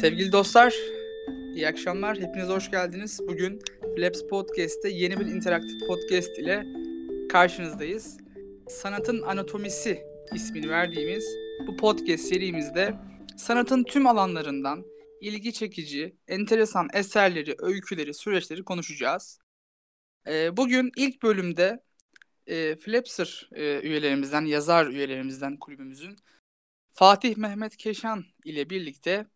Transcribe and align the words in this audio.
Sevgili 0.00 0.32
dostlar, 0.32 0.74
iyi 1.54 1.68
akşamlar. 1.68 2.18
Hepiniz 2.20 2.48
hoş 2.48 2.70
geldiniz. 2.70 3.20
Bugün 3.28 3.58
Flaps 3.96 4.22
Podcast'te 4.30 4.88
yeni 4.88 5.20
bir 5.20 5.26
interaktif 5.26 5.86
podcast 5.86 6.38
ile 6.38 6.66
karşınızdayız. 7.28 8.18
Sanatın 8.68 9.22
Anatomisi 9.22 10.02
ismini 10.34 10.68
verdiğimiz 10.68 11.24
bu 11.66 11.76
podcast 11.76 12.24
serimizde 12.24 12.94
sanatın 13.36 13.84
tüm 13.84 14.06
alanlarından 14.06 14.84
ilgi 15.20 15.52
çekici, 15.52 16.16
enteresan 16.28 16.88
eserleri, 16.94 17.54
öyküleri, 17.58 18.14
süreçleri 18.14 18.64
konuşacağız. 18.64 19.38
Ee, 20.26 20.56
bugün 20.56 20.92
ilk 20.96 21.22
bölümde 21.22 21.82
e, 22.46 22.76
Flapser 22.76 23.48
e, 23.52 23.80
üyelerimizden, 23.80 24.44
yazar 24.44 24.86
üyelerimizden 24.86 25.56
kulübümüzün 25.56 26.16
Fatih 26.90 27.36
Mehmet 27.36 27.76
Keşan 27.76 28.24
ile 28.44 28.70
birlikte 28.70 29.26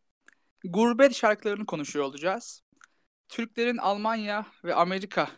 gurbet 0.64 1.14
şarkılarını 1.14 1.66
konuşuyor 1.66 2.04
olacağız. 2.04 2.62
Türklerin 3.28 3.76
Almanya 3.76 4.46
ve 4.64 4.74
Amerika 4.74 5.30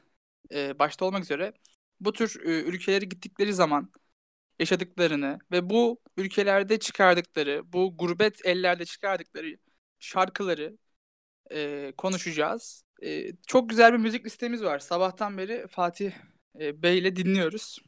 e, 0.55 0.79
başta 0.79 1.05
olmak 1.05 1.23
üzere 1.23 1.53
bu 2.01 2.13
tür 2.13 2.41
e, 2.45 2.63
ülkelere 2.63 3.05
gittikleri 3.05 3.55
zaman 3.55 3.93
yaşadıklarını 4.59 5.39
ve 5.53 5.71
bu 5.71 6.01
ülkelerde 6.17 6.79
çıkardıkları, 6.79 7.73
bu 7.73 7.97
gurbet 7.97 8.47
ellerde 8.47 8.85
çıkardıkları 8.85 9.57
şarkıları 9.99 10.77
e, 11.51 11.93
konuşacağız. 11.97 12.85
E, 13.03 13.33
çok 13.47 13.71
güzel 13.71 13.93
bir 13.93 13.99
müzik 13.99 14.27
listemiz 14.27 14.63
var. 14.63 14.79
Sabahtan 14.79 15.39
beri 15.39 15.67
Fatih 15.67 16.13
e, 16.61 16.83
Bey 16.83 16.99
ile 16.99 17.17
dinliyoruz. 17.17 17.79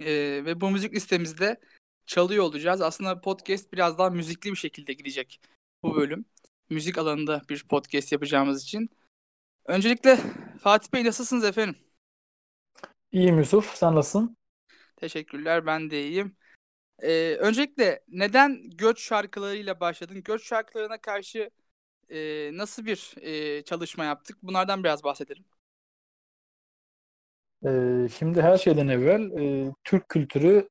E, 0.00 0.06
ve 0.44 0.60
bu 0.60 0.70
müzik 0.70 0.94
listemizde 0.94 1.60
çalıyor 2.06 2.44
olacağız. 2.44 2.80
Aslında 2.80 3.20
podcast 3.20 3.72
biraz 3.72 3.98
daha 3.98 4.10
müzikli 4.10 4.50
bir 4.50 4.56
şekilde 4.56 4.92
gidecek 4.92 5.40
bu 5.82 5.96
bölüm. 5.96 6.24
Müzik 6.70 6.98
alanında 6.98 7.42
bir 7.48 7.64
podcast 7.68 8.12
yapacağımız 8.12 8.62
için. 8.62 8.90
Öncelikle 9.64 10.18
Fatih 10.60 10.92
Bey 10.92 11.04
nasılsınız 11.04 11.44
efendim? 11.44 11.76
İyiyim 13.12 13.38
Yusuf. 13.38 13.74
Sen 13.74 13.94
nasılsın? 13.94 14.36
Teşekkürler. 14.96 15.66
Ben 15.66 15.90
de 15.90 16.02
iyiyim. 16.08 16.36
Ee, 17.02 17.36
öncelikle 17.40 18.00
neden 18.08 18.70
göç 18.70 19.00
şarkılarıyla 19.00 19.80
başladın? 19.80 20.22
Göç 20.22 20.48
şarkılarına 20.48 21.00
karşı 21.00 21.50
e, 22.08 22.50
nasıl 22.52 22.86
bir 22.86 23.14
e, 23.20 23.62
çalışma 23.64 24.04
yaptık? 24.04 24.38
Bunlardan 24.42 24.84
biraz 24.84 25.04
bahsedelim. 25.04 25.44
Ee, 27.66 28.08
şimdi 28.18 28.42
her 28.42 28.58
şeyden 28.58 28.88
evvel 28.88 29.30
e, 29.30 29.72
Türk 29.84 30.08
kültürü 30.08 30.68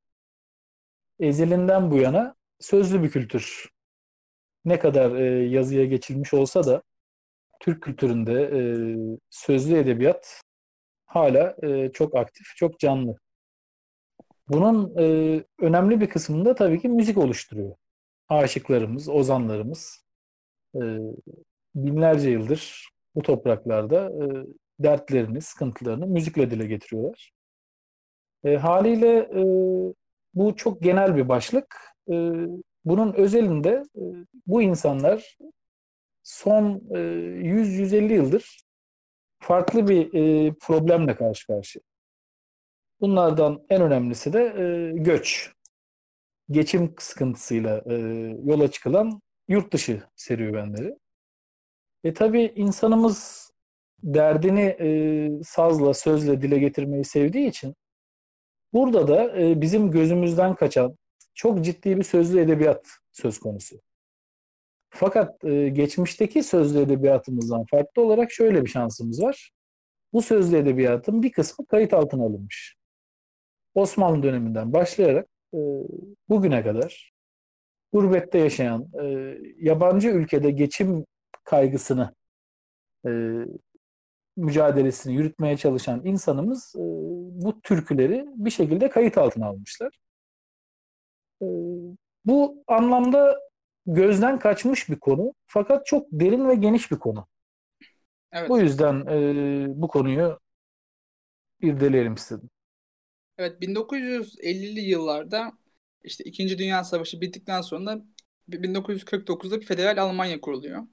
ezelinden 1.19 1.91
bu 1.91 1.97
yana 1.97 2.35
sözlü 2.59 3.03
bir 3.03 3.09
kültür. 3.09 3.76
Ne 4.67 4.79
kadar 4.79 5.15
e, 5.15 5.47
yazıya 5.47 5.85
geçilmiş 5.85 6.33
olsa 6.33 6.65
da 6.65 6.83
Türk 7.59 7.83
kültüründe 7.83 8.41
e, 8.43 8.59
sözlü 9.29 9.77
edebiyat 9.77 10.41
hala 11.05 11.55
e, 11.63 11.91
çok 11.91 12.15
aktif, 12.15 12.55
çok 12.55 12.79
canlı. 12.79 13.15
Bunun 14.47 14.97
e, 14.97 15.43
önemli 15.59 16.01
bir 16.01 16.09
kısmında 16.09 16.55
tabii 16.55 16.81
ki 16.81 16.89
müzik 16.89 17.17
oluşturuyor. 17.17 17.75
Aşıklarımız, 18.29 19.09
ozanlarımız 19.09 20.05
e, 20.75 20.81
binlerce 21.75 22.29
yıldır 22.29 22.89
bu 23.15 23.21
topraklarda 23.21 24.09
e, 24.09 24.25
dertlerini, 24.79 25.41
sıkıntılarını 25.41 26.07
müzikle 26.07 26.51
dile 26.51 26.67
getiriyorlar. 26.67 27.31
E, 28.43 28.55
haliyle 28.55 29.17
e, 29.17 29.43
bu 30.33 30.55
çok 30.55 30.81
genel 30.81 31.15
bir 31.15 31.29
başlık. 31.29 31.75
E, 32.11 32.15
bunun 32.89 33.13
özelinde 33.13 33.83
e, 33.95 34.01
bu 34.47 34.61
insanlar 34.61 35.37
son 36.23 36.81
e, 36.89 36.97
100-150 36.97 38.13
yıldır 38.13 38.59
farklı 39.39 39.87
bir 39.87 40.13
e, 40.13 40.53
problemle 40.61 41.15
karşı 41.15 41.47
karşıya. 41.47 41.81
Bunlardan 43.01 43.65
en 43.69 43.81
önemlisi 43.81 44.33
de 44.33 44.39
e, 44.43 44.91
göç. 44.97 45.51
Geçim 46.51 46.95
sıkıntısıyla 46.99 47.83
e, 47.85 47.93
yola 48.45 48.71
çıkılan 48.71 49.21
yurt 49.47 49.73
dışı 49.73 50.03
serüvenleri. 50.15 50.97
E 52.03 52.13
tabi 52.13 52.41
insanımız 52.55 53.51
derdini 54.03 54.75
e, 54.79 55.29
sazla, 55.43 55.93
sözle 55.93 56.41
dile 56.41 56.59
getirmeyi 56.59 57.05
sevdiği 57.05 57.49
için 57.49 57.75
burada 58.73 59.07
da 59.07 59.39
e, 59.41 59.61
bizim 59.61 59.91
gözümüzden 59.91 60.55
kaçan 60.55 60.97
çok 61.37 61.65
ciddi 61.65 61.97
bir 61.97 62.03
sözlü 62.03 62.39
edebiyat 62.39 62.87
söz 63.11 63.39
konusu. 63.39 63.81
Fakat 64.89 65.43
e, 65.43 65.69
geçmişteki 65.69 66.43
sözlü 66.43 66.79
edebiyatımızdan 66.79 67.65
farklı 67.65 68.01
olarak 68.01 68.31
şöyle 68.31 68.65
bir 68.65 68.69
şansımız 68.69 69.21
var. 69.23 69.51
Bu 70.13 70.21
sözlü 70.21 70.57
edebiyatın 70.57 71.23
bir 71.23 71.31
kısmı 71.31 71.65
kayıt 71.67 71.93
altına 71.93 72.23
alınmış. 72.23 72.75
Osmanlı 73.75 74.23
döneminden 74.23 74.73
başlayarak 74.73 75.27
e, 75.53 75.59
bugüne 76.29 76.63
kadar 76.63 77.11
gurbette 77.93 78.37
yaşayan, 78.37 78.87
e, 79.01 79.37
yabancı 79.57 80.09
ülkede 80.09 80.51
geçim 80.51 81.05
kaygısını, 81.43 82.15
e, 83.07 83.11
mücadelesini 84.37 85.15
yürütmeye 85.15 85.57
çalışan 85.57 86.05
insanımız 86.05 86.75
e, 86.75 86.81
bu 87.43 87.61
türküleri 87.61 88.25
bir 88.35 88.51
şekilde 88.51 88.89
kayıt 88.89 89.17
altına 89.17 89.45
almışlar. 89.47 90.06
E, 91.41 91.45
bu 92.25 92.63
anlamda 92.67 93.39
gözden 93.85 94.39
kaçmış 94.39 94.89
bir 94.89 94.99
konu 94.99 95.33
fakat 95.45 95.85
çok 95.85 96.07
derin 96.11 96.47
ve 96.49 96.55
geniş 96.55 96.91
bir 96.91 96.99
konu. 96.99 97.27
Evet. 98.31 98.49
Bu 98.49 98.59
yüzden 98.59 99.05
e, 99.09 99.81
bu 99.81 99.87
konuyu 99.87 100.39
irdeleyelim 101.61 102.13
istedim. 102.13 102.49
Evet 103.37 103.61
1950'li 103.61 104.79
yıllarda 104.79 105.51
işte 106.03 106.23
2. 106.23 106.57
Dünya 106.57 106.83
Savaşı 106.83 107.21
bittikten 107.21 107.61
sonra 107.61 108.01
1949'da 108.47 109.61
bir 109.61 109.65
federal 109.65 110.03
Almanya 110.03 110.41
kuruluyor. 110.41 110.87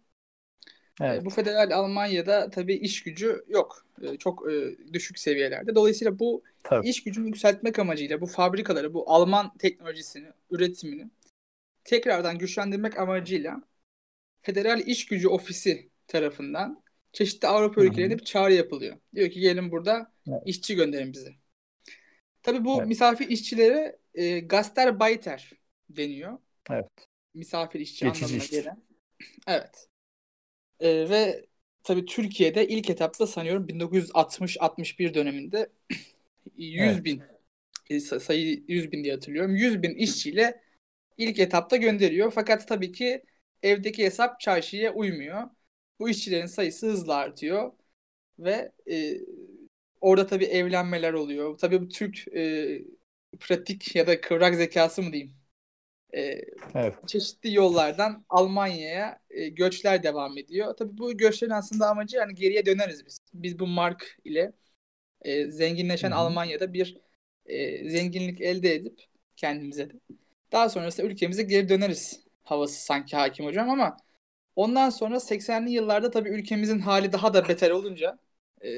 Evet. 1.00 1.25
Bu 1.25 1.31
federal 1.31 1.71
Almanya'da 1.71 2.50
tabii 2.50 2.75
iş 2.75 3.03
gücü 3.03 3.44
yok. 3.49 3.87
Çok 4.19 4.47
düşük 4.93 5.19
seviyelerde. 5.19 5.75
Dolayısıyla 5.75 6.19
bu 6.19 6.43
tabii. 6.62 6.88
iş 6.88 7.03
gücünü 7.03 7.27
yükseltmek 7.27 7.78
amacıyla 7.78 8.21
bu 8.21 8.27
fabrikaları, 8.27 8.94
bu 8.94 9.10
Alman 9.10 9.56
teknolojisini, 9.56 10.28
üretimini 10.50 11.10
tekrardan 11.84 12.38
güçlendirmek 12.38 12.99
amacıyla 12.99 13.62
Federal 14.43 14.81
İş 14.81 15.06
Gücü 15.06 15.28
Ofisi 15.28 15.91
tarafından 16.09 16.82
çeşitli 17.12 17.49
Avrupa 17.49 17.84
ülkelerine 17.84 18.19
bir 18.19 18.25
çağrı 18.25 18.53
yapılıyor. 18.53 18.97
Diyor 19.15 19.31
ki 19.31 19.41
gelin 19.41 19.71
burada 19.71 20.12
evet. 20.28 20.43
işçi 20.47 20.75
gönderin 20.75 21.12
bize. 21.12 21.34
Tabii 22.43 22.65
bu 22.65 22.78
evet. 22.78 22.88
misafir 22.88 23.28
işçilere 23.28 23.99
e, 24.15 24.41
Gastarbeiter 24.41 25.50
deniyor. 25.88 26.38
Evet. 26.71 26.87
Misafir 27.34 27.81
işçi 27.81 28.05
Geçici 28.05 28.25
anlamına 28.25 28.44
işçi. 28.44 28.56
gelen. 28.56 28.82
Evet. 29.47 29.88
E, 30.84 31.08
ve 31.10 31.46
tabii 31.82 32.04
Türkiye'de 32.04 32.68
ilk 32.68 32.90
etapta 32.90 33.26
sanıyorum 33.26 33.68
1960-61 33.68 35.14
döneminde 35.14 35.70
100 36.56 36.80
evet. 36.82 37.04
bin 37.04 37.22
e, 37.90 38.00
sayı 38.00 38.64
100 38.68 38.92
bin 38.92 39.04
diye 39.04 39.14
hatırlıyorum. 39.14 39.56
100 39.56 39.82
bin 39.82 39.94
işçiyle 39.94 40.60
ilk 41.18 41.38
etapta 41.38 41.76
gönderiyor. 41.76 42.32
Fakat 42.34 42.68
tabii 42.68 42.92
ki 42.92 43.24
evdeki 43.62 44.04
hesap 44.04 44.40
çarşıya 44.40 44.94
uymuyor. 44.94 45.42
Bu 46.00 46.08
işçilerin 46.08 46.46
sayısı 46.46 46.86
hızla 46.86 47.14
artıyor 47.14 47.72
ve 48.38 48.72
e, 48.90 49.20
orada 50.00 50.26
tabii 50.26 50.44
evlenmeler 50.44 51.12
oluyor. 51.12 51.58
Tabii 51.58 51.80
bu 51.82 51.88
Türk 51.88 52.28
e, 52.36 52.82
pratik 53.40 53.96
ya 53.96 54.06
da 54.06 54.20
kıvrak 54.20 54.54
zekası 54.54 55.02
mı 55.02 55.12
diyeyim? 55.12 55.44
E, 56.16 56.40
evet. 56.75 57.08
Çeşitli 57.08 57.55
yollardan 57.55 58.25
Almanya'ya 58.28 59.19
e, 59.31 59.49
göçler 59.49 60.02
devam 60.02 60.38
ediyor. 60.38 60.75
Tabii 60.76 60.99
bu 60.99 61.16
göçlerin 61.16 61.50
aslında 61.50 61.88
amacı 61.88 62.16
yani 62.16 62.34
geriye 62.34 62.66
döneriz 62.66 63.06
biz. 63.06 63.19
Biz 63.34 63.58
bu 63.58 63.66
mark 63.66 64.19
ile 64.25 64.52
e, 65.22 65.46
zenginleşen 65.46 66.11
Hı-hı. 66.11 66.19
Almanya'da 66.19 66.72
bir 66.72 67.00
e, 67.46 67.88
zenginlik 67.90 68.40
elde 68.40 68.75
edip 68.75 69.02
kendimize 69.37 69.90
de 69.90 69.94
daha 70.52 70.69
sonrasında 70.69 71.06
ülkemize 71.06 71.43
geri 71.43 71.69
döneriz 71.69 72.25
havası 72.43 72.84
sanki 72.84 73.16
hakim 73.16 73.46
hocam 73.46 73.70
ama 73.70 73.96
ondan 74.56 74.90
sonra 74.90 75.20
80'li 75.20 75.70
yıllarda 75.70 76.11
tabii 76.11 76.28
ülkemizin 76.28 76.78
hali 76.78 77.12
daha 77.12 77.34
da 77.34 77.49
beter 77.49 77.70
olunca 77.70 78.19
e, 78.62 78.70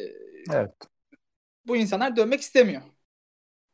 evet. 0.52 0.70
bu 1.66 1.76
insanlar 1.76 2.16
dönmek 2.16 2.40
istemiyor. 2.40 2.82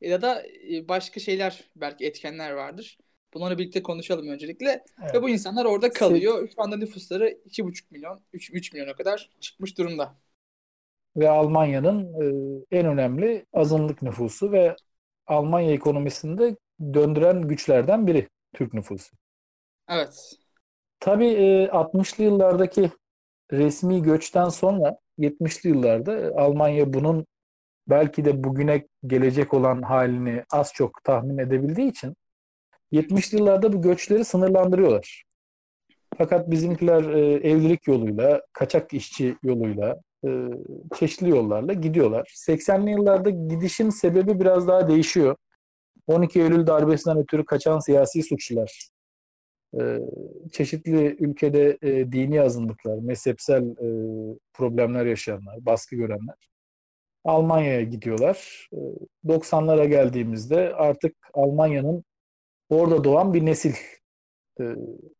Ya 0.00 0.22
da 0.22 0.46
e, 0.72 0.88
başka 0.88 1.20
şeyler 1.20 1.70
belki 1.76 2.06
etkenler 2.06 2.50
vardır. 2.50 2.98
Bunları 3.34 3.58
birlikte 3.58 3.82
konuşalım 3.82 4.28
öncelikle. 4.28 4.84
Evet. 5.02 5.14
Ve 5.14 5.22
bu 5.22 5.28
insanlar 5.28 5.64
orada 5.64 5.90
kalıyor. 5.90 6.48
Şu 6.54 6.62
anda 6.62 6.76
nüfusları 6.76 7.28
2,5 7.28 7.90
milyon, 7.90 8.20
3, 8.32 8.50
3 8.54 8.72
milyona 8.72 8.94
kadar 8.94 9.30
çıkmış 9.40 9.78
durumda. 9.78 10.14
Ve 11.16 11.30
Almanya'nın 11.30 12.04
e, 12.70 12.78
en 12.78 12.86
önemli 12.86 13.46
azınlık 13.52 14.02
nüfusu 14.02 14.52
ve 14.52 14.76
Almanya 15.26 15.72
ekonomisinde 15.72 16.56
döndüren 16.80 17.48
güçlerden 17.48 18.06
biri 18.06 18.28
Türk 18.54 18.74
nüfusu. 18.74 19.16
Evet. 19.88 20.32
Tabii 21.00 21.26
e, 21.26 21.68
60'lı 21.68 22.24
yıllardaki 22.24 22.90
resmi 23.52 24.02
göçten 24.02 24.48
sonra 24.48 24.98
70'li 25.18 25.68
yıllarda 25.68 26.18
e, 26.18 26.30
Almanya 26.30 26.92
bunun 26.92 27.26
belki 27.88 28.24
de 28.24 28.44
bugüne 28.44 28.86
gelecek 29.06 29.54
olan 29.54 29.82
halini 29.82 30.44
az 30.50 30.72
çok 30.72 31.04
tahmin 31.04 31.38
edebildiği 31.38 31.90
için 31.90 32.16
70'li 32.92 33.38
yıllarda 33.38 33.72
bu 33.72 33.82
göçleri 33.82 34.24
sınırlandırıyorlar. 34.24 35.24
Fakat 36.18 36.50
bizimkiler 36.50 37.04
e, 37.04 37.20
evlilik 37.48 37.88
yoluyla, 37.88 38.42
kaçak 38.52 38.94
işçi 38.94 39.36
yoluyla, 39.42 40.00
e, 40.26 40.48
çeşitli 40.98 41.30
yollarla 41.30 41.72
gidiyorlar. 41.72 42.34
80'li 42.48 42.90
yıllarda 42.90 43.30
gidişin 43.30 43.90
sebebi 43.90 44.40
biraz 44.40 44.68
daha 44.68 44.88
değişiyor. 44.88 45.36
12 46.06 46.40
Eylül 46.40 46.66
darbesinden 46.66 47.18
ötürü 47.18 47.44
kaçan 47.44 47.78
siyasi 47.78 48.22
suçlular, 48.22 48.88
e, 49.80 49.98
çeşitli 50.52 51.16
ülkede 51.20 51.78
e, 51.82 52.12
dini 52.12 52.42
azınlıklar, 52.42 52.98
mezhepsel 52.98 53.62
e, 53.62 53.88
problemler 54.52 55.06
yaşayanlar, 55.06 55.66
baskı 55.66 55.96
görenler 55.96 56.36
Almanya'ya 57.24 57.82
gidiyorlar. 57.82 58.68
E, 58.72 58.78
90'lara 59.28 59.88
geldiğimizde 59.88 60.74
artık 60.74 61.16
Almanya'nın 61.34 62.04
orada 62.72 63.04
doğan 63.04 63.34
bir 63.34 63.46
nesil 63.46 63.74
e, 64.60 64.64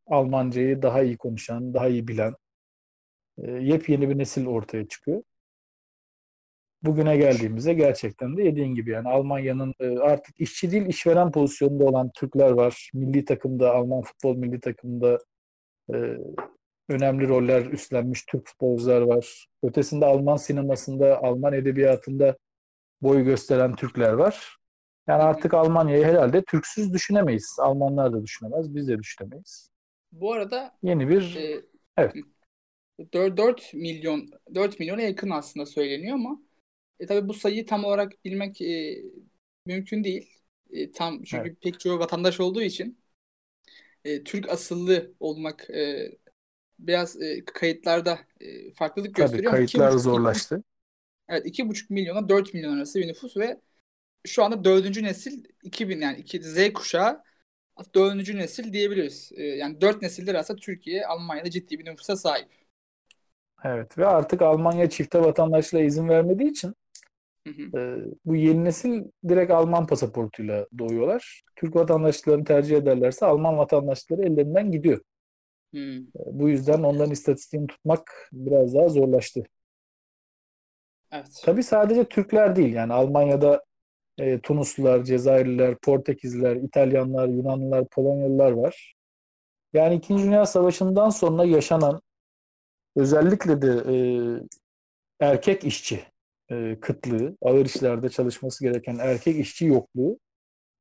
Almancayı 0.07 0.83
daha 0.83 1.03
iyi 1.03 1.17
konuşan, 1.17 1.75
daha 1.75 1.89
iyi 1.89 2.09
bilen 2.09 2.35
e, 3.39 3.51
yepyeni 3.51 4.09
bir 4.11 4.19
nesil 4.19 4.47
ortaya 4.47 4.89
çıkıyor. 4.89 5.23
Bugüne 6.83 7.17
geldiğimizde 7.17 7.75
gerçekten 7.75 8.37
de 8.37 8.45
dediğin 8.45 8.75
gibi 8.75 8.91
yani 8.91 9.09
Almanya'nın 9.09 9.75
e, 9.81 9.99
artık 9.99 10.41
işçi 10.41 10.71
değil 10.71 10.87
işveren 10.87 11.33
pozisyonunda 11.33 11.85
olan 11.85 12.11
Türkler 12.15 12.51
var. 12.51 12.91
Milli 12.95 13.25
takımda, 13.25 13.75
Alman 13.75 14.03
futbol 14.03 14.37
milli 14.37 14.61
takımında 14.61 15.19
e, 15.95 15.97
önemli 16.89 17.29
roller 17.29 17.67
üstlenmiş 17.67 18.23
Türk 18.23 18.47
futbolcular 18.49 19.01
var. 19.01 19.47
Ötesinde 19.63 20.07
Alman 20.07 20.37
sinemasında, 20.37 21.23
Alman 21.23 21.53
edebiyatında 21.53 22.37
boy 23.03 23.25
gösteren 23.25 23.77
Türkler 23.77 24.13
var. 24.13 24.57
Yani 25.09 25.23
artık 25.23 25.55
Almanya'yı 25.55 26.05
herhalde 26.05 26.43
Türksüz 26.45 26.93
düşünemeyiz. 26.93 27.57
Almanlar 27.59 28.13
da 28.13 28.23
düşünemez, 28.23 28.75
biz 28.75 28.89
de 28.89 28.99
düşünemeyiz. 28.99 29.71
Bu 30.13 30.33
arada 30.33 30.79
yeni 30.83 31.09
bir 31.09 31.37
e, 31.37 31.63
evet 31.97 32.15
4, 33.13 33.37
4 33.37 33.75
milyon 33.75 34.29
4 34.55 34.81
milyona 34.81 35.03
yakın 35.03 35.31
aslında 35.31 35.67
söyleniyor 35.67 36.15
ama 36.15 36.43
e, 37.01 37.07
tabii 37.07 37.29
bu 37.29 37.35
sayıyı 37.35 37.67
tam 37.67 37.85
olarak 37.85 38.25
bilmek 38.25 38.61
e, 38.61 39.03
mümkün 39.67 40.05
değil. 40.05 40.31
E, 40.71 40.93
tam 40.93 41.23
çünkü 41.23 41.49
evet. 41.49 41.61
pek 41.63 41.81
çoğu 41.81 41.99
vatandaş 41.99 42.41
olduğu 42.41 42.63
için 42.63 42.99
e, 44.05 44.25
Türk 44.25 44.49
asıllı 44.49 45.13
olmak 45.21 45.71
e, 45.71 46.13
biraz 46.79 47.23
e, 47.23 47.45
kayıtlarda 47.45 48.19
e, 48.41 48.73
farklılık 48.73 49.15
tabii, 49.15 49.23
gösteriyor. 49.23 49.53
Kayıtlar 49.53 49.91
zorlaştı. 49.91 50.55
Milyon, 50.55 50.65
evet 51.29 51.47
2,5 51.47 51.87
milyona 51.91 52.29
4 52.29 52.55
milyon 52.55 52.77
arası 52.77 52.99
bir 52.99 53.09
nüfus 53.09 53.37
ve 53.37 53.61
şu 54.27 54.45
anda 54.45 54.65
dördüncü 54.65 55.03
nesil 55.03 55.45
2000 55.63 56.01
yani 56.01 56.19
iki, 56.19 56.43
Z 56.43 56.73
kuşağı 56.73 57.23
dördüncü 57.95 58.39
nesil 58.39 58.73
diyebiliriz. 58.73 59.33
Ee, 59.35 59.43
yani 59.43 59.81
dört 59.81 60.03
nesildir 60.03 60.35
aslında 60.35 60.61
Türkiye 60.61 61.07
Almanya'da 61.07 61.51
ciddi 61.51 61.79
bir 61.79 61.85
nüfusa 61.85 62.17
sahip. 62.17 62.49
Evet 63.65 63.99
ve 63.99 64.07
artık 64.07 64.43
Almanya 64.43 64.91
çifte 64.91 65.21
vatandaşlığa 65.21 65.81
izin 65.81 66.09
vermediği 66.09 66.51
için 66.51 66.75
hı 67.47 67.51
hı. 67.51 67.79
E, 67.79 68.05
bu 68.25 68.37
yeni 68.37 68.65
nesil 68.65 69.05
direkt 69.29 69.51
Alman 69.51 69.87
pasaportuyla 69.87 70.67
doğuyorlar. 70.79 71.43
Türk 71.57 71.77
vatandaşlıklarını 71.77 72.45
tercih 72.45 72.77
ederlerse 72.77 73.27
Alman 73.27 73.59
vatandaşlıkları 73.59 74.23
ellerinden 74.23 74.71
gidiyor. 74.71 75.01
Hı. 75.75 75.79
E, 75.79 76.21
bu 76.33 76.49
yüzden 76.49 76.83
onların 76.83 77.13
istatistiğini 77.13 77.67
tutmak 77.67 78.29
biraz 78.33 78.75
daha 78.75 78.89
zorlaştı. 78.89 79.43
Evet. 81.13 81.43
Tabii 81.45 81.63
sadece 81.63 82.05
Türkler 82.05 82.57
değil 82.57 82.75
yani 82.75 82.93
Almanya'da 82.93 83.65
e, 84.19 84.41
Tunuslular, 84.41 85.05
Cezayirliler, 85.05 85.77
Portekizliler, 85.77 86.57
İtalyanlar, 86.57 87.29
Yunanlılar, 87.29 87.85
Polonyalılar 87.89 88.53
var. 88.53 88.95
Yani 89.73 89.95
İkinci 89.95 90.25
Dünya 90.25 90.47
Savaşı'ndan 90.47 91.11
sonra 91.11 91.45
yaşanan 91.45 92.03
özellikle 92.97 93.63
de 93.63 93.83
e, 93.93 93.97
erkek 95.21 95.65
işçi 95.65 96.05
e, 96.51 96.81
kıtlığı, 96.81 97.37
ağır 97.43 97.67
işlerde 97.67 98.09
çalışması 98.09 98.65
gereken 98.65 98.99
erkek 98.99 99.37
işçi 99.39 99.67
yokluğu 99.67 100.19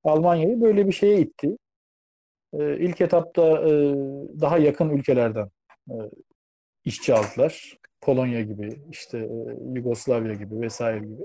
Almanya'yı 0.04 0.62
böyle 0.62 0.88
bir 0.88 0.92
şeye 0.92 1.22
itti. 1.22 1.58
E, 2.54 2.78
ilk 2.78 3.02
etapta 3.02 3.42
e, 3.42 3.72
daha 4.42 4.58
yakın 4.58 4.90
ülkelerden 4.90 5.50
e, 5.90 5.96
işçi 6.86 7.14
aldılar. 7.14 7.78
Polonya 8.02 8.42
gibi, 8.42 8.82
işte 8.92 9.18
e, 9.18 9.30
Yugoslavya 9.76 10.34
gibi 10.34 10.62
vesaire 10.62 11.00
gibi. 11.00 11.22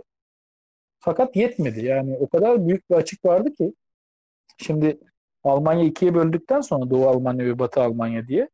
Fakat 1.06 1.36
yetmedi. 1.36 1.84
Yani 1.84 2.16
o 2.20 2.28
kadar 2.28 2.68
büyük 2.68 2.90
bir 2.90 2.94
açık 2.94 3.24
vardı 3.24 3.52
ki 3.54 3.74
şimdi 4.58 4.98
Almanya 5.44 5.84
ikiye 5.84 6.14
böldükten 6.14 6.60
sonra 6.60 6.90
Doğu 6.90 7.08
Almanya 7.08 7.46
ve 7.46 7.58
Batı 7.58 7.82
Almanya 7.82 8.28
diye 8.28 8.48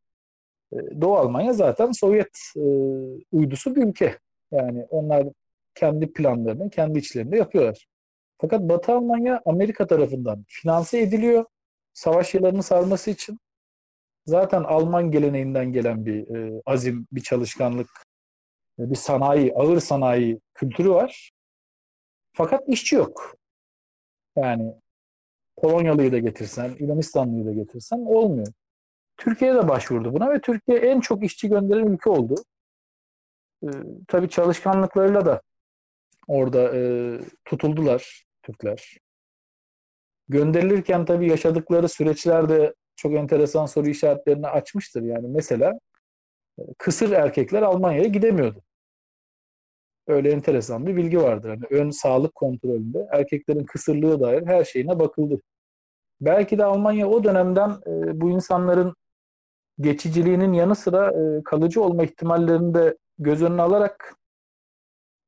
e, 0.73 0.77
Doğu 1.01 1.17
Almanya 1.17 1.53
zaten 1.53 1.93
Sovyet 1.93 2.39
e, 2.57 2.61
uydusu 3.33 3.77
bir 3.77 3.83
ülke. 3.83 4.19
Yani 4.51 4.87
onlar 4.91 5.29
kendi 5.75 6.13
planlarını 6.13 6.71
kendi 6.71 6.99
içlerinde 6.99 7.37
yapıyorlar. 7.37 7.87
Fakat 8.41 8.61
Batı 8.61 8.93
Almanya 8.93 9.43
Amerika 9.47 9.87
tarafından 9.87 10.45
finanse 10.49 11.01
ediliyor. 11.01 11.45
Savaş 11.93 12.35
yıllarını 12.35 12.63
sarması 12.63 13.11
için. 13.11 13.39
Zaten 14.27 14.63
Alman 14.65 15.11
geleneğinden 15.11 15.73
gelen 15.73 16.07
bir 16.07 16.37
e, 16.37 16.63
azim, 16.67 17.07
bir 17.13 17.23
çalışkanlık, 17.23 17.91
e, 18.79 18.91
bir 18.91 18.97
sanayi, 18.97 19.55
ağır 19.55 19.81
sanayi 19.81 20.41
kültürü 20.55 20.91
var. 20.91 21.33
Fakat 22.33 22.69
işçi 22.69 22.97
yok. 22.97 23.37
Yani 24.37 24.75
Polonyalı'yı 25.57 26.13
da 26.13 26.19
getirsen, 26.19 26.77
Yunanistanlı'yı 26.79 27.47
da 27.47 27.53
getirsen 27.53 27.99
olmuyor. 27.99 28.53
Türkiye 29.17 29.55
de 29.55 29.69
başvurdu 29.69 30.13
buna 30.15 30.31
ve 30.31 30.41
Türkiye 30.41 30.79
en 30.79 31.01
çok 31.01 31.25
işçi 31.25 31.49
gönderen 31.49 31.87
ülke 31.87 32.11
oldu. 32.11 32.35
Ee, 33.65 33.69
tabii 34.09 34.29
çalışkanlıklarıyla 34.29 35.27
da 35.27 35.43
orada 36.29 36.77
e, 36.77 36.81
tutuldular 37.45 38.25
Türkler. 38.43 38.97
Gönderilirken 40.29 41.05
tabii 41.05 41.29
yaşadıkları 41.29 41.89
süreçler 41.89 42.49
de 42.49 42.75
çok 42.97 43.15
enteresan 43.15 43.67
soru 43.67 43.89
işaretlerini 43.89 44.49
açmıştır. 44.49 45.03
Yani 45.03 45.29
mesela 45.29 45.79
e, 46.59 46.63
kısır 46.79 47.11
erkekler 47.11 47.63
Almanya'ya 47.63 48.09
gidemiyordu. 48.09 48.63
Öyle 50.07 50.33
enteresan 50.33 50.87
bir 50.87 50.97
bilgi 50.97 51.19
vardır. 51.19 51.49
Yani 51.49 51.65
ön 51.71 51.91
sağlık 51.91 52.35
kontrolünde 52.35 53.09
erkeklerin 53.13 53.65
kısırlığı 53.65 54.21
dair 54.21 54.47
her 54.47 54.65
şeyine 54.65 54.99
bakıldı. 54.99 55.41
Belki 56.21 56.59
de 56.59 56.65
Almanya 56.65 57.09
o 57.09 57.25
dönemden 57.25 57.71
e, 57.71 58.21
bu 58.21 58.31
insanların 58.31 58.95
geçiciliğinin 59.81 60.53
yanı 60.53 60.75
sıra 60.77 61.11
e, 61.11 61.43
kalıcı 61.45 61.83
olma 61.83 62.05
ihtimallerini 62.05 62.75
de 62.75 62.97
göz 63.19 63.43
önüne 63.43 63.63
alarak 63.63 64.17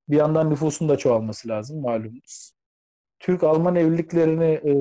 bir 0.08 0.16
yandan 0.16 0.50
nüfusun 0.50 0.88
da 0.88 0.96
çoğalması 0.96 1.48
lazım 1.48 1.80
malumunuz. 1.80 2.52
Türk-Alman 3.18 3.76
evliliklerini 3.76 4.44
e, 4.44 4.72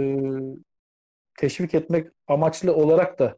teşvik 1.39 1.73
etmek 1.73 2.07
amaçlı 2.27 2.75
olarak 2.75 3.19
da 3.19 3.37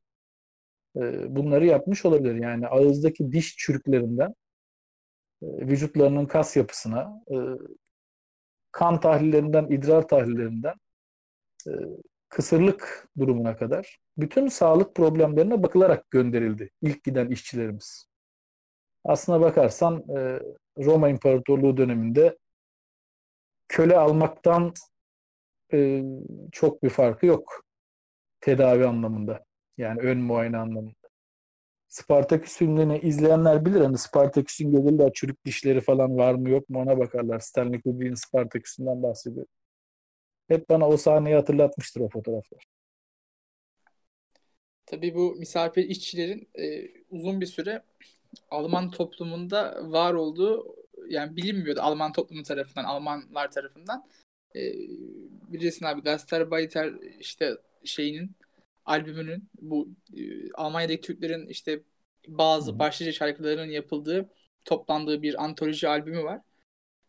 e, 0.98 1.36
bunları 1.36 1.66
yapmış 1.66 2.06
olabilir. 2.06 2.36
Yani 2.36 2.68
ağızdaki 2.68 3.32
diş 3.32 3.58
çürüklerinden 3.58 4.36
vücutlarının 5.46 6.26
kas 6.26 6.58
yapısına, 6.58 7.24
e, 7.32 7.36
kan 8.72 9.00
tahlillerinden, 9.00 9.68
idrar 9.68 10.08
tahlillerinden 10.08 10.74
e, 11.68 11.72
kısırlık 12.30 13.08
durumuna 13.18 13.58
kadar 13.58 14.00
bütün 14.18 14.48
sağlık 14.48 14.96
problemlerine 14.96 15.64
bakılarak 15.64 16.12
gönderildi 16.12 16.70
ilk 16.82 17.04
giden 17.04 17.30
işçilerimiz. 17.30 18.08
Aslına 19.04 19.42
bakarsan 19.42 20.04
Roma 20.78 21.10
İmparatorluğu 21.10 21.78
döneminde 21.78 22.38
köle 23.68 23.98
almaktan 23.98 24.74
çok 26.52 26.84
bir 26.84 26.90
farkı 26.90 27.26
yok 27.26 27.66
tedavi 28.42 28.86
anlamında. 28.88 29.46
Yani 29.78 30.02
ön 30.02 30.18
muayene 30.18 30.58
anlamında. 30.58 31.05
Spartaküs 31.96 32.58
filmlerini 32.58 33.00
izleyenler 33.00 33.66
bilir. 33.66 33.82
Hani 33.82 33.98
Spartaküs'ün 33.98 34.72
gözünde 34.72 35.12
çürük 35.14 35.46
dişleri 35.46 35.82
falan 35.82 36.18
var 36.18 36.34
mı 36.34 36.50
yok 36.50 36.70
mu 36.70 36.80
ona 36.80 36.98
bakarlar. 36.98 37.40
Stanley 37.40 37.82
Kubrick'in 37.82 38.16
Spartaküs'ünden 38.16 39.04
bahsediyor. 39.04 39.46
Hep 40.48 40.70
bana 40.70 40.88
o 40.88 40.98
sahneyi 40.98 41.36
hatırlatmıştır 41.36 42.02
o 42.02 42.10
fotoğraflar. 42.10 42.64
Tabii 44.86 45.16
bu 45.16 45.36
misafir 45.36 45.84
işçilerin 45.84 46.50
e, 46.56 46.88
uzun 47.10 47.42
bir 47.42 47.46
süre 47.46 47.84
Alman 48.52 48.92
toplumunda 48.92 49.92
var 49.92 50.14
olduğu 50.14 50.76
yani 51.10 51.36
bilinmiyordu 51.36 51.82
Alman 51.82 52.14
toplumu 52.14 52.44
tarafından, 52.44 52.84
Almanlar 52.84 53.52
tarafından. 53.52 54.06
E, 54.56 54.60
bilirsin 55.48 55.86
abi 55.86 56.02
Gastarbeiter 56.02 56.94
işte 57.20 57.58
şeyinin 57.84 58.32
albümünün 58.86 59.50
bu 59.62 59.90
e, 60.18 60.52
Almanya'daki 60.54 61.02
Türklerin 61.02 61.48
işte 61.48 61.80
bazı 62.28 62.80
başlıca 62.80 63.12
şarkılarının 63.12 63.72
yapıldığı 63.72 64.30
toplandığı 64.66 65.22
bir 65.22 65.44
antoloji 65.44 65.88
albümü 65.88 66.24
var. 66.24 66.42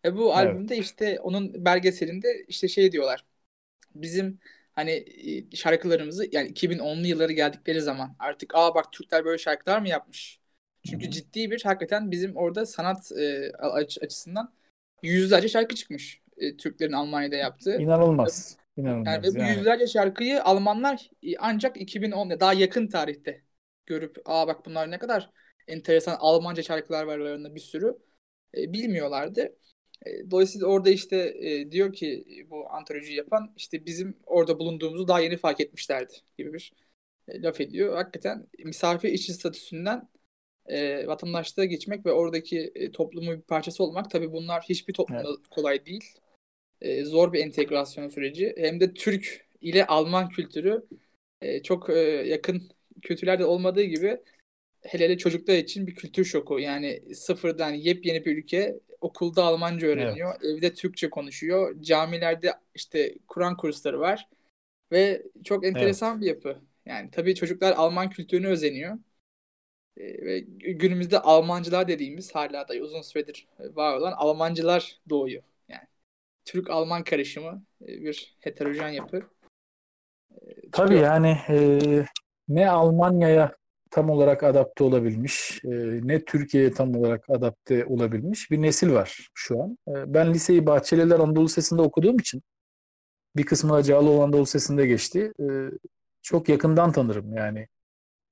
Ve 0.04 0.16
bu 0.16 0.25
evet. 0.25 0.37
albümde 0.37 0.76
işte 0.76 1.21
onun 1.21 1.64
belgeselinde 1.64 2.45
işte 2.49 2.68
şey 2.68 2.92
diyorlar. 2.92 3.25
Bizim 3.95 4.38
hani 4.73 4.90
e, 5.52 5.56
şarkılarımızı 5.56 6.28
yani 6.33 6.49
2010'lu 6.49 7.06
yılları 7.06 7.33
geldikleri 7.33 7.80
zaman 7.80 8.16
artık 8.18 8.54
aa 8.54 8.75
bak 8.75 8.92
Türkler 8.92 9.25
böyle 9.25 9.38
şarkılar 9.38 9.78
mı 9.78 9.88
yapmış? 9.88 10.40
Çünkü 10.90 11.11
ciddi 11.11 11.50
bir 11.50 11.62
hakikaten 11.62 12.11
bizim 12.11 12.37
orada 12.37 12.66
sanat 12.66 13.12
e, 13.12 13.52
açısından 14.00 14.52
yüzlerce 15.02 15.49
şarkı 15.49 15.75
çıkmış 15.75 16.21
e, 16.37 16.56
Türklerin 16.56 16.92
Almanya'da 16.92 17.37
yaptığı. 17.37 17.76
İnanılmaz. 17.76 18.56
İnanılmaz. 18.76 19.06
Yani, 19.06 19.23
ve 19.26 19.35
bu 19.35 19.38
yani. 19.38 19.56
yüzlerce 19.56 19.87
şarkıyı 19.87 20.42
Almanlar 20.45 21.11
ancak 21.38 21.80
2010 21.80 22.30
daha 22.40 22.54
yakın 22.54 22.87
tarihte 22.87 23.42
görüp 23.87 24.16
aa 24.25 24.47
bak 24.47 24.66
bunlar 24.66 24.90
ne 24.90 24.99
kadar 24.99 25.30
enteresan 25.68 26.16
Almanca 26.21 26.62
şarkılar 26.62 27.04
var 27.04 27.18
aralarında 27.18 27.54
bir 27.54 27.61
sürü 27.61 27.99
e, 28.56 28.73
bilmiyorlardı. 28.73 29.56
E, 30.06 30.30
dolayısıyla 30.30 30.66
orada 30.66 30.90
işte 30.90 31.16
e, 31.38 31.73
diyor 31.73 31.92
ki 31.92 32.25
bu 32.50 32.71
antoloji 32.71 33.12
yapan 33.12 33.52
işte 33.56 33.87
bizim 33.87 34.16
orada 34.26 34.59
bulunduğumuzu 34.59 35.09
daha 35.09 35.21
yeni 35.21 35.37
fark 35.37 35.61
etmişlerdi 35.61 36.14
gibi 36.38 36.52
bir 36.52 36.73
e, 37.28 37.42
laf 37.42 37.61
ediyor. 37.61 37.97
Hakikaten 37.97 38.47
misafir 38.59 39.09
işçi 39.09 39.33
statüsünden 39.33 40.09
e, 40.66 41.06
vatandaşlığa 41.06 41.64
geçmek 41.64 42.06
ve 42.06 42.12
oradaki 42.12 42.73
e, 42.75 42.92
toplumun 42.92 43.37
bir 43.37 43.42
parçası 43.42 43.85
olmak 43.85 44.11
tabii 44.11 44.33
bunlar 44.33 44.62
hiçbir 44.68 44.95
toplumda 44.95 45.28
evet. 45.28 45.49
kolay 45.50 45.87
değil. 45.87 46.04
E, 46.80 47.04
zor 47.04 47.33
bir 47.33 47.40
entegrasyon 47.40 48.09
süreci. 48.09 48.54
Hem 48.59 48.80
de 48.80 48.95
Türk 48.95 49.47
ile 49.61 49.87
Alman 49.87 50.28
kültürü 50.28 50.87
e, 51.40 51.62
çok 51.62 51.90
e, 51.90 51.99
yakın 52.26 52.62
kültürlerde 53.02 53.45
olmadığı 53.45 53.83
gibi 53.83 54.18
hele 54.80 55.04
hele 55.04 55.18
çocuklar 55.18 55.54
için 55.54 55.87
bir 55.87 55.95
kültür 55.95 56.25
şoku. 56.25 56.59
Yani 56.59 57.14
sıfırdan 57.14 57.71
yepyeni 57.71 58.25
bir 58.25 58.37
ülke 58.37 58.80
okulda 59.00 59.45
Almanca 59.45 59.88
öğreniyor. 59.88 60.35
Evet. 60.42 60.59
Evde 60.59 60.75
Türkçe 60.75 61.11
konuşuyor. 61.11 61.83
Camilerde 61.83 62.52
işte 62.75 63.14
Kur'an 63.28 63.56
kursları 63.56 64.00
var. 64.00 64.28
Ve 64.92 65.23
çok 65.45 65.66
enteresan 65.66 66.12
evet. 66.12 66.23
bir 66.23 66.26
yapı. 66.26 66.61
Yani 66.87 67.11
tabii 67.11 67.35
çocuklar 67.35 67.73
Alman 67.73 68.11
kültürünü 68.11 68.49
özeniyor. 68.49 68.99
Ee, 69.97 70.25
ve 70.25 70.38
günümüzde 70.59 71.18
Almancılar 71.21 71.88
dediğimiz 71.88 72.35
hala 72.35 72.68
da 72.68 72.75
uzun 72.75 73.02
süredir 73.02 73.47
var 73.59 73.97
olan 73.97 74.12
Almancılar 74.12 75.00
doğuyor. 75.11 75.42
Türk-Alman 76.47 77.05
karışımı 77.05 77.62
e, 77.83 77.87
bir 77.87 78.37
heterojen 78.41 78.88
yapı. 78.88 79.23
Ee, 80.33 80.71
tabii 80.73 80.97
yani 80.97 81.38
e, 81.49 81.79
ne 82.49 82.71
Almanya'ya 82.71 83.57
tam 83.91 84.11
olarak 84.11 84.43
adapte 84.43 84.85
olabilmiş, 84.85 85.61
e, 85.65 85.71
ne 86.03 86.25
Türkiye'ye 86.25 86.73
tam 86.73 86.95
olarak 86.97 87.31
adapte 87.31 87.87
olabilmiş 87.87 88.50
bir 88.50 88.62
nesil 88.62 88.93
var 88.93 89.29
şu 89.35 89.62
an. 89.62 89.79
E, 89.88 90.15
ben 90.15 90.35
liseyi 90.35 90.67
Bahçeliler 90.67 91.21
Anadolu 91.21 91.45
Lisesi'nde 91.45 91.83
okuduğum 91.83 92.19
için 92.19 92.43
bir 93.37 93.47
kısmı 93.47 93.73
da 93.73 93.83
Cağaloğlu 93.83 94.23
Anadolu 94.23 94.43
Lisesi'nde 94.43 94.87
geçti. 94.87 95.33
E, 95.41 95.45
çok 96.23 96.49
yakından 96.49 96.93
tanırım 96.93 97.37
yani 97.37 97.69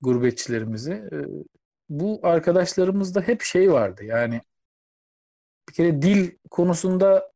gurbetçilerimizi. 0.00 1.11
Bu 1.88 2.21
arkadaşlarımızda 2.23 3.21
hep 3.21 3.42
şey 3.42 3.73
vardı 3.73 4.04
yani 4.04 4.40
bir 5.68 5.75
kere 5.75 6.02
dil 6.02 6.30
konusunda 6.50 7.33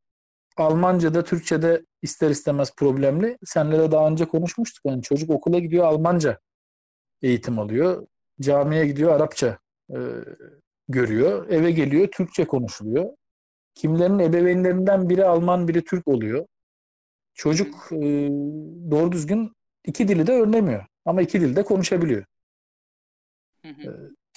Almanca'da, 0.60 1.24
Türkçe'de 1.24 1.82
ister 2.02 2.30
istemez 2.30 2.72
problemli. 2.76 3.38
Senle 3.44 3.78
de 3.78 3.92
daha 3.92 4.08
önce 4.08 4.24
konuşmuştuk. 4.24 4.84
Yani 4.84 5.02
çocuk 5.02 5.30
okula 5.30 5.58
gidiyor 5.58 5.84
Almanca 5.84 6.38
eğitim 7.22 7.58
alıyor. 7.58 8.06
Camiye 8.40 8.86
gidiyor 8.86 9.12
Arapça 9.12 9.58
e, 9.90 9.98
görüyor. 10.88 11.48
Eve 11.48 11.70
geliyor 11.70 12.08
Türkçe 12.08 12.46
konuşuluyor. 12.46 13.10
Kimlerin 13.74 14.18
ebeveynlerinden 14.18 15.08
biri 15.08 15.24
Alman 15.24 15.68
biri 15.68 15.84
Türk 15.84 16.08
oluyor. 16.08 16.46
Çocuk 17.34 17.92
e, 17.92 18.28
doğru 18.90 19.12
düzgün 19.12 19.52
iki 19.84 20.08
dili 20.08 20.26
de 20.26 20.32
öğrenemiyor. 20.32 20.84
Ama 21.04 21.22
iki 21.22 21.40
dilde 21.40 21.62
konuşabiliyor. 21.62 22.24
Hı 23.62 23.68
hı. 23.68 23.82
E, 23.82 23.90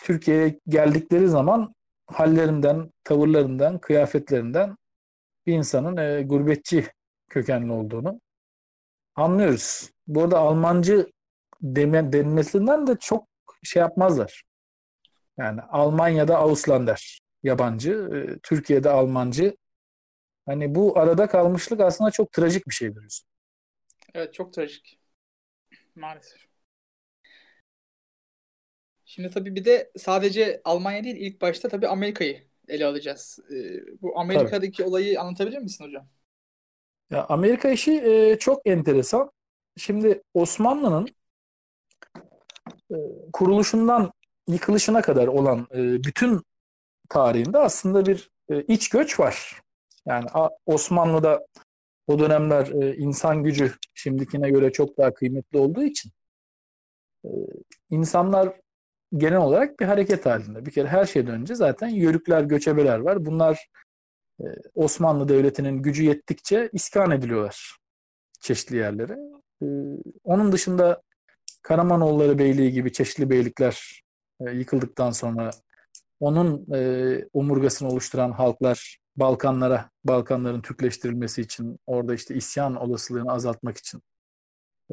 Türkiye'ye 0.04 0.60
geldikleri 0.68 1.28
zaman 1.28 1.74
hallerinden, 2.08 2.92
tavırlarından, 3.04 3.80
kıyafetlerinden 3.80 4.76
bir 5.46 5.54
insanın 5.54 5.98
e, 5.98 6.22
gurbetçi 6.24 6.88
kökenli 7.30 7.72
olduğunu 7.72 8.22
anlıyoruz. 9.16 9.92
Bu 10.08 10.24
arada 10.24 10.40
Almancı 10.40 11.12
deme, 11.62 12.14
denmesinden 12.14 12.88
de 12.88 12.98
çok 13.00 13.28
şey 13.64 13.80
yapmazlar. 13.80 14.44
Yani 15.38 15.62
Almanya'da 15.62 16.38
Auslander 16.38 17.22
yabancı, 17.44 17.92
e, 17.92 18.40
Türkiye'de 18.44 18.90
Almancı. 18.90 19.56
Hani 20.46 20.76
bu 20.76 21.00
arada 21.00 21.28
kalmışlık 21.28 21.80
aslında 21.80 22.12
çok 22.12 22.32
trajik 22.32 22.68
bir 22.68 22.74
şey 22.74 22.96
diyorsun. 22.96 23.28
Evet 24.14 24.34
çok 24.34 24.54
trajik. 24.54 25.00
Maalesef. 25.96 26.52
Şimdi 29.06 29.30
tabii 29.30 29.56
bir 29.56 29.66
de 29.66 29.92
sadece 29.98 30.62
Almanya 30.64 31.04
değil 31.04 31.16
ilk 31.16 31.42
başta 31.42 31.70
tabii 31.70 31.88
Amerika'yı 31.88 32.51
ele 32.72 32.86
alacağız. 32.86 33.40
Ee, 33.52 34.02
bu 34.02 34.20
Amerika'daki 34.20 34.78
tabii. 34.78 34.90
olayı 34.90 35.22
anlatabilir 35.22 35.58
misin 35.58 35.86
hocam? 35.86 36.08
Ya 37.10 37.26
Amerika 37.30 37.70
işi 37.70 37.92
e, 37.92 38.40
çok 38.40 38.62
enteresan. 38.66 39.32
Şimdi 39.78 40.22
Osmanlı'nın 40.34 41.08
e, 42.92 42.96
kuruluşundan 43.34 44.12
yıkılışına 44.48 45.02
kadar 45.02 45.28
olan 45.28 45.68
e, 45.74 46.04
bütün 46.04 46.42
tarihinde 47.10 47.58
aslında 47.58 48.06
bir 48.06 48.30
e, 48.50 48.62
iç 48.62 48.90
göç 48.90 49.20
var. 49.20 49.62
Yani 50.06 50.26
Osmanlı'da 50.66 51.48
o 52.08 52.20
dönemler 52.20 52.68
insan 52.98 53.44
gücü 53.44 53.74
şimdikine 53.94 54.50
göre 54.50 54.72
çok 54.72 54.98
daha 54.98 55.14
kıymetli 55.14 55.58
olduğu 55.58 55.84
için 55.84 56.12
insanlar 57.90 58.54
genel 59.18 59.38
olarak 59.38 59.80
bir 59.80 59.86
hareket 59.86 60.26
halinde. 60.26 60.66
Bir 60.66 60.72
kere 60.72 60.88
her 60.88 61.06
şeyden 61.06 61.34
önce 61.34 61.56
zaten 61.56 61.88
yörükler, 61.88 62.44
göçebeler 62.44 63.00
var. 63.00 63.26
Bunlar 63.26 63.68
Osmanlı 64.76 65.28
Devleti'nin 65.30 65.82
gücü 65.82 66.04
yettikçe 66.04 66.70
iskan 66.74 67.12
ediliyorlar 67.12 67.78
çeşitli 68.42 68.76
yerlere. 68.76 69.18
Onun 70.24 70.52
dışında 70.52 71.02
Karamanoğulları 71.62 72.38
Beyliği 72.38 72.72
gibi 72.72 72.94
çeşitli 72.94 73.30
beylikler 73.30 74.04
e, 74.40 74.52
yıkıldıktan 74.52 75.12
sonra 75.12 75.52
onun 76.20 76.74
e, 76.74 77.26
omurgasını 77.34 77.90
oluşturan 77.90 78.32
halklar 78.32 78.98
Balkanlara, 79.16 79.90
Balkanların 80.04 80.62
Türkleştirilmesi 80.62 81.42
için, 81.42 81.80
orada 81.86 82.14
işte 82.14 82.36
isyan 82.36 82.76
olasılığını 82.76 83.32
azaltmak 83.32 83.78
için 83.78 84.02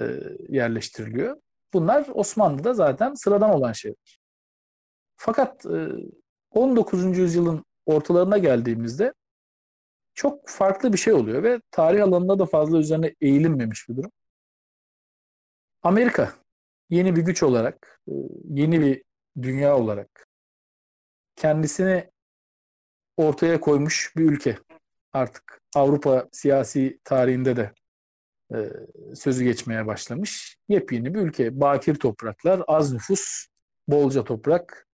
e, 0.00 0.04
yerleştiriliyor. 0.48 1.36
Bunlar 1.72 2.06
Osmanlı'da 2.14 2.74
zaten 2.74 3.14
sıradan 3.14 3.50
olan 3.50 3.72
şeyler. 3.72 4.20
Fakat 5.16 5.66
e, 5.66 5.88
19. 6.50 7.18
yüzyılın 7.18 7.64
ortalarına 7.86 8.38
geldiğimizde 8.38 9.14
çok 10.14 10.48
farklı 10.48 10.92
bir 10.92 10.98
şey 10.98 11.12
oluyor 11.12 11.42
ve 11.42 11.60
tarih 11.70 12.04
alanında 12.04 12.38
da 12.38 12.46
fazla 12.46 12.78
üzerine 12.78 13.14
eğilinmemiş 13.20 13.88
bir 13.88 13.96
durum. 13.96 14.10
Amerika 15.82 16.32
yeni 16.90 17.16
bir 17.16 17.22
güç 17.22 17.42
olarak, 17.42 18.00
e, 18.08 18.12
yeni 18.44 18.80
bir 18.80 19.02
dünya 19.42 19.76
olarak 19.78 20.28
kendisini 21.36 22.10
ortaya 23.16 23.60
koymuş 23.60 24.12
bir 24.16 24.24
ülke. 24.24 24.58
Artık 25.12 25.60
Avrupa 25.74 26.28
siyasi 26.32 26.98
tarihinde 27.04 27.56
de 27.56 27.72
e, 28.54 28.70
sözü 29.14 29.44
geçmeye 29.44 29.86
başlamış. 29.86 30.56
Yepyeni 30.68 31.14
bir 31.14 31.20
ülke. 31.20 31.60
Bakir 31.60 31.94
topraklar, 31.94 32.62
az 32.66 32.92
nüfus, 32.92 33.46
bolca 33.88 34.24
toprak. 34.24 34.86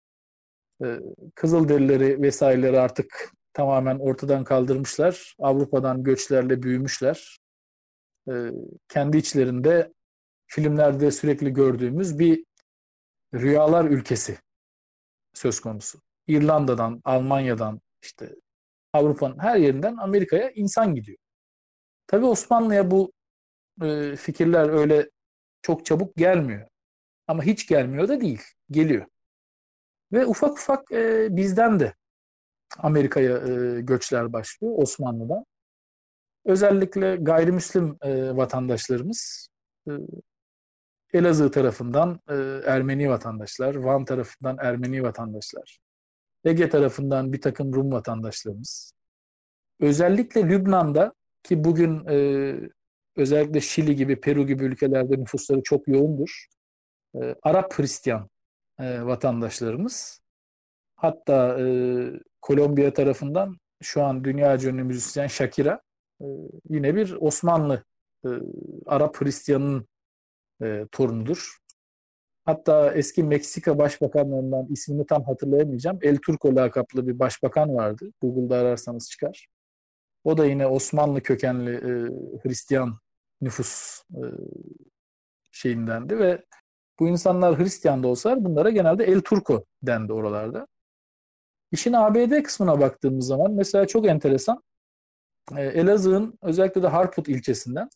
E, 0.85 0.99
Kızılderilileri 1.35 2.23
vesaireleri 2.23 2.81
artık 2.81 3.31
tamamen 3.53 3.99
ortadan 3.99 4.45
kaldırmışlar. 4.45 5.35
Avrupa'dan 5.39 6.03
göçlerle 6.03 6.63
büyümüşler. 6.63 7.39
kendi 8.89 9.17
içlerinde 9.17 9.93
filmlerde 10.47 11.11
sürekli 11.11 11.53
gördüğümüz 11.53 12.19
bir 12.19 12.45
rüyalar 13.35 13.85
ülkesi 13.85 14.39
söz 15.35 15.61
konusu. 15.61 16.01
İrlanda'dan, 16.27 17.01
Almanya'dan, 17.05 17.81
işte 18.03 18.35
Avrupa'nın 18.93 19.39
her 19.39 19.57
yerinden 19.57 19.97
Amerika'ya 19.97 20.51
insan 20.51 20.95
gidiyor. 20.95 21.19
Tabii 22.07 22.27
Osmanlı'ya 22.27 22.91
bu 22.91 23.13
e, 23.85 24.17
fikirler 24.17 24.69
öyle 24.69 25.11
çok 25.63 25.87
çabuk 25.87 26.17
gelmiyor. 26.17 26.69
Ama 27.27 27.43
hiç 27.43 27.67
gelmiyor 27.67 28.09
da 28.09 28.21
değil. 28.21 28.43
Geliyor. 28.71 29.07
Ve 30.13 30.27
ufak 30.27 30.53
ufak 30.53 30.93
e, 30.93 31.29
bizden 31.37 31.81
de 31.81 31.95
Amerika'ya 32.79 33.39
e, 33.39 33.81
göçler 33.81 34.33
başlıyor 34.33 34.75
Osmanlı'dan. 34.77 35.45
Özellikle 36.45 37.17
gayrimüslim 37.17 37.97
e, 38.03 38.37
vatandaşlarımız 38.37 39.49
e, 39.89 39.93
Elazığ 41.13 41.51
tarafından 41.51 42.21
e, 42.29 42.35
Ermeni 42.67 43.11
vatandaşlar, 43.11 43.75
Van 43.75 44.05
tarafından 44.05 44.57
Ermeni 44.61 45.03
vatandaşlar, 45.03 45.79
Ege 46.45 46.69
tarafından 46.69 47.33
bir 47.33 47.41
takım 47.41 47.73
Rum 47.75 47.93
vatandaşlarımız. 47.93 48.93
Özellikle 49.81 50.49
Lübnan'da 50.49 51.13
ki 51.43 51.65
bugün 51.65 52.07
e, 52.09 52.55
özellikle 53.17 53.61
Şili 53.61 53.97
gibi, 53.97 54.21
Peru 54.21 54.47
gibi 54.47 54.65
ülkelerde 54.65 55.17
nüfusları 55.17 55.63
çok 55.63 55.89
yoğundur. 55.89 56.47
E, 57.15 57.35
Arap 57.43 57.79
Hristiyan 57.79 58.31
e, 58.81 59.03
vatandaşlarımız. 59.03 60.21
Hatta 60.97 61.61
e, 61.61 61.67
Kolombiya 62.41 62.93
tarafından 62.93 63.57
şu 63.83 64.03
an 64.03 64.25
dünya 64.25 64.63
ünlü 64.63 64.85
müzisyen 64.85 65.27
Shakira 65.27 65.81
e, 66.21 66.27
yine 66.69 66.95
bir 66.95 67.17
Osmanlı 67.21 67.85
e, 68.25 68.29
Arap 68.87 69.21
Hristiyan'ın 69.21 69.89
e, 70.63 70.87
torunudur. 70.93 71.57
Hatta 72.45 72.95
eski 72.95 73.23
Meksika 73.23 73.79
başbakanlarından 73.79 74.67
ismini 74.71 75.07
tam 75.07 75.25
hatırlayamayacağım. 75.25 75.99
El 76.03 76.19
Turco 76.19 76.57
lakaplı 76.57 77.07
bir 77.07 77.19
başbakan 77.19 77.75
vardı. 77.75 78.13
Google'da 78.21 78.57
ararsanız 78.57 79.11
çıkar. 79.11 79.47
O 80.25 80.39
da 80.39 80.47
yine 80.47 80.67
Osmanlı 80.67 81.23
kökenli 81.23 81.71
e, 81.71 81.93
Hristiyan 82.43 82.99
nüfus 83.41 84.03
e, 84.11 84.23
şeyindendi 85.53 86.19
ve 86.19 86.45
bu 87.01 87.09
insanlar 87.09 87.59
Hristiyan 87.59 88.03
da 88.03 88.09
olsalar 88.09 88.45
bunlara 88.45 88.71
genelde 88.71 89.05
El 89.05 89.21
Turco 89.21 89.65
dendi 89.83 90.13
oralarda. 90.13 90.67
İşin 91.73 91.93
ABD 91.93 92.43
kısmına 92.43 92.81
baktığımız 92.81 93.27
zaman 93.27 93.53
mesela 93.53 93.87
çok 93.87 94.07
enteresan. 94.07 94.63
E, 95.57 95.63
Elazığ'ın 95.63 96.39
özellikle 96.43 96.83
de 96.83 96.87
Harput 96.87 97.29
ilçesinden 97.29 97.89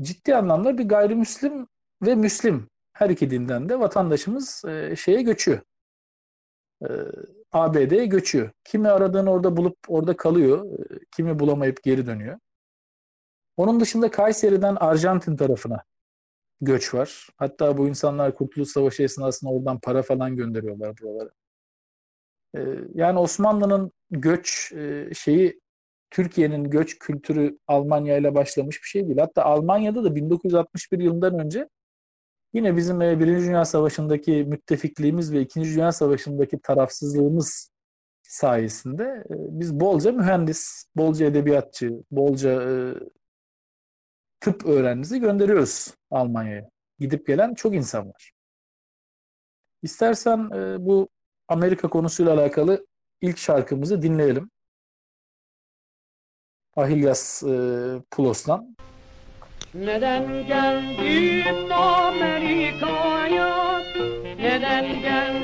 ciddi 0.00 0.36
anlamda 0.36 0.78
bir 0.78 0.88
gayrimüslim 0.88 1.66
ve 2.02 2.14
Müslim 2.14 2.68
her 2.92 3.10
iki 3.10 3.30
dinden 3.30 3.68
de 3.68 3.80
vatandaşımız 3.80 4.64
e, 4.64 4.96
şeye 4.96 5.22
göçüyor. 5.22 5.60
E, 6.82 6.88
ABD'ye 7.54 8.06
göçüyor. 8.06 8.50
Kimi 8.64 8.88
aradığını 8.88 9.30
orada 9.30 9.56
bulup 9.56 9.76
orada 9.88 10.16
kalıyor. 10.16 10.78
E, 10.78 10.98
kimi 11.16 11.38
bulamayıp 11.38 11.82
geri 11.82 12.06
dönüyor. 12.06 12.38
Onun 13.56 13.80
dışında 13.80 14.10
Kayseri'den 14.10 14.76
Arjantin 14.76 15.36
tarafına 15.36 15.84
göç 16.60 16.94
var. 16.94 17.28
Hatta 17.36 17.78
bu 17.78 17.88
insanlar 17.88 18.34
Kurtuluş 18.34 18.68
Savaşı 18.68 19.02
esnasında 19.02 19.50
oradan 19.50 19.80
para 19.80 20.02
falan 20.02 20.36
gönderiyorlar 20.36 20.94
buralara. 21.02 21.30
Yani 22.94 23.18
Osmanlı'nın 23.18 23.92
göç 24.10 24.74
şeyi 25.14 25.60
Türkiye'nin 26.10 26.70
göç 26.70 26.98
kültürü 26.98 27.58
Almanya 27.66 28.16
ile 28.16 28.34
başlamış 28.34 28.82
bir 28.82 28.88
şey 28.88 29.06
değil. 29.06 29.18
Hatta 29.18 29.44
Almanya'da 29.44 30.04
da 30.04 30.14
1961 30.14 30.98
yılından 30.98 31.38
önce 31.38 31.68
yine 32.54 32.76
bizim 32.76 33.02
e, 33.02 33.20
Birinci 33.20 33.46
Dünya 33.46 33.64
Savaşı'ndaki 33.64 34.32
müttefikliğimiz 34.32 35.32
ve 35.32 35.40
İkinci 35.40 35.74
Dünya 35.74 35.92
Savaşı'ndaki 35.92 36.58
tarafsızlığımız 36.62 37.70
sayesinde 38.28 39.04
e, 39.04 39.34
biz 39.60 39.80
bolca 39.80 40.12
mühendis, 40.12 40.84
bolca 40.96 41.26
edebiyatçı, 41.26 41.90
bolca 42.10 42.62
e, 42.62 42.94
tıp 44.40 44.66
öğrencisi 44.66 45.20
gönderiyoruz 45.20 45.94
Almanya'ya. 46.10 46.70
Gidip 46.98 47.26
gelen 47.26 47.54
çok 47.54 47.74
insan 47.74 48.08
var. 48.08 48.32
İstersen 49.82 50.50
bu 50.86 51.08
Amerika 51.48 51.88
konusuyla 51.88 52.34
alakalı 52.34 52.86
ilk 53.20 53.38
şarkımızı 53.38 54.02
dinleyelim. 54.02 54.50
Ahilyas 56.76 57.42
e, 57.42 58.02
Pulos'tan. 58.10 58.76
Neden 59.74 60.46
geldim 60.46 61.72
Amerika'ya? 61.72 63.82
Neden 64.38 65.02
geldim 65.02 65.43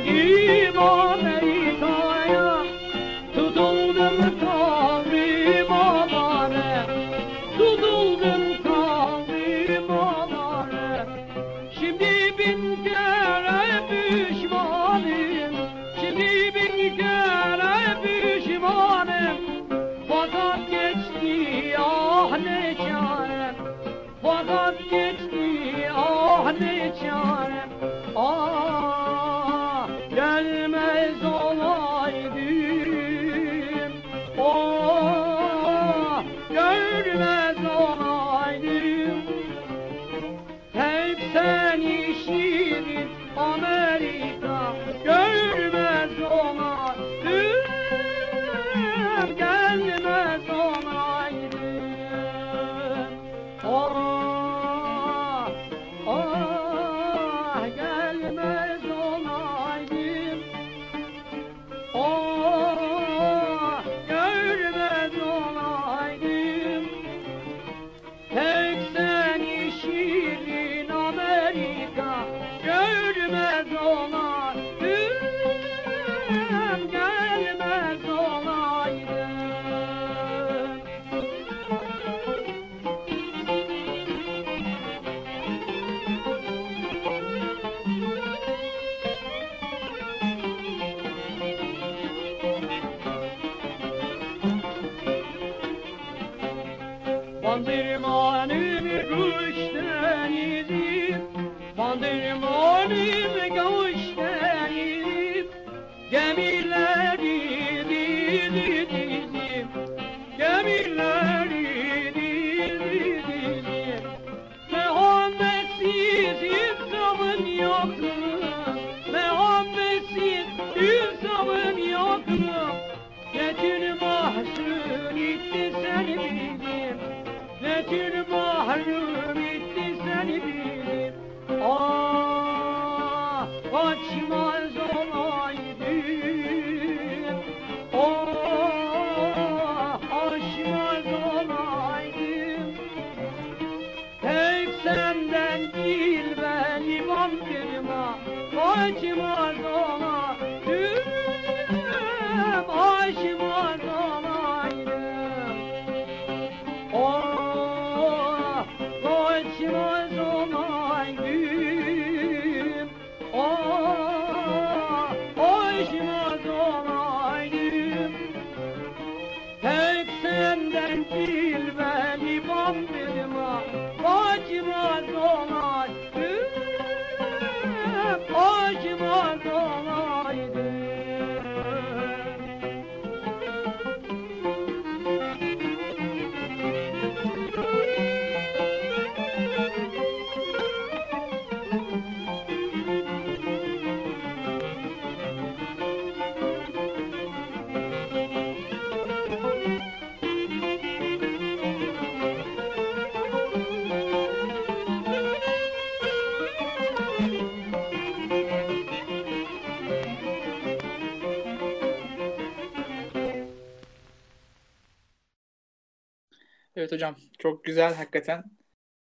güzel 217.71 217.95
hakikaten. 217.95 218.45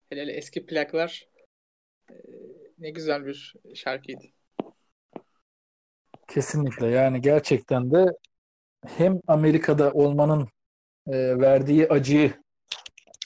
Hele 0.09 0.20
hele 0.20 0.33
eski 0.33 0.66
plaklar 0.66 1.28
e, 2.11 2.14
ne 2.78 2.90
güzel 2.90 3.26
bir 3.26 3.54
şarkıydı. 3.74 4.24
Kesinlikle 6.28 6.87
yani 6.87 7.20
gerçekten 7.20 7.90
de 7.90 8.07
hem 8.87 9.20
Amerika'da 9.26 9.92
olmanın 9.92 10.48
e, 11.07 11.38
verdiği 11.38 11.88
acıyı 11.88 12.33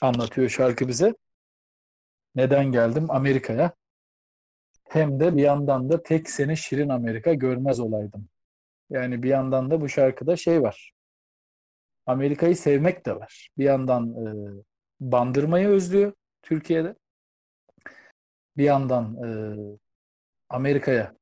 anlatıyor 0.00 0.48
şarkı 0.48 0.88
bize. 0.88 1.14
Neden 2.34 2.72
geldim 2.72 3.10
Amerika'ya? 3.10 3.72
Hem 4.88 5.20
de 5.20 5.36
bir 5.36 5.42
yandan 5.42 5.90
da 5.90 6.02
tek 6.02 6.30
seni 6.30 6.56
şirin 6.56 6.88
Amerika 6.88 7.34
görmez 7.34 7.80
olaydım. 7.80 8.28
Yani 8.90 9.22
bir 9.22 9.28
yandan 9.28 9.70
da 9.70 9.80
bu 9.80 9.88
şarkıda 9.88 10.36
şey 10.36 10.62
var. 10.62 10.92
Amerika'yı 12.06 12.56
sevmek 12.56 13.06
de 13.06 13.16
var. 13.16 13.48
Bir 13.58 13.64
yandan 13.64 14.14
e, 14.26 14.30
bandırmayı 15.10 15.68
özlüyor 15.68 16.12
Türkiye'de. 16.42 16.94
Bir 18.56 18.64
yandan 18.64 19.16
e, 19.24 19.28
Amerika'ya 20.48 21.16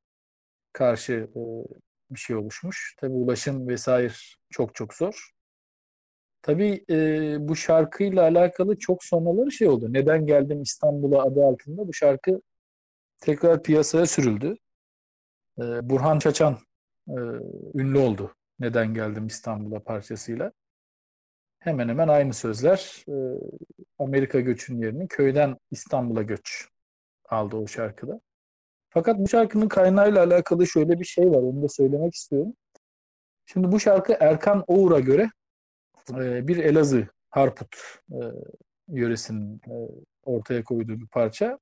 karşı 0.72 1.12
e, 1.12 1.40
bir 2.10 2.20
şey 2.20 2.36
oluşmuş. 2.36 2.96
Tabii 3.00 3.12
ulaşım 3.12 3.68
vesaire 3.68 4.12
çok 4.50 4.74
çok 4.74 4.94
zor. 4.94 5.30
Tabii 6.42 6.84
e, 6.90 7.36
bu 7.48 7.56
şarkıyla 7.56 8.22
alakalı 8.22 8.78
çok 8.78 9.04
sonraları 9.04 9.52
şey 9.52 9.68
oldu. 9.68 9.92
Neden 9.92 10.26
geldim 10.26 10.62
İstanbul'a 10.62 11.22
adı 11.22 11.44
altında 11.44 11.88
bu 11.88 11.92
şarkı 11.92 12.42
tekrar 13.20 13.62
piyasaya 13.62 14.06
sürüldü. 14.06 14.54
E, 15.58 15.62
Burhan 15.90 16.18
Çaçan 16.18 16.58
e, 17.08 17.14
ünlü 17.74 17.98
oldu. 17.98 18.34
Neden 18.58 18.94
geldim 18.94 19.26
İstanbul'a 19.26 19.80
parçasıyla. 19.80 20.52
Hemen 21.60 21.88
hemen 21.88 22.08
aynı 22.08 22.34
sözler 22.34 23.04
e, 23.08 23.14
Amerika 23.98 24.40
göçün 24.40 24.78
yerini 24.82 25.08
köyden 25.08 25.56
İstanbul'a 25.70 26.22
göç 26.22 26.68
aldı 27.28 27.56
o 27.56 27.66
şarkıda. 27.66 28.20
Fakat 28.90 29.18
bu 29.18 29.28
şarkının 29.28 29.68
kaynağıyla 29.68 30.24
alakalı 30.24 30.66
şöyle 30.66 31.00
bir 31.00 31.04
şey 31.04 31.30
var. 31.30 31.42
Onu 31.42 31.62
da 31.62 31.68
söylemek 31.68 32.14
istiyorum. 32.14 32.54
Şimdi 33.46 33.72
bu 33.72 33.80
şarkı 33.80 34.16
Erkan 34.20 34.64
Oğur'a 34.66 35.00
göre 35.00 35.30
e, 36.10 36.48
bir 36.48 36.56
Elazığ 36.56 37.08
Harput 37.30 37.76
e, 38.10 38.18
yöresinin 38.88 39.60
ortaya 40.24 40.64
koyduğu 40.64 41.00
bir 41.00 41.08
parça. 41.08 41.58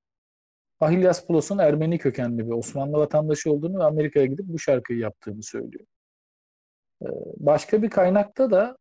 Ahilyas 0.80 1.24
Ermeni 1.58 1.98
kökenli 1.98 2.46
bir 2.46 2.52
Osmanlı 2.52 2.98
vatandaşı 2.98 3.52
olduğunu 3.52 3.78
ve 3.78 3.84
Amerika'ya 3.84 4.26
gidip 4.26 4.46
bu 4.46 4.58
şarkıyı 4.58 4.98
yaptığını 4.98 5.42
söylüyor. 5.42 5.86
Başka 7.36 7.82
bir 7.82 7.90
kaynakta 7.90 8.50
da 8.50 8.78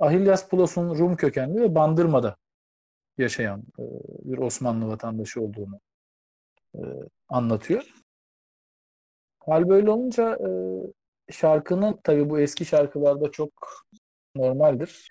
e, 0.00 0.04
Ahilyas 0.04 0.52
Rum 0.52 1.16
kökenli 1.16 1.60
ve 1.60 1.74
Bandırma'da 1.74 2.36
yaşayan 3.18 3.62
e, 3.78 3.82
bir 4.24 4.38
Osmanlı 4.38 4.88
vatandaşı 4.88 5.40
olduğunu 5.42 5.80
e, 6.74 6.80
anlatıyor. 7.28 7.84
Hal 9.40 9.68
böyle 9.68 9.90
olunca 9.90 10.34
e, 10.36 10.50
şarkının 11.32 12.00
tabii 12.04 12.30
bu 12.30 12.40
eski 12.40 12.64
şarkılarda 12.64 13.30
çok 13.30 13.52
normaldir. 14.34 15.08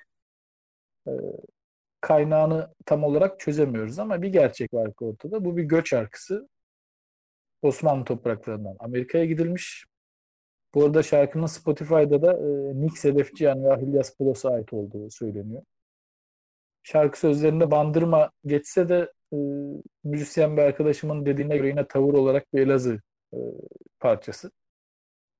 Kaynağını 2.01 2.73
tam 2.85 3.03
olarak 3.03 3.39
çözemiyoruz 3.39 3.99
ama 3.99 4.21
bir 4.21 4.27
gerçek 4.27 4.73
var 4.73 4.91
ortada. 5.01 5.45
Bu 5.45 5.57
bir 5.57 5.63
göç 5.63 5.89
şarkısı. 5.89 6.49
Osmanlı 7.61 8.05
topraklarından 8.05 8.75
Amerika'ya 8.79 9.25
gidilmiş. 9.25 9.85
Bu 10.73 10.85
arada 10.85 11.03
şarkının 11.03 11.45
Spotify'da 11.45 12.21
da 12.21 12.33
e, 12.33 12.81
Nick 12.81 12.99
Sedefcihan 12.99 13.63
ve 13.63 13.73
Ahilyas 13.73 14.17
Plos'a 14.17 14.49
ait 14.49 14.73
olduğu 14.73 15.09
söyleniyor. 15.09 15.61
Şarkı 16.83 17.19
sözlerinde 17.19 17.71
bandırma 17.71 18.31
geçse 18.45 18.89
de 18.89 19.13
e, 19.33 19.37
müzisyen 20.03 20.57
bir 20.57 20.61
arkadaşımın 20.61 21.25
dediğine 21.25 21.57
göre 21.57 21.67
yine 21.67 21.87
tavır 21.87 22.13
olarak 22.13 22.53
bir 22.53 22.61
Elazığ 22.61 23.01
e, 23.33 23.37
parçası. 23.99 24.51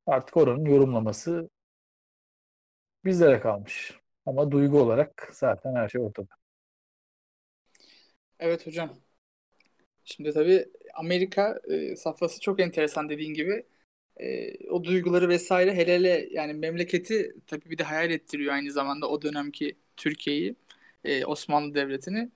Artık 0.06 0.38
oranın 0.38 0.66
yorumlaması 0.66 1.50
bizlere 3.06 3.40
kalmış. 3.40 4.00
Ama 4.26 4.52
duygu 4.52 4.80
olarak 4.82 5.30
zaten 5.34 5.76
her 5.76 5.90
şey 5.90 6.02
ortada. 6.02 6.28
Evet 8.40 8.68
hocam. 8.68 8.90
Şimdi 10.06 10.32
tabii 10.34 10.66
Amerika 10.94 11.60
e, 11.70 11.96
safhası 11.96 12.40
çok 12.42 12.60
enteresan 12.60 13.10
dediğin 13.10 13.34
gibi. 13.34 13.66
E, 14.20 14.54
o 14.70 14.84
duyguları 14.84 15.30
vesaire 15.30 15.76
hele 15.76 15.96
hele 15.96 16.30
yani 16.32 16.54
memleketi 16.54 17.36
tabii 17.48 17.70
bir 17.70 17.78
de 17.78 17.84
hayal 17.84 18.12
ettiriyor 18.12 18.54
aynı 18.54 18.72
zamanda 18.72 19.10
o 19.10 19.22
dönemki 19.22 19.78
Türkiye'yi, 19.98 20.56
e, 21.04 21.26
Osmanlı 21.26 21.76
Devleti'ni. 21.76 22.32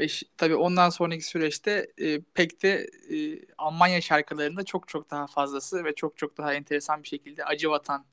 Ve 0.00 0.06
tabii 0.36 0.54
ondan 0.54 0.90
sonraki 0.90 1.26
süreçte 1.26 1.92
e, 1.98 2.20
pek 2.34 2.62
de 2.62 2.90
e, 3.10 3.40
Almanya 3.58 4.00
şarkılarında 4.00 4.64
çok 4.64 4.88
çok 4.88 5.10
daha 5.10 5.26
fazlası 5.26 5.84
ve 5.84 5.94
çok 5.94 6.16
çok 6.16 6.38
daha 6.38 6.54
enteresan 6.54 7.02
bir 7.02 7.08
şekilde 7.08 7.44
acı 7.44 7.70
vatan 7.70 8.04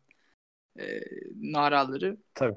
e, 0.79 0.99
naraları 1.41 2.17
tabii. 2.33 2.55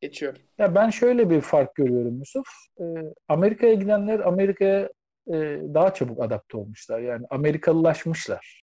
geçiyor. 0.00 0.36
Ya 0.58 0.74
ben 0.74 0.90
şöyle 0.90 1.30
bir 1.30 1.40
fark 1.40 1.74
görüyorum 1.74 2.18
Yusuf. 2.18 2.46
E, 2.80 2.84
Amerika'ya 3.28 3.74
gidenler 3.74 4.20
Amerika'ya 4.20 4.90
e, 5.26 5.34
daha 5.74 5.94
çabuk 5.94 6.22
adapte 6.22 6.56
olmuşlar. 6.56 7.00
Yani 7.00 7.26
Amerikalılaşmışlar. 7.30 8.63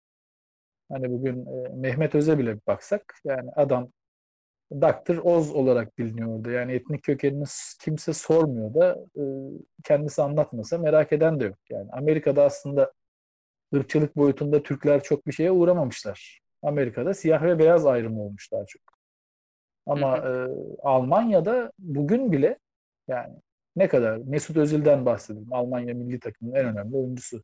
Hani 0.91 1.11
bugün 1.11 1.47
e, 1.47 1.69
Mehmet 1.75 2.15
Öz'e 2.15 2.39
bile 2.39 2.57
bir 2.57 2.67
baksak 2.67 3.15
yani 3.25 3.51
adam 3.57 3.89
Dr. 4.73 5.17
Oz 5.17 5.55
olarak 5.55 5.99
biliniyordu. 5.99 6.51
Yani 6.51 6.73
etnik 6.73 7.03
kökenini 7.03 7.45
kimse 7.81 8.13
sormuyor 8.13 8.75
da 8.75 8.99
e, 9.17 9.23
kendisi 9.85 10.23
anlatmasa 10.23 10.79
merak 10.79 11.13
eden 11.13 11.41
de 11.41 11.45
yok. 11.45 11.59
Yani 11.71 11.91
Amerika'da 11.93 12.45
aslında 12.45 12.93
ırkçılık 13.75 14.17
boyutunda 14.17 14.63
Türkler 14.63 15.03
çok 15.03 15.27
bir 15.27 15.33
şeye 15.33 15.51
uğramamışlar. 15.51 16.41
Amerika'da 16.63 17.15
siyah 17.15 17.43
ve 17.43 17.59
beyaz 17.59 17.87
ayrımı 17.87 18.23
olmuş 18.23 18.53
daha 18.53 18.67
çok. 18.67 18.83
Ama 19.87 20.17
e, 20.19 20.49
Almanya'da 20.83 21.73
bugün 21.79 22.33
bile 22.33 22.59
yani 23.09 23.35
ne 23.77 23.89
kadar 23.89 24.17
Mesut 24.17 24.57
Özil'den 24.57 25.07
bahsedelim. 25.07 25.53
Almanya 25.53 25.95
milli 25.95 26.21
takımının 26.21 26.57
en 26.57 26.67
önemli 26.67 26.97
oyuncusu. 26.97 27.43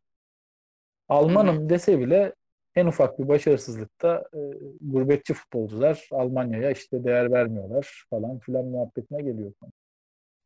Almanım 1.08 1.68
dese 1.68 1.98
bile 1.98 2.32
en 2.76 2.86
ufak 2.86 3.18
bir 3.18 3.28
başarısızlıkta 3.28 4.24
e, 4.34 4.40
gurbetçi 4.80 5.34
futbolcular 5.34 6.08
Almanya'ya 6.10 6.70
işte 6.70 7.04
değer 7.04 7.32
vermiyorlar 7.32 8.04
falan 8.10 8.38
filan 8.38 8.64
muhabbetine 8.64 9.22
geliyor. 9.22 9.52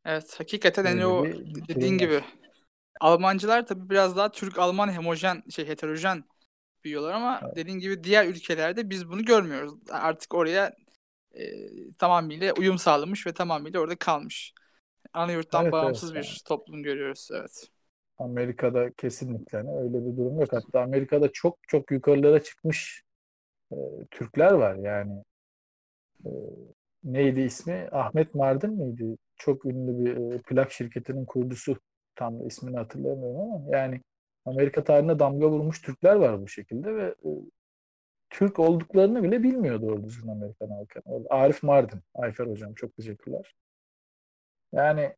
Evet 0.05 0.35
hakikaten 0.39 0.85
hani 0.85 1.05
o 1.05 1.25
dediğin 1.67 1.97
gibi 1.97 2.21
Almancılar 2.99 3.67
tabii 3.67 3.89
biraz 3.89 4.17
daha 4.17 4.31
Türk-Alman 4.31 4.97
homojen 4.97 5.43
şey 5.49 5.67
heterojen 5.67 6.23
büyüyorlar 6.83 7.13
ama 7.13 7.39
evet. 7.43 7.55
dediğin 7.55 7.79
gibi 7.79 8.03
diğer 8.03 8.25
ülkelerde 8.25 8.89
biz 8.89 9.09
bunu 9.09 9.25
görmüyoruz. 9.25 9.73
Artık 9.89 10.33
oraya 10.33 10.73
e, 11.33 11.43
tamamıyla 11.97 12.53
uyum 12.53 12.77
sağlamış 12.77 13.27
ve 13.27 13.33
tamamıyla 13.33 13.79
orada 13.79 13.95
kalmış. 13.95 14.53
Ana 15.13 15.31
yurttan 15.31 15.63
evet, 15.63 15.73
bağımsız 15.73 16.11
evet, 16.11 16.23
bir 16.23 16.27
yani. 16.27 16.43
toplum 16.45 16.83
görüyoruz. 16.83 17.29
Evet. 17.33 17.69
Amerika'da 18.21 18.91
kesinlikle 18.91 19.57
öyle 19.57 20.05
bir 20.05 20.17
durum 20.17 20.39
yok. 20.39 20.53
Hatta 20.53 20.81
Amerika'da 20.81 21.31
çok 21.31 21.57
çok 21.67 21.91
yukarılara 21.91 22.43
çıkmış 22.43 23.03
e, 23.71 23.75
Türkler 24.11 24.51
var 24.51 24.75
yani. 24.75 25.23
E, 26.25 26.29
neydi 27.03 27.41
ismi? 27.41 27.89
Ahmet 27.91 28.35
Mardin 28.35 28.71
miydi? 28.71 29.17
Çok 29.37 29.65
ünlü 29.65 30.05
bir 30.05 30.33
e, 30.33 30.41
plak 30.41 30.71
şirketinin 30.71 31.25
kurucusu. 31.25 31.77
Tam 32.15 32.47
ismini 32.47 32.77
hatırlamıyorum 32.77 33.41
ama 33.41 33.77
yani 33.77 34.01
Amerika 34.45 34.83
tarihine 34.83 35.19
damga 35.19 35.49
vurmuş 35.49 35.81
Türkler 35.81 36.15
var 36.15 36.41
bu 36.41 36.47
şekilde 36.47 36.95
ve 36.95 37.03
e, 37.03 37.29
Türk 38.29 38.59
olduklarını 38.59 39.23
bile 39.23 39.43
bilmiyor 39.43 39.81
doğru 39.81 40.03
düzgün 40.03 40.29
Amerikan 40.29 40.69
halkı. 40.69 41.01
Arif 41.29 41.63
Mardin, 41.63 41.99
Ayfer 42.15 42.45
hocam 42.47 42.73
çok 42.73 42.95
teşekkürler. 42.95 43.55
Yani 44.73 45.15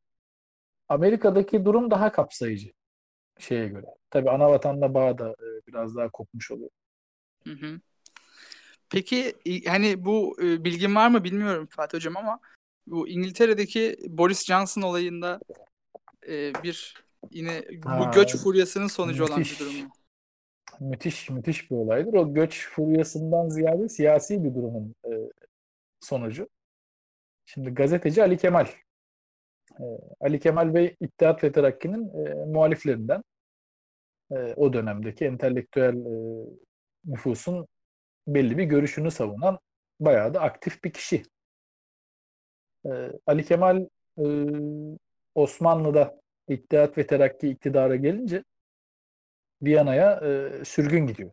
Amerika'daki 0.89 1.65
durum 1.65 1.91
daha 1.91 2.11
kapsayıcı 2.11 2.71
şeye 3.39 3.67
göre. 3.67 3.86
Tabii 4.10 4.30
ana 4.30 4.50
vatanla 4.50 4.93
bağ 4.93 5.17
da 5.17 5.30
e, 5.30 5.48
biraz 5.67 5.96
daha 5.96 6.10
kopmuş 6.10 6.52
oluyor. 6.52 6.69
Hı 7.43 7.54
hı. 7.54 7.80
Peki 8.89 9.34
hani 9.67 10.06
bu 10.06 10.38
e, 10.41 10.63
bilgin 10.63 10.96
var 10.96 11.10
mı 11.10 11.24
bilmiyorum 11.24 11.67
Fatih 11.72 11.98
Hocam 11.98 12.17
ama 12.17 12.39
bu 12.88 13.08
İngiltere'deki 13.08 13.98
Boris 14.08 14.46
Johnson 14.46 14.82
olayında 14.82 15.39
e, 16.28 16.54
bir 16.63 17.04
yine 17.32 17.63
bu 17.84 17.89
ha, 17.89 18.12
göç 18.15 18.36
furyasının 18.36 18.88
sonucu 18.88 19.24
müthiş, 19.24 19.32
olan 19.32 19.43
bir 19.43 19.60
durum? 19.60 19.91
Müthiş, 20.80 21.30
müthiş 21.30 21.72
bir 21.72 21.76
olaydır. 21.76 22.13
O 22.13 22.34
göç 22.34 22.67
furyasından 22.69 23.50
ziyade 23.50 23.89
siyasi 23.89 24.43
bir 24.43 24.56
durumun 24.56 24.96
e, 25.06 25.12
sonucu. 26.00 26.50
Şimdi 27.46 27.69
gazeteci 27.69 28.24
Ali 28.24 28.38
Kemal 28.38 28.67
e, 29.79 29.86
Ali 30.19 30.39
Kemal 30.39 30.73
Bey 30.73 30.95
İttihat 30.99 31.43
ve 31.43 31.51
Terakki'nin 31.51 32.25
e, 32.25 32.45
muhaliflerinden 32.45 33.23
e, 34.31 34.36
o 34.36 34.73
dönemdeki 34.73 35.25
entelektüel 35.25 35.95
e, 35.95 36.45
nüfusun 37.05 37.67
belli 38.27 38.57
bir 38.57 38.63
görüşünü 38.63 39.12
savunan 39.12 39.59
bayağı 39.99 40.33
da 40.33 40.41
aktif 40.41 40.83
bir 40.83 40.93
kişi. 40.93 41.23
E, 42.86 43.12
Ali 43.25 43.45
Kemal 43.45 43.88
e, 44.17 44.25
Osmanlı'da 45.36 46.23
İttihat 46.47 46.97
ve 46.97 47.07
Terakki 47.07 47.49
iktidara 47.49 47.95
gelince 47.95 48.43
Viyana'ya 49.62 50.19
e, 50.23 50.65
sürgün 50.65 51.07
gidiyor. 51.07 51.31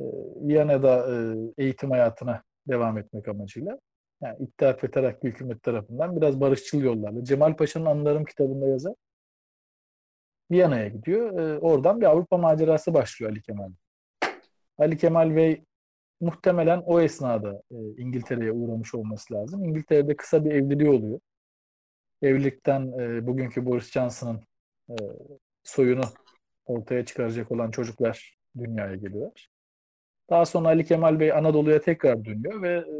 E, 0.00 0.04
Viyana'da 0.48 1.14
e, 1.14 1.14
eğitim 1.58 1.90
hayatına 1.90 2.42
devam 2.68 2.98
etmek 2.98 3.28
amacıyla. 3.28 3.78
Yani 4.22 4.36
İttihat 4.40 4.84
ve 4.84 4.90
Terakki 4.90 5.28
hükümet 5.28 5.62
tarafından 5.62 6.16
biraz 6.16 6.40
barışçıl 6.40 6.80
yollarla. 6.80 7.24
Cemal 7.24 7.56
Paşa'nın 7.56 7.86
Anılarım 7.86 8.24
kitabında 8.24 8.66
yazar. 8.66 8.94
Viyana'ya 10.50 10.88
gidiyor. 10.88 11.38
E, 11.38 11.58
oradan 11.58 12.00
bir 12.00 12.06
Avrupa 12.06 12.38
macerası 12.38 12.94
başlıyor 12.94 13.32
Ali 13.32 13.42
Kemal. 13.42 13.70
Ali 14.78 14.96
Kemal 14.96 15.36
Bey 15.36 15.64
muhtemelen 16.20 16.82
o 16.86 17.00
esnada 17.00 17.62
e, 17.70 17.76
İngiltere'ye 17.76 18.52
uğramış 18.52 18.94
olması 18.94 19.34
lazım. 19.34 19.64
İngiltere'de 19.64 20.16
kısa 20.16 20.44
bir 20.44 20.50
evliliği 20.50 20.90
oluyor. 20.90 21.20
Evlilikten 22.22 22.92
e, 23.00 23.26
bugünkü 23.26 23.66
Boris 23.66 23.90
Johnson'ın 23.90 24.40
e, 24.90 24.94
soyunu 25.62 26.04
ortaya 26.66 27.04
çıkaracak 27.04 27.52
olan 27.52 27.70
çocuklar 27.70 28.38
dünyaya 28.58 28.94
geliyorlar. 28.94 29.48
Daha 30.30 30.46
sonra 30.46 30.68
Ali 30.68 30.84
Kemal 30.84 31.20
Bey 31.20 31.32
Anadolu'ya 31.32 31.80
tekrar 31.80 32.24
dönüyor 32.24 32.62
ve 32.62 32.76
e, 32.76 32.94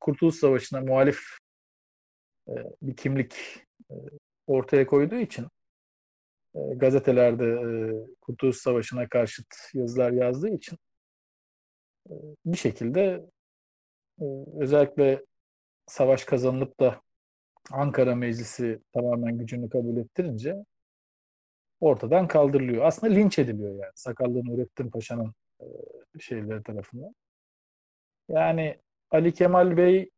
Kurtuluş 0.00 0.34
Savaşı'na 0.34 0.80
muhalif 0.80 1.20
e, 2.48 2.52
bir 2.82 2.96
kimlik 2.96 3.34
e, 3.90 3.94
ortaya 4.46 4.86
koyduğu 4.86 5.18
için 5.18 5.46
e, 6.54 6.60
gazetelerde 6.74 7.44
e, 7.44 7.68
Kurtuluş 8.20 8.56
Savaşı'na 8.56 9.08
karşıt 9.08 9.54
yazılar 9.74 10.12
yazdığı 10.12 10.50
için 10.50 10.78
e, 12.10 12.14
bir 12.46 12.58
şekilde 12.58 13.24
e, 14.20 14.24
özellikle 14.56 15.24
savaş 15.86 16.24
kazanılıp 16.24 16.80
da 16.80 17.02
Ankara 17.72 18.14
Meclisi 18.14 18.80
tamamen 18.92 19.38
gücünü 19.38 19.70
kabul 19.70 19.96
ettirince 19.96 20.64
ortadan 21.80 22.28
kaldırılıyor. 22.28 22.84
Aslında 22.84 23.14
linç 23.14 23.38
ediliyor 23.38 23.70
yani 23.70 23.92
Sakallı 23.94 24.44
Nurettin 24.44 24.90
Paşa'nın 24.90 25.34
e, 25.60 25.66
şeyleri 26.20 26.62
tarafından. 26.62 27.14
Yani 28.28 28.80
Ali 29.10 29.34
Kemal 29.34 29.76
Bey 29.76 30.10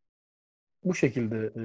bu 0.85 0.95
şekilde 0.95 1.37
e, 1.37 1.63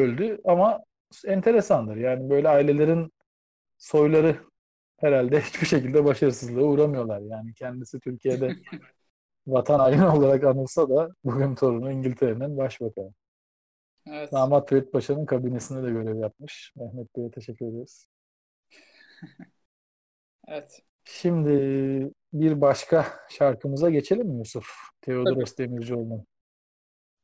öldü 0.00 0.40
ama 0.44 0.84
enteresandır. 1.26 1.96
Yani 1.96 2.30
böyle 2.30 2.48
ailelerin 2.48 3.12
soyları 3.78 4.36
herhalde 4.98 5.40
hiçbir 5.42 5.66
şekilde 5.66 6.04
başarısızlığa 6.04 6.64
uğramıyorlar. 6.64 7.20
Yani 7.20 7.54
kendisi 7.54 8.00
Türkiye'de 8.00 8.54
vatan 9.46 9.78
haini 9.78 10.06
olarak 10.06 10.44
anılsa 10.44 10.88
da 10.88 11.10
bugün 11.24 11.54
torunu 11.54 11.92
İngiltere'nin 11.92 12.56
başbakanı. 12.56 13.14
Evet. 14.06 14.32
Damat 14.32 14.70
Ferit 14.70 14.92
Paşa'nın 14.92 15.26
kabinesinde 15.26 15.82
de 15.86 15.90
görev 15.90 16.16
yapmış. 16.18 16.72
Mehmet 16.76 17.16
Bey'e 17.16 17.30
teşekkür 17.30 17.66
ederiz. 17.66 18.08
Evet. 20.48 20.82
Şimdi 21.04 21.50
bir 22.32 22.60
başka 22.60 23.06
şarkımıza 23.30 23.90
geçelim 23.90 24.26
mi 24.26 24.38
Yusuf? 24.38 24.66
Teodoros 25.00 25.56
Demircioğlu'nun 25.58 26.26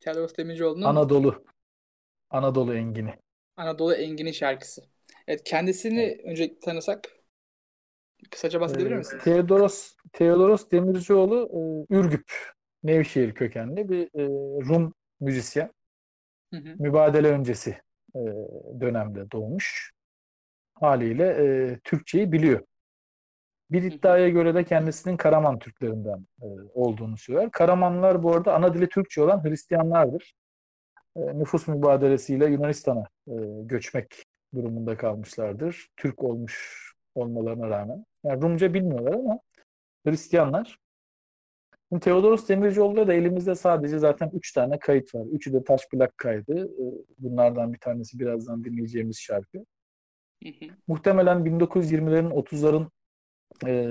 Teodoros 0.00 0.36
Demircioğlu'nun 0.36 0.86
Anadolu 0.86 1.44
Anadolu 2.30 2.74
Engini. 2.74 3.14
Anadolu 3.56 3.94
Engin'i 3.94 4.34
şarkısı. 4.34 4.82
Evet 5.26 5.44
kendisini 5.44 6.20
önce 6.24 6.58
tanısak 6.58 7.08
kısaca 8.30 8.60
bahsedebilir 8.60 8.90
Ee, 8.90 8.98
misiniz? 8.98 9.24
Teodoros 9.24 9.94
Teodoros 10.12 10.70
Demircioğlu 10.70 11.48
e, 11.90 11.94
Ürgüp, 11.96 12.32
Nevşehir 12.82 13.34
kökenli 13.34 13.88
bir 13.88 14.02
e, 14.02 14.28
Rum 14.68 14.94
müzisyen. 15.20 15.70
Hı 16.54 16.56
hı. 16.56 16.76
Mübadele 16.78 17.28
öncesi 17.28 17.70
e, 18.14 18.20
dönemde 18.80 19.30
doğmuş. 19.30 19.92
Haliyle 20.74 21.24
e, 21.28 21.78
Türkçeyi 21.84 22.32
biliyor. 22.32 22.60
Bir 23.70 23.82
iddiaya 23.82 24.28
göre 24.28 24.54
de 24.54 24.64
kendisinin 24.64 25.16
Karaman 25.16 25.58
Türklerinden 25.58 26.26
e, 26.42 26.46
olduğunu 26.74 27.16
söyler. 27.16 27.50
Karamanlar 27.50 28.22
bu 28.22 28.32
arada 28.34 28.54
ana 28.54 28.74
dili 28.74 28.88
Türkçe 28.88 29.22
olan 29.22 29.44
Hristiyanlardır. 29.44 30.34
E, 31.16 31.20
nüfus 31.20 31.68
mübadelesiyle 31.68 32.46
Yunanistan'a 32.46 33.04
e, 33.28 33.34
göçmek 33.62 34.24
durumunda 34.54 34.96
kalmışlardır. 34.96 35.88
Türk 35.96 36.22
olmuş 36.22 36.84
olmalarına 37.14 37.70
rağmen. 37.70 38.04
Yani 38.24 38.42
Rumca 38.42 38.74
bilmiyorlar 38.74 39.12
ama 39.12 39.40
Hristiyanlar. 40.06 40.78
Şimdi 41.88 42.04
Teodoros 42.04 42.48
Demircioğlu'da 42.48 43.06
da 43.06 43.14
elimizde 43.14 43.54
sadece 43.54 43.98
zaten 43.98 44.30
3 44.34 44.52
tane 44.52 44.78
kayıt 44.78 45.14
var. 45.14 45.26
Üçü 45.32 45.52
de 45.52 45.64
taş 45.64 45.88
plak 45.88 46.18
kaydı. 46.18 46.64
E, 46.64 46.84
Bunlardan 47.18 47.72
bir 47.72 47.78
tanesi 47.78 48.18
birazdan 48.18 48.64
dinleyeceğimiz 48.64 49.18
şarkı. 49.18 49.58
Hı 50.42 50.48
hı. 50.48 50.64
Muhtemelen 50.86 51.38
1920'lerin 51.38 52.30
30'ların 52.30 52.86
e, 53.66 53.86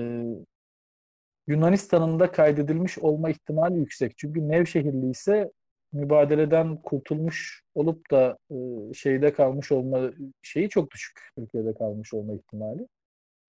Yunanistan'ın 1.48 2.20
da 2.20 2.32
kaydedilmiş 2.32 2.98
olma 3.00 3.30
ihtimali 3.30 3.80
yüksek. 3.80 4.18
Çünkü 4.18 4.48
Nevşehirli 4.48 5.10
ise 5.10 5.52
mübadeleden 5.94 6.78
kurtulmuş 6.78 7.64
olup 7.76 8.12
da 8.12 8.38
e, 8.52 8.56
şeyde 8.94 9.34
kalmış 9.34 9.72
olma 9.72 10.12
şeyi 10.42 10.70
çok 10.70 10.92
düşük. 10.92 11.20
Türkiye'de 11.36 11.74
kalmış 11.74 12.14
olma 12.14 12.34
ihtimali. 12.34 12.88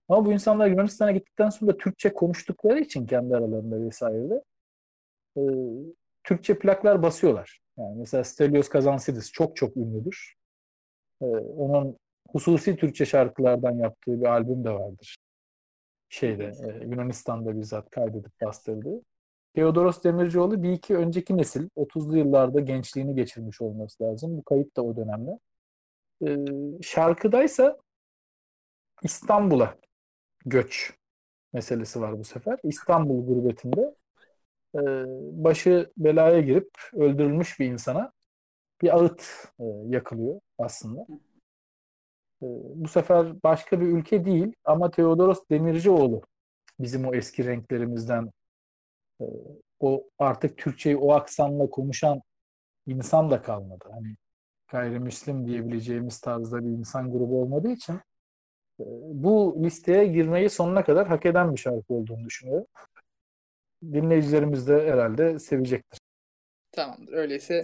Ama 0.08 0.26
bu 0.26 0.32
insanlar 0.32 0.66
Yunanistan'a 0.66 1.12
gittikten 1.12 1.50
sonra 1.50 1.76
Türkçe 1.76 2.12
konuştukları 2.12 2.80
için 2.80 3.06
kendi 3.06 3.36
aralarında 3.36 3.80
vesaire 3.80 4.42
e, 5.36 5.42
Türkçe 6.24 6.58
plaklar 6.58 7.02
basıyorlar. 7.02 7.60
Yani 7.78 7.98
mesela 7.98 8.24
Stelios 8.24 8.68
Kazantzidis 8.68 9.32
çok 9.32 9.56
çok 9.56 9.76
ünlüdür. 9.76 10.34
E, 11.22 11.26
onun 11.26 11.96
hususi 12.28 12.76
Türkçe 12.76 13.06
şarkılardan 13.06 13.72
yaptığı 13.72 14.20
bir 14.20 14.26
albüm 14.26 14.64
de 14.64 14.70
vardır. 14.70 15.16
Şeyde 16.10 16.44
e, 16.44 16.84
Yunanistan'da 16.86 17.58
bizzat 17.58 17.90
kaydedip 17.90 18.40
bastırdığı. 18.42 19.02
Teodoros 19.54 20.04
Demircioğlu 20.04 20.62
bir 20.62 20.72
iki 20.72 20.96
önceki 20.96 21.36
nesil 21.36 21.68
30'lu 21.76 22.18
yıllarda 22.18 22.60
gençliğini 22.60 23.14
geçirmiş 23.14 23.60
olması 23.60 24.04
lazım. 24.04 24.36
Bu 24.36 24.42
kayıt 24.42 24.76
da 24.76 24.82
o 24.82 24.96
dönemde. 24.96 25.38
E, 26.26 26.36
şarkıdaysa 26.82 27.78
İstanbul'a 29.02 29.74
göç 30.46 30.94
meselesi 31.52 32.00
var 32.00 32.18
bu 32.18 32.24
sefer. 32.24 32.58
İstanbul 32.62 33.26
gurbetinde 33.26 33.94
e, 34.74 34.80
başı 35.44 35.90
belaya 35.96 36.40
girip 36.40 36.70
öldürülmüş 36.92 37.60
bir 37.60 37.66
insana 37.66 38.12
bir 38.82 38.96
ağıt 38.96 39.48
e, 39.60 39.64
yakılıyor 39.86 40.40
aslında. 40.58 41.06
E, 42.42 42.46
bu 42.74 42.88
sefer 42.88 43.42
başka 43.42 43.80
bir 43.80 43.86
ülke 43.86 44.24
değil 44.24 44.52
ama 44.64 44.90
Teodoros 44.90 45.40
Demircioğlu 45.50 46.22
bizim 46.80 47.08
o 47.08 47.14
eski 47.14 47.44
renklerimizden 47.44 48.30
e, 49.20 49.24
o 49.80 50.04
artık 50.18 50.58
Türkçeyi 50.58 50.96
o 50.96 51.12
aksanla 51.12 51.70
konuşan 51.70 52.20
insan 52.86 53.30
da 53.30 53.42
kalmadı. 53.42 53.84
Hani 53.92 54.16
gayrimüslim 54.68 55.46
diyebileceğimiz 55.46 56.20
tarzda 56.20 56.64
bir 56.64 56.70
insan 56.70 57.12
grubu 57.12 57.42
olmadığı 57.42 57.70
için 57.70 57.94
e, 58.80 58.84
bu 59.02 59.56
listeye 59.64 60.06
girmeyi 60.06 60.50
sonuna 60.50 60.84
kadar 60.84 61.08
hak 61.08 61.26
eden 61.26 61.52
bir 61.52 61.60
şarkı 61.60 61.94
olduğunu 61.94 62.24
düşünüyorum. 62.24 62.66
Dinleyicilerimiz 63.82 64.68
de 64.68 64.90
herhalde 64.92 65.38
sevecektir. 65.38 66.00
Tamamdır. 66.72 67.12
Öyleyse 67.12 67.62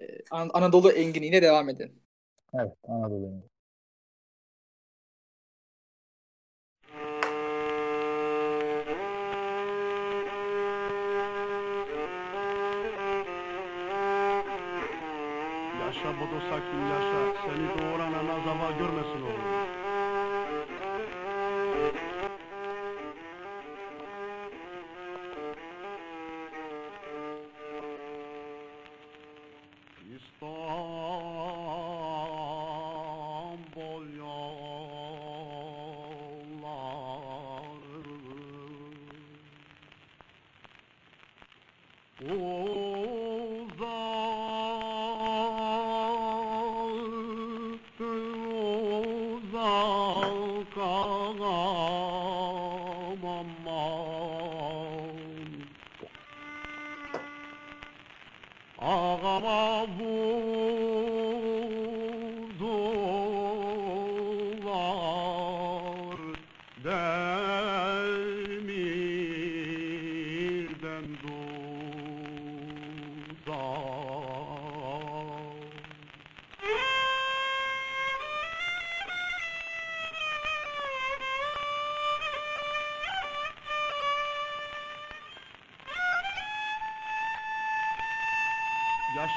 e, 0.00 0.04
An- 0.30 0.50
Anadolu 0.52 0.92
Engin'iyle 0.92 1.42
devam 1.42 1.68
edin. 1.68 1.92
Evet, 2.54 2.72
Anadolu 2.88 3.26
Engini. 3.26 3.42
Yaşa 15.98 16.20
Bodosakin 16.20 16.80
yaşa. 16.92 17.42
Seni 17.42 17.68
doğuran 17.78 18.12
ana 18.12 18.40
zava 18.44 18.70
görmesin 18.78 19.22
oğlum. 19.22 19.68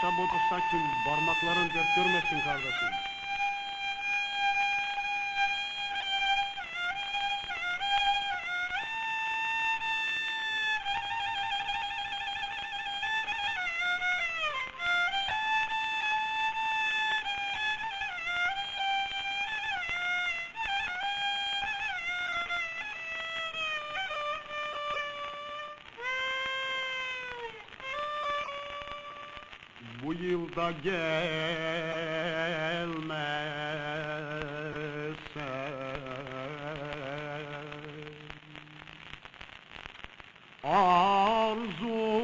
Bodu 0.03 0.39
sakin, 0.49 0.81
parmakların 1.05 1.69
dert 1.69 1.95
görmesin 1.95 2.39
kardeşim. 2.45 3.10
Yılda 30.21 30.71
gelmezsen 30.71 31.11
Arzu 40.63 42.21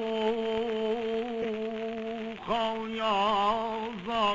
kal 2.47 2.89
yaza 2.89 4.25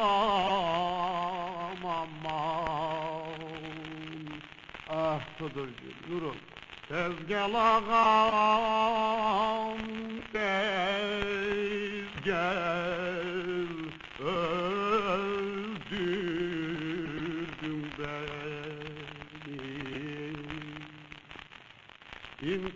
ağam 0.00 1.84
aman 1.86 3.42
Ah 4.90 5.20
Kıdırcı 5.38 5.90
Nurul 6.08 6.36
Tez 6.88 7.26
gel 7.28 7.54
ağam 7.54 8.92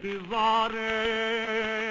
Divare. 0.06 1.85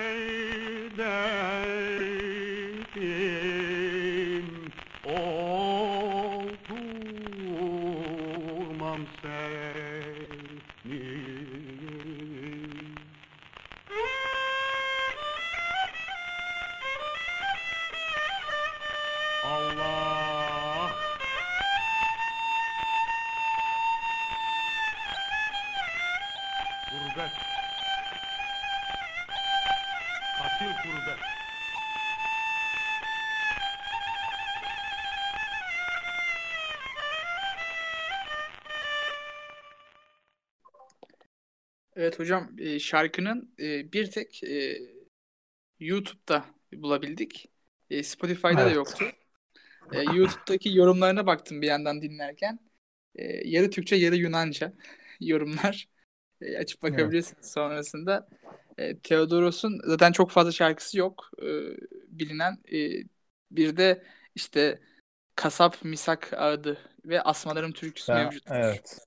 Şarkının 42.85 43.53
e, 43.59 43.91
bir 43.93 44.11
tek 44.11 44.43
e, 44.43 44.77
YouTube'da 45.79 46.45
bulabildik. 46.73 47.49
E, 47.89 48.03
Spotify'da 48.03 48.57
da 48.57 48.61
Evet. 48.61 48.75
yoktu. 48.75 49.05
E, 49.91 50.01
YouTube'daki 50.03 50.77
yorumlarına 50.77 51.25
baktım 51.27 51.61
bir 51.61 51.67
yandan 51.67 52.01
dinlerken. 52.01 52.59
E, 53.15 53.49
yarı 53.49 53.69
Türkçe 53.69 53.95
yarı 53.95 54.15
Yunanca 54.15 54.73
yorumlar. 55.19 55.87
E, 56.41 56.57
açıp 56.57 56.83
bakabilirsiniz 56.83 57.51
sonrasında. 57.51 58.27
E, 58.77 58.97
Theodoros'un 58.97 59.81
zaten 59.85 60.11
çok 60.11 60.31
fazla 60.31 60.51
şarkısı 60.51 60.97
yok 60.99 61.29
e, 61.41 61.47
bilinen. 62.07 62.57
E, 62.73 63.03
bir 63.51 63.77
de 63.77 64.03
işte 64.35 64.79
Kasap 65.35 65.83
Misak 65.85 66.33
Ağıdı 66.33 66.77
ve 67.05 67.21
Asmalarım 67.21 67.71
türküsü 67.71 68.11
Ben- 68.13 68.25
mevcut. 68.25 68.43
evet. 68.51 68.97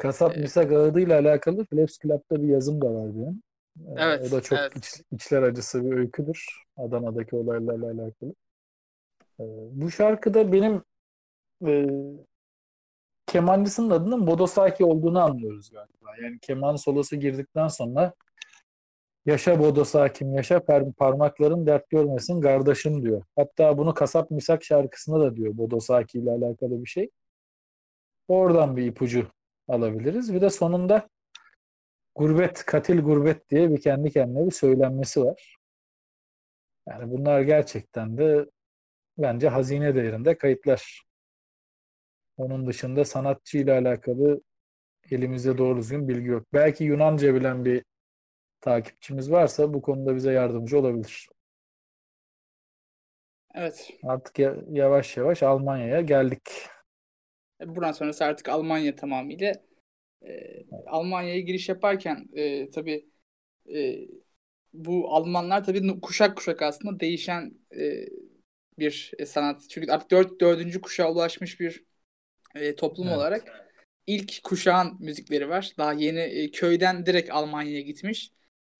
Kasap 0.00 0.36
Ee, 0.36 0.40
Misak 0.40 0.72
Ağıdı'yla 0.72 1.18
alakalı 1.20 1.64
Flaps 1.64 1.98
Club'da 1.98 2.42
bir 2.42 2.48
yazım 2.48 2.82
da 2.82 2.94
var 2.94 3.14
benim. 3.14 3.42
Ee, 3.80 3.92
Evet, 3.96 4.28
O 4.28 4.36
da 4.36 4.40
çok 4.40 4.58
evet. 4.58 4.76
iç- 4.76 5.02
içler 5.12 5.42
acısı 5.42 5.84
bir 5.84 5.96
öyküdür. 5.96 6.46
Adana'daki 6.76 7.36
olaylarla 7.36 7.86
alakalı. 7.86 8.34
Ee, 9.40 9.44
Bu 9.72 9.90
şarkıda 9.90 10.52
benim 10.52 10.82
e, 11.66 11.86
kemancısının 13.26 13.90
adının 13.90 14.26
Bodosaki 14.26 14.84
olduğunu 14.84 15.20
anlıyoruz 15.20 15.70
galiba. 15.70 16.16
Yani 16.22 16.38
keman 16.42 16.76
solosu 16.76 17.16
girdikten 17.16 17.68
sonra 17.68 18.12
yaşa 19.26 19.58
Bodosakim, 19.60 20.34
yaşa 20.34 20.60
parmakların 20.98 21.66
dert 21.66 21.90
görmesin 21.90 22.40
kardeşim 22.40 23.02
diyor. 23.02 23.22
Hatta 23.36 23.78
bunu 23.78 23.94
Kasap 23.94 24.30
Misak 24.30 24.64
şarkısında 24.64 25.20
da 25.20 25.36
diyor 25.36 25.56
Bodosaki 25.58 26.18
ile 26.18 26.30
alakalı 26.30 26.82
bir 26.82 26.86
şey. 26.88 27.10
Oradan 28.28 28.76
bir 28.76 28.86
ipucu 28.86 29.26
alabiliriz. 29.68 30.34
Bir 30.34 30.40
de 30.40 30.50
sonunda 30.50 31.08
gurbet, 32.14 32.64
katil 32.64 33.00
gurbet 33.00 33.50
diye 33.50 33.70
bir 33.70 33.80
kendi 33.80 34.10
kendine 34.10 34.46
bir 34.46 34.50
söylenmesi 34.50 35.24
var. 35.24 35.56
Yani 36.88 37.10
bunlar 37.10 37.40
gerçekten 37.40 38.18
de 38.18 38.46
bence 39.18 39.48
hazine 39.48 39.94
değerinde 39.94 40.38
kayıtlar. 40.38 41.02
Onun 42.36 42.66
dışında 42.66 43.04
sanatçıyla 43.04 43.78
alakalı 43.78 44.40
elimizde 45.10 45.58
doğru 45.58 45.78
düzgün 45.78 46.08
bilgi 46.08 46.28
yok. 46.28 46.46
Belki 46.52 46.84
Yunanca 46.84 47.34
bilen 47.34 47.64
bir 47.64 47.84
takipçimiz 48.60 49.30
varsa 49.30 49.74
bu 49.74 49.82
konuda 49.82 50.16
bize 50.16 50.32
yardımcı 50.32 50.78
olabilir. 50.78 51.28
Evet. 53.54 53.90
Artık 54.02 54.38
ya- 54.38 54.56
yavaş 54.70 55.16
yavaş 55.16 55.42
Almanya'ya 55.42 56.00
geldik. 56.00 56.42
E, 57.62 57.76
Buradan 57.76 57.92
sonrası 57.92 58.24
artık 58.24 58.48
Almanya 58.48 58.94
tamamıyla. 58.94 59.54
E, 60.26 60.64
Almanya'ya 60.86 61.40
giriş 61.40 61.68
yaparken 61.68 62.28
e, 62.32 62.70
tabii 62.70 63.06
e, 63.74 63.98
bu 64.72 65.14
Almanlar 65.14 65.64
tabii 65.64 66.00
kuşak 66.00 66.36
kuşak 66.36 66.62
aslında 66.62 67.00
değişen 67.00 67.54
e, 67.76 68.06
bir 68.78 69.12
e, 69.18 69.26
sanat. 69.26 69.62
Çünkü 69.68 69.92
artık 69.92 70.10
dört, 70.10 70.40
dördüncü 70.40 70.80
kuşağa 70.80 71.12
ulaşmış 71.12 71.60
bir 71.60 71.84
e, 72.54 72.74
toplum 72.74 73.08
Evet. 73.08 73.16
olarak 73.16 73.68
ilk 74.06 74.42
kuşağın 74.42 74.96
müzikleri 75.00 75.48
var. 75.48 75.72
Daha 75.78 75.92
yeni 75.92 76.20
e, 76.20 76.50
köyden 76.50 77.06
direkt 77.06 77.30
Almanya'ya 77.30 77.80
gitmiş. 77.80 78.32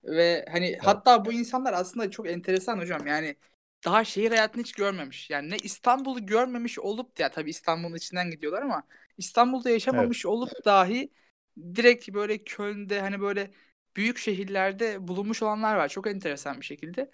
Ve 0.05 0.45
hani 0.53 0.77
hatta 0.81 1.25
bu 1.25 1.33
insanlar 1.33 1.73
aslında 1.73 2.11
çok 2.11 2.29
enteresan 2.29 2.79
hocam. 2.79 3.07
Yani 3.07 3.37
daha 3.85 4.05
şehir 4.05 4.31
hayatını 4.31 4.63
hiç 4.63 4.73
görmemiş. 4.73 5.31
Yani 5.31 5.51
ne 5.51 5.57
İstanbul'u 5.57 6.27
görmemiş 6.27 6.79
olup 6.79 7.21
ya 7.21 7.31
tabii 7.31 7.51
İstanbul'un 7.51 7.97
içinden 7.97 8.31
gidiyorlar 8.31 8.63
ama 8.63 8.83
İstanbul'da 9.19 9.71
yaşamamış 9.71 10.27
olup 10.27 10.65
dahi 10.65 11.13
direkt 11.75 12.09
böyle 12.09 12.39
Köln'de 12.39 13.01
hani 13.01 13.21
böyle 13.21 13.51
büyük 13.97 14.19
şehirlerde 14.19 15.09
bulunmuş 15.09 15.43
olanlar 15.43 15.77
var. 15.77 15.89
Çok 15.89 16.07
enteresan 16.07 16.61
bir 16.61 16.65
şekilde. 16.65 17.11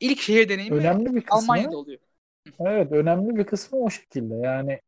İlk 0.00 0.20
şehir 0.20 0.48
deneyimi 0.48 0.76
Önemli 0.76 1.14
bir 1.14 1.20
kısmı 1.20 1.38
Almanya'da 1.38 1.76
oluyor. 1.76 2.00
Evet, 2.60 2.92
önemli 2.92 3.36
bir 3.36 3.44
kısmı 3.44 3.78
o 3.78 3.90
şekilde. 3.90 4.34
Yani 4.34 4.80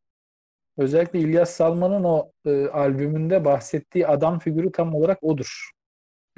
özellikle 0.78 1.18
İlyas 1.18 1.50
Salman'ın 1.50 2.04
o 2.04 2.32
e, 2.46 2.66
albümünde 2.66 3.44
bahsettiği 3.44 4.06
adam 4.06 4.38
figürü 4.38 4.72
tam 4.72 4.94
olarak 4.94 5.18
odur. 5.22 5.70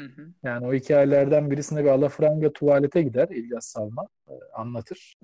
Hı 0.00 0.06
hı. 0.06 0.32
Yani 0.42 0.66
o 0.66 0.74
hikayelerden 0.74 1.50
birisinde 1.50 1.84
bir 1.84 1.88
alafranga 1.88 2.52
tuvalete 2.52 3.02
gider 3.02 3.28
İlyas 3.28 3.66
Salman 3.66 4.08
e, 4.28 4.32
anlatır. 4.54 5.16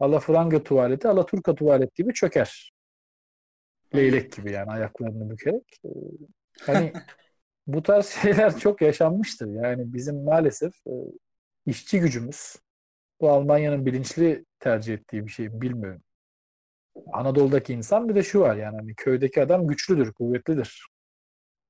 Alafranga 0.00 0.62
tuvaleti 0.62 1.08
Alaturka 1.08 1.54
tuvalet 1.54 1.94
gibi 1.94 2.14
çöker. 2.14 2.72
Leylek 3.94 4.32
gibi 4.32 4.52
yani 4.52 4.70
ayaklarını 4.70 5.30
bükerek. 5.30 5.80
E, 5.84 5.88
hani 6.60 6.92
bu 7.66 7.82
tarz 7.82 8.06
şeyler 8.06 8.58
çok 8.58 8.82
yaşanmıştır. 8.82 9.48
Yani 9.48 9.94
bizim 9.94 10.24
maalesef 10.24 10.86
e, 10.86 10.92
işçi 11.66 12.00
gücümüz 12.00 12.56
bu 13.20 13.30
Almanya'nın 13.30 13.86
bilinçli 13.86 14.44
tercih 14.60 14.94
ettiği 14.94 15.26
bir 15.26 15.30
şey 15.30 15.60
bilmiyorum. 15.60 16.02
Anadolu'daki 17.12 17.72
insan 17.72 18.08
bir 18.08 18.14
de 18.14 18.22
şu 18.22 18.40
var 18.40 18.56
yani 18.56 18.76
hani 18.76 18.94
köydeki 18.94 19.42
adam 19.42 19.66
güçlüdür, 19.66 20.12
kuvvetlidir. 20.12 20.86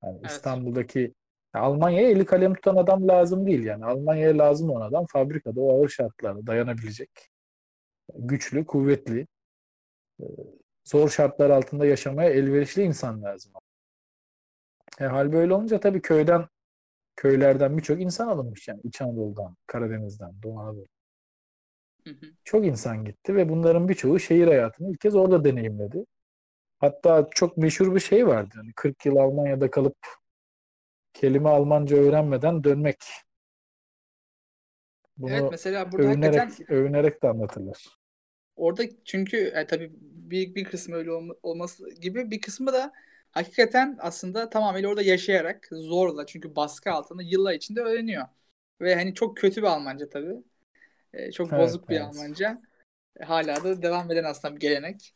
Yani 0.02 0.18
Evet. 0.20 0.30
İstanbul'daki 0.30 1.14
Almanya'ya 1.58 2.10
eli 2.10 2.24
kalem 2.24 2.54
tutan 2.54 2.76
adam 2.76 3.08
lazım 3.08 3.46
değil 3.46 3.64
yani. 3.64 3.84
Almanya'ya 3.84 4.38
lazım 4.38 4.70
olan 4.70 4.88
adam 4.88 5.06
fabrikada 5.06 5.60
o 5.60 5.80
ağır 5.80 5.88
şartlarda 5.88 6.46
dayanabilecek. 6.46 7.10
Güçlü, 8.14 8.66
kuvvetli, 8.66 9.26
e, 10.20 10.24
zor 10.84 11.08
şartlar 11.08 11.50
altında 11.50 11.86
yaşamaya 11.86 12.30
elverişli 12.30 12.82
insan 12.82 13.22
lazım. 13.22 13.52
E, 15.00 15.04
hal 15.04 15.32
böyle 15.32 15.54
olunca 15.54 15.80
tabii 15.80 16.02
köyden 16.02 16.48
köylerden 17.16 17.76
birçok 17.78 18.00
insan 18.00 18.28
alınmış 18.28 18.68
yani 18.68 18.80
İç 18.84 19.00
Anadolu'dan, 19.02 19.56
Karadeniz'den, 19.66 20.42
Doğu 20.42 20.60
Anadolu. 20.60 20.86
Hı 22.04 22.10
hı. 22.10 22.26
Çok 22.44 22.66
insan 22.66 23.04
gitti 23.04 23.34
ve 23.36 23.48
bunların 23.48 23.88
birçoğu 23.88 24.18
şehir 24.18 24.46
hayatını 24.46 24.90
ilk 24.90 25.00
kez 25.00 25.14
orada 25.14 25.44
deneyimledi. 25.44 26.06
Hatta 26.78 27.28
çok 27.30 27.56
meşhur 27.56 27.94
bir 27.94 28.00
şey 28.00 28.26
vardı. 28.26 28.54
Yani 28.56 28.72
40 28.76 29.06
yıl 29.06 29.16
Almanya'da 29.16 29.70
kalıp 29.70 29.96
kelime 31.14 31.48
Almanca 31.48 31.96
öğrenmeden 31.96 32.64
dönmek. 32.64 32.98
Bunu 35.16 35.40
Evet 35.40 35.50
mesela 35.50 35.92
burada 35.92 36.08
hakikaten 36.08 36.56
övünerek, 36.56 36.70
övünerek 36.70 37.22
de 37.22 37.28
anlatırlar. 37.28 37.98
orada 38.56 38.82
çünkü 39.04 39.36
e, 39.36 39.66
tabii 39.66 39.90
bir, 40.00 40.54
bir 40.54 40.64
kısmı 40.64 40.96
öyle 40.96 41.10
olma- 41.12 41.34
olması 41.42 41.90
gibi 42.00 42.30
bir 42.30 42.40
kısmı 42.40 42.72
da 42.72 42.92
hakikaten 43.30 43.96
aslında 44.00 44.50
tamamıyla 44.50 44.88
orada 44.88 45.02
yaşayarak 45.02 45.68
zorla 45.72 46.26
çünkü 46.26 46.56
baskı 46.56 46.90
altında 46.92 47.22
yıllar 47.22 47.54
içinde 47.54 47.80
öğreniyor. 47.80 48.24
Ve 48.80 48.94
hani 48.94 49.14
çok 49.14 49.36
kötü 49.36 49.62
bir 49.62 49.66
Almanca 49.66 50.08
tabii. 50.10 50.34
E, 51.14 51.32
çok 51.32 51.52
Evet, 51.52 51.58
bozuk 51.58 51.90
bir 51.90 52.00
evet. 52.00 52.00
Almanca. 52.00 52.62
E, 53.20 53.24
hala 53.24 53.64
da 53.64 53.82
devam 53.82 54.12
eden 54.12 54.24
aslında 54.24 54.56
bir 54.56 54.60
gelenek. 54.60 55.14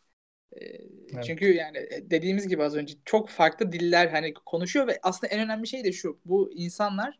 E, 0.57 0.81
Çünkü 1.27 1.55
yani 1.55 1.79
e, 1.79 2.11
dediğimiz 2.11 2.49
gibi 2.49 2.63
az 2.63 2.75
önce 2.75 2.95
çok 3.05 3.29
farklı 3.29 3.73
diller 3.73 4.09
hani 4.09 4.35
konuşuyor 4.35 4.87
ve 4.87 4.99
aslında 5.03 5.33
en 5.35 5.41
önemli 5.41 5.67
şey 5.67 5.85
de 5.85 5.93
şu. 5.93 6.21
Bu 6.25 6.51
insanlar 6.55 7.19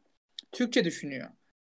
Türkçe 0.53 0.85
düşünüyor. 0.85 1.29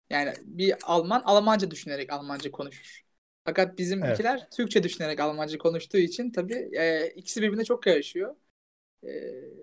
Yani 0.10 0.34
bir 0.44 0.76
Alman 0.84 1.22
Almanca 1.26 1.72
düşünerek 1.72 2.14
Almanca 2.14 2.52
konuşur. 2.52 3.02
Fakat 3.46 3.78
bizimkiler 3.78 4.50
Türkçe 4.50 4.84
düşünerek 4.84 5.20
Almanca 5.20 5.58
konuştuğu 5.58 5.98
için 5.98 6.32
tabii 6.32 6.70
e, 6.78 7.08
ikisi 7.16 7.42
birbirine 7.42 7.64
çok 7.64 7.84
karışıyor. 7.84 8.36
E, 9.04 9.10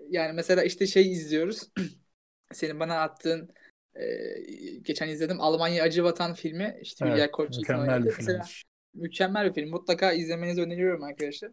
yani 0.09 0.33
mesela 0.33 0.63
işte 0.63 0.87
şey 0.87 1.11
izliyoruz. 1.11 1.69
Senin 2.53 2.79
bana 2.79 3.01
attığın 3.01 3.49
e, 3.95 4.05
geçen 4.81 5.09
izledim 5.09 5.41
Almanya 5.41 5.83
Acı 5.83 6.03
Vatan 6.03 6.33
filmi 6.33 6.77
işte 6.81 7.05
Evet, 7.05 7.13
Hülya 7.15 7.31
Koçyiğit'in 7.31 7.75
mükemmel 7.75 8.05
bir 8.05 8.09
Mesela 8.09 8.43
filmdir. 8.43 8.65
mükemmel 8.93 9.47
bir 9.47 9.53
film. 9.53 9.69
Mutlaka 9.69 10.13
izlemenizi 10.13 10.61
öneriyorum 10.61 11.03
arkadaşlar. 11.03 11.51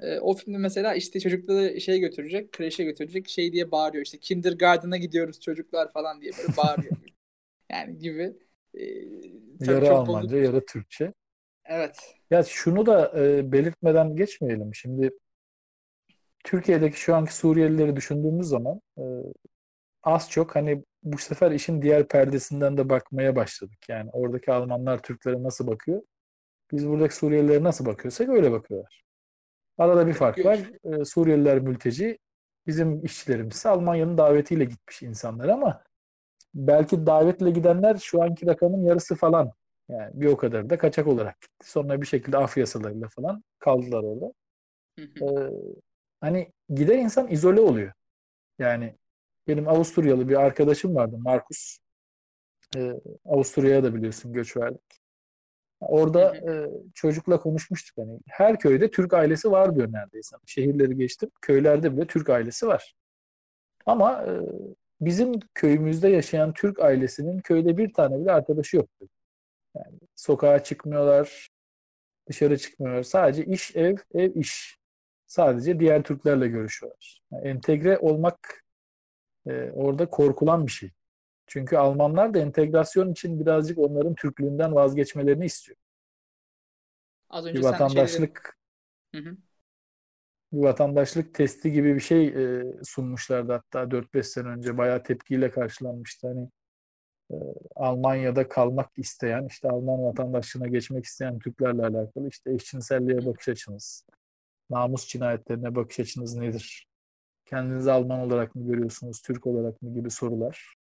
Ee, 0.00 0.18
o 0.18 0.34
filmde 0.34 0.58
mesela 0.58 0.94
işte 0.94 1.20
çocukları 1.20 1.80
şey 1.80 2.00
götürecek, 2.00 2.52
kreşe 2.52 2.84
götürecek 2.84 3.28
şey 3.28 3.52
diye 3.52 3.70
bağırıyor. 3.70 4.04
İşte 4.04 4.18
kindergarten'a 4.18 4.96
gidiyoruz 4.96 5.40
çocuklar 5.40 5.92
falan 5.92 6.20
diye 6.20 6.32
böyle 6.38 6.56
bağırıyor. 6.56 6.96
yani 7.70 7.98
gibi. 7.98 8.36
Tabii 8.72 9.70
Yarı 9.70 9.86
çok 9.86 9.92
Almanca, 9.98 10.28
bozuk. 10.28 10.44
yarı 10.44 10.66
Türkçe. 10.66 11.12
Evet. 11.64 12.14
Ya 12.30 12.42
şunu 12.42 12.86
da 12.86 13.12
e, 13.22 13.52
belirtmeden 13.52 14.16
geçmeyelim. 14.16 14.74
Şimdi 14.74 15.10
Türkiye'deki 16.44 17.00
şu 17.00 17.14
anki 17.14 17.36
Suriyelileri 17.36 17.96
düşündüğümüz 17.96 18.46
zaman 18.46 18.80
e, 18.98 19.02
az 20.02 20.30
çok 20.30 20.56
hani 20.56 20.84
bu 21.02 21.18
sefer 21.18 21.50
işin 21.50 21.82
diğer 21.82 22.08
perdesinden 22.08 22.76
de 22.76 22.88
bakmaya 22.88 23.36
başladık. 23.36 23.78
Yani 23.88 24.10
oradaki 24.12 24.52
Almanlar 24.52 25.02
Türklere 25.02 25.42
nasıl 25.42 25.66
bakıyor? 25.66 26.02
Biz 26.72 26.88
buradaki 26.88 27.16
Suriyelilere 27.16 27.62
nasıl 27.62 27.86
bakıyorsak 27.86 28.28
öyle 28.28 28.52
bakıyorlar. 28.52 29.03
Arada 29.78 30.06
bir 30.06 30.12
fark 30.12 30.44
var. 30.44 30.58
E, 30.84 31.04
Suriyeliler 31.04 31.58
mülteci, 31.58 32.18
bizim 32.66 33.04
işçilerimiz 33.04 33.66
Almanya'nın 33.66 34.18
davetiyle 34.18 34.64
gitmiş 34.64 35.02
insanlar 35.02 35.48
ama 35.48 35.82
belki 36.54 37.06
davetle 37.06 37.50
gidenler 37.50 37.96
şu 37.96 38.22
anki 38.22 38.46
rakamın 38.46 38.84
yarısı 38.84 39.14
falan. 39.14 39.52
Yani 39.88 40.10
bir 40.14 40.26
o 40.26 40.36
kadar 40.36 40.70
da 40.70 40.78
kaçak 40.78 41.06
olarak 41.06 41.40
gitti. 41.40 41.70
Sonra 41.70 42.00
bir 42.00 42.06
şekilde 42.06 42.36
af 42.36 42.56
yasalarıyla 42.56 43.08
falan 43.08 43.44
kaldılar 43.58 44.02
orada. 44.02 44.32
Ee, 44.98 45.50
hani 46.20 46.52
giden 46.68 46.98
insan 46.98 47.28
izole 47.28 47.60
oluyor. 47.60 47.92
Yani 48.58 48.96
benim 49.48 49.68
Avusturyalı 49.68 50.28
bir 50.28 50.36
arkadaşım 50.36 50.94
vardı 50.94 51.16
Markus. 51.18 51.78
Ee, 52.76 52.92
Avusturya'ya 53.24 53.84
da 53.84 53.94
biliyorsun 53.94 54.32
göç 54.32 54.56
verdik. 54.56 55.03
Orada 55.80 56.36
e, 56.36 56.70
çocukla 56.94 57.40
konuşmuştuk 57.40 57.98
hani 57.98 58.20
her 58.28 58.58
köyde 58.58 58.90
Türk 58.90 59.14
ailesi 59.14 59.50
var 59.50 59.76
diyor 59.76 59.92
neredeyse. 59.92 60.36
Şehirleri 60.46 60.96
geçtim. 60.96 61.30
Köylerde 61.42 61.96
bile 61.96 62.06
Türk 62.06 62.30
ailesi 62.30 62.66
var. 62.66 62.94
Ama 63.86 64.22
e, 64.22 64.32
bizim 65.00 65.40
köyümüzde 65.54 66.08
yaşayan 66.08 66.52
Türk 66.52 66.80
ailesinin 66.80 67.40
köyde 67.40 67.76
bir 67.76 67.92
tane 67.92 68.20
bile 68.20 68.32
arkadaşı 68.32 68.76
yok. 68.76 68.88
Yani 69.74 70.00
sokağa 70.16 70.64
çıkmıyorlar, 70.64 71.48
dışarı 72.28 72.58
çıkmıyorlar. 72.58 73.02
Sadece 73.02 73.44
iş, 73.44 73.76
ev, 73.76 73.96
ev, 74.14 74.34
iş. 74.34 74.78
Sadece 75.26 75.80
diğer 75.80 76.02
Türklerle 76.02 76.48
görüşüyorlar. 76.48 77.22
Yani 77.32 77.48
entegre 77.48 77.98
olmak 77.98 78.64
e, 79.46 79.70
orada 79.70 80.06
korkulan 80.10 80.66
bir 80.66 80.72
şey. 80.72 80.90
Çünkü 81.46 81.76
Almanlar 81.76 82.34
da 82.34 82.38
entegrasyon 82.38 83.12
için 83.12 83.40
birazcık 83.40 83.78
onların 83.78 84.14
Türklüğünden 84.14 84.74
vazgeçmelerini 84.74 85.44
istiyor. 85.44 85.78
Az 87.30 87.44
Bir 87.44 87.50
önce 87.50 87.62
sen 87.62 87.68
şeyleri... 87.70 87.82
vatandaşlık 87.82 88.58
Hı 89.14 89.20
hı. 89.20 89.36
bir 90.52 90.62
vatandaşlık 90.62 91.34
testi 91.34 91.72
gibi 91.72 91.94
bir 91.94 92.00
şey 92.00 92.26
e, 92.26 92.64
sunmuşlardı 92.82 93.52
hatta 93.52 93.90
4-5 93.90 94.22
sene 94.22 94.48
önce 94.48 94.78
bayağı 94.78 95.02
tepkiyle 95.02 95.50
karşılanmıştı. 95.50 96.28
Hani 96.28 96.48
e, 97.30 97.34
Almanya'da 97.76 98.48
kalmak 98.48 98.98
isteyen, 98.98 99.46
işte 99.46 99.68
Alman 99.68 100.02
vatandaşlığına 100.04 100.66
geçmek 100.66 101.04
isteyen 101.04 101.38
Türklerle 101.38 101.82
alakalı 101.82 102.28
işte 102.28 102.52
eşcinselliğe 102.52 103.26
bakış 103.26 103.48
açınız, 103.48 104.06
namus 104.70 105.06
cinayetlerine 105.08 105.74
bakış 105.74 106.00
açınız 106.00 106.34
nedir? 106.34 106.88
Kendinizi 107.46 107.90
Alman 107.92 108.20
olarak 108.20 108.54
mı 108.54 108.66
görüyorsunuz, 108.66 109.22
Türk 109.22 109.46
olarak 109.46 109.82
mı 109.82 109.94
gibi 109.94 110.10
sorular. 110.10 110.74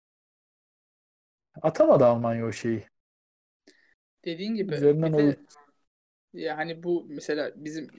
Atamadı 1.61 2.05
Almanya 2.05 2.45
o 2.45 2.51
şeyi. 2.51 2.83
Dediğin 4.25 4.55
gibi 4.55 4.75
Üzerinden 4.75 5.13
bir 5.13 5.17
de 5.17 5.37
ya 6.33 6.57
hani 6.57 6.83
bu 6.83 7.05
mesela 7.09 7.51
bizim 7.55 7.89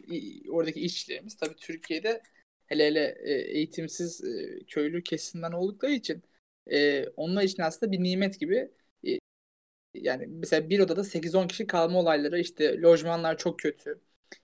oradaki 0.50 0.80
işçilerimiz 0.80 1.36
tabii 1.36 1.56
Türkiye'de 1.56 2.22
hele 2.66 2.86
hele 2.86 3.14
e, 3.24 3.32
eğitimsiz 3.32 4.24
e, 4.24 4.64
köylü 4.66 5.02
kesimden 5.02 5.52
oldukları 5.52 5.92
için 5.92 6.22
e, 6.70 7.06
onlar 7.16 7.42
için 7.42 7.62
aslında 7.62 7.92
bir 7.92 8.02
nimet 8.02 8.40
gibi 8.40 8.70
e, 9.06 9.18
yani 9.94 10.26
mesela 10.26 10.70
bir 10.70 10.80
odada 10.80 11.04
8-10 11.04 11.48
kişi 11.48 11.66
kalma 11.66 11.98
olayları 12.00 12.40
işte 12.40 12.80
lojmanlar 12.80 13.38
çok 13.38 13.58
kötü. 13.58 14.00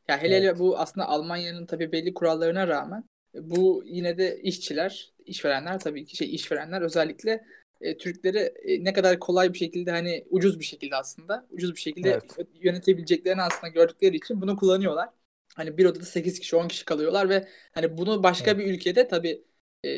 Ya 0.09 0.23
hele 0.23 0.37
hele 0.37 0.47
Evet. 0.47 0.59
bu 0.59 0.79
aslında 0.79 1.09
Almanya'nın 1.09 1.67
tabii 1.67 1.93
belli 1.93 2.15
kurallarına 2.15 2.69
rağmen 2.69 3.05
bu 3.35 3.83
yine 3.87 4.19
de 4.19 4.41
işçiler, 4.43 5.13
işverenler 5.27 5.81
tabii 5.81 6.07
ki 6.07 6.17
şey 6.17 6.35
işverenler 6.35 6.83
özellikle 6.83 7.45
e, 7.81 7.97
Türkleri 7.99 8.39
e, 8.39 8.85
ne 8.85 8.93
kadar 8.93 9.19
kolay 9.19 9.53
bir 9.53 9.59
şekilde 9.59 9.91
hani 9.91 10.27
ucuz 10.31 10.61
bir 10.61 10.65
şekilde 10.65 10.97
aslında 10.97 11.47
ucuz 11.51 11.75
bir 11.75 11.81
şekilde 11.81 12.11
Evet. 12.15 12.37
yönetebileceklerini 12.55 13.43
aslında 13.43 13.69
gördükleri 13.69 14.17
için 14.17 14.41
bunu 14.41 14.57
kullanıyorlar. 14.57 15.09
Hani 15.57 15.79
bir 15.79 15.85
odada 15.85 16.05
8 16.05 16.41
kişi 16.41 16.57
10 16.57 16.69
kişi 16.69 16.85
kalıyorlar 16.85 17.29
ve 17.29 17.49
hani 17.73 17.99
bunu 17.99 18.23
başka 18.23 18.51
Evet. 18.51 18.59
bir 18.59 18.75
ülkede 18.75 19.09
tabii 19.09 19.45
e, 19.85 19.91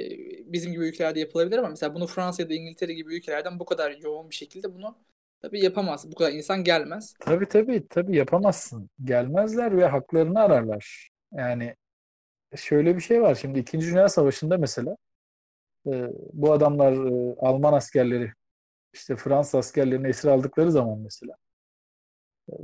bizim 0.52 0.72
gibi 0.72 0.88
ülkelerde 0.88 1.20
yapılabilir 1.20 1.58
ama 1.58 1.68
mesela 1.68 1.94
bunu 1.94 2.06
Fransa 2.06 2.42
ya 2.42 2.48
da 2.48 2.54
İngiltere 2.54 2.94
gibi 2.94 3.16
ülkelerden 3.16 3.58
bu 3.58 3.64
kadar 3.64 3.90
yoğun 3.90 4.30
bir 4.30 4.34
şekilde 4.34 4.74
bunu 4.74 4.98
tabii 5.40 5.60
yapamaz. 5.64 6.10
Bu 6.10 6.14
kadar 6.14 6.32
insan 6.32 6.64
gelmez. 6.64 7.16
Tabii 7.18 7.48
tabii 7.48 7.88
tabii 7.88 8.16
yapamazsın. 8.16 8.90
Gelmezler 9.04 9.76
ve 9.76 9.86
haklarını 9.86 10.40
ararlar. 10.40 11.10
Yani 11.32 11.76
şöyle 12.56 12.96
bir 12.96 13.00
şey 13.02 13.22
var. 13.22 13.34
Şimdi 13.34 13.58
İkinci 13.60 13.86
Dünya 13.86 14.08
Savaşı'nda 14.08 14.58
mesela 14.58 14.96
e, 15.86 16.10
bu 16.32 16.52
adamlar 16.52 16.92
e, 16.92 17.36
Alman 17.38 17.72
askerleri 17.72 18.32
işte 18.92 19.16
Fransız 19.16 19.54
askerlerini 19.54 20.08
esir 20.08 20.28
aldıkları 20.28 20.72
zaman 20.72 20.98
mesela 20.98 21.36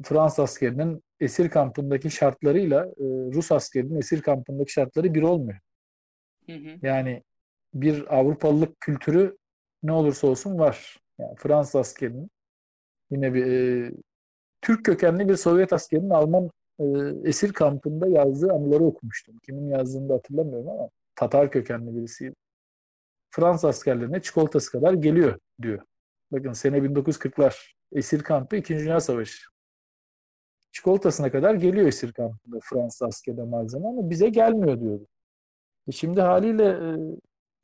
Fransız 0.04 0.40
askerinin 0.40 1.02
esir 1.20 1.48
kampındaki 1.48 2.10
şartlarıyla 2.10 2.84
e, 2.86 3.04
Rus 3.32 3.52
askerinin 3.52 3.98
esir 3.98 4.22
kampındaki 4.22 4.72
şartları 4.72 5.14
bir 5.14 5.22
olmuyor. 5.22 5.58
Hı 6.46 6.52
hı. 6.52 6.78
Yani 6.82 7.22
bir 7.74 8.18
Avrupalılık 8.18 8.80
kültürü 8.80 9.36
ne 9.82 9.92
olursa 9.92 10.26
olsun 10.26 10.58
var. 10.58 10.96
Yani 11.18 11.36
Fransız 11.36 11.76
askerinin 11.76 12.30
yine 13.10 13.34
bir 13.34 13.46
e, 13.46 13.92
Türk 14.62 14.84
kökenli 14.84 15.28
bir 15.28 15.36
Sovyet 15.36 15.72
askerinin 15.72 16.10
Alman 16.10 16.50
e, 16.80 16.84
esir 17.24 17.52
kampında 17.52 18.08
yazdığı 18.08 18.52
anıları 18.52 18.84
okumuştum. 18.84 19.38
Kimin 19.38 19.70
yazdığını 19.70 20.08
da 20.08 20.14
hatırlamıyorum 20.14 20.68
ama 20.68 20.88
Tatar 21.14 21.50
kökenli 21.50 21.96
birisiydi. 21.96 22.34
Fransız 23.30 23.64
askerlerine 23.64 24.22
çikolatası 24.22 24.72
kadar 24.72 24.92
geliyor 24.92 25.38
diyor. 25.62 25.82
Bakın 26.32 26.52
sene 26.52 26.76
1940'lar. 26.78 27.72
Esir 27.92 28.22
kampı 28.22 28.56
2. 28.56 28.78
Dünya 28.78 29.00
Savaşı. 29.00 29.48
Çikolatasına 30.72 31.32
kadar 31.32 31.54
geliyor 31.54 31.86
esir 31.86 32.12
kampında 32.12 32.58
Fransız 32.62 33.02
askerde 33.02 33.42
malzeme 33.42 33.88
ama 33.88 34.10
bize 34.10 34.28
gelmiyor 34.28 34.80
diyordu. 34.80 35.06
E 35.88 35.92
şimdi 35.92 36.20
haliyle 36.20 36.64
e, 36.64 36.96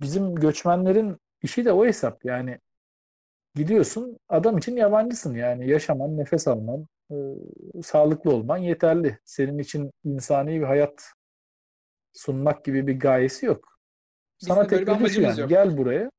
bizim 0.00 0.34
göçmenlerin 0.34 1.16
işi 1.42 1.64
de 1.64 1.72
o 1.72 1.86
hesap. 1.86 2.24
Yani 2.24 2.58
gidiyorsun 3.54 4.18
adam 4.28 4.58
için 4.58 4.76
yabancısın 4.76 5.34
yani 5.34 5.70
yaşaman, 5.70 6.16
nefes 6.16 6.48
alman, 6.48 6.86
e, 7.10 7.14
sağlıklı 7.82 8.30
olman 8.30 8.56
yeterli. 8.58 9.18
Senin 9.24 9.58
için 9.58 9.90
insani 10.04 10.60
bir 10.60 10.66
hayat 10.66 11.12
sunmak 12.12 12.64
gibi 12.64 12.86
bir 12.86 13.00
gayesi 13.00 13.46
yok. 13.46 13.73
Bizim 14.40 14.54
Sana 14.54 14.68
şu 14.68 14.92
amacımız 14.92 15.16
yani 15.16 15.40
yok. 15.40 15.48
gel 15.48 15.76
buraya. 15.76 16.10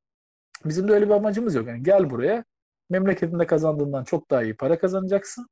Bizim 0.65 0.87
de 0.87 0.93
öyle 0.93 1.05
bir 1.05 1.13
amacımız 1.13 1.55
yok. 1.55 1.67
Yani 1.67 1.83
gel 1.83 2.09
buraya 2.09 2.43
memleketinde 2.89 3.45
kazandığından 3.47 4.03
çok 4.03 4.31
daha 4.31 4.43
iyi 4.43 4.55
para 4.55 4.79
kazanacaksın. 4.79 5.47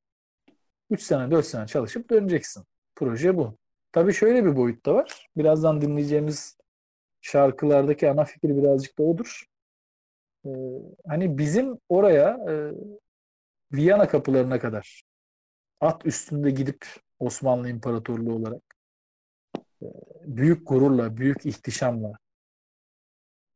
3 0.89 1.01
sene 1.01 1.32
4 1.32 1.45
sene 1.45 1.68
çalışıp 1.68 2.09
döneceksin. 2.09 2.64
Proje 2.95 3.38
bu. 3.38 3.57
Tabii 3.91 4.14
şöyle 4.14 4.45
bir 4.45 4.55
boyut 4.55 4.86
da 4.86 4.95
var. 4.95 5.28
Birazdan 5.38 5.82
dinleyeceğimiz 5.82 6.57
şarkılardaki 7.22 8.09
ana 8.09 8.26
fikir 8.26 8.49
birazcık 8.49 8.99
da 8.99 9.03
odur. 9.03 9.43
Ee, 10.45 10.49
hani 11.07 11.38
bizim 11.38 11.78
oraya 11.89 12.38
e, 12.49 12.72
Viyana 13.74 14.07
kapılarına 14.07 14.59
kadar 14.59 15.03
at 15.82 16.05
üstünde 16.05 16.51
gidip 16.51 16.86
Osmanlı 17.20 17.70
İmparatorluğu 17.70 18.34
olarak 18.36 18.61
e, 19.82 19.88
büyük 20.22 20.68
gururla, 20.68 21.18
büyük 21.18 21.45
ihtişamla 21.45 22.14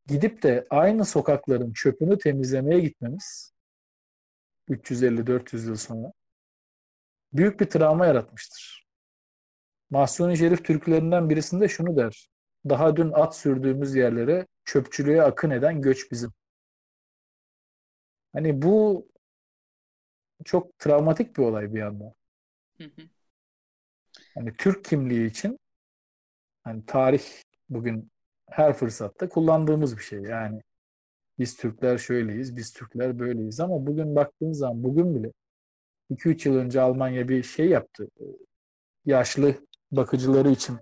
gidip 0.08 0.44
de 0.44 0.68
aynı 0.70 1.06
sokakların 1.06 1.74
çöpünü 1.74 2.18
temizlemeye 2.18 2.80
gitmemiz 2.80 3.54
350-400 4.70 5.68
yıl 5.68 5.76
sonra 5.76 6.14
büyük 7.34 7.60
bir 7.60 7.66
travma 7.70 8.06
yaratmıştır. 8.06 8.88
Mahsuni 9.90 10.38
Şerif 10.38 10.66
türkülerinden 10.66 11.30
birisinde 11.30 11.68
şunu 11.68 11.98
der. 11.98 12.30
Daha 12.70 12.96
dün 12.96 13.12
at 13.12 13.36
sürdüğümüz 13.36 13.96
yerlere 13.96 14.48
çöpçülüğe 14.66 15.22
akın 15.22 15.50
eden 15.50 15.82
göç 15.82 16.12
bizim. 16.12 16.34
Hani 18.34 18.62
bu 18.62 19.08
çok 20.46 20.80
travmatik 20.80 21.38
bir 21.38 21.44
olay 21.44 21.74
bir 21.74 21.80
yandan. 21.80 22.14
Hani 24.34 24.54
Türk 24.58 24.86
kimliği 24.86 25.30
için 25.30 25.60
hani 26.64 26.86
tarih 26.86 27.24
bugün 27.70 28.12
her 28.50 28.74
fırsatta 28.74 29.30
kullandığımız 29.30 29.98
bir 29.98 30.04
şey. 30.04 30.22
Yani 30.22 30.62
biz 31.40 31.58
Türkler 31.58 31.98
şöyleyiz, 31.98 32.58
biz 32.58 32.74
Türkler 32.74 33.20
böyleyiz 33.20 33.60
ama 33.60 33.88
bugün 33.88 34.16
baktığın 34.16 34.54
zaman 34.54 34.84
bugün 34.84 35.16
bile 35.16 35.32
2-3 36.12 36.50
yıl 36.50 36.56
önce 36.56 36.82
Almanya 36.82 37.28
bir 37.30 37.44
şey 37.44 37.70
yaptı. 37.70 38.08
Yaşlı 39.06 39.56
bakıcıları 39.92 40.50
için. 40.50 40.78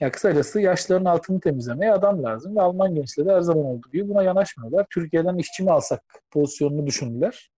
Ya 0.00 0.10
kısacası 0.12 0.60
yaşların 0.60 1.04
altını 1.04 1.40
temizlemeye 1.40 1.92
adam 1.92 2.22
lazım 2.22 2.56
ve 2.56 2.60
Alman 2.60 2.94
gençleri 2.94 3.30
her 3.30 3.40
zaman 3.40 3.64
olduğu 3.64 3.90
gibi 3.90 4.08
buna 4.08 4.22
yanaşmıyorlar. 4.22 4.86
Türkiye'den 4.90 5.36
işçi 5.36 5.62
mi 5.62 5.70
alsak 5.70 6.02
pozisyonunu 6.30 6.86
düşündüler. 6.86 7.50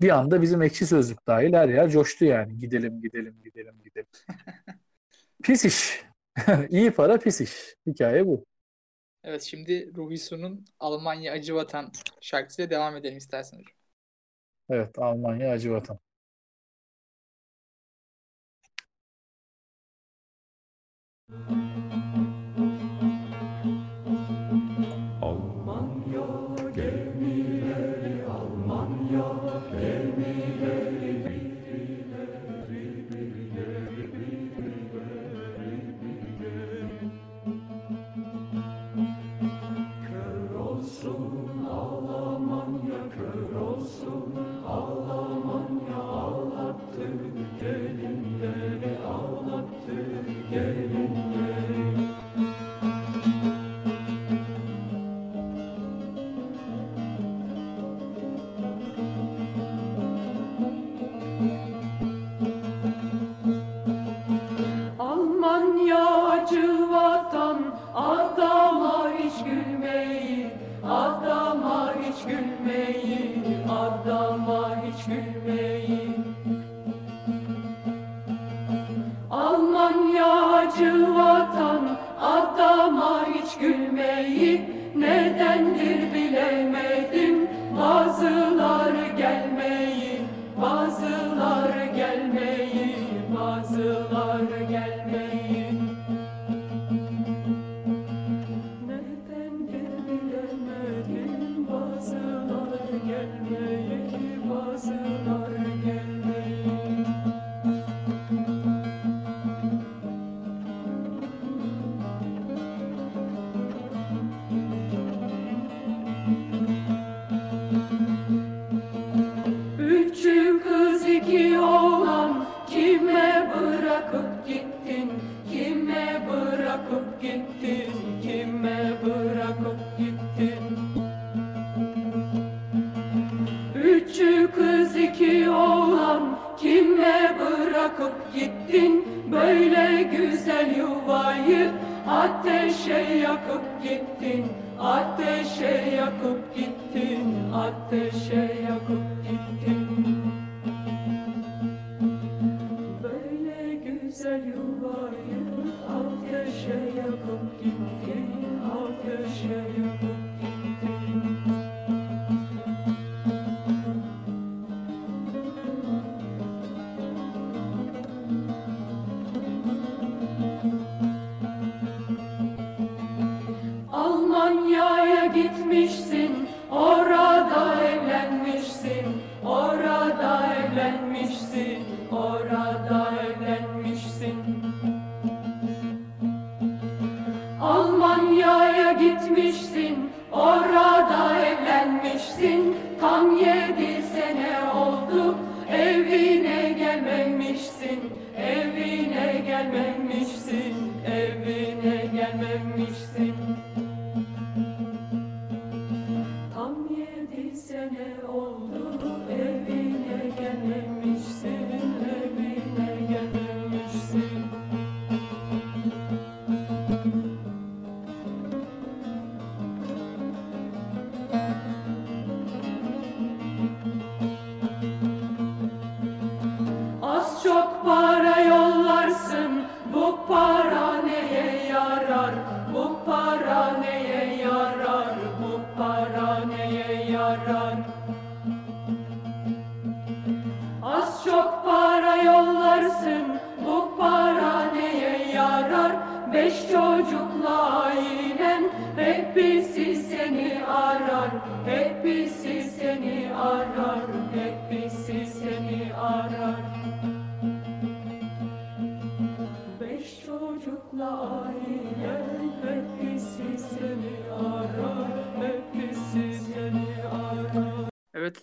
Bir 0.00 0.10
anda 0.10 0.42
bizim 0.42 0.62
ekşi 0.62 0.86
sözlük 0.86 1.26
dahil 1.26 1.52
her 1.52 1.68
yer 1.68 1.90
coştu 1.90 2.24
yani. 2.24 2.58
Gidelim, 2.58 3.02
gidelim, 3.02 3.42
gidelim, 3.44 3.82
gidelim. 3.84 4.06
pis 5.42 5.64
iş. 5.64 6.11
İyi 6.70 6.90
para 6.90 7.18
pis 7.18 7.40
iş. 7.40 7.76
Hikaye 7.86 8.26
bu. 8.26 8.44
Evet 9.24 9.42
şimdi 9.42 9.94
Ruhi 9.96 10.18
Su'nun 10.18 10.64
Almanya 10.80 11.32
Acı 11.32 11.54
Vatan 11.54 11.92
şarkısıyla 12.20 12.70
devam 12.70 12.96
edelim 12.96 13.18
istersen 13.18 13.58
hocam. 13.58 13.72
Evet, 14.70 14.98
Almanya 14.98 15.50
acı 15.52 15.72
vatan. 15.72 15.98
Almanya 21.30 22.01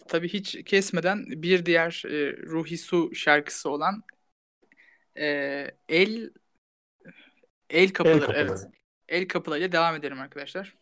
tabii 0.10 0.30
hiç 0.30 0.64
kesmeden 0.66 1.26
bir 1.28 1.66
diğer 1.66 2.04
e, 2.06 2.38
Ruhi 2.38 2.78
Su 2.78 3.16
şarkısı 3.16 3.70
olan 3.70 4.04
e, 5.18 5.26
El 5.90 6.30
El 7.70 7.90
Kapıları. 7.90 8.20
Kapıları. 8.20 8.48
Evet. 8.50 8.68
El 9.08 9.28
Kapıları 9.28 9.60
ile 9.60 9.72
devam 9.72 9.96
edelim 9.96 10.20
arkadaşlar. 10.20 10.79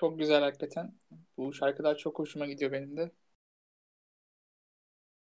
Çok, 0.00 0.18
güzel 0.18 0.42
hakikaten. 0.42 0.94
Bu 1.36 1.52
şarkılar 1.52 1.96
çok 1.96 2.18
hoşuma 2.18 2.46
gidiyor 2.46 2.72
benim 2.72 2.96
de. 2.96 3.10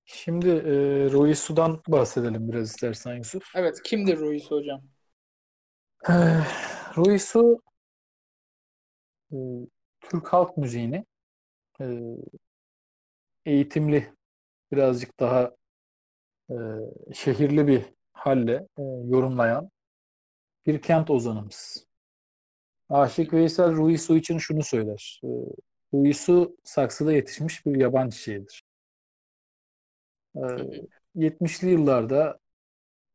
Şimdi 0.05 0.49
e, 0.49 0.75
Ruhi 1.11 1.35
Su'dan 1.35 1.83
bahsedelim 1.89 2.53
biraz 2.53 2.71
istersen 2.71 3.16
Yusuf. 3.16 3.43
Evet. 3.55 3.83
Kimdir 3.85 4.18
Ruhi 4.18 4.41
Su 4.41 4.57
hocam? 4.57 4.83
Su 7.18 7.62
e, 9.33 9.37
Türk 10.01 10.33
halk 10.33 10.57
müziğini 10.57 11.05
e, 11.81 11.85
eğitimli 13.47 14.14
birazcık 14.73 15.21
daha 15.21 15.51
e, 16.51 16.55
şehirli 17.14 17.66
bir 17.66 17.83
halle 18.12 18.68
e, 18.79 18.83
yorumlayan 19.05 19.71
bir 20.66 20.83
kent 20.83 21.11
ozanımız. 21.11 21.89
Aşık 22.91 23.32
Veysel 23.32 23.72
Ruhi 23.72 23.99
Su 23.99 24.16
için 24.16 24.38
şunu 24.38 24.62
söyler. 24.62 25.20
E, 25.24 25.28
Ruhi 25.95 26.14
Su 26.14 26.57
saksıda 26.64 27.12
yetişmiş 27.12 27.66
bir 27.66 27.76
yaban 27.80 28.11
çiçeğidir. 28.11 28.62
E, 30.36 30.41
70'li 31.16 31.70
yıllarda 31.70 32.38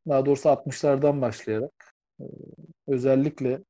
daha 0.07 0.25
doğrusu 0.25 0.49
60'lardan 0.49 1.21
başlayarak 1.21 1.95
e, 2.19 2.23
özellikle 2.87 3.63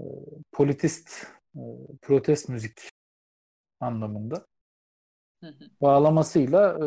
e, 0.00 0.04
politist, 0.52 1.26
e, 1.56 1.60
protest 2.02 2.48
müzik 2.48 2.80
anlamında 3.80 4.46
bağlamasıyla 5.80 6.78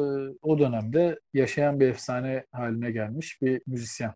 o 0.41 0.59
dönemde 0.59 1.20
yaşayan 1.34 1.80
bir 1.80 1.88
efsane 1.88 2.45
haline 2.51 2.91
gelmiş 2.91 3.41
bir 3.41 3.61
müzisyen. 3.68 4.13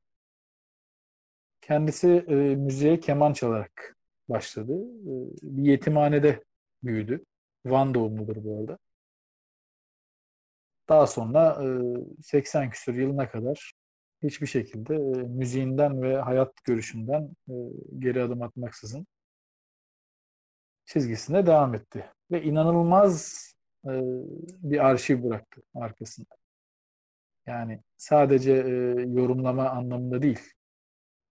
Kendisi 1.62 2.26
e, 2.28 2.36
müziğe 2.36 3.00
keman 3.00 3.34
çalarak 3.34 3.98
başladı. 4.30 4.74
E, 4.84 5.14
bir 5.42 5.64
yetimhanede 5.72 6.44
büyüdü. 6.84 7.26
Van 7.66 7.94
doğumludur 7.94 8.44
bu 8.44 8.60
arada. 8.60 8.78
Daha 10.90 11.08
sonra 11.08 11.64
e, 12.20 12.22
80 12.24 12.70
küsur 12.70 12.94
yılına 12.94 13.30
kadar 13.30 13.72
hiçbir 14.24 14.48
şekilde 14.48 14.96
e, 14.96 15.24
müziğinden 15.28 16.02
ve 16.02 16.18
hayat 16.18 16.64
görüşünden 16.64 17.36
e, 17.50 17.54
geri 18.00 18.24
adım 18.24 18.42
atmaksızın 18.42 19.08
çizgisine 20.86 21.46
devam 21.46 21.76
etti. 21.76 22.06
Ve 22.32 22.44
inanılmaz 22.44 23.46
e, 23.86 23.92
bir 24.42 24.86
arşiv 24.86 25.24
bıraktı 25.24 25.62
arkasında. 25.76 26.36
Yani 27.46 27.82
sadece 27.98 28.52
e, 28.52 28.70
yorumlama 29.08 29.70
anlamında 29.70 30.22
değil, 30.22 30.40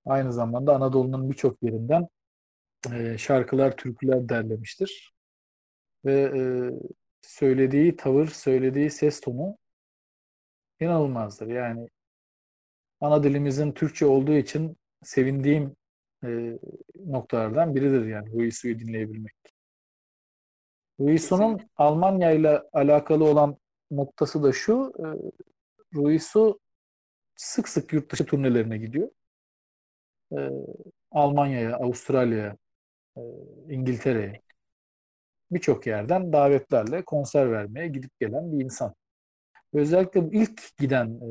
aynı 0.07 0.33
zamanda 0.33 0.75
Anadolu'nun 0.75 1.31
birçok 1.31 1.63
yerinden 1.63 2.09
e, 2.93 3.19
şarkılar, 3.19 3.77
türküler 3.77 4.29
derlemiştir. 4.29 5.13
Ve 6.05 6.21
e, 6.23 6.43
söylediği 7.23 7.97
tavır, 7.97 8.27
söylediği 8.27 8.91
ses 8.91 9.21
tonu 9.21 9.57
inanılmazdır. 10.81 11.47
Yani 11.47 11.89
ana 13.01 13.23
dilimizin 13.23 13.73
Türkçe 13.73 14.07
olduğu 14.07 14.33
için 14.37 14.77
sevindiğim 15.03 15.77
e, 16.25 16.59
noktalardan 17.07 17.75
biridir 17.75 18.07
yani 18.07 18.33
Ruisu'yu 18.33 18.79
dinleyebilmek. 18.79 19.35
Ruisu'nun. 21.01 21.61
Almanya 21.77 22.31
ile 22.31 22.63
alakalı 22.73 23.25
olan 23.25 23.57
noktası 23.91 24.43
da 24.43 24.53
şu, 24.53 24.93
e, 24.99 25.05
Ruisu 25.95 26.61
sık 27.37 27.69
sık 27.69 27.93
yurt 27.93 28.13
dışı 28.13 28.27
turnelerine 28.27 28.79
gidiyor. 28.79 29.11
Ee, 30.33 30.51
Almanya'ya, 31.11 31.77
Avustralya'ya, 31.77 32.57
e, 33.17 33.21
İngiltere'ye 33.69 34.41
birçok 35.51 35.87
yerden 35.87 36.33
davetlerle 36.33 37.05
konser 37.05 37.53
vermeye 37.53 37.89
gidip 37.89 38.21
gelen 38.21 38.53
bir 38.53 38.65
insan. 38.65 38.95
Özellikle 39.73 40.21
ilk 40.33 40.79
giden 40.79 41.07
e, 41.07 41.29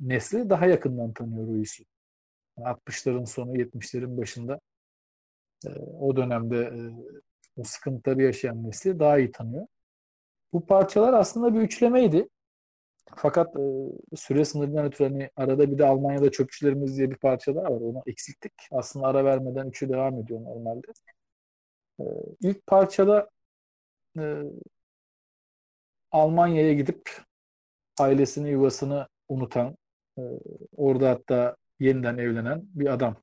nesli 0.00 0.50
daha 0.50 0.66
yakından 0.66 1.12
tanıyor 1.12 1.46
Ruiz'i. 1.46 1.84
60'ların 2.58 3.26
sonu 3.26 3.56
70'lerin 3.56 4.16
başında 4.16 4.60
e, 5.66 5.68
o 6.00 6.16
dönemde 6.16 6.58
e, 6.60 6.80
o 7.56 7.64
sıkıntıları 7.64 8.22
yaşayan 8.22 8.64
nesli 8.64 8.98
daha 8.98 9.18
iyi 9.18 9.32
tanıyor. 9.32 9.66
Bu 10.52 10.66
parçalar 10.66 11.14
aslında 11.14 11.54
bir 11.54 11.60
üçlemeydi. 11.60 12.28
Fakat 13.16 13.56
e, 13.56 14.16
süre 14.16 14.44
sınırından 14.44 14.84
ötürü 14.84 15.08
hani 15.08 15.30
arada 15.36 15.70
bir 15.72 15.78
de 15.78 15.86
Almanya'da 15.86 16.30
Çöpçülerimiz 16.30 16.96
diye 16.96 17.10
bir 17.10 17.16
parça 17.16 17.54
daha 17.54 17.64
var. 17.64 17.80
Onu 17.80 18.02
eksilttik. 18.06 18.52
Aslında 18.70 19.06
ara 19.06 19.24
vermeden 19.24 19.66
üçü 19.66 19.88
devam 19.88 20.18
ediyor 20.18 20.40
normalde. 20.40 20.86
E, 22.00 22.04
ilk 22.42 22.66
parçada 22.66 23.30
e, 24.18 24.42
Almanya'ya 26.12 26.72
gidip 26.72 27.10
ailesini, 27.98 28.50
yuvasını 28.50 29.08
unutan, 29.28 29.76
e, 30.18 30.22
orada 30.76 31.10
hatta 31.10 31.56
yeniden 31.80 32.18
evlenen 32.18 32.62
bir 32.74 32.86
adam. 32.86 33.16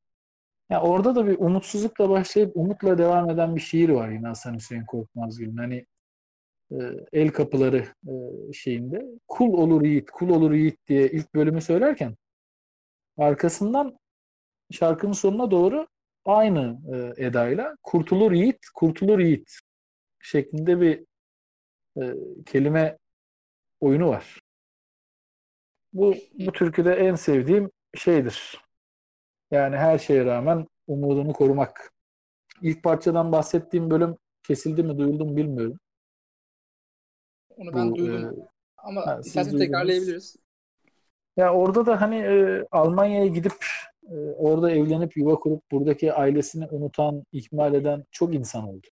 Ya 0.70 0.82
orada 0.82 1.16
da 1.16 1.28
bir 1.28 1.40
umutsuzlukla 1.40 2.10
başlayıp 2.10 2.58
umutla 2.58 2.98
devam 2.98 3.30
eden 3.30 3.56
bir 3.56 3.62
şiir 3.62 3.90
var 3.90 4.10
yine 4.10 4.28
Hasan 4.28 4.56
Hüseyin 4.56 4.86
Korkmazgül'ün. 4.86 5.58
Hani 5.58 5.86
el 7.14 7.30
kapıları 7.30 7.86
e, 8.08 8.14
şeyinde 8.54 9.06
kul 9.28 9.54
olur 9.54 9.82
yiğit, 9.82 10.12
kul 10.12 10.30
olur 10.30 10.52
yiğit 10.52 10.88
diye 10.88 11.12
ilk 11.12 11.36
bölümü 11.36 11.62
söylerken 11.62 12.16
arkasından 13.18 13.98
şarkının 14.72 15.14
sonuna 15.14 15.52
doğru 15.52 15.88
aynı 16.26 16.80
e, 16.94 17.26
edayla 17.26 17.76
kurtulur 17.84 18.32
yiğit, 18.32 18.60
kurtulur 18.76 19.20
yiğit 19.20 19.60
şeklinde 20.22 20.82
bir 20.82 21.06
e, 22.02 22.14
kelime 22.46 22.98
oyunu 23.80 24.10
var. 24.10 24.42
Bu, 25.94 26.16
bu 26.40 26.52
türküde 26.52 26.94
en 26.94 27.16
sevdiğim 27.16 27.72
şeydir. 27.96 28.62
Yani 29.52 29.78
her 29.78 29.98
şeye 29.98 30.26
rağmen 30.26 30.68
umudunu 30.88 31.34
korumak. 31.34 31.94
İlk 32.62 32.84
parçadan 32.84 33.32
bahsettiğim 33.32 33.90
bölüm 33.90 34.18
kesildi 34.44 34.84
mi, 34.84 34.98
duyuldu 34.98 35.26
mu 35.26 35.38
bilmiyorum. 35.38 35.80
Onu 37.58 37.74
ben 37.74 37.92
Bu, 37.92 37.96
duydum. 37.96 38.26
e, 38.26 38.48
Ama 38.78 39.06
ha, 39.06 39.20
istersen 39.26 39.58
tekrarlayabiliriz. 39.58 40.36
Ya 41.38 41.54
orada 41.54 41.86
da 41.86 42.02
hani 42.02 42.16
e, 42.16 42.66
Almanya'ya 42.72 43.28
gidip 43.28 43.54
e, 44.12 44.16
orada 44.38 44.72
evlenip 44.72 45.18
yuva 45.18 45.36
kurup 45.36 45.72
buradaki 45.72 46.14
ailesini 46.14 46.68
unutan, 46.68 47.24
ihmal 47.32 47.74
eden 47.74 48.04
çok 48.12 48.36
insan 48.36 48.68
oldu. 48.70 48.88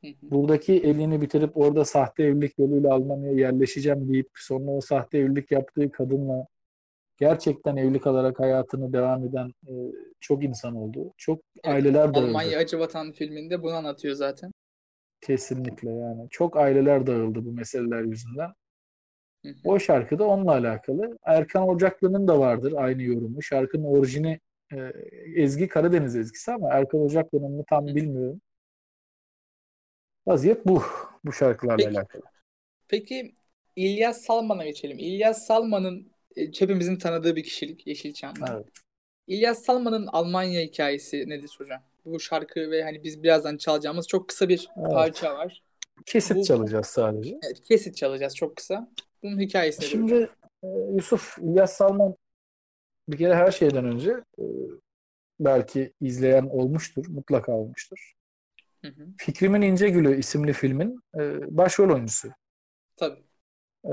Hı 0.00 0.06
hı. 0.06 0.12
Buradaki 0.22 0.72
evliliğini 0.72 1.20
bitirip 1.20 1.56
orada 1.56 1.84
sahte 1.84 2.22
evlilik 2.22 2.58
yoluyla 2.58 2.94
Almanya'ya 2.94 3.38
yerleşeceğim 3.38 4.12
deyip 4.12 4.30
sonra 4.34 4.70
o 4.70 4.80
sahte 4.80 5.18
evlilik 5.18 5.50
yaptığı 5.50 5.92
kadınla 5.92 6.46
gerçekten 7.16 7.76
evli 7.76 8.00
kalarak 8.00 8.40
hayatını 8.40 8.92
devam 8.92 9.24
eden 9.24 9.48
e, 9.68 9.72
çok 10.20 10.44
insan 10.44 10.76
oldu. 10.76 11.12
Çok 11.16 11.40
Evet, 11.64 11.74
aileler 11.74 12.14
dağıldı. 12.14 12.26
Almanya 12.26 12.58
Acı 12.58 12.78
Vatan 12.78 13.12
filminde 13.12 13.62
bunu 13.62 13.72
anlatıyor 13.72 14.14
zaten. 14.14 14.52
Kesinlikle 15.22 15.90
yani. 15.90 16.28
Çok 16.30 16.56
aileler 16.56 17.06
dağıldı 17.06 17.44
bu 17.44 17.52
meseleler 17.52 18.02
yüzünden. 18.02 18.52
O 19.64 19.78
şarkı 19.78 20.18
da 20.18 20.24
onunla 20.24 20.52
alakalı. 20.52 21.18
Erkan 21.24 21.68
Ocaklı'nın 21.68 22.28
da 22.28 22.38
vardır 22.38 22.74
aynı 22.76 23.02
yorumu. 23.02 23.42
Şarkının 23.42 23.84
orijini 23.84 24.40
e, 24.72 24.92
ezgi 25.36 25.68
Karadeniz 25.68 26.16
ezgisi 26.16 26.52
ama 26.52 26.70
Erkan 26.70 27.00
Ocaklı'nın 27.00 27.52
mı 27.52 27.64
tam 27.68 27.86
bilmiyorum. 27.86 28.40
Vaziyet 30.26 30.66
bu. 30.66 30.82
Bu 31.24 31.32
şarkılarla 31.32 31.76
Peki. 31.76 31.98
alakalı. 31.98 32.22
Peki 32.88 33.34
İlyas 33.76 34.20
Salman'a 34.20 34.64
geçelim. 34.64 34.98
İlyas 34.98 35.46
Salman'ın 35.46 36.12
e, 36.36 36.46
hepimizin 36.46 36.96
tanıdığı 36.96 37.36
bir 37.36 37.42
kişilik 37.42 37.86
Yeşilçam'da. 37.86 38.54
Evet. 38.54 38.66
İlyas 39.26 39.62
Salman'ın 39.62 40.06
Almanya 40.06 40.60
hikayesi 40.60 41.28
nedir 41.28 41.54
hocam? 41.58 41.82
Bu 42.04 42.20
şarkı 42.20 42.70
ve 42.70 42.82
hani 42.84 43.02
biz 43.04 43.22
birazdan 43.22 43.56
çalacağımız 43.56 44.08
çok 44.08 44.28
kısa 44.28 44.48
bir 44.48 44.68
Evet. 44.76 44.90
parça 44.92 45.34
var. 45.34 45.62
Kesit 46.06 46.36
Bu- 46.36 46.44
çalacağız 46.44 46.86
sadece. 46.86 47.38
Evet, 47.46 47.62
kesit 47.62 47.96
çalacağız 47.96 48.36
çok 48.36 48.56
kısa. 48.56 48.90
Bunun 49.22 49.40
hikayesi 49.40 49.80
nedir 49.80 49.94
hocam? 50.02 50.08
Şimdi 50.08 50.30
e, 50.62 50.68
Yusuf 50.94 51.38
İlyas 51.38 51.72
Salman 51.76 52.14
bir 53.08 53.16
kere 53.18 53.34
her 53.34 53.50
şeyden 53.50 53.84
önce 53.84 54.10
e, 54.38 54.42
belki 55.40 55.92
izleyen 56.00 56.42
olmuştur, 56.46 57.06
mutlaka 57.08 57.52
olmuştur. 57.52 58.12
Hı 58.84 58.88
hı. 58.88 59.06
Fikrimin 59.18 59.62
İncegülü 59.62 60.18
isimli 60.18 60.52
filmin 60.52 61.00
e, 61.18 61.20
başrol 61.56 61.90
oyuncusu. 61.94 62.28
Tabii. 62.96 63.22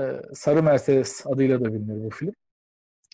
Sarı 0.34 0.62
Mercedes 0.62 1.26
adıyla 1.26 1.60
da 1.64 1.74
bilinir 1.74 2.04
bu 2.04 2.10
film. 2.10 2.34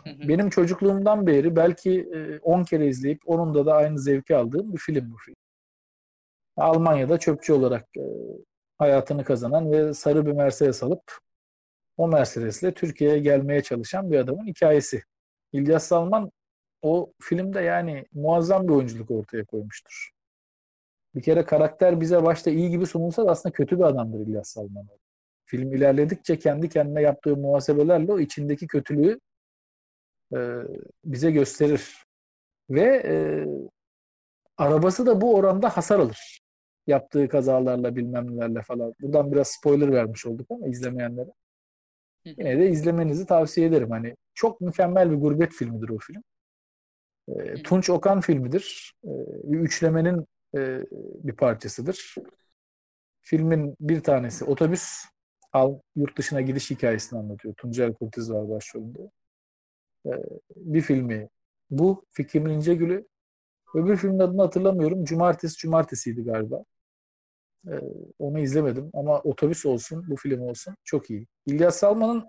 Benim 0.04 0.50
çocukluğumdan 0.50 1.26
beri 1.26 1.56
belki 1.56 2.00
e, 2.14 2.38
10 2.38 2.64
kere 2.64 2.86
izleyip 2.86 3.22
onunla 3.26 3.66
da 3.66 3.74
aynı 3.74 3.98
zevki 3.98 4.36
aldığım 4.36 4.72
bir 4.72 4.78
film 4.78 5.12
bu 5.12 5.16
film. 5.16 5.36
Almanya'da 6.56 7.18
çöpçü 7.18 7.52
olarak 7.52 7.96
e, 7.96 8.04
hayatını 8.78 9.24
kazanan 9.24 9.72
ve 9.72 9.94
sarı 9.94 10.26
bir 10.26 10.32
Mercedes 10.32 10.82
alıp 10.82 11.18
o 11.96 12.08
Mercedes'le 12.08 12.74
Türkiye'ye 12.74 13.18
gelmeye 13.18 13.62
çalışan 13.62 14.10
bir 14.10 14.18
adamın 14.18 14.46
hikayesi. 14.46 15.02
İlyas 15.52 15.84
Salman 15.86 16.30
o 16.82 17.12
filmde 17.20 17.60
yani 17.60 18.06
muazzam 18.12 18.68
bir 18.68 18.72
oyunculuk 18.72 19.10
ortaya 19.10 19.44
koymuştur. 19.44 20.10
Bir 21.14 21.22
kere 21.22 21.44
karakter 21.44 22.00
bize 22.00 22.22
başta 22.22 22.50
iyi 22.50 22.70
gibi 22.70 22.86
sunulsa 22.86 23.26
da 23.26 23.30
aslında 23.30 23.52
kötü 23.52 23.78
bir 23.78 23.84
adamdır 23.84 24.20
İlyas 24.20 24.48
Salman. 24.48 24.88
Film 25.44 25.74
ilerledikçe 25.74 26.38
kendi 26.38 26.68
kendine 26.68 27.02
yaptığı 27.02 27.36
muhasebelerle 27.36 28.12
o 28.12 28.18
içindeki 28.20 28.66
kötülüğü 28.66 29.20
e, 30.34 30.38
bize 31.04 31.30
gösterir. 31.30 32.04
Ve 32.70 33.02
e, 33.06 33.14
arabası 34.56 35.06
da 35.06 35.20
bu 35.20 35.34
oranda 35.34 35.76
hasar 35.76 35.98
alır. 35.98 36.40
Yaptığı 36.86 37.28
kazalarla 37.28 37.96
bilmem 37.96 38.36
nelerle 38.36 38.62
falan. 38.62 38.94
Buradan 39.00 39.32
biraz 39.32 39.48
spoiler 39.48 39.92
vermiş 39.92 40.26
olduk 40.26 40.46
ama 40.50 40.68
izlemeyenlere. 40.68 41.30
Yine 42.24 42.58
de 42.58 42.70
izlemenizi 42.70 43.26
tavsiye 43.26 43.66
ederim. 43.66 43.90
Hani 43.90 44.16
çok 44.34 44.60
mükemmel 44.60 45.10
bir 45.10 45.16
gurbet 45.16 45.52
filmidir 45.52 45.88
o 45.88 45.98
film. 45.98 46.22
E, 47.28 47.62
Tunç 47.62 47.90
Okan 47.90 48.20
filmidir. 48.20 48.94
E, 49.04 49.10
bir 49.44 49.60
üçlemenin 49.60 50.26
e, 50.56 50.80
bir 51.24 51.32
parçasıdır. 51.32 52.14
Filmin 53.22 53.76
bir 53.80 54.02
tanesi 54.02 54.44
otobüs 54.44 55.04
al 55.52 55.78
yurt 55.96 56.18
dışına 56.18 56.40
gidiş 56.40 56.70
hikayesini 56.70 57.18
anlatıyor. 57.18 57.54
Tuncel 57.54 57.94
Kurtiz 57.94 58.32
var 58.32 58.48
başrolünde. 58.48 59.10
E, 60.06 60.12
bir 60.56 60.80
filmi 60.80 61.28
bu 61.70 62.04
Fikrimin 62.10 62.50
İncegül'ü. 62.50 63.06
Öbür 63.74 63.96
filmin 63.96 64.18
adını 64.18 64.42
hatırlamıyorum. 64.42 65.04
Cumartesi 65.04 65.56
Cumartesi'ydi 65.56 66.24
galiba. 66.24 66.64
E, 67.68 67.74
onu 68.18 68.38
izlemedim 68.38 68.90
ama 68.94 69.20
otobüs 69.20 69.66
olsun, 69.66 70.04
bu 70.08 70.16
film 70.16 70.40
olsun 70.40 70.76
çok 70.84 71.10
iyi. 71.10 71.26
İlyas 71.46 71.76
Salman'ın 71.76 72.24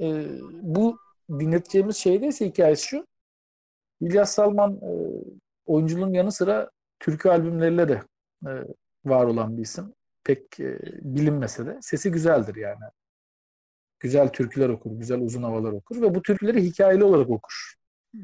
e, 0.00 0.26
bu 0.62 0.98
dinleteceğimiz 1.30 1.96
şeyde 1.96 2.26
ise 2.26 2.46
hikayesi 2.46 2.86
şu. 2.86 3.06
İlyas 4.00 4.32
Salman 4.32 4.72
e, 4.82 4.90
oyunculuğun 5.66 6.12
yanı 6.12 6.32
sıra 6.32 6.70
türkü 7.00 7.28
albümleriyle 7.28 7.88
de 7.88 8.02
e, 8.46 8.50
var 9.04 9.24
olan 9.24 9.56
bir 9.56 9.62
isim. 9.62 9.94
Pek 10.24 10.60
e, 10.60 10.78
bilinmese 11.02 11.66
de 11.66 11.78
sesi 11.82 12.10
güzeldir 12.10 12.56
yani. 12.56 12.84
Güzel 14.04 14.28
türküler 14.28 14.68
okur, 14.68 14.90
güzel 14.90 15.20
uzun 15.20 15.42
havalar 15.42 15.72
okur 15.72 16.02
ve 16.02 16.14
bu 16.14 16.22
türküleri 16.22 16.62
hikayeli 16.62 17.04
olarak 17.04 17.30
okur. 17.30 17.74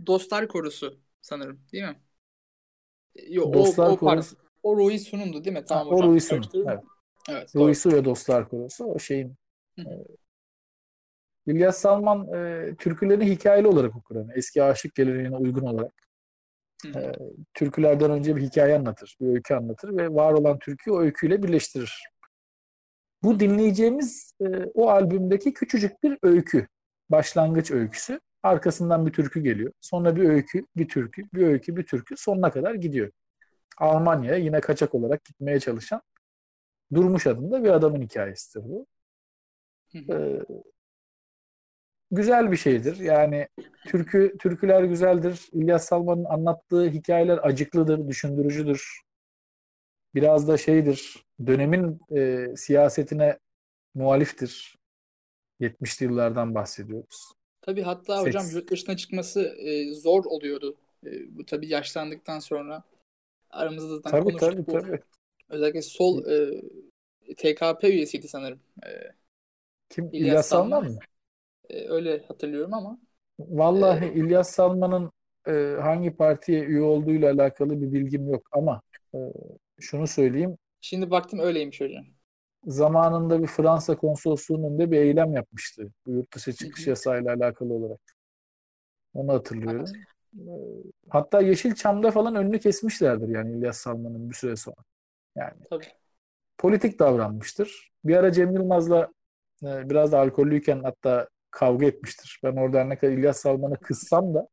Dostlar 0.07 0.49
Korusu 0.49 1.01
sanırım 1.21 1.61
değil 1.73 1.85
mi? 1.85 1.97
Yok 3.29 3.55
Dostlar 3.55 3.89
o, 3.89 3.93
o, 3.93 3.97
pardon. 3.97 4.17
Korusu, 4.17 4.37
O 4.63 4.77
Ruhi 4.77 4.99
Sunum'du 4.99 5.45
değil 5.45 5.57
mi? 5.57 5.65
Tamam 5.69 5.87
o 5.87 5.91
hocam. 5.91 6.11
Ruhi 6.11 6.21
Sunum, 6.21 6.43
Karıştırdım. 6.43 6.69
evet. 6.69 6.83
Evet, 7.31 7.55
doğru. 7.55 7.65
Ruhisu 7.65 7.93
ve 7.93 8.05
Dostlar 8.05 8.49
Korosu 8.49 8.85
o 8.85 8.99
şeyin. 8.99 9.35
Hı 9.79 9.83
hı. 9.83 9.89
e, 9.89 11.53
İlyas 11.53 11.79
Salman 11.79 12.29
e, 12.35 12.71
türkülerini 12.79 13.31
hikayeli 13.31 13.69
olarak 13.69 13.97
okur. 13.97 14.17
Yani 14.17 14.33
eski 14.35 14.63
aşık 14.63 14.95
geleneğine 14.95 15.37
uygun 15.37 15.67
olarak. 15.67 15.95
Hı. 16.83 16.89
E, 16.99 17.13
türkülerden 17.55 18.11
önce 18.11 18.37
bir 18.37 18.43
hikaye 18.43 18.77
anlatır, 18.77 19.17
bir 19.21 19.27
öykü 19.27 19.55
anlatır 19.55 19.97
ve 19.97 20.15
var 20.15 20.33
olan 20.33 20.59
türküyü 20.59 20.97
o 20.97 21.01
öyküyle 21.01 21.43
birleştirir. 21.43 22.03
Bu 23.23 23.41
dinleyeceğimiz 23.41 24.35
e, 24.41 24.65
o 24.75 24.89
albümdeki 24.89 25.53
küçücük 25.53 26.03
bir 26.03 26.19
öykü, 26.23 26.69
başlangıç 27.11 27.71
öyküsü. 27.71 28.21
Arkasından 28.43 29.07
bir 29.07 29.13
türkü 29.13 29.41
geliyor. 29.41 29.73
Sonra 29.81 30.17
bir 30.17 30.29
öykü, 30.29 30.67
bir 30.77 30.89
türkü, 30.89 31.23
bir 31.35 31.47
öykü, 31.47 31.77
bir 31.77 31.87
türkü 31.87 32.17
sonuna 32.17 32.51
kadar 32.51 32.75
gidiyor. 32.75 33.11
Almanya'ya 33.79 34.39
yine 34.39 34.61
kaçak 34.61 34.95
olarak 34.95 35.25
gitmeye 35.25 35.61
çalışan 35.61 36.03
Durmuş 36.95 37.27
adında 37.27 37.65
bir 37.65 37.69
adamın 37.71 38.03
hikayesidir 38.03 38.65
bu. 38.65 38.87
Ee, 39.95 40.41
güzel 42.11 42.53
bir 42.53 42.57
şeydir. 42.57 42.97
Yani 42.97 43.49
türkü 43.87 44.37
türküler 44.39 44.85
güzeldir. 44.85 45.49
İlyas 45.53 45.85
Salman'ın 45.85 46.25
anlattığı 46.25 46.91
hikayeler 46.91 47.39
acıklıdır, 47.43 48.09
düşündürücüdür. 48.09 49.01
Biraz 50.15 50.49
da 50.49 50.57
şeydir. 50.57 51.25
Dönemin 51.47 52.01
e, 52.17 52.47
siyasetine 52.57 53.39
muhaliftir. 53.95 54.79
70'li 55.61 56.05
yıllardan 56.05 56.55
bahsediyoruz. 56.55 57.33
Tabii 57.63 57.83
hatta 57.83 58.21
hocam 58.23 58.43
Seks. 58.43 58.55
yurt 58.55 58.71
dışına 58.71 58.97
çıkması 58.97 59.41
e, 59.43 59.95
zor 59.95 60.25
oluyordu. 60.25 60.77
E, 61.07 61.39
bu 61.39 61.47
tabii 61.47 61.69
yaşlandıktan 61.69 62.39
sonra 62.39 62.83
aramızda 63.51 63.97
zaten 63.97 64.11
Tabii 64.11 64.25
konuştuk 64.25 64.53
tabii 64.53 64.67
bu. 64.67 64.73
tabii. 64.73 65.01
Özellikle 65.49 65.83
sol 65.83 66.25
e, 66.27 66.61
TKP 67.37 67.85
üyesiydi 67.85 68.29
sanırım. 68.29 68.61
E, 68.87 68.89
Kim? 69.89 70.05
İlyas 70.13 70.23
İlyas 70.23 70.47
Salman 70.47 70.85
mı? 70.85 70.99
e, 71.71 71.89
öyle 71.89 72.19
hatırlıyorum 72.29 72.75
ama 72.75 72.99
Vallahi 73.39 74.07
İlyas 74.15 74.51
Salman'ın 74.51 75.11
e, 75.49 75.77
hangi 75.83 76.17
partiye 76.17 76.65
üye 76.65 76.83
olduğuyla 76.83 77.33
alakalı 77.33 77.83
bir 77.83 77.93
bilgim 77.93 78.31
yok 78.31 78.49
ama 78.53 78.83
e, 79.15 79.19
şunu 79.81 80.07
söyleyeyim. 80.07 80.59
Şimdi 80.81 81.11
baktım 81.11 81.39
öyleymiş 81.39 81.81
hocam. 81.81 82.05
Zamanında 82.67 83.43
bir 83.43 83.47
Fransa 83.47 83.97
konsolosluğunun 83.97 84.69
önünde 84.69 84.91
bir 84.91 84.99
eylem 84.99 85.33
yapmıştı. 85.33 85.93
Bu 86.07 86.11
yurt 86.11 86.35
dışı 86.35 86.53
çıkış 86.53 86.87
yasağıyla 86.87 87.35
alakalı 87.35 87.73
olarak. 87.73 88.01
Onu 89.15 89.33
hatırlıyorum. 89.33 89.85
E, 90.35 90.53
Hatta 91.09 91.41
Yeşilçam'da 91.41 92.11
falan 92.11 92.35
önünü 92.35 92.59
kesmişlerdir 92.61 93.29
yani 93.29 93.59
İlyas 93.59 93.77
Salman'ın 93.77 94.31
bir 94.31 94.35
süre 94.35 94.57
sonra. 94.57 94.77
Yani 95.37 95.61
Tabii. 95.71 95.87
politik 96.59 96.99
davranmıştır. 96.99 97.91
Bir 98.05 98.17
ara 98.17 98.33
Cem 98.33 98.55
Yılmaz'la 98.55 99.09
e, 99.63 99.91
biraz 99.91 100.13
da 100.13 100.19
alkollüyken 100.19 100.83
hatta 100.83 101.29
kavga 101.51 101.87
etmiştir. 101.87 102.41
Ben 102.45 102.57
orada 102.57 102.85
ne 102.85 102.99
kadar 102.99 103.13
İlyas 103.13 103.37
Salman'ı 103.41 103.77
kızsam 103.77 104.35
da 104.35 104.49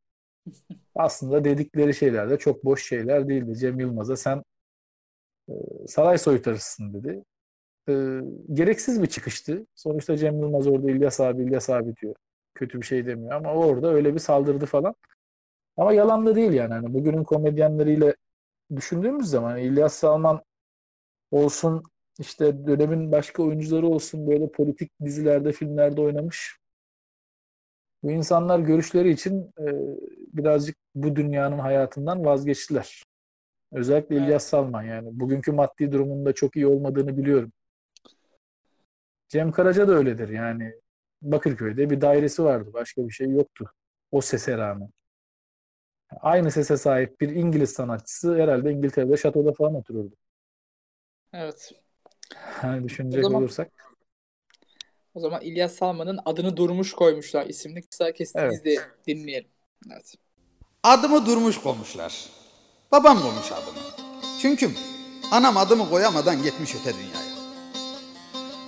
aslında 0.96 1.44
dedikleri 1.44 1.94
şeyler 1.94 2.30
de 2.30 2.38
çok 2.38 2.66
boş 2.66 2.88
şeyler 2.88 3.30
değildi. 3.30 3.56
Cem 3.58 3.80
Yılmaz'a 3.80 4.16
sen 4.18 4.44
saray 5.88 6.18
soytarısın 6.18 6.94
dedi. 6.94 7.24
E, 7.90 7.94
gereksiz 8.54 9.02
bir 9.02 9.08
çıkıştı. 9.08 9.66
Sonuçta 9.76 10.18
Cem 10.18 10.40
Yılmaz 10.42 10.68
orada 10.68 10.92
İlyas 10.92 11.20
abi 11.20 11.44
İlyas 11.44 11.70
abi 11.70 11.96
diyor. 11.96 12.16
Kötü 12.56 12.82
bir 12.82 12.86
şey 12.86 13.06
demiyor 13.06 13.32
ama 13.32 13.54
orada 13.54 13.88
öyle 13.94 14.14
bir 14.14 14.20
saldırdı 14.20 14.66
falan. 14.66 14.96
Ama 15.78 15.94
yalan 15.94 16.26
da 16.26 16.36
değil 16.36 16.52
yani. 16.52 16.74
Hani 16.74 16.94
bugünün 16.94 17.24
komedyenleriyle 17.24 18.16
düşündüğümüz 18.76 19.30
zaman 19.30 19.58
İlyas 19.58 19.94
Salman 19.94 20.42
olsun 21.32 21.84
işte 22.20 22.68
dönemin 22.68 23.12
başka 23.12 23.44
oyuncuları 23.44 23.88
olsun 23.88 24.28
böyle 24.28 24.52
politik 24.52 24.92
dizilerde, 25.06 25.52
filmlerde 25.52 26.02
oynamış. 26.02 26.58
Bu 28.04 28.12
insanlar 28.12 28.60
görüşleri 28.60 29.10
için 29.10 29.54
e, 29.60 29.66
birazcık 30.34 30.78
bu 30.96 31.16
dünyanın 31.16 31.60
hayatından 31.60 32.26
vazgeçtiler. 32.26 33.04
Özellikle 33.72 34.16
Evet. 34.16 34.26
İlyas 34.28 34.44
Salman 34.46 34.84
yani. 34.84 35.10
Bugünkü 35.20 35.52
maddi 35.52 35.92
durumunda 35.92 36.34
çok 36.34 36.56
iyi 36.56 36.68
olmadığını 36.68 37.18
biliyorum. 37.18 37.52
Cem 39.28 39.52
Karaca 39.52 39.88
da 39.88 39.92
öyledir 39.92 40.30
yani. 40.30 40.74
Bakırköy'de 41.22 41.90
bir 41.90 42.02
dairesi 42.02 42.44
vardı. 42.44 42.70
Başka 42.74 43.08
bir 43.08 43.12
şey 43.14 43.30
yoktu. 43.30 43.72
O 44.12 44.22
sese 44.22 44.58
rağmen. 44.58 44.90
Aynı 46.22 46.52
sese 46.52 46.78
sahip 46.78 47.22
bir 47.22 47.30
İngiliz 47.30 47.70
sanatçısı 47.74 48.36
herhalde 48.42 48.72
İngiltere'de 48.72 49.18
şatoda 49.18 49.54
falan 49.54 49.76
otururdu. 49.76 50.16
Evet. 51.34 51.72
Yani 52.64 52.84
düşünecek 52.84 53.20
O 53.20 53.24
zaman- 53.24 53.42
olursak. 53.42 53.72
O 55.14 55.20
zaman 55.20 55.42
İlyas 55.42 55.74
Salman'ın 55.74 56.20
adını 56.26 56.58
Durmuş 56.58 56.94
koymuşlar 56.94 57.46
isimli 57.46 57.82
kısa 57.82 58.12
kesit 58.12 58.36
Evet. 58.36 58.54
izleyelim, 58.54 58.84
dinleyelim. 59.08 59.50
Evet. 59.92 60.16
Adımı 60.84 61.26
durmuş 61.26 61.58
koymuşlar. 61.62 62.30
Babam 62.92 63.22
koymuş 63.22 63.52
adımı. 63.52 63.78
Çünkü 64.42 64.72
anam 65.32 65.58
adımı 65.58 65.90
koyamadan 65.90 66.44
gitmiş 66.44 66.76
öte 66.76 66.94
dünyaya. 66.94 67.38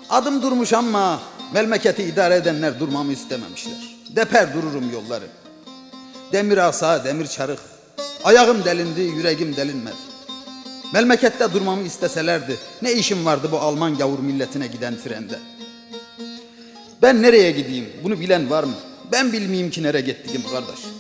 Adım 0.09 0.41
durmuş 0.41 0.73
ama 0.73 1.19
memleketi 1.53 2.03
idare 2.03 2.35
edenler 2.35 2.79
durmamı 2.79 3.11
istememişler. 3.11 3.97
Deper 4.15 4.53
dururum 4.53 4.93
yolları. 4.93 5.27
Demir 6.31 6.57
asa, 6.57 7.03
demir 7.03 7.27
çarık. 7.27 7.59
Ayağım 8.23 8.65
delindi, 8.65 9.01
yüreğim 9.01 9.55
delinmedi. 9.55 9.95
Memlekette 10.93 11.53
durmamı 11.53 11.83
isteselerdi 11.83 12.57
ne 12.81 12.93
işim 12.93 13.25
vardı 13.25 13.49
bu 13.51 13.59
Alman 13.59 13.97
gavur 13.97 14.19
milletine 14.19 14.67
giden 14.67 14.95
trende. 15.03 15.39
Ben 17.01 17.21
nereye 17.21 17.51
gideyim 17.51 17.89
bunu 18.03 18.19
bilen 18.19 18.49
var 18.49 18.63
mı? 18.63 18.73
Ben 19.11 19.33
bilmeyeyim 19.33 19.69
ki 19.69 19.83
nereye 19.83 20.01
gittiğim 20.01 20.43
kardeş. 20.51 20.98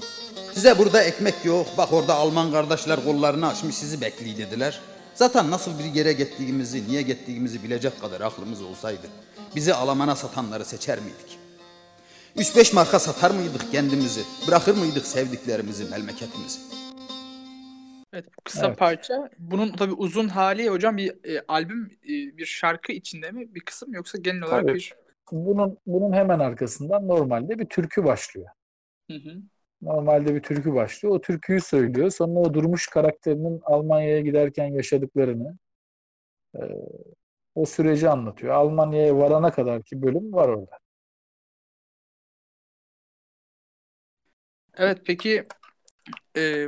Size 0.53 0.77
burada 0.77 1.03
ekmek 1.03 1.45
yok. 1.45 1.67
Bak 1.77 1.93
orada 1.93 2.15
Alman 2.15 2.51
kardeşler 2.51 3.03
kollarını 3.03 3.47
açmış 3.47 3.75
sizi 3.75 4.01
bekliyor 4.01 4.37
dediler. 4.37 4.79
Zaten 5.13 5.51
nasıl 5.51 5.79
bir 5.79 5.83
yere 5.83 6.13
gittiğimizi, 6.13 6.87
niye 6.87 7.01
gittiğimizi 7.01 7.63
bilecek 7.63 8.01
kadar 8.01 8.21
aklımız 8.21 8.61
olsaydı 8.61 9.07
bizi 9.55 9.73
Alman'a 9.73 10.15
satanları 10.15 10.65
seçer 10.65 10.99
miydik? 10.99 11.39
3-5 12.35 12.75
marka 12.75 12.99
satar 12.99 13.31
mıydık 13.31 13.71
kendimizi? 13.71 14.21
Bırakır 14.47 14.77
mıydık 14.77 15.05
sevdiklerimizi, 15.05 15.89
memleketimizi? 15.91 16.59
Evet, 18.13 18.25
bu 18.37 18.41
kısa 18.43 18.67
Evet. 18.67 18.77
parça. 18.77 19.29
Bunun 19.39 19.71
tabii 19.71 19.93
uzun 19.93 20.27
hali 20.27 20.69
hocam 20.69 20.97
bir 20.97 21.35
e, 21.35 21.41
albüm, 21.47 21.91
e, 22.03 22.37
bir 22.37 22.45
şarkı 22.45 22.91
içinde 22.91 23.31
mi 23.31 23.55
bir 23.55 23.59
kısım 23.59 23.93
yoksa 23.93 24.17
genel 24.17 24.43
olarak 24.43 24.61
Tabii. 24.61 24.73
bir 24.73 24.93
Bunun 25.31 25.77
bunun 25.85 26.13
hemen 26.13 26.39
arkasından 26.39 27.07
normalde 27.07 27.59
bir 27.59 27.65
türkü 27.65 28.03
başlıyor. 28.03 28.47
Hı 29.11 29.17
hı. 29.17 29.33
Normalde 29.81 30.35
bir 30.35 30.41
türkü 30.41 30.73
başlıyor. 30.73 31.15
O 31.15 31.21
türküyü 31.21 31.61
söylüyor. 31.61 32.09
Sonra 32.09 32.39
o 32.39 32.53
durmuş 32.53 32.87
karakterinin 32.87 33.61
Almanya'ya 33.63 34.19
giderken 34.19 34.65
yaşadıklarını 34.65 35.57
e, 36.55 36.61
o 37.55 37.65
süreci 37.65 38.09
anlatıyor. 38.09 38.53
Almanya'ya 38.53 39.17
varana 39.17 39.51
kadar 39.51 39.83
ki 39.83 40.01
bölüm 40.01 40.33
var 40.33 40.49
orada. 40.49 40.79
Evet 44.77 45.01
peki 45.05 45.47
e, 46.37 46.67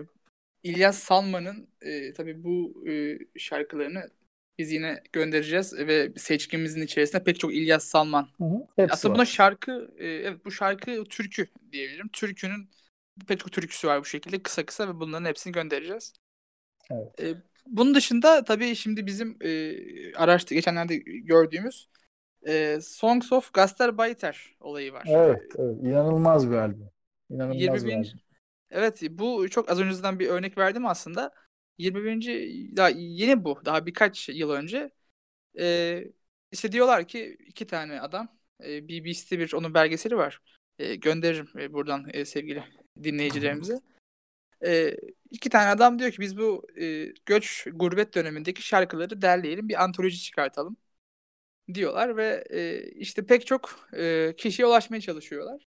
İlyas 0.63 0.97
Salman'ın 0.97 1.67
e, 1.81 2.13
tabii 2.13 2.43
bu 2.43 2.83
e, 2.89 3.19
şarkılarını 3.37 4.09
biz 4.57 4.71
yine 4.71 5.03
göndereceğiz 5.13 5.77
ve 5.77 6.11
seçkimizin 6.17 6.81
içerisinde 6.81 7.23
pek 7.23 7.39
çok 7.39 7.53
İlyas 7.55 7.83
Salman. 7.83 8.27
Hı 8.37 8.43
hı. 8.43 8.85
Aslında 8.89 9.11
var. 9.11 9.17
buna 9.17 9.25
şarkı, 9.25 9.91
e, 9.97 10.07
evet 10.07 10.45
bu 10.45 10.51
şarkı 10.51 11.03
türkü 11.03 11.47
diyebilirim. 11.71 12.07
Türkünün 12.13 12.69
pek 13.27 13.39
çok 13.39 13.51
türküsü 13.51 13.87
var 13.87 13.99
bu 13.99 14.05
şekilde 14.05 14.43
kısa 14.43 14.65
kısa 14.65 14.87
ve 14.87 14.99
bunların 14.99 15.25
hepsini 15.25 15.53
göndereceğiz. 15.53 16.13
Evet. 16.91 17.21
E, 17.21 17.35
bunun 17.67 17.95
dışında 17.95 18.43
tabii 18.43 18.75
şimdi 18.75 19.05
bizim 19.05 19.37
e, 19.41 19.75
araştır 20.15 20.55
geçenlerde 20.55 20.97
gördüğümüz 21.05 21.89
e, 22.47 22.79
Songs 22.81 23.31
of 23.31 23.53
Gastarbeiter 23.53 24.55
olayı 24.59 24.93
var. 24.93 25.03
Evet, 25.07 25.41
evet. 25.57 25.77
İnanılmaz 25.83 26.51
bir 26.51 26.55
albüm. 26.55 26.89
İnanılmaz 27.29 27.61
21. 27.61 27.87
bir 27.87 27.93
albüm. 27.93 28.11
Evet 28.71 29.01
bu 29.09 29.49
çok 29.49 29.69
az 29.69 29.79
önceden 29.79 30.19
bir 30.19 30.27
örnek 30.27 30.57
verdim 30.57 30.85
aslında. 30.85 31.31
21. 31.77 32.77
daha 32.77 32.89
yeni 32.89 33.43
bu. 33.43 33.61
Daha 33.65 33.85
birkaç 33.85 34.29
yıl 34.29 34.49
önce. 34.49 34.91
Ee, 35.59 36.03
işte 36.51 36.71
diyorlar 36.71 37.07
ki 37.07 37.37
iki 37.47 37.67
tane 37.67 38.01
adam 38.01 38.27
e, 38.63 38.87
BBC'de 38.87 39.39
bir 39.39 39.53
onun 39.53 39.73
belgeseli 39.73 40.17
var. 40.17 40.41
E, 40.79 40.95
gönderirim 40.95 41.49
e, 41.59 41.73
buradan 41.73 42.05
e, 42.13 42.25
sevgili 42.25 42.63
dinleyicilerimize. 43.03 43.79
E, 44.65 44.95
iki 45.31 45.49
tane 45.49 45.69
adam 45.69 45.99
diyor 45.99 46.11
ki 46.11 46.21
biz 46.21 46.37
bu 46.37 46.67
e, 46.81 47.13
göç 47.25 47.67
gurbet 47.73 48.15
dönemindeki 48.15 48.61
şarkıları 48.61 49.21
derleyelim 49.21 49.69
bir 49.69 49.83
antoloji 49.83 50.21
çıkartalım 50.21 50.77
diyorlar 51.73 52.17
ve 52.17 52.43
e, 52.49 52.91
işte 52.91 53.25
pek 53.25 53.47
çok 53.47 53.89
e, 53.93 54.33
kişiye 54.37 54.65
ulaşmaya 54.65 55.01
çalışıyorlar. 55.01 55.67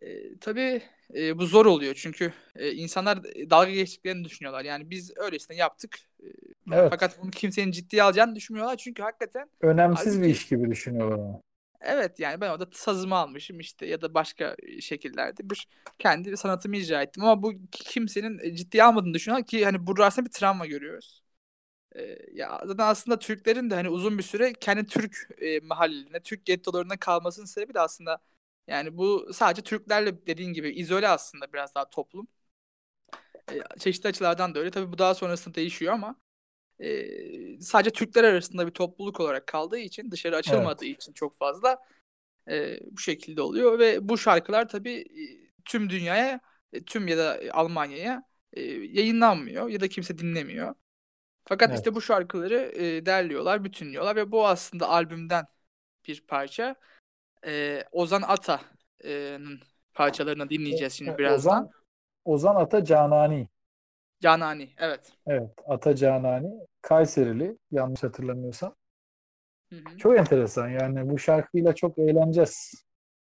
E, 0.00 0.38
tabii 0.38 0.82
e, 1.14 1.38
bu 1.38 1.46
zor 1.46 1.66
oluyor 1.66 1.94
çünkü 1.94 2.32
e, 2.56 2.72
insanlar 2.72 3.24
dalga 3.24 3.70
geçtiklerini 3.70 4.24
düşünüyorlar. 4.24 4.64
Yani 4.64 4.90
biz 4.90 5.12
öylesine 5.16 5.56
yaptık. 5.56 5.98
E, 6.22 6.26
Evet. 6.72 6.90
Fakat 6.90 7.22
bunu 7.22 7.30
kimsenin 7.30 7.70
ciddiye 7.70 8.02
alacağını 8.02 8.36
düşünmüyorlar. 8.36 8.76
Çünkü 8.76 9.02
hakikaten 9.02 9.48
Önemsiz 9.60 10.22
bir 10.22 10.26
iş 10.26 10.48
gibi 10.48 10.70
düşünüyorlar. 10.70 11.40
Evet 11.86 12.20
yani 12.20 12.40
ben 12.40 12.50
orada 12.50 12.66
sazımı 12.72 13.14
almışım 13.16 13.60
işte 13.60 13.86
ya 13.86 14.00
da 14.02 14.14
başka 14.14 14.56
şekillerde 14.80 15.50
bir 15.50 15.68
kendi 15.98 16.36
sanatımı 16.36 16.76
icra 16.76 17.02
ettim. 17.02 17.22
Ama 17.24 17.42
bu 17.42 17.52
kimsenin 17.70 18.54
ciddiye 18.56 18.84
almadığını 18.84 19.14
düşünüyorlar 19.14 19.46
ki 19.46 19.64
hani 19.64 19.86
burada 19.86 20.06
aslında 20.06 20.26
bir 20.26 20.32
travma 20.32 20.66
görüyoruz. 20.66 21.22
E, 21.96 22.18
ya 22.32 22.62
zaten 22.66 22.84
aslında 22.86 23.18
Türklerin 23.18 23.70
de 23.70 23.74
hani 23.74 23.88
uzun 23.88 24.18
bir 24.18 24.22
süre 24.22 24.52
kendi 24.54 24.86
Türk 24.86 25.28
e, 25.38 25.60
mahallelerine, 25.60 26.20
Türk 26.20 26.46
gettolarına 26.46 26.96
kalmasının 26.96 27.46
sebebi 27.46 27.74
de 27.74 27.80
aslında 27.80 28.18
yani 28.68 28.96
bu 28.98 29.30
sadece 29.34 29.62
Türklerle 29.62 30.26
dediğin 30.26 30.52
gibi 30.52 30.70
izole 30.72 31.08
aslında 31.08 31.52
biraz 31.52 31.74
daha 31.74 31.90
toplum. 31.90 32.28
E, 33.52 33.78
çeşitli 33.78 34.08
açılardan 34.08 34.54
da 34.54 34.58
öyle. 34.58 34.70
Tabii 34.70 34.92
bu 34.92 34.98
daha 34.98 35.14
sonrasında 35.14 35.54
değişiyor 35.54 35.92
ama 35.92 36.16
e, 36.80 37.60
sadece 37.60 37.90
Türkler 37.90 38.24
arasında 38.24 38.66
bir 38.66 38.72
topluluk 38.72 39.20
olarak 39.20 39.46
kaldığı 39.46 39.78
için 39.78 40.10
dışarı 40.10 40.36
açılmadığı 40.36 40.84
için 40.84 41.12
çok 41.12 41.36
fazla 41.36 41.78
E, 42.50 42.78
bu 42.92 42.98
şekilde 43.00 43.42
oluyor 43.42 43.78
ve 43.78 44.08
bu 44.08 44.18
şarkılar 44.18 44.68
tabii 44.68 45.04
tüm 45.64 45.90
dünyaya, 45.90 46.40
tüm 46.86 47.08
ya 47.08 47.18
da 47.18 47.40
Almanya'ya 47.52 48.22
e, 48.52 48.62
yayınlanmıyor 48.72 49.68
ya 49.68 49.80
da 49.80 49.88
kimse 49.88 50.18
dinlemiyor. 50.18 50.74
Fakat 51.44 51.68
Evet. 51.68 51.78
işte 51.78 51.94
bu 51.94 52.00
şarkıları 52.00 52.54
e, 52.54 53.06
derliyorlar, 53.06 53.64
bütünlüyorlar 53.64 54.16
ve 54.16 54.32
bu 54.32 54.46
aslında 54.46 54.88
albümden 54.88 55.46
bir 56.08 56.20
parça. 56.28 56.74
E, 57.46 57.84
Ozan 57.92 58.22
Ata'nın 58.22 59.60
parçalarını 59.94 60.50
dinleyeceğiz 60.50 60.92
şimdi 60.92 61.10
Evet, 61.10 61.18
birazdan. 61.18 61.62
Ozan, 61.64 61.70
Ozan 62.24 62.56
Ata 62.56 62.84
Canani. 62.84 63.48
Canani, 64.24 64.68
evet. 64.78 65.12
Evet, 65.26 65.50
Ata 65.66 65.96
Canani. 65.96 66.50
Kayserili 66.82 67.58
yanlış 67.70 68.02
hatırlamıyorsam. 68.02 68.74
Hı 69.68 69.76
hı. 69.76 69.98
Çok 69.98 70.18
enteresan 70.18 70.68
yani 70.68 71.10
bu 71.10 71.18
şarkıyla 71.18 71.74
çok 71.74 71.98
eğleneceğiz. 71.98 72.84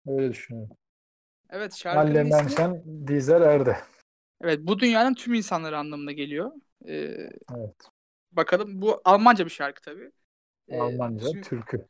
Öyle 0.08 0.30
düşünüyorum. 0.30 0.76
Evet 1.50 1.74
şarkının 1.74 2.06
Halle 2.06 2.20
ismi, 2.20 2.30
Menşen 2.30 2.82
Dizer 3.06 3.40
Erde. 3.40 3.76
evet 4.40 4.60
bu 4.62 4.78
dünyanın 4.78 5.14
tüm 5.14 5.34
insanları 5.34 5.78
anlamına 5.78 6.12
geliyor. 6.12 6.52
E, 6.88 6.94
Evet. 7.56 7.76
bakalım 8.32 8.82
bu 8.82 9.00
Almanca 9.04 9.44
bir 9.44 9.50
şarkı 9.50 9.82
tabii. 9.82 10.10
E, 10.68 10.80
Almanca, 10.80 11.26
şimdi 11.28 11.48
türkü. 11.48 11.86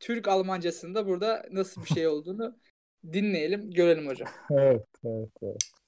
Türk 0.00 0.28
Almancasında 0.28 1.06
burada 1.06 1.46
nasıl 1.50 1.82
bir 1.82 1.88
şey 1.88 2.08
olduğunu 2.08 2.58
dinleyelim, 3.12 3.70
görelim 3.70 4.06
hocam. 4.06 4.28
Evet, 4.50 4.86
evet, 5.04 5.30
evet. 5.42 5.79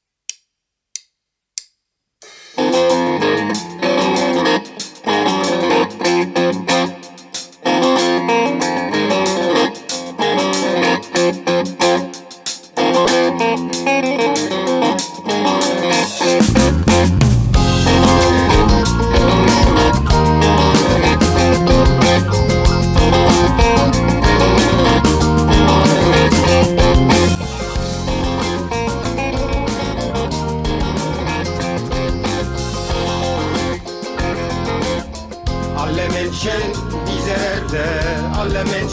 Alle 8.28 8.81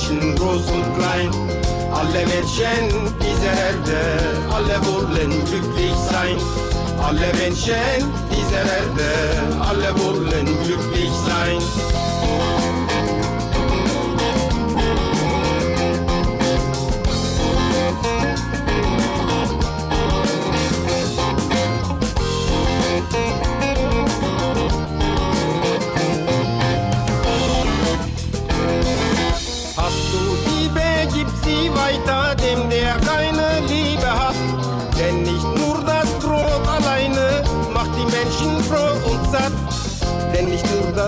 Menschen 0.09 0.35
groß 0.35 0.71
und 0.71 0.95
klein, 0.97 1.29
alle 1.91 2.25
Menschen 2.25 3.13
dieser 3.19 3.53
Erde, 3.67 4.01
alle 4.51 4.79
wollen 4.87 5.29
glücklich 5.45 5.93
sein. 6.09 6.37
Alle 7.01 7.31
Menschen 7.37 8.11
dieser 8.29 8.59
Erde, 8.59 9.61
alle 9.61 9.97
wollen 9.99 10.45
glücklich 10.63 11.11
sein. 11.25 11.61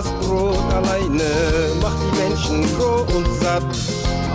Das 0.02 0.12
Brot 0.26 0.58
alleine 0.74 1.30
macht 1.82 1.98
die 2.02 2.18
Menschen 2.22 2.64
froh 2.76 3.06
und 3.16 3.28
satt. 3.42 3.64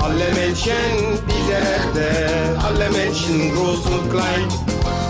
Alle 0.01 0.27
Menschen 0.35 1.19
dieser 1.27 1.61
Erde, 1.77 2.59
alle 2.63 2.91
Menschen 2.91 3.53
groß 3.55 3.87
und 3.87 4.11
klein. 4.11 4.47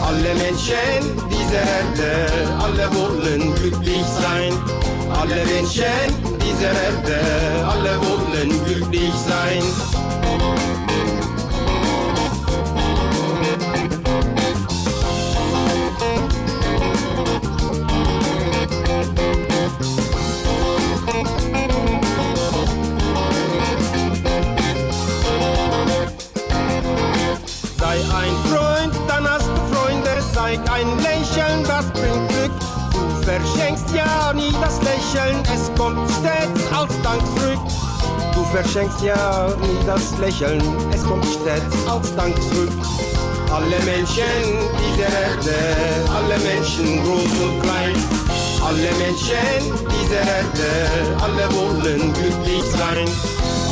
Alle 0.06 0.34
Menschen 0.34 1.02
dieser 1.28 1.64
Erde, 1.78 2.28
alle 2.58 2.88
wollen 2.94 3.54
glücklich 3.56 4.06
sein. 4.22 4.52
Alle 5.20 5.44
Menschen 5.44 6.08
dieser 6.40 6.72
Erde, 6.88 7.20
alle 7.68 7.98
wollen 8.00 8.64
glücklich 8.64 9.12
sein. 9.28 9.62
Verschenkst 33.86 33.94
ja 33.94 34.32
nie 34.32 34.52
das 34.60 34.80
Lächeln, 34.82 35.42
es 35.54 35.70
kommt 35.78 36.10
stets 36.10 36.72
als 36.72 37.02
Dank 37.02 37.22
zurück. 37.36 37.60
Du 38.34 38.44
verschenkst 38.44 39.02
ja 39.02 39.48
nie 39.60 39.86
das 39.86 40.18
Lächeln, 40.18 40.62
es 40.92 41.04
kommt 41.04 41.24
stets 41.24 41.76
als 41.88 42.14
Dank 42.14 42.34
zurück. 42.42 42.72
Alle 43.52 43.78
Menschen 43.84 44.24
dieser 44.82 45.08
Erde, 45.08 45.56
alle 46.14 46.38
Menschen 46.38 47.04
groß 47.04 47.32
und 47.44 47.62
klein, 47.62 47.96
alle 48.64 48.90
Menschen 48.98 49.72
dieser 49.88 50.20
Erde, 50.20 50.70
alle 51.22 51.54
wollen 51.54 52.12
glücklich 52.12 52.64
sein. 52.76 53.08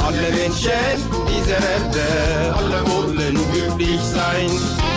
Alle 0.07 0.31
Menschen 0.33 1.01
dieser 1.27 1.57
Erde, 1.57 2.55
alle 2.57 2.87
wollen 2.91 3.39
glücklich 3.53 4.01
sein. 4.01 4.94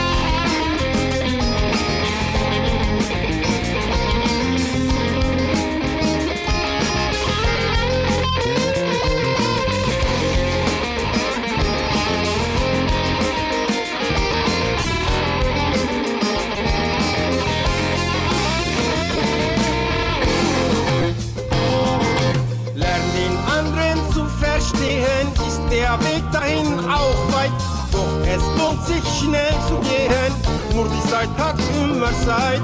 Sich 28.88 29.04
schnell 29.20 29.54
zu 29.68 29.76
gehen, 29.90 30.34
nur 30.74 30.88
die 30.88 31.10
Zeit 31.10 31.30
hat 31.38 31.60
immer 31.84 32.12
Zeit. 32.26 32.62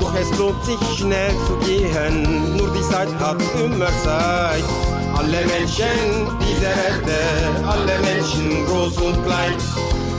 Doch 0.00 0.14
es 0.14 0.38
lohnt 0.38 0.62
sich 0.64 0.78
schnell 0.98 1.34
zu 1.46 1.56
gehen, 1.66 2.56
nur 2.56 2.70
die 2.72 2.82
Zeit 2.82 3.08
hat 3.18 3.40
immer 3.58 3.90
Zeit. 4.04 4.64
Alle 5.16 5.46
Menschen 5.46 6.28
dieser 6.44 6.74
Erde, 6.88 7.20
alle 7.66 7.98
Menschen 8.00 8.66
groß 8.66 8.98
und 8.98 9.24
klein. 9.24 9.56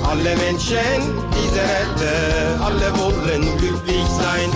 Alle 0.09 0.35
Menschen 0.37 0.99
dieser 1.35 1.67
Erde, 1.81 2.59
alle 2.63 2.89
wollen 2.97 3.57
glücklich 3.57 4.07
sein. 4.19 4.49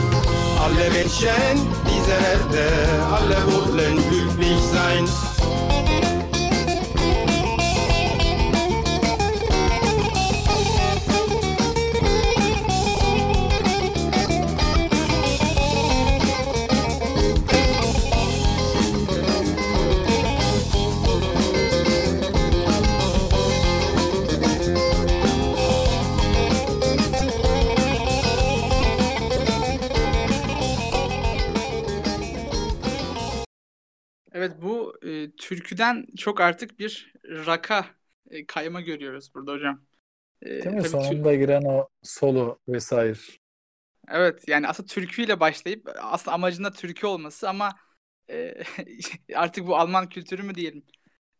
Alle 0.63 0.89
Menschen 0.91 1.57
dieser 1.85 2.19
Erde, 2.33 2.67
alle 3.11 3.37
wollen 3.53 3.97
glücklich 4.09 4.61
sein. 4.73 5.30
E, 35.23 35.31
türküden 35.37 36.07
çok 36.17 36.41
artık 36.41 36.79
bir 36.79 37.13
raka 37.25 37.85
e, 38.29 38.45
kayma 38.45 38.81
görüyoruz 38.81 39.35
burada 39.35 39.51
hocam. 39.53 39.85
E, 40.41 40.49
Değil 40.63 40.75
mi? 40.75 40.83
tabii 40.83 40.97
tü- 40.97 41.21
Sonunda 41.23 41.35
giren 41.35 41.63
o 41.65 41.87
solo 42.03 42.59
vesaire. 42.67 43.19
evet 44.09 44.43
yani 44.47 44.67
aslında 44.67 44.87
türküyle 44.87 45.39
başlayıp 45.39 45.89
aslında 45.99 46.33
amacında 46.35 46.71
türkü 46.71 47.07
olması 47.07 47.49
ama 47.49 47.75
e, 48.29 48.63
artık 49.35 49.67
bu 49.67 49.77
Alman 49.77 50.09
kültürü 50.09 50.43
mü 50.43 50.55
diyelim 50.55 50.83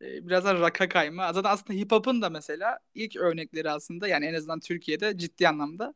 e, 0.01 0.27
biraz 0.27 0.45
da 0.45 0.55
rock'a 0.59 0.89
kayma. 0.89 1.33
Zaten 1.33 1.49
aslında 1.49 1.79
hip 1.79 1.91
hop'un 1.91 2.21
da 2.21 2.29
mesela 2.29 2.79
ilk 2.95 3.15
örnekleri 3.17 3.71
aslında 3.71 4.07
yani 4.07 4.25
en 4.25 4.33
azından 4.33 4.59
Türkiye'de 4.59 5.17
ciddi 5.17 5.47
anlamda. 5.49 5.93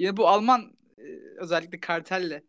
Yine 0.00 0.16
bu 0.16 0.28
Alman 0.28 0.78
e, 0.98 1.02
özellikle 1.38 1.80
kartelle 1.80 2.44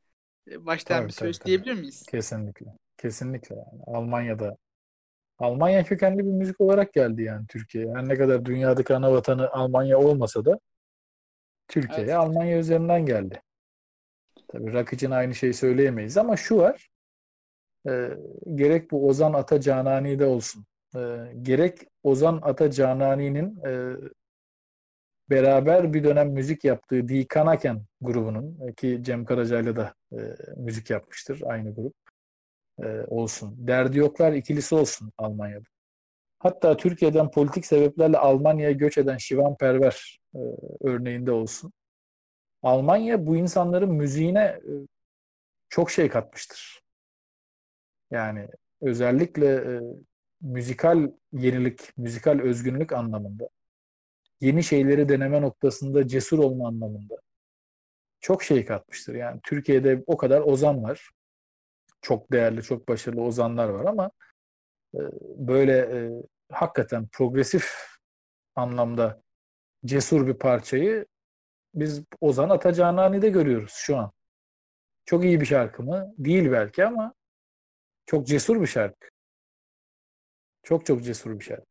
e, 0.52 0.66
başlayan 0.68 1.08
Tabii, 1.08 1.10
bir 1.10 1.14
tabii, 1.14 1.38
süreç 1.38 1.44
tabii. 1.44 1.46
diyebilir 1.46 1.74
miyiz? 1.76 2.10
Kesinlikle. 2.10 2.66
Kesinlikle 2.98 3.56
yani. 3.56 3.84
Almanya'da 3.88 4.58
Almanya 5.40 5.84
kökenli 5.84 6.18
bir 6.18 6.32
müzik 6.32 6.62
olarak 6.62 6.94
geldi 6.94 7.24
yani 7.24 7.48
Türkiye'ye. 7.48 7.94
Her 7.96 8.08
ne 8.08 8.16
kadar 8.16 8.46
dünyadaki 8.46 8.96
ana 8.96 9.12
vatanı 9.12 9.50
Almanya 9.50 10.00
olmasa 10.00 10.46
da 10.46 10.60
Türkiye'ye 11.68 12.06
Evet. 12.06 12.16
Almanya 12.16 12.60
üzerinden 12.60 13.06
geldi. 13.06 13.42
Tabii 14.48 14.74
rock 14.74 14.94
için 14.94 15.12
aynı 15.12 15.36
şeyi 15.36 15.54
söyleyemeyiz 15.54 16.18
ama 16.18 16.38
şu 16.38 16.58
var. 16.58 16.90
e, 17.90 18.10
gerek 18.56 18.92
bu 18.92 19.08
Ozan 19.08 19.34
Ata 19.34 19.62
Canani'de 19.62 20.26
olsun. 20.26 20.66
e, 20.96 21.00
gerek 21.42 21.80
Ozan 22.04 22.40
Ata 22.44 22.72
Canani'nin 22.72 23.60
e, 23.66 23.96
beraber 25.30 25.94
bir 25.94 26.04
dönem 26.04 26.30
müzik 26.30 26.64
yaptığı 26.64 27.08
Die 27.08 27.28
Kanaken 27.28 27.86
grubunun 28.02 28.60
e, 28.68 28.74
ki 28.74 29.00
Cem 29.02 29.26
Karaca'yla 29.26 29.76
da 29.76 29.94
e, 30.12 30.18
müzik 30.58 30.90
yapmıştır 30.90 31.42
aynı 31.46 31.76
grup 31.76 31.94
e, 32.80 32.86
olsun. 33.08 33.56
Derdi 33.58 33.98
Yoklar 33.98 34.34
ikilisi 34.34 34.76
olsun 34.76 35.12
Almanya'da. 35.18 35.66
Hatta 36.40 36.78
Türkiye'den 36.78 37.32
politik 37.32 37.66
sebeplerle 37.66 38.18
Almanya'ya 38.18 38.72
göç 38.72 38.98
eden 38.98 39.18
Şivan 39.18 39.58
Perver 39.58 40.20
e, 40.36 40.40
örneğinde 40.82 41.32
olsun. 41.32 41.74
Almanya 42.64 43.28
bu 43.28 43.38
insanların 43.38 43.94
müziğine 43.94 44.42
e, 44.44 44.72
çok 45.70 45.92
şey 45.92 46.10
katmıştır. 46.10 46.82
Yani 48.12 48.48
özellikle 48.82 49.48
e, 49.56 49.82
müzikal 50.42 51.12
yenilik, 51.32 51.98
müzikal 51.98 52.40
özgünlük 52.40 52.94
anlamında, 52.94 53.50
yeni 54.42 54.64
şeyleri 54.64 55.10
deneme 55.10 55.42
noktasında 55.42 56.08
cesur 56.08 56.40
olma 56.40 56.68
anlamında 56.68 57.16
çok 58.20 58.44
şey 58.44 58.66
katmıştır. 58.66 59.16
Yani 59.16 59.40
Türkiye'de 59.44 60.04
o 60.08 60.18
kadar 60.18 60.42
ozan 60.42 60.84
var. 60.84 61.10
Çok 62.04 62.32
değerli, 62.32 62.64
çok 62.64 62.88
başarılı 62.88 63.22
ozanlar 63.22 63.70
var 63.70 63.86
ama 63.86 64.12
e, 64.96 65.00
böyle 65.38 65.78
e, 65.78 66.12
hakikaten 66.52 67.08
progresif 67.12 67.74
anlamda 68.56 69.22
cesur 69.86 70.28
bir 70.28 70.34
parçayı 70.34 71.06
biz 71.74 72.04
Ozan 72.22 72.50
Atacanani'de 72.50 73.30
görüyoruz 73.30 73.74
şu 73.76 73.98
an. 73.98 74.12
Çok 75.06 75.24
iyi 75.24 75.42
bir 75.42 75.46
şarkı 75.46 75.84
mı? 75.84 76.14
Değil 76.18 76.52
belki 76.52 76.86
ama 76.86 77.14
çok 78.06 78.28
cesur 78.28 78.62
bir 78.62 78.68
şarkı. 78.68 79.08
Çok 80.64 80.86
çok 80.86 81.04
cesur 81.04 81.40
bir 81.40 81.46
şarkı. 81.46 81.66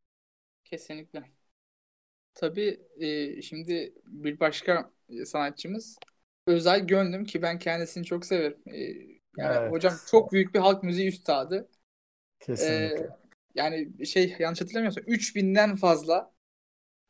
Kesinlikle. 0.64 1.24
Tabii 2.34 2.80
e, 3.00 3.42
şimdi 3.42 3.94
bir 4.04 4.40
başka 4.40 4.90
e, 5.08 5.24
sanatçımız 5.24 5.98
Özay 6.46 6.86
Gönlüm 6.86 7.24
ki 7.24 7.42
ben 7.42 7.58
kendisini 7.58 8.04
çok 8.04 8.24
severim. 8.24 8.58
E, 8.66 9.21
yani 9.36 9.56
Evet. 9.56 9.70
hocam 9.70 10.00
çok 10.06 10.32
büyük 10.32 10.54
bir 10.54 10.58
halk 10.60 10.82
müziği 10.82 11.08
üstadı. 11.08 11.70
Kesinlikle. 12.40 13.06
Ee, 13.06 13.12
yani 13.54 14.06
şey 14.06 14.36
yanlış 14.38 14.60
hatırlamıyorsam 14.60 15.04
3000'den 15.06 15.76
fazla 15.76 16.34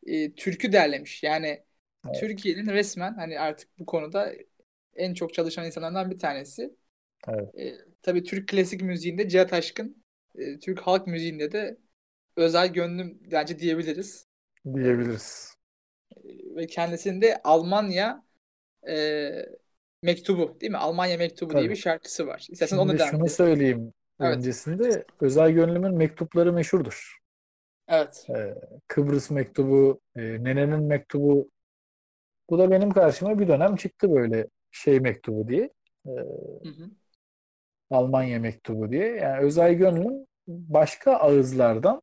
e, 0.06 0.34
türkü 0.34 0.72
derlemiş. 0.72 1.22
Yani 1.22 1.64
Evet. 2.06 2.26
Türkiye'nin 2.28 2.66
resmen 2.70 3.14
hani 3.14 3.40
artık 3.40 3.78
bu 3.78 3.86
konuda 3.86 4.32
en 4.94 5.14
çok 5.14 5.34
çalışan 5.34 5.66
insanlardan 5.66 6.10
bir 6.10 6.18
tanesi. 6.18 6.76
Evet. 7.28 7.54
E, 7.58 7.72
tabii 8.02 8.24
Türk 8.24 8.48
klasik 8.48 8.82
müziğinde 8.82 9.28
Cihat 9.28 9.52
Aşkın, 9.52 10.04
e, 10.34 10.58
Türk 10.60 10.80
halk 10.80 11.06
müziğinde 11.06 11.52
de 11.52 11.78
özel 12.36 12.68
gönlüm 12.74 13.18
bence 13.32 13.58
diyebiliriz. 13.58 14.28
diyebiliriz. 14.74 15.56
E, 16.16 16.54
ve 16.56 16.66
kendisinde 16.66 17.40
Almanya 17.44 18.24
e, 18.88 18.94
mektubu 20.02 20.60
değil 20.60 20.72
mi? 20.72 20.78
Almanya 20.78 21.18
mektubu 21.18 21.50
diye 21.50 21.62
Tabii. 21.62 21.70
bir 21.70 21.76
şarkısı 21.76 22.26
var. 22.26 22.46
İstersen 22.50 22.76
onu 22.76 22.88
Şimdi 22.88 22.98
devam 22.98 23.10
şunu 23.10 23.28
söyleyeyim 23.28 23.92
Evet. 24.20 24.36
öncesinde 24.36 25.04
Özay 25.20 25.52
Gönlüm'ün 25.54 25.94
mektupları 25.94 26.52
meşhurdur. 26.52 27.18
Evet. 27.88 28.26
Ee, 28.30 28.54
Kıbrıs 28.88 29.30
mektubu, 29.30 30.00
e, 30.16 30.20
Nene'nin 30.22 30.82
mektubu. 30.82 31.50
Bu 32.50 32.58
da 32.58 32.70
benim 32.70 32.90
karşıma 32.90 33.38
bir 33.38 33.48
dönem 33.48 33.76
çıktı 33.76 34.14
böyle 34.14 34.46
şey 34.70 35.00
mektubu 35.00 35.48
diye. 35.48 35.70
Ee, 36.06 36.10
Hı 36.10 36.68
hı. 36.68 36.90
Almanya 37.90 38.40
mektubu 38.40 38.92
diye. 38.92 39.06
Yani 39.08 39.44
Özay 39.44 39.76
Gönlüm 39.76 40.26
başka 40.48 41.12
ağızlardan 41.16 42.02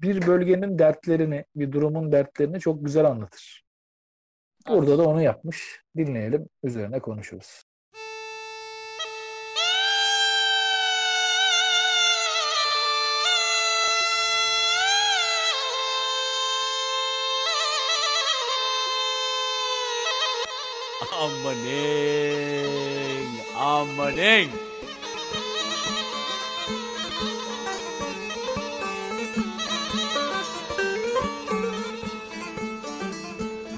bir 0.00 0.26
bölgenin 0.26 0.78
dertlerini, 0.78 1.44
bir 1.56 1.72
durumun 1.72 2.12
dertlerini 2.12 2.60
çok 2.60 2.84
güzel 2.84 3.04
anlatır. 3.04 3.64
Burada 4.68 4.98
da 4.98 5.08
onu 5.08 5.22
yapmış. 5.22 5.82
Dinleyelim, 5.96 6.48
üzerine 6.62 7.00
konuşuruz. 7.00 7.62
Amaneng, 21.20 22.60
amaneng. 23.56 24.50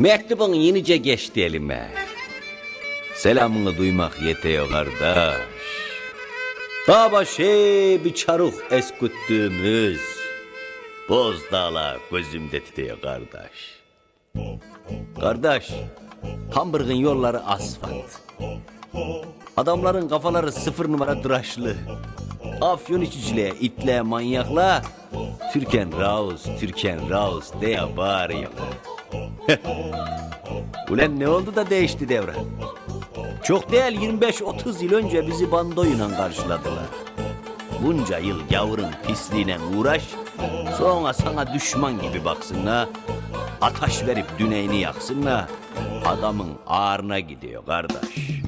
Mektubun 0.02 0.54
yenice 0.54 0.96
geçti 0.96 1.42
elime. 1.42 1.90
Selamını 3.14 3.78
duymak 3.78 4.22
yetiyor 4.22 4.70
kardeş. 4.70 5.40
Dağ 6.88 7.12
başı 7.12 7.42
bir 8.04 8.14
çaruk 8.14 8.54
esküttüğümüz 8.70 10.00
Bozdağlar 11.08 11.98
gözümde 12.12 12.64
titiyor 12.64 13.00
kardeş. 13.00 13.80
Kardeş, 15.20 15.70
Hamburg'un 16.54 16.94
yolları 16.94 17.40
asfalt. 17.40 18.10
Adamların 19.56 20.08
kafaları 20.08 20.52
sıfır 20.52 20.88
numara 20.92 21.24
dıraşlı. 21.24 21.76
Afyon 22.60 23.00
içiciliğe, 23.00 23.52
itle, 23.60 24.02
manyakla 24.02 24.82
Türken 25.52 26.00
Raus, 26.00 26.42
Türken 26.60 27.10
Raus 27.10 27.50
diye 27.60 27.96
bağırıyorlar. 27.96 28.68
Ulan 30.90 31.20
ne 31.20 31.28
oldu 31.28 31.54
da 31.56 31.70
değişti 31.70 32.08
devre? 32.08 32.32
Çok 33.44 33.72
değil 33.72 34.00
25-30 34.00 34.84
yıl 34.84 34.92
önce 34.92 35.26
bizi 35.26 35.52
bandoyla 35.52 36.16
karşıladılar. 36.16 36.84
Bunca 37.82 38.18
yıl 38.18 38.48
gavurun 38.50 38.90
pisliğine 39.06 39.56
uğraş, 39.76 40.02
sonra 40.78 41.12
sana 41.12 41.54
düşman 41.54 42.00
gibi 42.00 42.24
baksınlar. 42.24 42.88
Ataş 43.60 44.06
verip 44.06 44.26
düneğini 44.38 44.80
yaksınlar. 44.80 45.44
Adamın 46.06 46.48
ağrına 46.66 47.20
gidiyor 47.20 47.66
kardeş. 47.66 48.41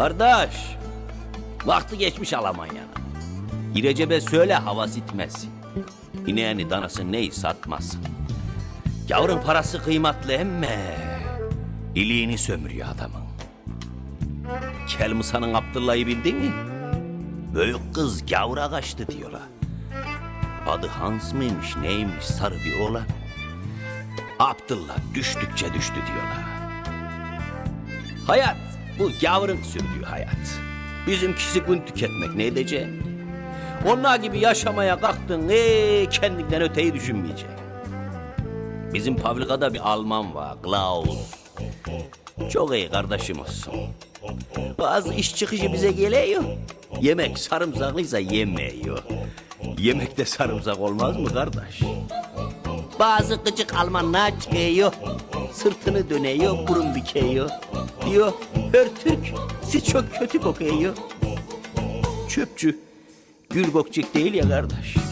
Kardeş, 0.00 0.56
vakti 1.64 1.98
geçmiş 1.98 2.32
Almanya'nın. 2.32 2.88
İrecebe 3.74 4.20
söyle 4.20 4.54
hava 4.54 4.88
sitmesin. 4.88 5.50
İneğini 6.26 6.70
danası 6.70 7.12
neyi 7.12 7.32
satmasın. 7.32 8.00
Gavurun 9.08 9.42
parası 9.42 9.82
kıymetli 9.82 10.32
emme. 10.32 10.96
İliğini 11.94 12.38
sömürüyor 12.38 12.88
adamın. 12.94 13.22
Kelmusa'nın 14.88 15.54
Abdullah'ı 15.54 16.06
bildin 16.06 16.36
mi? 16.36 16.52
Büyük 17.54 17.94
kız 17.94 18.26
gavura 18.26 18.70
kaçtı 18.70 19.06
diyorlar. 19.06 19.48
Adı 20.68 20.86
Hans 20.86 21.32
mıymış 21.32 21.76
neymiş 21.76 22.24
sarı 22.24 22.54
bir 22.54 22.80
oğlan. 22.80 23.06
Abdullah 24.38 24.96
düştükçe 25.14 25.74
düştü 25.74 25.94
diyorlar. 25.94 26.44
Hayat 28.26 28.70
bu 29.00 29.10
gavurun 29.22 29.62
sürdüğü 29.62 30.04
hayat. 30.04 30.60
Bizimkisi 31.06 31.60
gün 31.60 31.82
tüketmek 31.86 32.34
ne 32.36 32.46
edeceksin? 32.46 33.02
Onlar 33.86 34.16
gibi 34.16 34.38
yaşamaya 34.38 35.00
kalktın 35.00 35.48
ee, 35.48 36.06
kendinden 36.10 36.62
öteyi 36.62 36.94
düşünmeyeceksin. 36.94 37.60
Bizim 38.94 39.16
fabrikada 39.16 39.74
bir 39.74 39.90
Alman 39.90 40.34
var, 40.34 40.62
Klaus. 40.62 41.32
Çok 42.52 42.74
iyi 42.74 42.90
kardeşim 42.90 43.40
olsun. 43.40 43.74
Bazı 44.78 45.14
iş 45.14 45.36
çıkışı 45.36 45.72
bize 45.72 45.90
geliyor. 45.90 46.42
Yemek 47.00 47.38
sarımsaklıysa 47.38 48.18
yemiyor. 48.18 49.02
Yemekte 49.78 50.24
sarımsak 50.24 50.80
olmaz 50.80 51.16
mı 51.16 51.28
kardeş? 51.28 51.80
Bazı 52.98 53.34
gıcık 53.34 53.74
Almanlar 53.74 54.40
çıkıyor. 54.40 54.92
Sırtını 55.52 56.10
dönüyor, 56.10 56.68
burun 56.68 56.94
büküyor. 56.94 57.50
Diyor, 58.06 58.32
her 58.72 58.88
Türk 59.04 59.18
siz 59.62 59.84
çok 59.84 60.04
kötü 60.18 60.40
kokuyor. 60.40 60.96
Çöpçü, 62.28 62.78
gül 63.50 63.72
kokcuk 63.72 64.14
değil 64.14 64.34
ya 64.34 64.48
kardeş. 64.48 65.09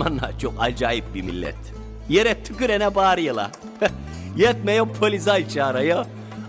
Almanlar 0.00 0.38
çok 0.38 0.54
acayip 0.58 1.14
bir 1.14 1.22
millet. 1.22 1.56
Yere 2.08 2.42
tükürene 2.42 2.94
bağırıyorlar. 2.94 3.50
Yetmiyor 4.36 4.88
polizay 4.88 5.48
çağırıyor. 5.48 6.06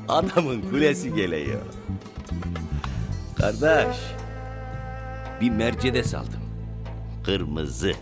Adamın 0.08 0.62
kulesi 0.62 1.16
geliyor. 1.16 1.62
Kardeş, 3.38 3.98
bir 5.42 5.50
Mercedes 5.50 6.16
aldım. 6.16 6.42
Kırmızı. 7.26 7.94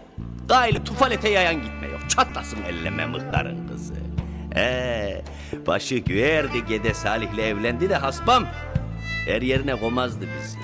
Gayrı 0.48 0.84
tufalete 0.84 1.30
yayan 1.30 1.56
gitme 1.56 1.88
yok. 1.88 2.10
Çatlasın 2.10 2.64
elleme 2.64 3.06
mıhtarın 3.06 3.68
kızı. 3.68 3.94
Ee, 4.56 5.22
başı 5.68 5.96
güverdi 5.96 6.66
Gede 6.66 6.94
Salih'le 6.94 7.40
evlendi 7.40 7.90
de 7.90 7.96
hasbam. 7.96 8.46
Her 9.26 9.42
yerine 9.42 9.76
komazdı 9.76 10.26
bizi. 10.40 10.58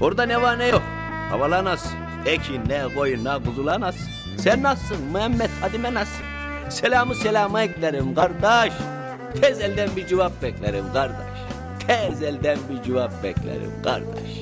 Orada 0.00 0.22
ne 0.26 0.42
var 0.42 0.58
ne 0.58 0.66
yok. 0.66 0.82
Havalar 1.30 1.64
nasıl? 1.64 2.03
Ekin 2.26 2.68
ne, 2.68 2.82
koyun 2.94 3.24
ne, 3.24 3.44
kuzular 3.44 3.80
nasıl? 3.80 4.10
Sen 4.38 4.62
nasılsın 4.62 5.04
Muhammed 5.12 5.50
Fadime 5.50 5.94
nasıl? 5.94 6.22
Selamı 6.68 7.14
selama 7.14 7.62
eklerim 7.62 8.14
kardeş. 8.14 8.72
Tez 9.40 9.60
elden 9.60 9.88
bir 9.96 10.06
cevap 10.06 10.42
beklerim 10.42 10.84
kardeş. 10.92 11.38
Tez 11.86 12.22
elden 12.22 12.58
bir 12.70 12.82
cevap 12.82 13.22
beklerim 13.22 13.72
kardeş. 13.84 14.40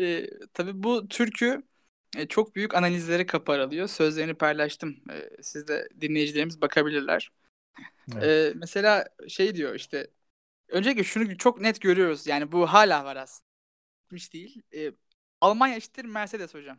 Ee, 0.00 0.26
tabii 0.54 0.82
bu 0.82 1.08
türkü 1.08 1.62
e, 2.16 2.26
çok 2.26 2.56
büyük 2.56 2.74
analizlere 2.74 3.26
kapı 3.26 3.52
aralıyor. 3.52 3.88
Sözlerini 3.88 4.34
paylaştım. 4.34 4.96
Ee, 5.10 5.30
siz 5.42 5.68
de 5.68 5.88
dinleyicilerimiz 6.00 6.60
bakabilirler. 6.60 7.30
Evet. 8.14 8.24
Ee, 8.24 8.52
mesela 8.56 9.08
şey 9.28 9.54
diyor 9.54 9.74
işte 9.74 10.10
öncelikle 10.68 11.04
şunu 11.04 11.38
çok 11.38 11.60
net 11.60 11.80
görüyoruz. 11.80 12.26
Yani 12.26 12.52
bu 12.52 12.66
hala 12.66 13.04
var 13.04 13.16
aslında. 13.16 13.48
Hiç 14.12 14.32
değil. 14.32 14.62
Ee, 14.74 14.92
Almanya 15.40 15.76
eşittir 15.76 16.04
Mercedes 16.04 16.54
hocam. 16.54 16.78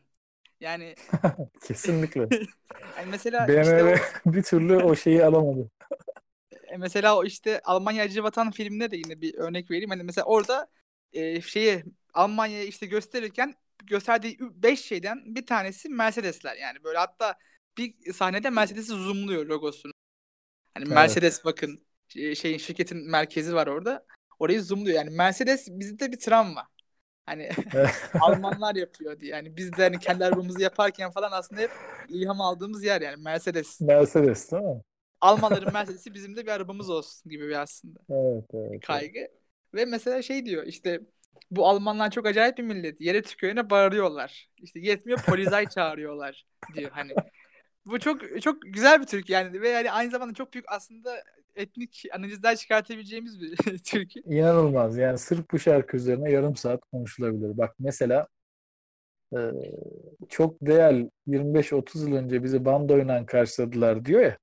Yani, 0.59 0.95
Kesinlikle. 1.67 2.19
yani 2.97 3.09
mesela 3.09 3.47
işte 3.47 3.63
BMW 3.77 4.01
o, 4.25 4.33
bir 4.33 4.43
türlü 4.43 4.75
o 4.75 4.95
şeyi 4.95 5.25
alamadı. 5.25 5.69
e, 6.67 6.77
mesela 6.77 7.17
o 7.17 7.25
işte 7.25 7.61
Almanya 7.63 8.03
Acı 8.03 8.23
Vatan 8.23 8.51
filminde 8.51 8.91
de 8.91 8.97
yine 8.97 9.21
bir 9.21 9.35
örnek 9.35 9.71
vereyim. 9.71 9.89
Hani 9.89 10.03
mesela 10.03 10.25
orada 10.25 10.67
e, 11.13 11.41
şeyi 11.41 11.83
Almanya'yı 12.15 12.67
işte 12.67 12.85
gösterirken 12.85 13.53
gösterdiği 13.83 14.37
5 14.41 14.85
şeyden 14.85 15.35
bir 15.35 15.45
tanesi 15.45 15.89
Mercedesler. 15.89 16.55
Yani 16.55 16.83
böyle 16.83 16.97
hatta 16.97 17.35
bir 17.77 18.13
sahnede 18.13 18.49
Mercedes'i 18.49 18.87
zoomluyor 18.91 19.45
logosunu. 19.45 19.91
Hani 20.73 20.85
Evet. 20.85 20.95
Mercedes 20.95 21.45
bakın 21.45 21.79
şey- 22.07 22.35
şeyin 22.35 22.57
şirketin 22.57 23.09
merkezi 23.11 23.55
var 23.55 23.67
orada. 23.67 24.05
Orayı 24.39 24.63
zoomluyor. 24.63 24.95
Yani 24.97 25.09
Mercedes 25.09 25.67
bizde 25.71 26.11
bir 26.11 26.19
travma. 26.19 26.67
Hani 27.25 27.49
Almanlar 28.21 28.75
yapıyor 28.75 29.19
diye. 29.19 29.31
Yani 29.31 29.57
biz 29.57 29.71
de 29.73 29.83
hani 29.83 29.99
kendi 29.99 30.25
arabamızı 30.25 30.61
yaparken 30.61 31.11
falan 31.11 31.31
aslında 31.31 31.61
hep 31.61 31.71
ilham 32.09 32.41
aldığımız 32.41 32.83
yer 32.83 33.01
yani 33.01 33.23
Mercedes. 33.23 33.81
Mercedes 33.81 34.51
değil 34.51 34.63
mi? 34.63 34.81
Almanların 35.21 35.73
Mercedes'i 35.73 36.13
bizim 36.13 36.35
de 36.35 36.45
bir 36.45 36.51
arabamız 36.51 36.89
olsun 36.89 37.31
gibi 37.31 37.47
bir 37.47 37.61
aslında 37.61 37.99
Evet, 38.09 38.45
evet. 38.53 38.65
evet. 38.71 38.85
kaygı. 38.85 39.27
Ve 39.73 39.85
mesela 39.85 40.21
şey 40.21 40.45
diyor 40.45 40.63
işte 40.63 41.01
bu 41.51 41.67
Almanlar 41.67 42.11
çok 42.11 42.25
acayip 42.25 42.57
bir 42.57 42.63
millet. 42.63 43.01
Yere 43.01 43.21
tükürene 43.21 43.69
bağırıyorlar. 43.69 44.49
İşte 44.57 44.79
yetmiyor 44.79 45.19
polizay 45.19 45.65
çağırıyorlar 45.69 46.45
diyor 46.75 46.91
hani. 46.91 47.13
Bu 47.85 47.99
çok 47.99 48.41
çok 48.41 48.61
güzel 48.61 49.01
bir 49.01 49.05
Türk 49.05 49.29
yani 49.29 49.61
ve 49.61 49.69
yani 49.69 49.91
aynı 49.91 50.11
zamanda 50.11 50.33
çok 50.33 50.53
büyük 50.53 50.65
aslında 50.71 51.23
etnik 51.55 52.03
analizler 52.13 52.55
çıkartabileceğimiz 52.55 53.41
bir 53.41 53.57
Türk. 53.85 54.15
İnanılmaz. 54.15 54.97
Yani 54.97 55.17
sırf 55.17 55.51
bu 55.51 55.59
şarkı 55.59 55.97
üzerine 55.97 56.31
yarım 56.31 56.55
saat 56.55 56.81
konuşulabilir. 56.91 57.57
Bak 57.57 57.75
mesela 57.79 58.27
e, 59.35 59.39
çok 60.29 60.61
değerli 60.61 61.11
25-30 61.27 62.09
yıl 62.09 62.15
önce 62.15 62.43
bizi 62.43 62.65
bandoyla 62.65 63.25
karşıladılar 63.25 64.05
diyor 64.05 64.21
ya. 64.21 64.37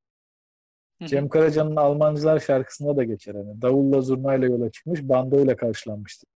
Cem 1.07 1.29
Karaca'nın 1.29 1.77
Almancılar 1.77 2.41
şarkısında 2.41 2.97
da 2.97 3.05
geçer. 3.05 3.35
Hani 3.35 3.63
davulla 3.63 4.01
zurnayla 4.01 4.47
yola 4.47 4.71
çıkmış, 4.71 5.03
bandoyla 5.03 5.57
karşılanmıştı. 5.57 6.27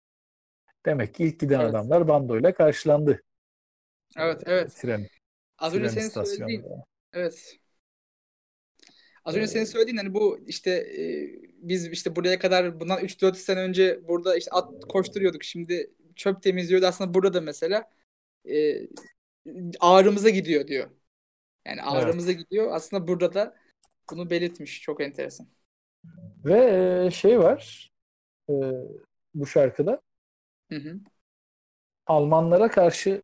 Demek 0.86 1.14
ki 1.14 1.24
ilk 1.24 1.40
giden 1.40 1.60
Evet. 1.60 1.70
adamlar 1.70 2.08
bandoyla 2.08 2.54
karşılandı. 2.54 3.22
Evet 4.16 4.42
evet. 4.46 4.76
Tren, 4.76 5.06
Az 5.58 5.74
önce 5.74 5.88
senin 5.88 6.24
söylediğin. 6.24 6.64
Evet. 7.12 7.56
Az 9.24 9.36
önce 9.36 9.46
senin 9.46 9.64
söylediğin 9.64 9.96
hani 9.96 10.14
bu 10.14 10.38
işte 10.46 10.70
e, 10.70 11.28
biz 11.56 11.86
işte 11.86 12.16
buraya 12.16 12.38
kadar 12.38 12.80
bundan 12.80 13.00
3-4 13.00 13.36
sene 13.36 13.60
önce 13.60 14.08
burada 14.08 14.36
işte 14.36 14.50
at 14.50 14.84
koşturuyorduk. 14.88 15.44
Şimdi 15.44 15.90
çöp 16.16 16.42
temizliyordu. 16.42 16.86
Aslında 16.86 17.14
burada 17.14 17.34
da 17.34 17.40
mesela 17.40 17.90
e, 18.50 18.88
ağrımıza 19.80 20.30
gidiyor 20.30 20.66
diyor. 20.66 20.90
Yani 21.66 21.82
ağrımıza 21.82 22.32
gidiyor. 22.32 22.72
Aslında 22.72 23.08
burada 23.08 23.34
da 23.34 23.56
bunu 24.10 24.30
belirtmiş. 24.30 24.82
Çok 24.82 25.00
enteresan. 25.00 25.48
Ve 26.44 26.58
e, 27.06 27.10
şey 27.10 27.38
var 27.38 27.92
e, 28.50 28.54
bu 29.34 29.46
şarkıda 29.46 30.00
Hı 30.70 30.76
hı. 30.76 31.00
Almanlara 32.06 32.68
karşı 32.70 33.22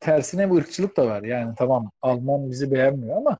tersine 0.00 0.50
bir 0.50 0.56
ırkçılık 0.56 0.96
da 0.96 1.06
var. 1.06 1.22
Yani 1.22 1.54
tamam 1.58 1.90
Alman 2.02 2.50
bizi 2.50 2.70
beğenmiyor 2.72 3.16
ama 3.16 3.38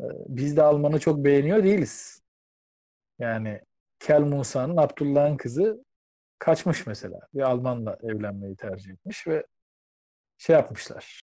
e, 0.00 0.04
biz 0.28 0.56
de 0.56 0.62
Alman'ı 0.62 1.00
çok 1.00 1.24
beğeniyor 1.24 1.64
değiliz. 1.64 2.22
Yani 3.18 3.60
Kel 3.98 4.20
Musa'nın 4.20 4.76
Abdullah'ın 4.76 5.36
kızı 5.36 5.84
kaçmış 6.38 6.86
mesela. 6.86 7.20
Bir 7.34 7.40
Almanla 7.40 7.98
evlenmeyi 8.02 8.56
tercih 8.56 8.92
etmiş 8.92 9.26
ve 9.26 9.46
şey 10.38 10.56
yapmışlar. 10.56 11.20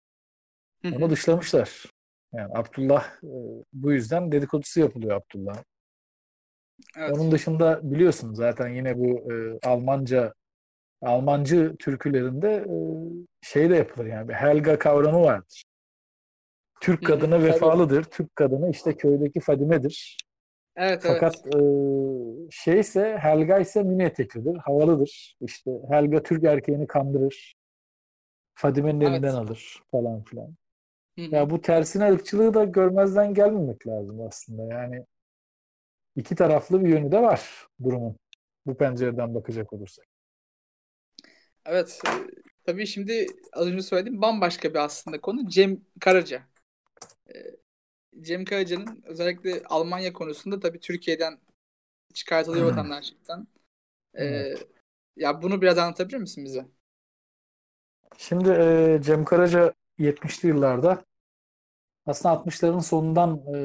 Onu 0.84 1.10
dışlamışlar. 1.10 1.84
Yani 2.32 2.54
Abdullah 2.54 3.04
e, 3.24 3.28
bu 3.72 3.92
yüzden 3.92 4.32
dedikodusu 4.32 4.80
yapılıyor 4.80 5.16
Abdullah. 5.16 5.62
Evet. 6.96 7.12
Onun 7.12 7.32
dışında 7.32 7.80
biliyorsun 7.82 8.34
zaten 8.34 8.68
yine 8.68 8.98
bu 8.98 9.32
e, 9.32 9.58
Almanca 9.68 10.34
Almancı 11.02 11.76
türkülerinde 11.78 12.66
şey 13.40 13.70
de 13.70 13.76
yapılır 13.76 14.06
yani 14.06 14.28
bir 14.28 14.34
Helga 14.34 14.78
kavramı 14.78 15.22
vardır. 15.22 15.64
Türk 16.80 17.00
Hı 17.00 17.06
hı, 17.06 17.06
kadını 17.06 17.30
tabii. 17.30 17.44
vefalıdır. 17.44 18.04
Türk 18.04 18.36
kadını 18.36 18.70
işte 18.70 18.96
köydeki 18.96 19.40
Fadime'dir. 19.40 20.18
Evet 20.76 21.04
evet. 21.06 21.20
Fakat 21.20 21.46
e, 21.46 21.60
şeyse 22.50 23.18
Helga 23.18 23.58
ise 23.58 23.82
mini 23.82 24.02
eteklidir, 24.02 24.56
havalıdır. 24.56 25.36
İşte 25.40 25.70
Helga 25.90 26.22
Türk 26.22 26.44
erkeğini 26.44 26.86
kandırır. 26.86 27.54
Fadime'nin 28.54 29.00
Evet. 29.00 29.12
elinden 29.12 29.34
alır 29.34 29.82
falan 29.90 30.22
filan. 30.22 30.54
Hı 31.18 31.22
hı. 31.24 31.34
Ya 31.34 31.50
bu 31.50 31.60
tersine 31.60 32.12
ırkçılığı 32.12 32.54
da 32.54 32.64
görmezden 32.64 33.34
gelmemek 33.34 33.86
lazım 33.86 34.20
aslında. 34.20 34.74
Yani 34.74 35.06
iki 36.16 36.34
taraflı 36.34 36.84
bir 36.84 36.88
yönü 36.88 37.12
de 37.12 37.22
var 37.22 37.66
durumun. 37.84 38.16
Bu 38.66 38.74
pencereden 38.74 39.34
bakacak 39.34 39.72
olursak. 39.72 40.11
Evet. 41.66 42.00
e, 42.08 42.42
Tabii 42.66 42.86
şimdi 42.86 43.26
az 43.52 43.66
önce 43.66 43.82
söylediğim 43.82 44.22
bambaşka 44.22 44.70
bir 44.70 44.78
aslında 44.78 45.20
konu 45.20 45.48
Cem 45.48 45.80
Karaca. 46.00 46.42
Ee, 47.28 47.32
Cem 48.20 48.44
Karaca'nın 48.44 49.02
özellikle 49.04 49.62
Almanya 49.64 50.12
konusunda 50.12 50.60
tabii 50.60 50.80
Türkiye'den 50.80 51.38
çıkartılıyor 52.14 52.66
vatandaşlıktan. 52.70 53.48
Ee, 54.18 54.54
ya 55.16 55.42
bunu 55.42 55.62
biraz 55.62 55.78
anlatabilir 55.78 56.18
misin 56.18 56.44
bize? 56.44 56.66
Şimdi 58.18 58.50
e, 58.50 58.98
Cem 59.02 59.24
Karaca 59.24 59.72
70'li 59.98 60.48
yıllarda 60.48 61.04
aslında 62.06 62.34
60'ların 62.34 62.82
sonundan 62.82 63.36
e, 63.54 63.58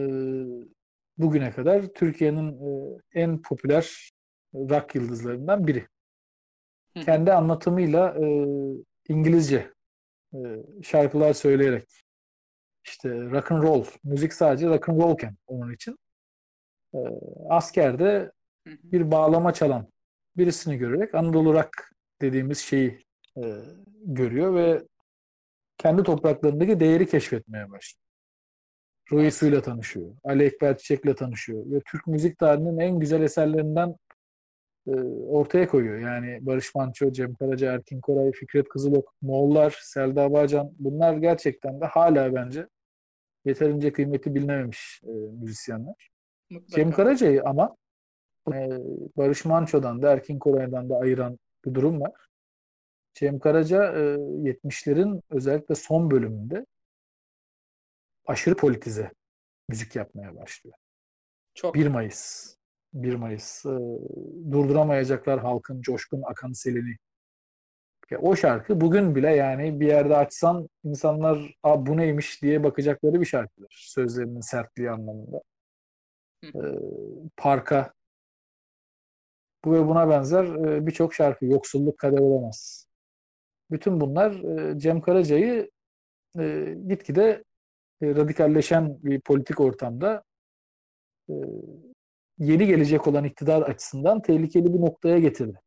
bugüne 1.18 1.52
kadar 1.52 1.88
Türkiye'nin 1.88 2.52
e, 2.52 2.98
en 3.14 3.42
popüler 3.42 4.12
rock 4.54 4.96
yıldızlarından 4.96 5.68
biri. 5.68 5.88
Kendi 7.06 7.34
anlatımıyla 7.34 8.16
e, 8.20 8.46
İngilizce 9.10 9.72
e, 10.34 10.38
şarkılar 10.84 11.34
söyleyerek 11.34 11.90
işte 12.86 13.10
rock 13.10 13.52
and 13.52 13.64
roll, 13.64 13.86
müzik 14.04 14.34
sadece 14.34 14.68
rock 14.68 14.90
and 14.90 15.02
rollken 15.02 15.38
onun 15.48 15.74
için 15.74 15.98
e, 16.94 17.00
askerde 17.50 18.32
bir 18.66 19.12
bağlama 19.12 19.54
çalan 19.54 19.88
birisini 20.38 20.78
görerek 20.78 21.16
Anadolu 21.16 21.54
rock 21.54 21.70
dediğimiz 22.22 22.60
şeyi 22.60 23.06
e, 23.38 23.44
görüyor 24.06 24.56
ve 24.56 24.84
kendi 25.78 26.04
topraklarındaki 26.04 26.80
değeri 26.80 27.08
keşfetmeye 27.08 27.72
başlıyor. 27.72 28.08
Roy 29.12 29.32
Su'yla 29.32 29.62
tanışıyor. 29.62 30.16
Ali 30.24 30.44
Ekber 30.44 30.78
Çiçek'le 30.78 31.18
tanışıyor. 31.18 31.72
Ve 31.72 31.82
Türk 31.92 32.08
müzik 32.08 32.38
tarihinin 32.38 32.80
en 32.80 33.00
güzel 33.00 33.22
eserlerinden 33.22 33.96
ortaya 35.28 35.68
koyuyor. 35.68 36.00
Yani 36.00 36.40
Barış 36.42 36.76
Manço, 36.76 37.12
Cem 37.12 37.34
Karaca, 37.34 37.74
Erkin 37.74 38.02
Koray, 38.02 38.32
Fikret 38.32 38.70
Kızılok, 38.70 39.14
Moğollar, 39.22 39.80
Selda 39.82 40.34
Bağcan 40.34 40.72
bunlar 40.80 41.18
gerçekten 41.18 41.82
de 41.82 41.86
hala 41.86 42.36
bence 42.36 42.68
yeterince 43.46 43.94
kıymeti 43.94 44.36
bilinememiş 44.36 45.02
e, 45.04 45.12
müzisyenler. 45.12 46.10
Mutlaka. 46.50 46.76
Cem 46.76 46.92
Karaca'yı 46.92 47.44
ama 47.44 47.76
e, 48.54 48.70
Barış 49.18 49.46
Manço'dan 49.46 50.02
da 50.02 50.12
Erkin 50.12 50.40
Koray'dan 50.40 50.90
da 50.90 50.98
ayıran 50.98 51.40
bir 51.66 51.74
durum 51.74 52.02
var. 52.02 52.28
Cem 53.14 53.40
Karaca 53.40 53.84
e, 53.84 53.98
70'lerin 53.98 55.22
özellikle 55.30 55.76
son 55.76 56.12
bölümünde 56.12 56.66
aşırı 58.26 58.56
politize 58.56 59.12
müzik 59.70 59.96
yapmaya 59.96 60.36
başlıyor. 60.36 60.78
Çok. 61.54 61.76
1 61.76 61.88
Mayıs. 61.88 62.57
1 62.94 63.16
Mayıs. 63.16 63.66
e, 63.66 63.70
durduramayacaklar 64.52 65.40
halkın 65.40 65.82
coşkun 65.82 66.22
akan 66.26 66.52
selini. 66.52 66.98
Ya 68.12 68.20
O 68.20 68.36
şarkı 68.36 68.82
bugün 68.82 69.16
bile 69.16 69.30
yani 69.36 69.80
bir 69.80 69.88
yerde 69.88 70.16
açsan 70.18 70.70
insanlar 70.84 71.56
Aa, 71.64 71.86
bu 71.86 71.98
neymiş 71.98 72.42
diye 72.42 72.64
bakacakları 72.64 73.22
bir 73.22 73.26
şarkıdır. 73.26 73.76
Sözlerinin 73.88 74.42
sertliği 74.42 74.92
anlamında. 74.92 75.42
E, 76.44 76.62
parka 77.38 77.94
bu 79.66 79.74
ve 79.74 79.88
buna 79.88 80.10
benzer 80.10 80.44
e, 80.44 80.88
birçok 80.88 81.14
şarkı. 81.14 81.46
Yoksulluk 81.46 81.98
kader 81.98 82.20
olamaz. 82.20 82.88
Bütün 83.72 84.02
bunlar 84.02 84.32
e, 84.32 84.80
Cem 84.80 85.02
Karaca'yı 85.02 85.72
e, 86.40 86.76
gitgide 86.88 87.44
e, 88.02 88.16
radikalleşen 88.16 89.04
bir 89.04 89.22
politik 89.22 89.60
ortamda 89.60 90.24
e, 91.30 91.34
yeni 92.40 92.68
gelecek 92.68 93.08
olan 93.08 93.24
iktidar 93.24 93.62
açısından 93.62 94.22
tehlikeli 94.22 94.74
bir 94.74 94.82
noktaya 94.82 95.20
getirdi. 95.20 95.60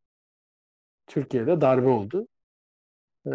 Türkiye'de 1.06 1.60
darbe 1.60 1.88
oldu. 1.88 2.28
E, 3.26 3.30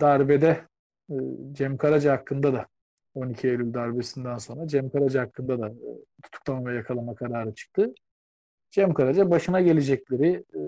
darbede 0.00 0.66
e, 1.10 1.14
Cem 1.52 1.76
Karaca 1.76 2.12
hakkında 2.12 2.52
da 2.52 2.66
12 3.14 3.48
Eylül 3.48 3.74
darbesinden 3.74 4.38
sonra 4.38 4.68
Cem 4.68 4.90
Karaca 4.90 5.20
hakkında 5.22 5.60
da 5.60 5.68
e, 5.68 5.90
tutuklama 6.22 6.70
ve 6.70 6.76
yakalama 6.76 7.14
kararı 7.14 7.54
çıktı. 7.54 7.94
Cem 8.70 8.94
Karaca 8.94 9.30
başına 9.30 9.60
gelecekleri 9.60 10.44
e, 10.54 10.58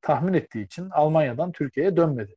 tahmin 0.00 0.32
ettiği 0.32 0.64
için 0.64 0.90
Almanya'dan 0.90 1.52
Türkiye'ye 1.52 1.96
dönmedi. 1.96 2.36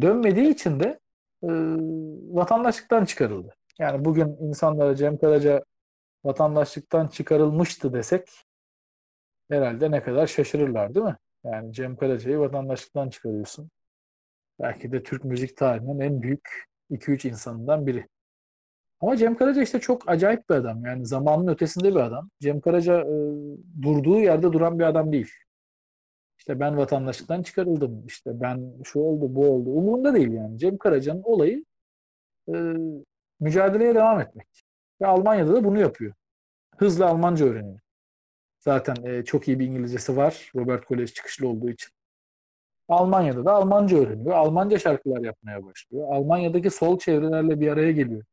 Dönmediği 0.00 0.48
için 0.48 0.80
de 0.80 1.00
e, 1.42 1.48
vatandaşlıktan 2.34 3.04
çıkarıldı. 3.04 3.54
Yani 3.78 4.04
bugün 4.04 4.36
insanlara 4.40 4.96
Cem 4.96 5.18
Karaca 5.18 5.64
vatandaşlıktan 6.24 7.06
çıkarılmıştı 7.06 7.92
desek 7.92 8.28
herhalde 9.50 9.90
ne 9.90 10.02
kadar 10.02 10.26
şaşırırlar 10.26 10.94
değil 10.94 11.06
mi? 11.06 11.16
Yani 11.44 11.72
Cem 11.72 11.96
Karaca'yı 11.96 12.38
vatandaşlıktan 12.38 13.08
çıkarıyorsun. 13.10 13.70
Belki 14.60 14.92
de 14.92 15.02
Türk 15.02 15.24
müzik 15.24 15.56
tarihinin 15.56 16.00
en 16.00 16.22
büyük 16.22 16.64
2-3 16.90 17.28
insanından 17.28 17.86
biri. 17.86 18.08
Ama 19.00 19.16
Cem 19.16 19.36
Karaca 19.36 19.62
işte 19.62 19.80
çok 19.80 20.08
acayip 20.08 20.50
bir 20.50 20.54
adam. 20.54 20.84
Yani 20.84 21.06
zamanın 21.06 21.48
ötesinde 21.48 21.90
bir 21.90 22.00
adam. 22.00 22.30
Cem 22.40 22.60
Karaca 22.60 23.00
e, 23.00 23.14
durduğu 23.82 24.20
yerde 24.20 24.52
duran 24.52 24.78
bir 24.78 24.84
adam 24.84 25.12
değil. 25.12 25.30
İşte 26.38 26.60
ben 26.60 26.76
vatandaşlıktan 26.76 27.42
çıkarıldım. 27.42 28.06
İşte 28.06 28.40
ben 28.40 28.72
şu 28.84 29.00
oldu, 29.00 29.34
bu 29.34 29.50
oldu. 29.50 29.70
Umurunda 29.70 30.14
değil 30.14 30.32
yani. 30.32 30.58
Cem 30.58 30.78
Karaca'nın 30.78 31.22
olayı 31.22 31.64
e, 32.48 32.54
mücadeleye 33.40 33.94
devam 33.94 34.20
etmek. 34.20 34.63
Ve 35.04 35.08
Almanya'da 35.08 35.54
da 35.54 35.64
bunu 35.64 35.80
yapıyor. 35.80 36.14
Hızla 36.76 37.06
Almanca 37.06 37.46
öğreniyor. 37.46 37.80
Zaten 38.60 38.96
e, 39.04 39.24
çok 39.24 39.48
iyi 39.48 39.58
bir 39.58 39.66
İngilizcesi 39.66 40.16
var. 40.16 40.50
Robert 40.56 40.84
Kolej 40.84 41.12
çıkışlı 41.12 41.48
olduğu 41.48 41.70
için. 41.70 41.88
Almanya'da 42.88 43.44
da 43.44 43.52
Almanca 43.52 43.98
öğreniyor. 43.98 44.34
Almanca 44.34 44.78
şarkılar 44.78 45.20
yapmaya 45.20 45.64
başlıyor. 45.64 46.06
Almanya'daki 46.10 46.70
sol 46.70 46.98
çevrelerle 46.98 47.60
bir 47.60 47.68
araya 47.68 47.92
geliyor. 47.92 48.24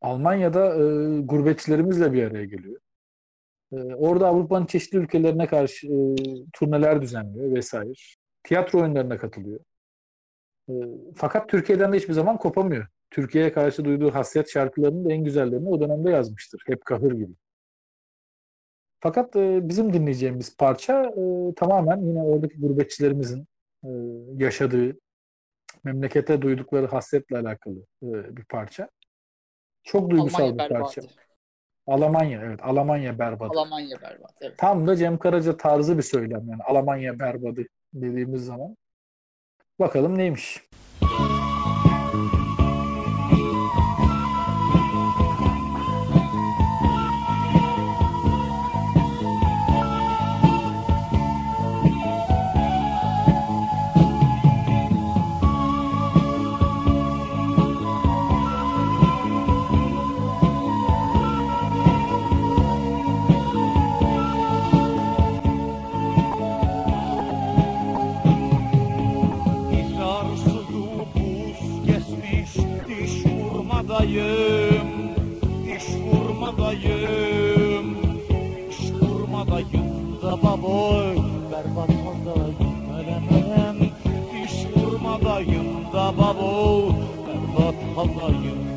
Almanya'da 0.00 0.66
e, 0.66 1.20
gurbetçilerimizle 1.20 2.12
bir 2.12 2.22
araya 2.22 2.44
geliyor. 2.44 2.80
E, 3.72 3.76
orada 3.76 4.26
Avrupa'nın 4.26 4.66
çeşitli 4.66 4.98
ülkelerine 4.98 5.46
karşı 5.46 5.86
e, 5.86 6.14
turneler 6.52 7.02
düzenliyor 7.02 7.54
vesaire. 7.54 7.92
Tiyatro 8.42 8.80
oyunlarına 8.80 9.18
katılıyor. 9.18 9.60
E, 10.68 10.72
fakat 11.16 11.48
Türkiye'den 11.48 11.92
de 11.92 11.96
hiçbir 11.96 12.14
zaman 12.14 12.36
kopamıyor. 12.36 12.86
Türkiye'ye 13.10 13.52
karşı 13.52 13.84
duyduğu 13.84 14.14
hasret 14.14 14.50
şarkılarının 14.50 15.04
da 15.04 15.12
en 15.12 15.24
güzellerini 15.24 15.68
o 15.68 15.80
dönemde 15.80 16.10
yazmıştır. 16.10 16.62
Hep 16.66 16.84
kahır 16.84 17.12
gibi. 17.12 17.32
Fakat 19.00 19.36
e, 19.36 19.68
bizim 19.68 19.92
dinleyeceğimiz 19.92 20.56
parça 20.56 21.02
e, 21.04 21.54
tamamen 21.54 22.00
yine 22.00 22.22
oradaki 22.22 22.60
gurbetçilerimizin 22.60 23.46
e, 23.84 23.88
yaşadığı, 24.36 24.96
memlekete 25.84 26.42
duydukları 26.42 26.86
hasretle 26.86 27.38
alakalı 27.38 27.78
e, 28.02 28.36
bir 28.36 28.44
parça. 28.44 28.88
Çok 29.84 30.10
duygusal 30.10 30.42
Almanya 30.42 30.68
bir 30.68 30.74
parça. 30.74 31.02
berbat. 31.02 31.14
Almanya 31.86 32.42
evet. 32.44 32.60
Almanya 32.62 33.18
berbadı. 33.18 33.58
Almanya 33.58 34.02
berbat. 34.02 34.32
Evet. 34.40 34.58
Tam 34.58 34.86
da 34.86 34.96
Cem 34.96 35.18
Karaca 35.18 35.56
tarzı 35.56 35.98
bir 35.98 36.02
söylem 36.02 36.48
yani. 36.48 36.62
Almanya 36.62 37.18
berbadı 37.18 37.64
dediğimiz 37.94 38.44
zaman. 38.44 38.76
Bakalım 39.78 40.18
neymiş. 40.18 40.62
Vurmadayım 74.10 74.88
Diş 75.66 75.86
vurmadayım. 75.94 77.96
Diş 78.68 78.92
vurmadayım 79.02 80.22
da 80.22 80.42
baboy 80.42 81.16
Berbat 81.52 81.90
haldayım 82.04 82.80
elemem 83.00 83.78
Diş 84.32 84.54
vurmadayım 84.76 85.68
da 85.92 86.12
baboy 86.18 86.92
Berbat 87.26 87.74
haldayım 87.96 88.69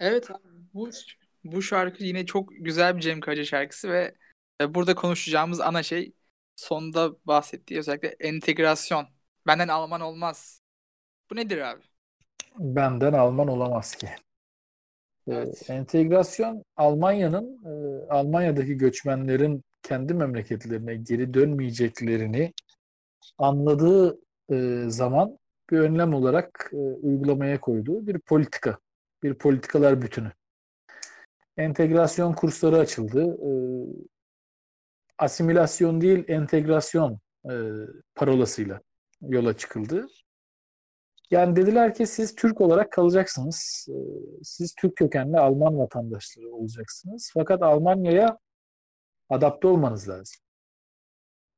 Evet 0.00 0.30
abi, 0.30 0.48
bu 0.74 0.90
bu 1.44 1.62
şarkı 1.62 2.04
yine 2.04 2.26
çok 2.26 2.48
güzel 2.60 2.96
bir 2.96 3.02
Cem 3.02 3.20
Karaca 3.20 3.44
şarkısı 3.44 3.90
ve 3.90 4.14
e, 4.60 4.74
burada 4.74 4.94
konuşacağımız 4.94 5.60
ana 5.60 5.82
şey 5.82 6.12
sonda 6.56 7.26
bahsettiği 7.26 7.80
özellikle 7.80 8.08
entegrasyon. 8.08 9.06
Benden 9.46 9.68
Alman 9.68 10.00
olmaz. 10.00 10.62
Bu 11.30 11.36
nedir 11.36 11.58
abi? 11.58 11.82
Benden 12.58 13.12
Alman 13.12 13.48
olamaz 13.48 13.94
ki. 13.94 14.08
Ee, 15.28 15.32
Evet. 15.34 15.70
entegrasyon 15.70 16.64
Almanya'nın 16.76 17.60
e, 17.64 18.06
Almanya'daki 18.10 18.74
göçmenlerin 18.76 19.64
kendi 19.82 20.14
memleketlerine 20.14 20.94
geri 20.94 21.34
dönmeyeceklerini 21.34 22.52
anladığı 23.38 24.18
e, 24.52 24.84
zaman 24.88 25.38
bir 25.70 25.78
önlem 25.78 26.14
olarak 26.14 26.70
uygulamaya 27.02 27.60
koyduğu 27.60 28.06
bir 28.06 28.18
politika, 28.18 28.78
bir 29.22 29.34
politikalar 29.34 30.02
bütünü. 30.02 30.32
Entegrasyon 31.56 32.32
kursları 32.32 32.78
açıldı. 32.78 33.22
E, 33.22 33.50
asimilasyon 35.18 36.00
değil, 36.00 36.24
entegrasyon 36.28 37.18
e, 37.50 37.54
parolasıyla 38.14 38.80
yola 39.20 39.56
çıkıldı. 39.56 40.06
Yani 41.30 41.56
dediler 41.56 41.94
ki 41.94 42.06
siz 42.06 42.34
Türk 42.34 42.60
olarak 42.60 42.92
kalacaksınız. 42.92 43.88
Ee, 43.90 43.94
Siz 44.42 44.74
Türk 44.74 44.96
kökenli 44.96 45.38
Alman 45.38 45.78
vatandaşları 45.78 46.48
olacaksınız. 46.48 47.30
Fakat 47.34 47.62
Almanya'ya 47.62 48.38
adapte 49.28 49.68
olmanız 49.68 50.08
lazım. 50.08 50.42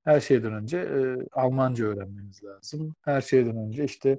Her 0.04 0.20
şeyden 0.20 0.52
önce 0.52 0.78
e, 0.78 1.16
Almanca 1.32 1.86
öğrenmeniz 1.86 2.44
lazım. 2.44 2.94
Her 3.02 3.20
şeyden 3.20 3.56
önce 3.56 3.84
işte 3.84 4.18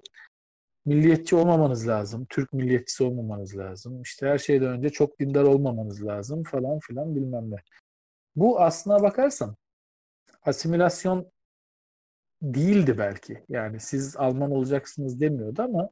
milliyetçi 0.85 1.35
olmamanız 1.35 1.87
lazım. 1.87 2.25
Türk 2.29 2.53
milliyetçisi 2.53 3.03
olmamanız 3.03 3.57
lazım. 3.57 4.01
İşte 4.01 4.27
her 4.27 4.37
şeyden 4.37 4.67
önce 4.67 4.89
çok 4.89 5.19
dindar 5.19 5.43
olmamanız 5.43 6.05
lazım 6.05 6.43
falan 6.43 6.79
filan 6.79 7.15
bilmem 7.15 7.51
ne. 7.51 7.55
Bu 8.35 8.61
aslına 8.61 9.03
bakarsan 9.03 9.55
asimilasyon 10.43 11.31
değildi 12.41 12.97
belki. 12.97 13.43
Yani 13.49 13.79
siz 13.79 14.17
Alman 14.17 14.51
olacaksınız 14.51 15.19
demiyordu 15.21 15.61
ama 15.61 15.89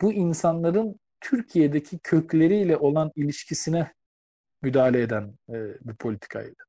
bu 0.00 0.12
insanların 0.12 1.00
Türkiye'deki 1.20 1.98
kökleriyle 1.98 2.76
olan 2.76 3.12
ilişkisine 3.16 3.92
müdahale 4.62 5.02
eden 5.02 5.38
e, 5.48 5.54
bir 5.80 5.94
politikaydı. 5.94 6.64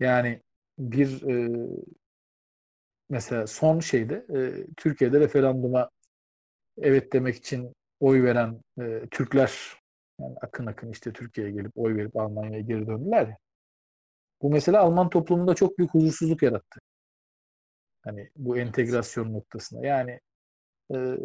Yani 0.00 0.42
bir 0.78 1.22
e, 1.22 1.66
mesela 3.08 3.46
son 3.46 3.80
şeyde 3.80 4.26
e, 4.34 4.66
Türkiye'de 4.76 5.20
referanduma 5.20 5.90
evet 6.78 7.12
demek 7.12 7.36
için 7.36 7.72
oy 8.00 8.22
veren 8.22 8.60
e, 8.80 9.02
Türkler 9.10 9.76
yani 10.20 10.36
akın 10.42 10.66
akın 10.66 10.92
işte 10.92 11.12
Türkiye'ye 11.12 11.52
gelip 11.52 11.72
oy 11.76 11.96
verip 11.96 12.16
Almanya'ya 12.16 12.60
geri 12.60 12.86
döndüler 12.86 13.28
ya. 13.28 13.36
Bu 14.42 14.50
mesela 14.50 14.80
Alman 14.82 15.08
toplumunda 15.10 15.54
çok 15.54 15.78
büyük 15.78 15.94
huzursuzluk 15.94 16.42
yarattı. 16.42 16.80
Hani 18.02 18.30
bu 18.36 18.58
entegrasyon 18.58 19.32
noktasında. 19.32 19.86
Yani 19.86 20.20
e, 20.94 21.16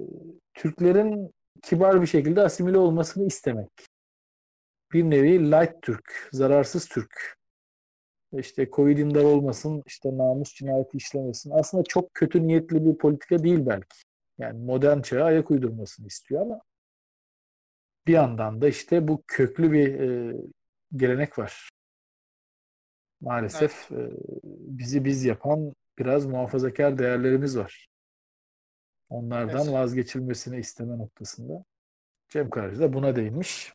Türklerin 0.54 1.32
kibar 1.64 2.02
bir 2.02 2.08
şekilde 2.08 2.42
asimile 2.42 2.78
olmasını 2.78 3.28
istemek. 3.28 3.70
Bir 4.94 5.04
nevi 5.04 5.52
light 5.52 5.82
Türk, 5.82 6.30
zararsız 6.32 6.88
Türk. 6.88 7.38
İşte 8.34 8.70
Covid 8.72 8.98
imdar 8.98 9.24
olmasın, 9.24 9.84
işte 9.86 10.18
namus 10.18 10.54
cinayeti 10.54 10.98
işlemesin. 10.98 11.52
Aslında 11.52 11.84
çok 11.84 12.14
kötü 12.14 12.48
niyetli 12.48 12.86
bir 12.86 12.98
politika 12.98 13.44
değil 13.44 13.66
belki. 13.66 14.11
Yani 14.42 14.66
modern 14.66 15.02
çağa 15.02 15.24
ayak 15.24 15.52
uydurmasını 15.52 16.08
istiyor 16.08 16.42
ama 16.42 16.62
bir 18.08 18.14
yandan 18.14 18.62
da 18.62 18.68
işte 18.68 19.08
bu 19.08 19.24
köklü 19.28 19.72
bir 19.72 20.00
e, 20.00 20.36
gelenek 20.96 21.40
var. 21.40 21.70
Maalesef 23.22 23.92
e, 23.92 24.10
bizi 24.44 25.06
biz 25.06 25.26
yapan 25.26 25.74
biraz 26.00 26.26
muhafazakar 26.26 26.98
değerlerimiz 26.98 27.58
var. 27.58 27.88
Onlardan 29.10 29.64
Evet. 29.64 29.74
vazgeçilmesini 29.74 30.60
isteme 30.60 30.98
noktasında. 30.98 31.64
Cem 32.30 32.50
Karaca 32.50 32.80
da 32.80 32.94
buna 32.94 33.16
değinmiş. 33.16 33.74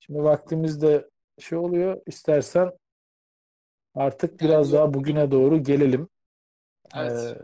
Şimdi 0.00 0.22
vaktimizde 0.22 1.10
şey 1.38 1.58
oluyor. 1.58 2.02
İstersen 2.06 2.72
artık 3.94 4.40
biraz 4.40 4.68
Evet. 4.68 4.80
daha 4.80 4.94
bugüne 4.94 5.30
doğru 5.30 5.62
gelelim. 5.62 6.08
Evet. 6.96 7.36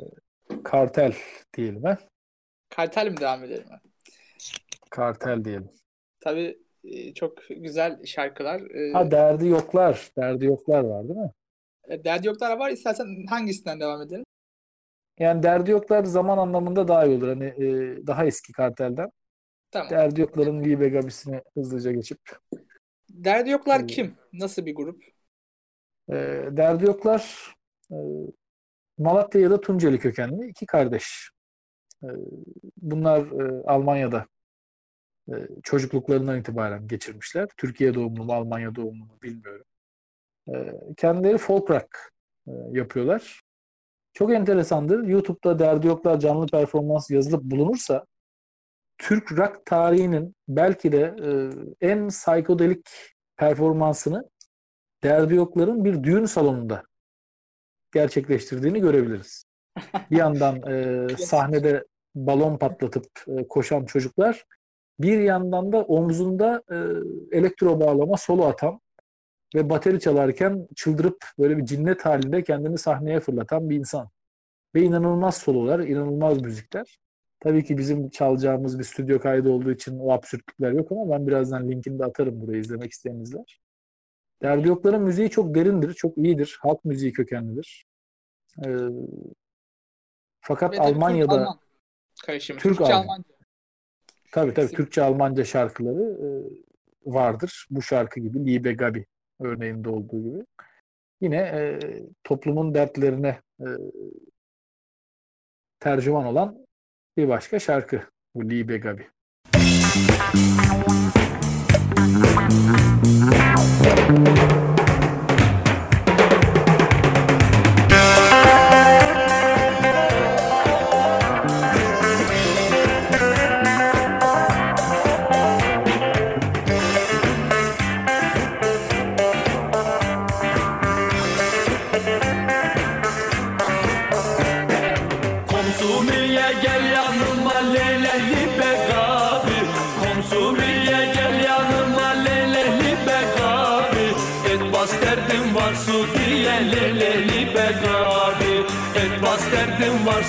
Ee, 0.50 0.62
kartel 0.62 1.14
diyelim 1.56 1.84
ha. 1.84 1.98
Kartel 2.76 3.10
mi 3.10 3.16
devam 3.20 3.44
edelim? 3.44 3.64
Kartel 4.90 5.44
diyelim. 5.44 5.70
Tabii 6.20 6.58
e, 6.84 7.14
çok 7.14 7.38
güzel 7.50 8.04
şarkılar. 8.06 8.60
E, 8.60 8.92
Ha 8.92 9.10
derdi 9.10 9.46
yoklar. 9.46 10.10
Derdi 10.16 10.44
yoklar 10.44 10.84
var 10.84 11.08
değil 11.08 11.20
mi? 11.20 11.30
e, 11.88 12.04
Derdi 12.04 12.26
Yoklar 12.26 12.58
var. 12.58 12.70
İstersen 12.70 13.26
hangisinden 13.30 13.80
devam 13.80 14.02
edelim? 14.02 14.24
Yani 15.18 15.42
derdi 15.42 15.70
yoklar 15.70 16.04
zaman 16.04 16.38
anlamında 16.38 16.88
daha 16.88 17.06
iyi 17.06 17.16
olur. 17.16 17.28
Hani 17.28 17.44
e, 17.44 17.66
daha 18.06 18.26
eski 18.26 18.52
kartelden. 18.52 19.10
Tamam. 19.70 19.90
Derdi 19.90 20.20
yokların 20.20 20.64
Libe 20.64 20.88
Gabisi'ni 20.88 21.40
hızlıca 21.54 21.92
geçip. 21.92 22.18
Derdi 23.10 23.50
Yoklar 23.50 23.80
Evet. 23.80 23.90
kim? 23.90 24.14
Nasıl 24.32 24.66
bir 24.66 24.74
grup? 24.74 25.02
E, 26.08 26.14
derdi 26.50 26.84
yoklar 26.84 27.54
e, 27.90 27.96
Malatya 28.98 29.40
ya 29.40 29.50
da 29.50 29.60
Tunceli 29.60 29.98
kökenli 29.98 30.46
iki 30.48 30.66
kardeş. 30.66 31.30
E, 32.02 32.08
bunlar 32.76 33.20
e, 33.20 33.62
Almanya'da 33.66 34.26
e, 35.28 35.34
çocukluklarından 35.62 36.40
itibaren 36.40 36.88
geçirmişler. 36.88 37.48
Türkiye 37.56 37.94
doğumlu 37.94 38.24
mu, 38.24 38.32
Almanya 38.32 38.74
doğumlu 38.74 39.04
mu 39.04 39.18
bilmiyorum. 39.22 39.66
E, 40.48 40.74
kendileri 40.96 41.38
folk 41.38 41.70
rock 41.70 42.12
e, 42.46 42.50
yapıyorlar. 42.70 43.42
Çok 44.14 44.32
enteresandır. 44.32 45.04
YouTube'da 45.04 45.58
Derdi 45.58 45.86
Yoklar 45.86 46.20
canlı 46.20 46.46
performans 46.46 47.10
yazılıp 47.10 47.42
bulunursa 47.42 48.06
Türk 48.98 49.32
rock 49.32 49.66
tarihinin 49.66 50.36
belki 50.48 50.92
de 50.92 51.14
en 51.80 52.08
psikodelik 52.08 52.90
performansını 53.36 54.30
Derdi 55.02 55.34
Yoklar'ın 55.34 55.84
bir 55.84 56.02
düğün 56.02 56.24
salonunda 56.24 56.82
gerçekleştirdiğini 57.92 58.80
görebiliriz. 58.80 59.44
Bir 60.10 60.16
yandan 60.16 60.62
e, 60.72 61.08
sahnede 61.16 61.84
balon 62.14 62.56
patlatıp 62.56 63.06
e, 63.26 63.48
koşan 63.48 63.84
çocuklar, 63.84 64.44
bir 65.00 65.20
yandan 65.20 65.72
da 65.72 65.82
omzunda 65.82 66.62
e, 66.70 66.76
elektro 67.38 67.80
bağlama 67.80 68.16
solo 68.16 68.44
atan 68.44 68.80
ve 69.54 69.70
bateri 69.70 70.00
çalarken 70.00 70.68
çıldırıp 70.76 71.24
böyle 71.38 71.58
bir 71.58 71.64
cinnet 71.64 72.06
halinde 72.06 72.44
kendini 72.44 72.78
sahneye 72.78 73.20
fırlatan 73.20 73.70
bir 73.70 73.76
insan. 73.76 74.08
Ve 74.74 74.82
inanılmaz 74.82 75.36
sololar, 75.36 75.78
inanılmaz 75.80 76.42
müzikler. 76.42 76.98
Tabii 77.40 77.64
ki 77.64 77.78
bizim 77.78 78.10
çalacağımız 78.10 78.78
bir 78.78 78.84
stüdyo 78.84 79.20
kaydı 79.20 79.50
olduğu 79.50 79.72
için 79.72 79.98
o 79.98 80.12
absürtlükler 80.12 80.72
yok 80.72 80.92
ama 80.92 81.10
ben 81.10 81.26
birazdan 81.26 81.68
linkini 81.68 81.98
de 81.98 82.04
atarım 82.04 82.40
buraya 82.40 82.58
izlemek 82.58 82.92
isteyen 82.92 83.16
izler. 83.16 83.60
Derdi 84.42 84.68
Yoklar'ın 84.68 85.02
müziği 85.02 85.30
çok 85.30 85.54
derindir, 85.54 85.94
çok 85.94 86.18
iyidir. 86.18 86.58
Halk 86.60 86.84
müziği 86.84 87.12
kökenlidir. 87.12 87.86
Ee, 88.66 88.70
fakat 90.40 90.80
Almanya'da 90.80 91.32
Alman 91.32 91.58
karışımı. 92.26 92.60
Türk 92.60 92.76
Türkçe 92.76 92.94
Alman. 92.94 93.02
Almanca. 93.02 93.24
Tabii 94.32 94.54
tabii. 94.54 94.72
Türkçe 94.72 95.02
Almanca 95.02 95.44
şarkıları 95.44 96.02
e, 96.02 96.28
vardır. 97.06 97.66
Bu 97.70 97.82
şarkı 97.82 98.20
gibi 98.20 98.46
Liebe 98.46 98.72
Gabi 98.72 99.06
örneğinde 99.40 99.88
olduğu 99.88 100.22
gibi. 100.22 100.46
Yine 101.20 101.36
e, 101.36 101.78
toplumun 102.24 102.74
dertlerine 102.74 103.40
e, 103.60 103.66
tercüman 105.80 106.26
olan 106.26 106.66
bir 107.16 107.28
başka 107.28 107.58
şarkı 107.58 108.02
bu 108.34 108.50
Liebe 108.50 108.78
Gabi. 108.78 109.06
Komsumiye 113.84 114.31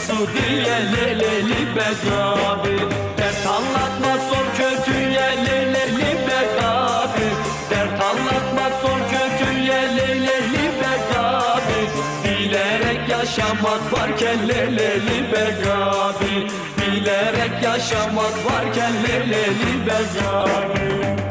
derdim 0.08 0.18
var 0.18 0.24
su 0.24 0.28
diye 0.34 0.78
leleli 0.92 1.76
bekabi 1.76 2.78
Dert 3.18 3.46
anlatmak 3.48 4.22
zor 4.30 4.46
kötüye 4.58 5.46
leleli 5.46 6.18
bekabi 6.28 7.28
Dert 7.70 8.02
anlatmak 8.02 8.74
zor 8.82 9.00
kötüye 9.12 9.82
leleli 9.98 10.72
bekabi 10.82 11.82
Bilerek 12.24 13.10
yaşamak 13.10 13.94
varken 13.94 14.48
leleli 14.48 15.32
begabi 15.32 16.48
Bilerek 16.78 17.64
yaşamak 17.64 18.36
varken 18.46 18.94
leleli 19.04 19.86
begabi 19.86 21.23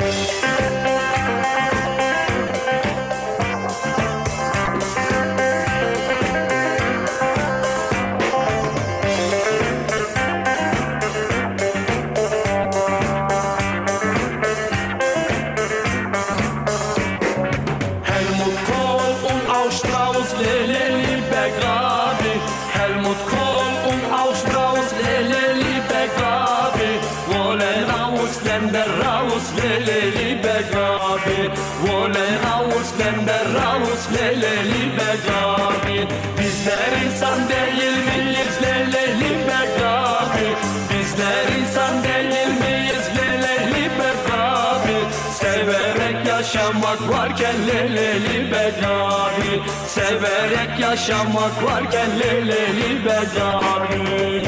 leleli 48.13 48.51
begabi 48.51 49.63
Severek 49.87 50.81
yaşamak 50.81 51.65
varken 51.65 52.11
leleli 52.19 53.05
begabi 53.05 54.43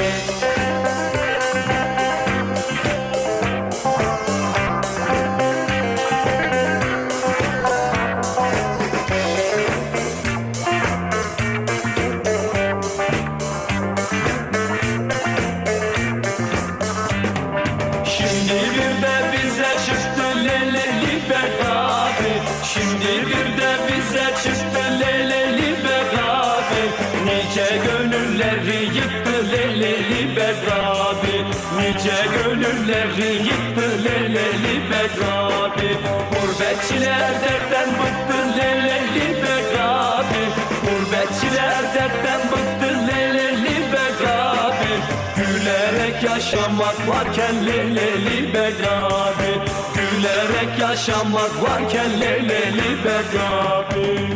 gönülleri 32.85 33.33
yıktı 33.33 34.05
leleli 34.05 34.91
begabi 34.91 35.99
Gurbetçiler 36.31 37.33
dertten 37.43 37.89
bıktı 37.89 38.59
leleli 38.59 39.43
begabi 39.43 40.45
Gurbetçiler 40.83 41.95
dertten 41.95 42.41
bıktı 42.51 43.07
leleli 43.09 43.93
begabi 43.93 44.95
Gülerek 45.37 46.23
yaşamak 46.23 47.09
varken 47.09 47.67
leleli 47.67 48.55
begabi 48.55 49.53
Gülerek 49.95 50.79
yaşamak 50.81 51.63
varken 51.63 52.21
leleli 52.21 53.05
begabi 53.05 54.35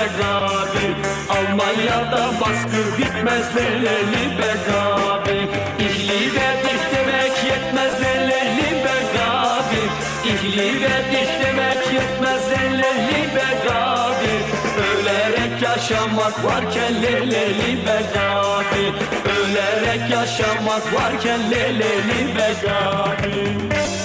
leleli 0.00 0.18
begabi 0.18 0.96
Almanya'da 1.28 2.40
baskı 2.40 2.98
bitmez 2.98 3.56
leleli 3.56 4.38
begabi 4.38 5.48
İhli 5.78 6.34
ve 6.34 6.48
dik 6.64 6.82
demek 6.94 7.44
yetmez 7.44 8.02
leleli 8.02 8.84
begabi 8.84 9.82
İhli 10.24 10.82
ve 10.82 11.12
dik 11.12 11.46
demek 11.46 11.92
yetmez 11.92 12.50
leleli 12.50 13.28
begabi 13.34 14.34
Ölerek 14.90 15.62
yaşamak 15.62 16.44
varken 16.44 17.02
leleli 17.02 17.78
begabi 17.86 18.92
Ölerek 19.38 20.10
yaşamak 20.10 20.94
varken 20.94 21.50
leleli 21.50 22.34
Tabii 22.34 23.99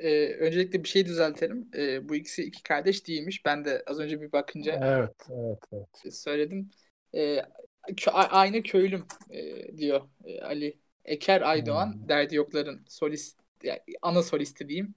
e, 0.00 0.34
öncelikle 0.34 0.84
bir 0.84 0.88
şey 0.88 1.06
düzeltelim. 1.06 1.70
E, 1.76 2.08
bu 2.08 2.14
ikisi 2.14 2.42
iki 2.42 2.62
kardeş 2.62 3.06
değilmiş. 3.06 3.44
Ben 3.44 3.64
de 3.64 3.82
az 3.86 4.00
önce 4.00 4.20
bir 4.20 4.32
bakınca 4.32 4.80
Evet, 4.82 5.26
evet, 5.30 5.58
evet. 5.72 6.14
söyledim. 6.14 6.70
E, 7.14 7.42
kö- 7.88 8.10
a- 8.10 8.28
aynı 8.38 8.62
köylüm 8.62 9.04
e, 9.30 9.76
diyor 9.76 10.00
e, 10.24 10.40
Ali 10.40 10.78
Eker 11.04 11.40
Aydoğan. 11.40 11.94
Hmm. 11.94 12.08
Derdi 12.08 12.34
Yoklar'ın 12.36 12.84
solist, 12.88 13.40
yani 13.62 13.80
ana 14.02 14.22
solisti 14.22 14.68
diyeyim. 14.68 14.94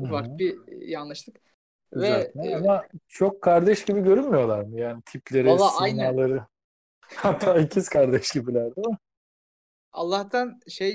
Ufak 0.00 0.26
hı. 0.26 0.38
bir 0.38 0.52
e, 0.52 0.90
yanlışlık. 0.90 1.36
Ve 1.92 2.00
Düzeltme. 2.00 2.48
e, 2.48 2.56
Ama 2.56 2.84
çok 3.08 3.42
kardeş 3.42 3.84
gibi 3.84 4.00
görünmüyorlar 4.00 4.64
mı? 4.64 4.80
Yani 4.80 5.02
tipleri, 5.06 5.48
Valla 5.48 5.78
aynı. 5.78 6.00
simaları. 6.00 6.46
Hatta 7.16 7.58
ikiz 7.58 7.88
kardeş 7.88 8.30
gibiler 8.32 8.76
değil 8.76 8.88
mi? 8.88 8.96
Allah'tan 9.92 10.60
şey 10.68 10.90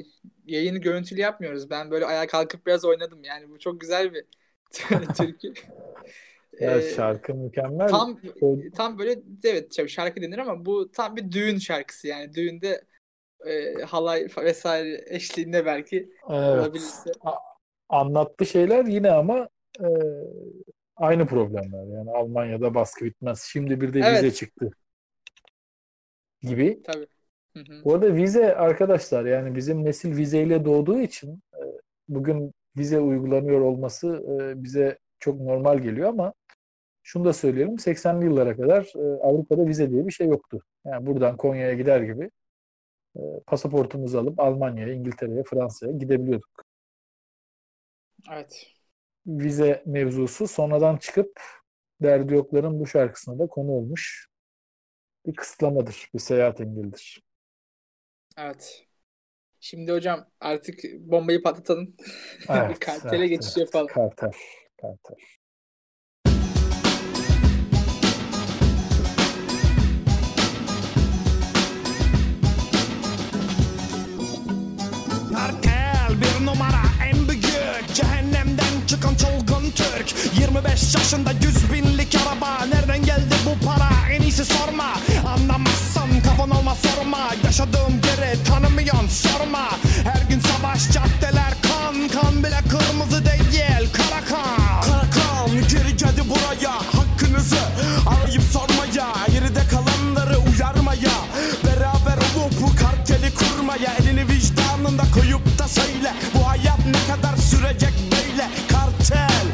e, 0.00 0.04
yayını 0.46 0.78
görüntülü 0.78 1.20
yapmıyoruz. 1.20 1.70
Ben 1.70 1.90
böyle 1.90 2.06
ayağa 2.06 2.26
kalkıp 2.26 2.66
biraz 2.66 2.84
oynadım. 2.84 3.24
Yani 3.24 3.50
bu 3.50 3.58
çok 3.58 3.80
güzel 3.80 4.12
bir 4.14 4.24
türkü. 5.16 5.52
Ya 6.60 6.76
E, 6.78 6.82
şarkı 6.94 7.34
mükemmel. 7.34 7.88
tam 7.88 8.20
Söyle- 8.40 8.70
tam 8.70 8.98
böyle 8.98 9.22
evet 9.44 9.88
şarkı 9.88 10.22
denir 10.22 10.38
ama 10.38 10.64
bu 10.66 10.90
tam 10.92 11.16
bir 11.16 11.32
düğün 11.32 11.58
şarkısı 11.58 12.08
yani 12.08 12.34
düğünde 12.34 12.84
e, 13.46 13.74
halay 13.82 14.26
vesaire 14.38 15.04
eşliğinde 15.06 15.66
belki 15.66 15.96
Evet. 16.30 16.58
olabilirse. 16.58 17.10
A- 17.20 17.38
Anlattığı 17.88 18.46
şeyler 18.46 18.84
yine 18.84 19.10
ama 19.10 19.48
e, 19.80 19.86
aynı 20.96 21.26
problemler. 21.26 21.96
Yani 21.98 22.10
Almanya'da 22.10 22.74
baskı 22.74 23.04
bitmez. 23.04 23.42
Şimdi 23.52 23.80
bir 23.80 23.88
de 23.94 23.98
vize 23.98 24.08
Evet. 24.08 24.36
çıktı 24.36 24.70
gibi. 26.42 26.82
Tabii. 26.84 27.06
Hı 27.54 27.60
hı. 27.60 27.84
Bu 27.84 27.94
arada 27.94 28.14
vize 28.14 28.54
arkadaşlar 28.54 29.24
yani 29.24 29.54
bizim 29.54 29.84
nesil 29.84 30.16
vizeyle 30.16 30.64
doğduğu 30.64 31.00
için 31.00 31.42
e, 31.54 31.62
bugün 32.08 32.52
vize 32.76 33.00
uygulanıyor 33.00 33.60
olması 33.60 34.24
e, 34.28 34.62
bize 34.62 34.98
çok 35.18 35.40
normal 35.40 35.78
geliyor 35.78 36.08
ama 36.08 36.34
şunu 37.02 37.24
da 37.24 37.32
söyleyelim 37.32 37.78
80'li 37.78 38.24
yıllara 38.24 38.56
kadar 38.56 38.82
e, 38.96 39.22
Avrupa'da 39.22 39.66
vize 39.66 39.90
diye 39.90 40.06
bir 40.06 40.12
şey 40.12 40.26
yoktu. 40.26 40.62
Yani 40.84 41.06
buradan 41.06 41.36
Konya'ya 41.36 41.74
gider 41.74 42.00
gibi 42.00 42.30
pasaportumuzu 43.46 44.18
alıp 44.18 44.40
Almanya'ya, 44.40 44.94
İngiltere'ye, 44.94 45.42
Fransa'ya 45.44 45.92
gidebiliyorduk. 45.92 46.64
Evet. 48.32 48.66
Vize 49.26 49.82
mevzusu 49.86 50.48
sonradan 50.48 50.96
çıkıp 50.96 51.40
Derdi 52.02 52.34
Yoklar'ın 52.34 52.80
bu 52.80 52.86
şarkısına 52.86 53.38
da 53.38 53.46
konu 53.46 53.70
olmuş 53.70 54.28
bir 55.26 55.34
kısıtlamadır, 55.34 56.08
bir 56.14 56.18
seyahat 56.18 56.60
engelidir. 56.60 57.23
Evet. 58.36 58.86
Şimdi 59.60 59.92
hocam 59.92 60.30
artık 60.40 60.80
bombayı 60.98 61.42
patlatalım. 61.42 61.94
Evet, 62.48 62.78
kartele 62.80 63.16
evet, 63.16 63.28
geçiş 63.28 63.56
yapalım. 63.56 63.86
Kartel. 63.86 64.30
Kartel 64.80 65.16
Türk. 79.74 80.14
25 80.40 80.94
yaşında 80.94 81.30
100 81.32 81.72
binlik 81.72 82.14
araba. 82.14 82.64
Nereden 82.64 83.02
geldi 83.04 83.34
bu 83.46 83.66
para? 83.66 83.88
En 84.12 84.22
iyisi 84.22 84.44
sorma. 84.44 84.92
Anlamazsan 85.26 86.08
kafan 86.24 86.50
olma 86.50 86.74
sorma. 86.74 87.18
Yaşadığım 87.44 87.92
yeri 87.92 88.44
tanımıyorsun 88.44 89.08
sorma. 89.08 89.68
Her 90.04 90.28
gün 90.28 90.40
savaş 90.40 90.90
caddeler 90.92 91.54
kan. 91.62 92.08
Kan 92.08 92.44
bile 92.44 92.60
kırmızı 92.70 93.24
değil 93.24 93.88
kara 93.92 94.20
kan. 94.24 94.80
Kara 94.82 95.10
kan 95.10 95.50
geri 95.68 95.96
geldi 95.96 96.22
buraya. 96.28 96.72
Hakkınızı 96.72 97.58
arayıp 98.06 98.42
sormaya. 98.52 99.06
Geride 99.26 99.62
kalanları 99.70 100.38
uyarmaya. 100.38 101.14
Beraber 101.66 102.18
olup 102.36 102.52
bu 102.60 102.76
karteli 102.76 103.34
kurmaya. 103.34 103.92
Elini 104.00 104.28
vicdanında 104.28 105.02
koyup 105.14 105.58
da 105.58 105.68
söyle. 105.68 106.12
Bu 106.34 106.48
hayat 106.48 106.78
ne 106.86 107.14
kadar 107.14 107.36
sürecek 107.36 107.92
böyle? 108.12 108.48
Kartel 108.68 109.46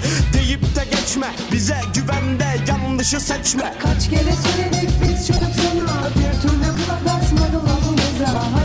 deyip 0.51 0.77
de 0.77 0.85
geçme. 0.97 1.27
Bize 1.53 1.77
güvende 1.95 2.47
yanlışı 2.69 3.21
seçme. 3.21 3.75
Kaç 3.83 4.11
kere 4.11 4.33
söyledik 4.37 4.91
biz 5.03 5.27
çocuk 5.27 5.43
sana 5.57 6.11
Bir 6.17 6.41
türlü 6.43 6.63
kulak 6.63 7.23
asmadı 7.23 7.57
lafımıza 7.67 8.60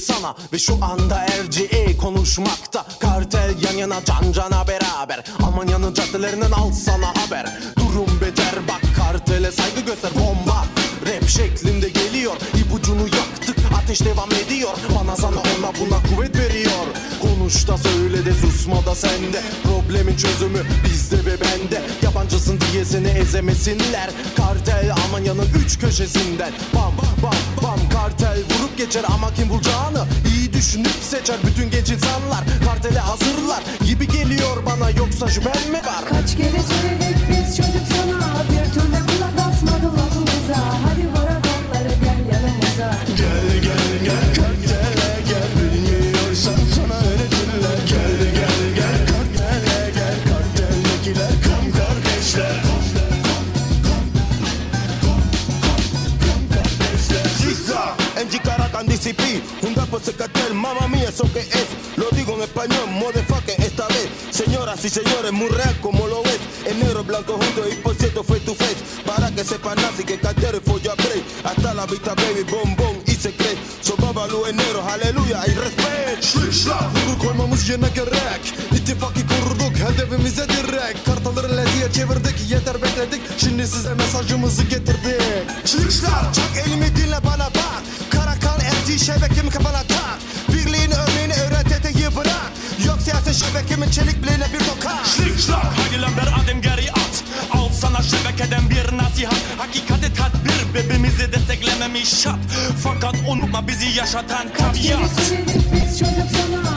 sana 0.00 0.34
Ve 0.52 0.58
şu 0.58 0.84
anda 0.84 1.26
RCE 1.26 1.96
konuşmakta. 1.96 2.86
Kartel 3.00 3.54
yan 3.62 3.76
yana 3.76 4.04
can 4.04 4.32
cana 4.32 4.68
beraber. 4.68 5.24
Almanya'nın 5.46 5.94
caddelerinden 5.94 6.50
al 6.50 6.72
sana 6.72 7.08
haber. 7.08 7.46
Durum 7.76 8.20
beter 8.20 8.54
bak 8.68 8.82
kartele 8.96 9.52
saygı 9.52 9.80
göster. 9.80 10.10
Bomba 10.14 10.64
Rap 11.06 11.28
şeklinde 11.28 11.88
geliyor. 11.88 12.36
İpucunu 12.54 13.02
yaktık 13.02 13.56
ateş 13.82 14.00
devam 14.04 14.28
ediyor. 14.44 14.70
Bana 15.00 15.16
sana 15.16 15.36
ona 15.36 15.72
buna 15.80 16.02
kuvvet 16.08 16.36
veriyor 16.36 16.86
Konuş 17.50 17.68
da 17.68 17.78
söyle 17.78 18.24
de 18.24 18.32
susma 18.34 18.86
da 18.86 18.94
sende. 18.94 19.42
Problemin 19.62 20.16
çözümü 20.16 20.58
bizde 20.84 21.16
ve 21.16 21.40
bende. 21.40 21.82
Yabancısın 22.02 22.58
diye 22.60 22.84
seni 22.84 23.08
ezemesinler. 23.08 24.10
Kartel 24.36 24.92
Almanya'nın 24.92 25.48
üç 25.64 25.78
köşesinden. 25.78 26.52
Bam 26.74 26.92
bam 27.22 27.34
bam. 27.62 27.88
Kartel 27.88 28.38
vurup 28.38 28.78
geçer 28.78 29.04
ama 29.14 29.34
kim 29.34 29.48
bulacağını 29.48 30.04
iyi 30.34 30.52
düşünüp 30.52 30.96
seçer. 31.10 31.36
Bütün 31.46 31.70
genç 31.70 31.90
insanlar 31.90 32.44
Kartele 32.64 32.98
hazırlar 32.98 33.62
gibi 33.86 34.08
geliyor 34.08 34.66
bana. 34.66 34.90
Yoksa 34.90 35.28
şüphen 35.28 35.70
mi 35.70 35.78
var? 35.78 36.04
Kaç 36.08 36.36
kere 36.36 36.62
söyledik 36.62 37.19
Un 59.62 59.74
rapo 59.74 60.00
se 60.00 60.12
cartel, 60.12 60.54
mamá 60.54 60.88
mía, 60.88 61.08
eso 61.08 61.24
que 61.32 61.40
es, 61.40 61.68
lo 61.96 62.08
digo 62.16 62.34
en 62.34 62.42
español, 62.42 62.86
motherfucker, 62.88 63.54
esta 63.60 63.86
vez, 63.88 64.08
señoras 64.30 64.84
y 64.84 64.88
señores, 64.88 65.32
muy 65.32 65.48
real 65.48 65.76
como 65.80 66.06
lo 66.08 66.22
ves, 66.22 66.40
en 66.66 66.80
negro, 66.80 67.04
blanco 67.04 67.34
junto 67.34 67.68
y 67.68 67.74
por 67.76 67.94
cierto 67.94 68.24
face 68.24 68.40
to 68.40 68.54
face, 68.54 68.76
para 69.06 69.30
que 69.30 69.44
sepan 69.44 69.78
así 69.80 70.02
que 70.04 70.18
cartel 70.18 70.56
es 70.56 70.62
folla 70.64 70.94
break, 70.94 71.22
hasta 71.44 71.74
la 71.74 71.86
vista 71.86 72.14
baby, 72.14 72.42
bombón 72.50 72.96
y 73.06 73.12
se 73.14 73.32
cree, 73.32 73.56
sobabalu 73.82 74.46
en 74.46 74.56
negro, 74.56 74.82
aleluya 74.82 75.42
y 75.46 75.54
respect. 75.54 76.22
Şlışla, 76.22 76.90
vurur 76.94 77.18
koymamız 77.18 77.68
yerine 77.68 77.88
gerek, 77.94 78.42
ittifakı 78.72 79.20
kurduk, 79.30 79.74
hedefimize 79.78 80.48
direkt, 80.48 81.04
kartaları 81.06 81.56
lediye 81.56 81.92
çevirdik, 81.92 82.50
yeter 82.50 82.82
bekledik, 82.82 83.20
şimdi 83.38 83.66
size 83.66 83.94
mesajımızı 83.94 84.62
getirdik. 84.62 85.22
Şlışlar, 85.64 86.32
çak 86.32 86.66
elimi 86.66 86.96
dinle 86.96 87.24
bana 87.24 87.46
bak, 87.46 87.82
FT 88.80 88.98
şebekemi 89.06 89.50
kafana 89.50 89.82
tak, 89.82 90.18
birliğin 90.48 90.90
örneğini 90.90 91.32
öğret 91.32 91.72
eteği 91.72 92.16
bırak, 92.16 92.50
yok 92.86 92.98
siyaset 93.00 93.34
şebekemin 93.34 93.90
çelik 93.90 94.22
bileğine 94.22 94.46
bir 94.52 94.58
tokat. 94.58 95.06
Schlickschlag, 95.06 95.64
hadi 95.76 96.02
lan 96.02 96.10
bir 96.16 96.42
adım 96.42 96.62
geri 96.62 96.92
at. 96.92 97.24
Al 97.50 97.68
sana 97.80 98.02
şebekeden 98.02 98.70
bir 98.70 98.96
nasihat. 98.96 99.34
Hakikati 99.58 100.12
tedbir 100.14 100.74
birbirimizi 100.74 101.32
desteklememiş 101.32 102.08
şart. 102.20 102.38
Fakat 102.82 103.14
unutma 103.28 103.68
bizi 103.68 103.86
yaşatan 103.86 104.48
Kaç 104.58 104.82
kere 104.82 104.94
tabiat 104.94 105.20
söyledik 105.20 105.62
biz 105.72 105.98
çocuk 105.98 106.28
sana 106.32 106.69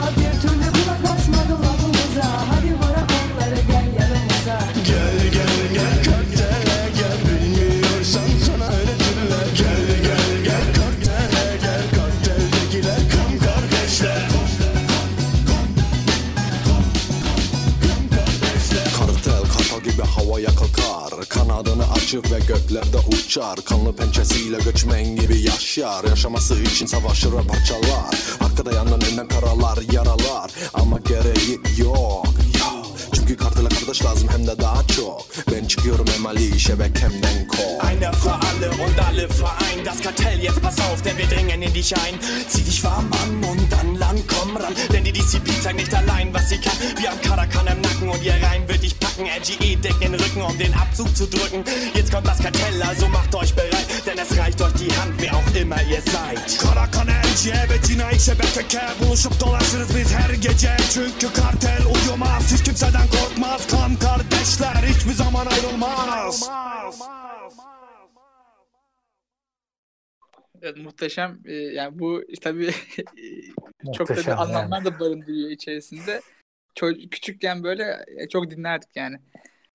Açıp 22.04 22.32
ve 22.32 22.40
göklerde 22.40 22.98
uçar. 22.98 23.60
Kanlı 23.66 23.96
pençesiyle 23.96 24.58
göçmen 24.58 25.16
gibi 25.16 25.42
yaşar. 25.42 26.04
Yaşaması 26.04 26.62
için 26.62 26.86
savaşır 26.86 27.34
ve 27.34 27.42
parçalar. 27.48 28.16
Arkada 28.42 28.72
yandan 28.72 29.02
önden 29.12 29.28
karalar 29.28 29.80
yaralar. 29.92 30.52
Ama 30.74 31.00
gereği 31.00 31.60
yok 31.78 32.28
Çünkü 33.28 33.44
kartela 33.44 33.70
kardeş 33.70 34.06
lazım 34.06 34.30
hem 34.32 34.48
de 34.48 34.60
daha 34.60 34.88
çok 34.88 35.26
Ben 35.52 35.66
çıkıyorum 35.66 36.06
emali 36.18 36.60
şebekemden 36.60 37.48
kol 37.48 37.88
Einer 37.90 38.14
für 38.14 38.32
alle 38.32 38.70
und 38.70 38.98
alle 39.08 39.28
vereint. 39.30 39.86
Das 39.86 40.02
Kartell, 40.02 40.40
jetzt 40.40 40.62
pass 40.62 40.80
auf, 40.80 41.04
denn 41.06 41.18
wir 41.18 41.28
dringen 41.30 41.62
in 41.62 41.74
dich 41.74 41.94
ein. 41.94 42.16
Zieh 42.50 42.66
dich 42.66 42.84
warm 42.84 43.12
an 43.22 43.50
und 43.50 43.72
dann 43.72 43.96
lang, 44.00 44.20
komm 44.28 44.58
ran. 44.58 44.74
Denn 44.94 45.04
die 45.04 45.14
DCP 45.14 45.48
zeigt 45.64 45.78
nicht 45.78 45.94
allein, 45.94 46.34
was 46.34 46.50
sie 46.50 46.58
kann. 46.58 46.78
Wir 47.00 47.10
haben 47.10 47.22
Karakan 47.22 47.68
im 47.68 47.82
Nacken 47.82 48.10
und 48.10 48.24
ihr 48.24 48.38
Reim 48.44 48.68
wird 48.68 48.82
dich 48.84 49.00
packen. 49.00 49.26
RGE 49.40 49.78
deckt 49.78 50.02
den 50.04 50.16
Rücken, 50.16 50.42
um 50.42 50.58
den 50.58 50.74
Abzug 50.74 51.16
zu 51.16 51.26
drücken. 51.28 51.64
Jetzt 51.94 52.12
kommt 52.12 52.28
das 52.28 52.40
Kartell, 52.40 52.82
also 52.90 53.08
macht 53.08 53.36
euch 53.36 53.54
bereit. 53.54 53.88
Denn 54.06 54.18
es 54.18 54.38
reicht 54.38 54.62
euch 54.62 54.74
die 54.74 54.92
Hand, 54.98 55.14
wer 55.18 55.34
auch 55.38 55.56
immer 55.62 55.82
ihr 55.84 56.02
seid. 56.16 56.60
Karakan 56.62 57.08
elçi 57.08 57.54
evet 57.66 57.86
cinayet 57.88 58.22
şebeke 58.22 58.82
Buluşup 59.00 59.40
dolaşırız 59.40 59.90
biz 59.96 60.12
her 60.12 60.34
gece 60.34 60.78
Çünkü 60.94 61.34
kartel 61.34 61.82
uyumaz 61.86 62.44
Hiç 62.54 62.64
kimseden 62.64 63.08
korkmaz 63.08 63.23
Kan 63.72 63.96
kardeşler 63.96 64.76
hiçbir 64.76 65.12
zaman 65.12 65.46
ayrılmaz 65.46 66.52
Evet, 70.62 70.78
muhteşem. 70.78 71.40
Ee, 71.46 71.54
yani 71.54 72.00
bu 72.00 72.24
tabii 72.42 72.72
çok 73.94 74.10
da 74.10 74.16
bir 74.16 74.42
anlamlar 74.42 74.86
da 74.86 75.00
barındırıyor 75.00 75.50
içerisinde. 75.50 76.22
Ço- 76.76 77.10
küçükken 77.10 77.64
böyle 77.64 78.06
e, 78.18 78.30
çok 78.30 78.50
dinlerdik 78.50 78.90
yani. 78.96 79.18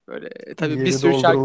Böyle 0.08 0.26
e, 0.26 0.54
tabii 0.54 0.74
bir 0.74 0.78
Yeri 0.78 0.92
sürü 0.92 1.14
şarkı. 1.20 1.38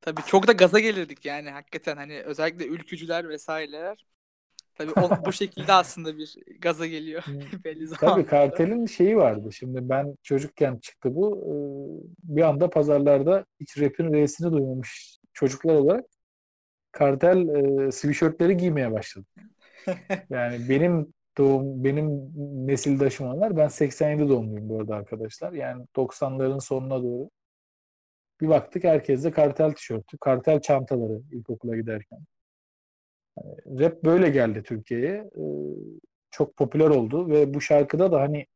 Tabii 0.00 0.22
çok 0.26 0.46
da 0.46 0.52
gaza 0.52 0.78
gelirdik 0.78 1.24
yani 1.24 1.50
hakikaten 1.50 1.96
hani 1.96 2.22
özellikle 2.22 2.66
ülkücüler 2.66 3.28
vesaireler. 3.28 4.06
Tabii 4.86 5.06
o, 5.06 5.24
bu 5.26 5.32
şekilde 5.32 5.72
aslında 5.72 6.18
bir 6.18 6.36
gaza 6.60 6.86
geliyor 6.86 7.24
belli 7.64 7.88
Tabii 7.88 8.00
zamanlarda. 8.00 8.26
kartelin 8.26 8.86
şeyi 8.86 9.16
vardı. 9.16 9.52
Şimdi 9.52 9.88
ben 9.88 10.16
çocukken 10.22 10.76
çıktı 10.76 11.14
bu. 11.14 11.38
Ee, 11.38 12.36
Bir 12.36 12.42
anda 12.42 12.70
pazarlarda 12.70 13.44
hiç 13.60 13.78
rap'in 13.80 14.12
R'sini 14.14 14.52
duymamış 14.52 15.18
çocuklar 15.32 15.74
olarak 15.74 16.04
kartel 16.92 17.48
e, 17.48 17.92
sweatshirtleri 17.92 18.56
giymeye 18.56 18.92
başladı. 18.92 19.26
Yani 20.30 20.68
benim 20.68 21.14
doğum, 21.38 21.84
benim 21.84 22.08
nesildaşım 22.66 23.26
olanlar 23.26 23.56
ben 23.56 23.68
87 23.68 24.28
doğumluyum 24.28 24.68
bu 24.68 24.80
arada 24.80 24.94
arkadaşlar. 24.94 25.52
Yani 25.52 25.86
90'ların 25.96 26.60
sonuna 26.60 27.02
doğru. 27.02 27.30
Bir 28.40 28.48
baktık 28.48 28.84
herkes 28.84 29.24
de 29.24 29.30
kartel 29.30 29.72
tişörtü, 29.72 30.18
kartel 30.18 30.60
çantaları 30.60 31.20
ilkokula 31.32 31.76
giderken. 31.76 32.18
Yani 33.36 33.80
rap 33.80 34.04
böyle 34.04 34.30
geldi 34.30 34.62
Türkiye'ye. 34.62 35.30
Ee, 35.36 35.42
çok 36.30 36.56
popüler 36.56 36.88
oldu 36.88 37.28
ve 37.28 37.54
bu 37.54 37.60
şarkıda 37.60 38.12
da 38.12 38.20
hani 38.20 38.46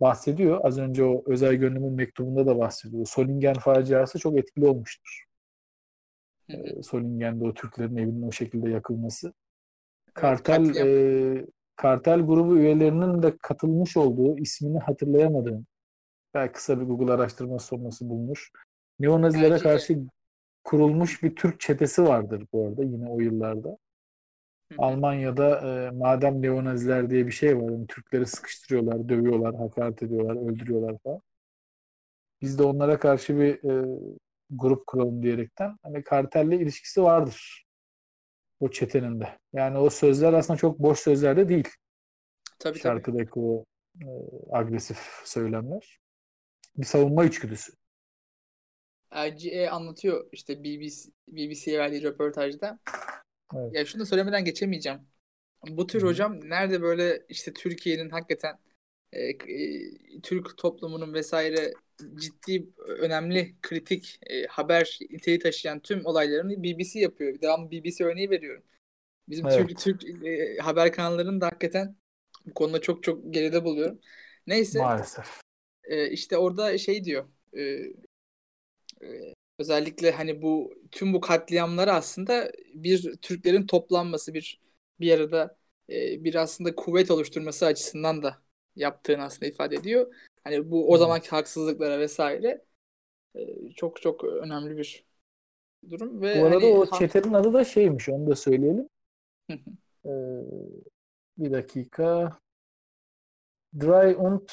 bahsediyor. 0.00 0.60
Az 0.62 0.78
önce 0.78 1.04
o 1.04 1.22
Özel 1.26 1.54
Gönlüm'ün 1.54 1.92
mektubunda 1.92 2.46
da 2.46 2.58
bahsediyor. 2.58 3.06
Solingen 3.06 3.54
faciası 3.54 4.18
çok 4.18 4.38
etkili 4.38 4.66
olmuştur. 4.66 5.24
Ee, 6.50 6.82
Solingen'de 6.82 7.44
o 7.44 7.54
Türklerin 7.54 7.96
evinin 7.96 8.22
o 8.22 8.32
şekilde 8.32 8.70
yakılması. 8.70 9.32
Kartel 10.14 10.76
e, 10.76 11.46
kartel 11.76 12.20
grubu 12.20 12.58
üyelerinin 12.58 13.22
de 13.22 13.36
katılmış 13.42 13.96
olduğu 13.96 14.38
ismini 14.38 14.78
hatırlayamadığım 14.78 15.66
belki 16.34 16.52
kısa 16.52 16.80
bir 16.80 16.84
Google 16.84 17.12
araştırması 17.12 17.66
sonrası 17.66 18.08
bulmuş. 18.08 18.50
Neonazilere 19.00 19.58
karşı 19.58 19.98
kurulmuş 20.64 21.22
bir 21.22 21.36
Türk 21.36 21.60
çetesi 21.60 22.02
vardır 22.04 22.46
bu 22.52 22.66
arada 22.66 22.84
yine 22.84 23.08
o 23.08 23.20
yıllarda. 23.20 23.76
Almanya'da 24.78 25.60
e, 25.60 25.90
madem 25.90 26.42
neonaziler 26.42 27.10
diye 27.10 27.26
bir 27.26 27.32
şey 27.32 27.56
var. 27.56 27.70
Yani 27.70 27.86
Türkleri 27.86 28.26
sıkıştırıyorlar, 28.26 29.08
dövüyorlar, 29.08 29.54
hakaret 29.54 30.02
ediyorlar, 30.02 30.52
öldürüyorlar 30.52 30.98
falan. 31.04 31.20
Biz 32.42 32.58
de 32.58 32.62
onlara 32.62 32.98
karşı 32.98 33.38
bir 33.38 33.70
e, 33.70 33.98
grup 34.50 34.86
kuralım 34.86 35.22
diyerekten 35.22 35.78
hani 35.82 36.02
kartelle 36.02 36.56
ilişkisi 36.56 37.02
vardır. 37.02 37.66
O 38.60 38.70
çetenin 38.70 39.20
de. 39.20 39.38
Yani 39.52 39.78
o 39.78 39.90
sözler 39.90 40.32
aslında 40.32 40.56
çok 40.56 40.78
boş 40.78 40.98
sözler 40.98 41.36
de 41.36 41.48
değil. 41.48 41.68
Tabii 42.58 42.72
tabii. 42.72 42.82
Şarkıdaki 42.82 43.40
o 43.40 43.64
e, 44.00 44.06
agresif 44.52 44.98
söylemler. 45.24 45.98
Bir 46.76 46.86
savunma 46.86 47.24
içgüdüsü. 47.24 47.72
RGE 49.14 49.70
anlatıyor 49.70 50.28
işte 50.32 50.64
BBC, 50.64 51.10
BBC'ye 51.28 51.78
verdiği 51.78 52.02
röportajda. 52.02 52.78
Evet. 53.56 53.74
Ya 53.74 53.84
şunu 53.84 54.02
da 54.02 54.06
söylemeden 54.06 54.44
geçemeyeceğim. 54.44 54.98
Bu 55.68 55.86
tür 55.86 56.02
hocam 56.02 56.40
nerede 56.50 56.82
böyle 56.82 57.22
işte 57.28 57.52
Türkiye'nin 57.52 58.10
hakikaten 58.10 58.58
e, 59.12 59.22
e, 59.28 59.40
Türk 60.22 60.56
toplumunun 60.56 61.14
vesaire 61.14 61.72
ciddi 62.14 62.66
önemli 62.98 63.54
kritik 63.62 64.20
e, 64.26 64.46
haber 64.46 64.98
niteliği 65.10 65.38
taşıyan 65.38 65.80
tüm 65.80 66.06
olaylarını 66.06 66.62
BBC 66.62 67.00
yapıyor. 67.00 67.40
Devamlı 67.40 67.70
BBC 67.70 68.04
örneği 68.04 68.30
veriyorum. 68.30 68.62
Bizim 69.28 69.46
Evet. 69.46 69.78
Türk 69.78 70.00
Türk 70.00 70.24
e, 70.26 70.56
haber 70.56 70.92
kanallarını 70.92 71.40
da 71.40 71.46
hakikaten 71.46 71.96
bu 72.46 72.54
konuda 72.54 72.80
çok 72.80 73.02
çok 73.02 73.34
geride 73.34 73.64
buluyorum. 73.64 74.00
Neyse 74.46 74.78
Maalesef. 74.78 75.40
e, 75.84 76.10
işte 76.10 76.38
orada 76.38 76.78
şey 76.78 77.04
diyor 77.04 77.28
e, 77.52 77.62
e, 79.02 79.34
özellikle 79.58 80.10
hani 80.10 80.42
bu 80.42 80.74
tüm 80.90 81.12
bu 81.12 81.20
katliamları 81.20 81.92
aslında 81.92 82.52
bir 82.74 83.16
Türklerin 83.16 83.66
toplanması 83.66 84.34
bir 84.34 84.60
bir 85.00 85.12
arada 85.12 85.56
e, 85.90 86.24
bir 86.24 86.34
aslında 86.34 86.74
kuvvet 86.74 87.10
oluşturması 87.10 87.66
açısından 87.66 88.22
da 88.22 88.38
yaptığını 88.76 89.22
aslında 89.22 89.46
ifade 89.46 89.76
ediyor. 89.76 90.14
Hani 90.44 90.70
bu 90.70 90.90
o 90.90 90.96
zamanki 90.96 91.28
haksızlıklara 91.28 91.98
vesaire 91.98 92.64
e, 93.34 93.70
çok 93.70 94.02
çok 94.02 94.24
önemli 94.24 94.76
bir 94.76 95.04
durum 95.90 96.20
ve 96.20 96.40
Bu 96.40 96.44
arada 96.44 96.56
hani 96.56 96.66
o 96.66 96.98
çetenin 96.98 97.32
adı 97.32 97.52
da 97.52 97.64
şeymiş 97.64 98.08
onu 98.08 98.26
da 98.26 98.36
söyleyelim. 98.36 98.88
Ee, 100.06 100.10
bir 101.38 101.52
dakika. 101.52 102.38
Dry 103.80 104.14
und 104.16 104.48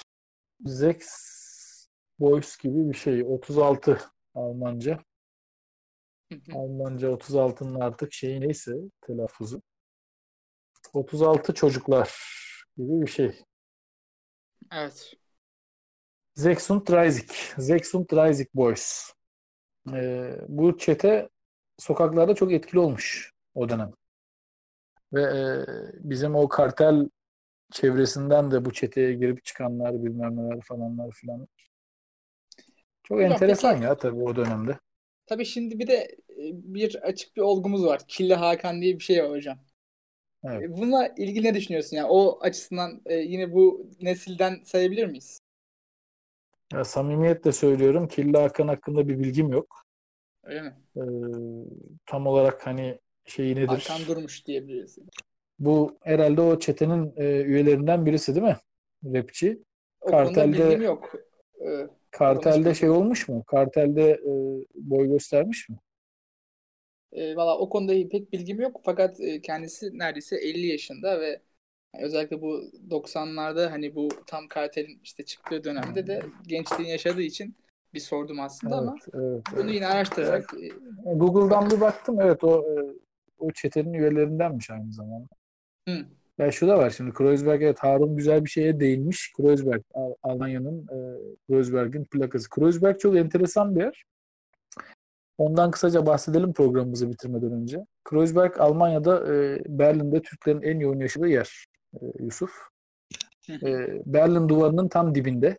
Sechs 0.65 1.87
Boys 2.19 2.57
gibi 2.57 2.89
bir 2.89 2.93
şey. 2.93 3.23
36 3.23 4.01
Almanca. 4.35 4.99
Almanca 6.53 7.07
36'nın 7.07 7.79
artık 7.79 8.13
şeyi 8.13 8.41
neyse 8.41 8.75
telaffuzu. 9.01 9.61
36 10.93 11.53
çocuklar 11.53 12.15
gibi 12.77 13.01
bir 13.01 13.07
şey. 13.07 13.43
evet 14.71 15.13
Sechs 16.35 16.71
und 16.71 16.87
Dreißig. 16.87 17.29
Sechs 17.61 17.95
und 17.95 18.09
Dreißig 18.09 18.47
Boys. 18.53 19.13
Ee, 19.93 20.35
bu 20.47 20.77
çete 20.77 21.29
sokaklarda 21.77 22.35
çok 22.35 22.51
etkili 22.51 22.79
olmuş 22.79 23.33
o 23.53 23.69
dönem. 23.69 23.91
Ve 25.13 25.21
e, 25.21 25.65
bizim 25.93 26.35
o 26.35 26.47
kartel 26.49 27.09
çevresinden 27.71 28.51
de 28.51 28.65
bu 28.65 28.73
çeteye 28.73 29.13
girip 29.13 29.45
çıkanlar 29.45 30.03
bilmem 30.03 30.37
neler 30.37 30.61
falanlar 30.61 31.11
filan. 31.11 31.47
Çok 33.11 33.19
Hocam 33.19 33.31
enteresan 33.31 33.73
peki- 33.73 33.85
ya 33.85 33.97
tabii 33.97 34.23
o 34.23 34.35
dönemde. 34.35 34.77
tabii 35.25 35.45
şimdi 35.45 35.79
bir 35.79 35.87
de 35.87 35.93
e, 36.29 36.43
bir 36.53 36.95
açık 36.95 37.35
bir 37.37 37.41
olgumuz 37.41 37.85
var. 37.85 38.01
Kille 38.07 38.35
Hakan 38.35 38.81
diye 38.81 38.95
bir 38.95 39.03
şey 39.03 39.23
var 39.23 39.31
hocam. 39.31 39.57
Evet. 40.43 40.63
E, 40.63 40.73
Bununla 40.73 41.07
ilgili 41.17 41.47
ne 41.47 41.53
düşünüyorsun? 41.53 41.97
Yani 41.97 42.07
o 42.09 42.39
açısından 42.41 43.01
e, 43.05 43.15
yine 43.15 43.53
bu 43.53 43.89
nesilden 44.01 44.61
sayabilir 44.63 45.05
miyiz? 45.05 45.39
Ya, 46.73 46.85
samimiyetle 46.85 47.51
söylüyorum 47.51 48.07
Killa 48.07 48.43
Hakan 48.43 48.67
hakkında 48.67 49.07
bir 49.07 49.19
bilgim 49.19 49.51
yok. 49.51 49.83
Öyle 50.43 50.61
mi? 50.61 50.73
Ee, 50.97 51.01
tam 52.05 52.27
olarak 52.27 52.67
hani 52.67 52.99
şeyi 53.25 53.55
nedir? 53.55 53.67
Hakan 53.67 54.07
Durmuş 54.07 54.45
diyebiliriz. 54.47 54.97
Bu 55.59 55.97
herhalde 56.03 56.41
o 56.41 56.59
çetenin 56.59 57.13
e, 57.17 57.41
üyelerinden 57.41 58.05
birisi 58.05 58.35
değil 58.35 58.45
mi? 58.45 58.57
Rapçi. 59.05 59.63
O 60.01 60.11
Kartelde 60.11 60.57
bilgim 60.67 60.81
yok. 60.81 61.13
Ee, 61.65 61.87
Kartelde 62.11 62.73
şey 62.73 62.89
olmuş 62.89 63.27
mu? 63.27 63.43
Kartelde 63.43 64.11
e, 64.11 64.31
boy 64.75 65.07
göstermiş 65.07 65.69
mi? 65.69 65.77
e, 67.11 67.35
valla 67.35 67.57
o 67.57 67.69
konuda 67.69 68.09
pek 68.09 68.33
bilgim 68.33 68.61
yok 68.61 68.81
fakat 68.83 69.19
e, 69.19 69.41
kendisi 69.41 69.99
neredeyse 69.99 70.35
50 70.35 70.67
yaşında 70.67 71.19
ve 71.19 71.41
özellikle 71.99 72.41
bu 72.41 72.61
90'larda 72.89 73.71
hani 73.71 73.95
bu 73.95 74.09
tam 74.27 74.47
kartelin 74.47 74.99
işte 75.03 75.25
çıktığı 75.25 75.63
dönemde 75.63 76.07
de 76.07 76.21
gençliğini 76.47 76.91
yaşadığı 76.91 77.21
için 77.21 77.55
bir 77.93 77.99
sordum 77.99 78.39
aslında 78.39 78.75
ama 78.75 78.95
Evet, 79.13 79.15
evet, 79.23 79.43
bunu 79.51 79.61
evet. 79.61 79.75
yine 79.75 79.87
araştırarak 79.87 80.53
e, 80.53 81.13
Google'dan 81.13 81.69
bir 81.69 81.81
baktım. 81.81 82.21
Evet 82.21 82.43
o 82.43 82.61
e, 82.61 82.73
o 83.39 83.51
çetenin 83.51 83.93
üyelerindenmiş 83.93 84.69
aynı 84.69 84.93
zamanda. 84.93 85.27
Hı. 85.89 86.05
Ya 86.41 86.51
şu 86.51 86.67
da 86.67 86.77
var 86.77 86.89
şimdi 86.89 87.13
Kreuzberg 87.13 87.61
evet 87.63 87.79
Harun 87.79 88.17
güzel 88.17 88.45
bir 88.45 88.49
şeye 88.49 88.79
değinmiş. 88.79 89.33
Kreuzberg 89.37 89.81
Al- 89.93 90.15
Almanya'nın 90.23 90.87
e, 90.87 90.97
Kreuzberg'in 91.47 92.05
plakası. 92.05 92.49
Kreuzberg 92.49 92.99
çok 92.99 93.17
enteresan 93.17 93.75
bir 93.75 93.81
yer. 93.81 94.03
Ondan 95.37 95.71
kısaca 95.71 96.05
bahsedelim 96.05 96.53
programımızı 96.53 97.09
bitirmeden 97.09 97.51
önce. 97.51 97.85
Kreuzberg 98.03 98.59
Almanya'da 98.59 99.35
e, 99.35 99.61
Berlin'de 99.67 100.21
Türklerin 100.21 100.61
en 100.61 100.79
yoğun 100.79 100.99
yaşadığı 100.99 101.27
yer 101.27 101.65
e, 101.93 101.99
Yusuf. 102.19 102.51
E, 103.49 103.87
Berlin 104.05 104.49
duvarının 104.49 104.87
tam 104.87 105.15
dibinde. 105.15 105.57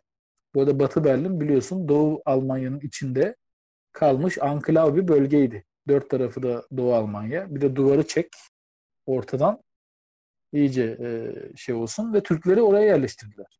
Bu 0.55 0.61
arada 0.61 0.79
Batı 0.79 1.03
Berlin 1.03 1.39
biliyorsun 1.41 1.87
Doğu 1.87 2.21
Almanya'nın 2.25 2.79
içinde 2.79 3.35
kalmış 3.93 4.37
anklav 4.41 4.95
bir 4.95 5.07
bölgeydi. 5.07 5.63
Dört 5.87 6.09
tarafı 6.09 6.43
da 6.43 6.63
Doğu 6.77 6.93
Almanya. 6.93 7.55
Bir 7.55 7.61
de 7.61 7.75
duvarı 7.75 8.07
çek 8.07 8.27
ortadan 9.05 9.63
iyice 10.53 10.97
e, 11.01 11.31
şey 11.57 11.75
olsun 11.75 12.13
ve 12.13 12.23
Türkleri 12.23 12.61
oraya 12.61 12.85
yerleştirdiler. 12.85 13.59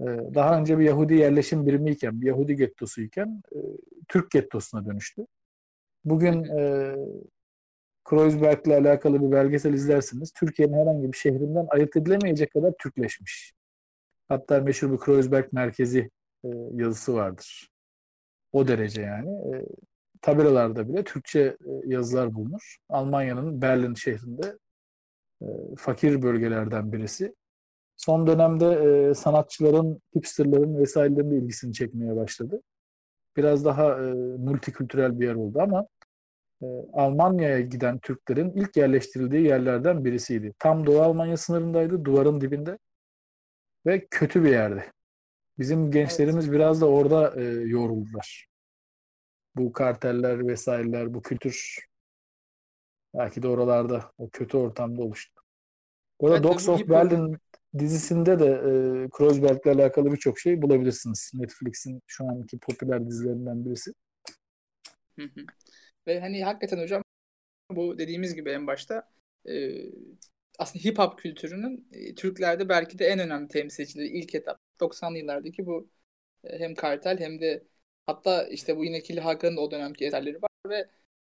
E, 0.00 0.04
daha 0.34 0.58
önce 0.58 0.78
bir 0.78 0.84
Yahudi 0.84 1.14
yerleşim 1.14 1.66
birimiyken, 1.66 2.20
bir 2.20 2.26
Yahudi 2.26 2.56
gettosuyken 2.56 3.42
e, 3.54 3.58
Türk 4.08 4.30
gettosuna 4.30 4.86
dönüştü. 4.86 5.26
Bugün 6.04 6.44
e, 6.44 6.94
Kreuzberg'le 8.04 8.70
alakalı 8.70 9.22
bir 9.22 9.32
belgesel 9.32 9.74
izlersiniz. 9.74 10.32
Türkiye'nin 10.32 10.74
herhangi 10.74 11.12
bir 11.12 11.16
şehrinden 11.16 11.66
ayırt 11.70 11.96
edilemeyecek 11.96 12.52
kadar 12.52 12.72
Türkleşmiş. 12.78 13.52
Hatta 14.28 14.60
meşhur 14.60 14.92
bir 14.92 14.98
Kreuzberg 14.98 15.52
merkezi 15.52 16.10
e, 16.44 16.48
yazısı 16.74 17.14
vardır. 17.14 17.68
O 18.52 18.68
derece 18.68 19.02
yani. 19.02 19.30
E, 19.30 19.66
tabelalarda 20.22 20.88
bile 20.88 21.04
Türkçe 21.04 21.40
e, 21.40 21.56
yazılar 21.86 22.34
bulunur. 22.34 22.76
Almanya'nın 22.88 23.62
Berlin 23.62 23.94
şehrinde 23.94 24.58
e, 25.42 25.46
fakir 25.76 26.22
bölgelerden 26.22 26.92
birisi. 26.92 27.34
Son 27.96 28.26
dönemde 28.26 28.66
e, 28.66 29.14
sanatçıların, 29.14 30.00
hipsterların 30.16 30.78
vesairelerin 30.78 31.30
de 31.30 31.36
ilgisini 31.36 31.72
çekmeye 31.72 32.16
başladı. 32.16 32.62
Biraz 33.36 33.64
daha 33.64 33.92
e, 33.92 34.12
multikültürel 34.38 35.20
bir 35.20 35.26
yer 35.26 35.34
oldu 35.34 35.60
ama 35.60 35.86
e, 36.62 36.66
Almanya'ya 36.92 37.60
giden 37.60 37.98
Türklerin 37.98 38.50
ilk 38.50 38.76
yerleştirildiği 38.76 39.46
yerlerden 39.46 40.04
birisiydi. 40.04 40.54
Tam 40.58 40.86
Doğu 40.86 41.00
Almanya 41.02 41.36
sınırındaydı, 41.36 42.04
duvarın 42.04 42.40
dibinde 42.40 42.78
ve 43.86 44.06
kötü 44.10 44.44
bir 44.44 44.50
yerdi. 44.50 44.92
Bizim 45.58 45.90
gençlerimiz 45.90 46.52
biraz 46.52 46.80
da 46.80 46.86
orada 46.88 47.40
e, 47.40 47.42
yoruldular. 47.44 48.46
Bu 49.56 49.72
karteller 49.72 50.48
vesaireler, 50.48 51.14
bu 51.14 51.22
kültür 51.22 51.78
belki 53.14 53.42
de 53.42 53.48
oralarda, 53.48 54.12
o 54.18 54.30
kötü 54.30 54.56
ortamda 54.56 55.02
oluştu. 55.02 55.42
Arada 56.20 56.34
Evet, 56.34 56.44
Dogs 56.44 56.68
of 56.68 56.88
Berlin 56.88 57.36
dizisinde 57.78 58.38
de 58.38 58.46
e, 58.46 59.08
Kreuzberg'le 59.10 59.66
alakalı 59.66 60.12
birçok 60.12 60.38
şey 60.38 60.62
bulabilirsiniz. 60.62 61.30
Netflix'in 61.34 62.02
şu 62.06 62.24
anki 62.24 62.58
popüler 62.58 63.06
dizilerinden 63.06 63.64
birisi. 63.64 63.92
Hı 65.18 65.22
hı. 65.22 65.40
Ve 66.06 66.20
hani 66.20 66.44
hakikaten 66.44 66.82
hocam 66.82 67.02
bu 67.70 67.98
dediğimiz 67.98 68.34
gibi 68.34 68.50
en 68.50 68.66
başta 68.66 69.08
e, 69.48 69.52
aslında 70.58 70.84
hip 70.84 70.98
hop 70.98 71.18
kültürünün 71.18 71.88
e, 71.92 72.14
Türklerde 72.14 72.68
belki 72.68 72.98
de 72.98 73.06
en 73.06 73.18
önemli 73.18 73.48
temsilcileri 73.48 74.08
ilk 74.08 74.34
etap 74.34 74.58
90'lı 74.80 75.18
yıllardaki 75.18 75.66
bu 75.66 75.90
e, 76.44 76.58
hem 76.58 76.74
kartel 76.74 77.18
hem 77.20 77.40
de 77.40 77.64
hatta 78.06 78.46
işte 78.48 78.76
bu 78.76 78.84
yine 78.84 79.00
Kili 79.00 79.20
Hakan'ın 79.20 79.56
o 79.56 79.70
dönemki 79.70 80.06
eserleri 80.06 80.42
var 80.42 80.50
ve 80.70 80.90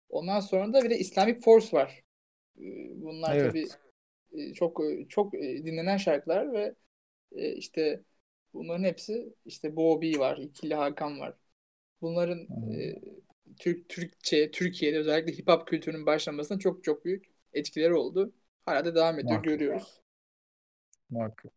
ondan 0.09 0.39
sonra 0.39 0.73
da 0.73 0.83
bir 0.83 0.89
de 0.89 0.99
Islamic 0.99 1.39
Force 1.41 1.77
var. 1.77 2.03
E, 2.59 2.63
bunlar 3.01 3.35
Evet. 3.35 3.53
tabii 3.53 3.67
e, 4.41 4.53
çok 4.53 4.81
çok 5.09 5.33
e, 5.35 5.65
dinlenen 5.65 5.97
şarkılar 5.97 6.53
ve 6.53 6.75
e, 7.35 7.53
işte 7.55 8.01
bunların 8.53 8.83
hepsi 8.83 9.33
işte 9.45 9.75
Bobby 9.75 10.19
var, 10.19 10.37
İkili 10.37 10.75
Hakan 10.75 11.19
var. 11.19 11.33
Bunların 12.01 12.39
e, 12.73 13.01
Türk 13.59 13.89
Türkçe 13.89 14.51
Türkiye'de 14.51 14.97
özellikle 14.97 15.33
hip 15.33 15.47
hop 15.47 15.67
kültürünün 15.67 16.05
başlamasına 16.05 16.59
çok 16.59 16.83
çok 16.83 17.05
büyük 17.05 17.25
etkileri 17.53 17.93
oldu. 17.93 18.33
Hala 18.61 18.85
da 18.85 18.95
devam 18.95 19.15
ediyor 19.15 19.29
Muhakkak. 19.31 19.45
görüyoruz. 19.51 20.01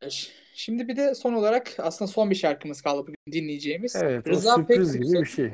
E, 0.03 0.11
ş- 0.11 0.33
Şimdi 0.55 0.89
bir 0.89 0.97
de 0.97 1.15
son 1.15 1.33
olarak 1.33 1.75
aslında 1.79 2.11
son 2.11 2.31
bir 2.31 2.35
şarkımız 2.35 2.83
kaldı 2.83 3.03
bugün 3.03 3.33
dinleyeceğimiz. 3.33 3.97
Evet, 3.97 4.27
o 4.27 4.31
Rıza 4.31 4.55
sürpriz 4.57 4.93
gibi 4.93 5.03
Pekkutsal- 5.03 5.21
bir 5.21 5.27
şey. 5.27 5.53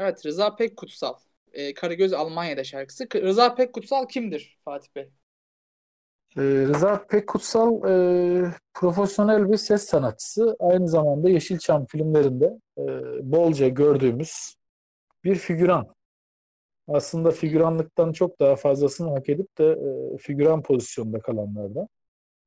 Evet, 0.00 0.26
Rıza 0.26 0.56
Pekkutsal. 0.56 1.14
E, 1.52 1.74
Karagöz 1.74 2.12
Almanya'da 2.12 2.64
şarkısı. 2.64 3.06
Rıza 3.14 3.54
Pekkutsal 3.54 4.08
kimdir 4.08 4.58
Fatih 4.64 4.88
Bey? 4.96 5.10
Ee, 6.36 6.40
Rıza 6.42 7.06
Pekkutsal 7.06 7.88
e, 7.88 8.54
profesyonel 8.74 9.52
bir 9.52 9.56
ses 9.56 9.84
sanatçısı. 9.84 10.56
Aynı 10.60 10.88
zamanda 10.88 11.30
Yeşilçam 11.30 11.86
filmlerinde 11.86 12.58
e, 12.78 12.82
bolca 13.32 13.68
gördüğümüz 13.68 14.54
bir 15.24 15.34
figüran. 15.34 15.94
Aslında 16.88 17.30
figüranlıktan 17.30 18.12
çok 18.12 18.40
daha 18.40 18.56
fazlasını 18.56 19.10
hak 19.10 19.28
edip 19.28 19.58
de 19.58 19.64
e, 19.64 20.18
figüran 20.18 20.62
pozisyonda 20.62 21.20
kalanlardan. 21.20 21.88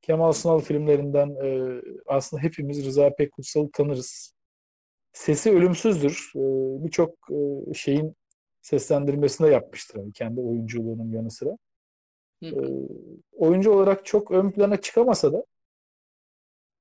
Kemal 0.01 0.31
Sunal 0.31 0.59
filmlerinden 0.59 1.29
e, 1.43 1.81
aslında 2.05 2.43
hepimiz 2.43 2.85
Rıza 2.85 3.15
Pekkutsal'ı 3.15 3.69
tanırız. 3.73 4.33
Sesi 5.13 5.51
ölümsüzdür. 5.51 6.31
E, 6.35 6.39
Birçok 6.85 7.17
e, 7.31 7.73
şeyin 7.73 8.15
seslendirmesini 8.65 9.47
de 9.47 9.51
yapmıştır 9.51 9.99
yani 9.99 10.13
kendi 10.13 10.41
oyunculuğunun 10.41 11.11
yanı 11.11 11.31
sıra. 11.31 11.57
Hı 12.43 12.45
E, 12.45 12.49
hı. 12.49 12.87
oyuncu 13.31 13.71
olarak 13.71 14.05
çok 14.05 14.31
ön 14.31 14.49
plana 14.51 14.81
çıkamasa 14.81 15.33
da 15.33 15.45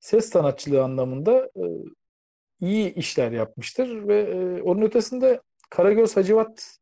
ses 0.00 0.28
sanatçılığı 0.28 0.82
anlamında 0.84 1.50
e, 1.56 1.64
iyi 2.60 2.94
işler 2.94 3.32
yapmıştır 3.32 4.08
ve 4.08 4.20
e, 4.20 4.62
onun 4.62 4.82
ötesinde 4.82 5.40
Karagöz 5.70 6.16
Hacivat 6.16 6.78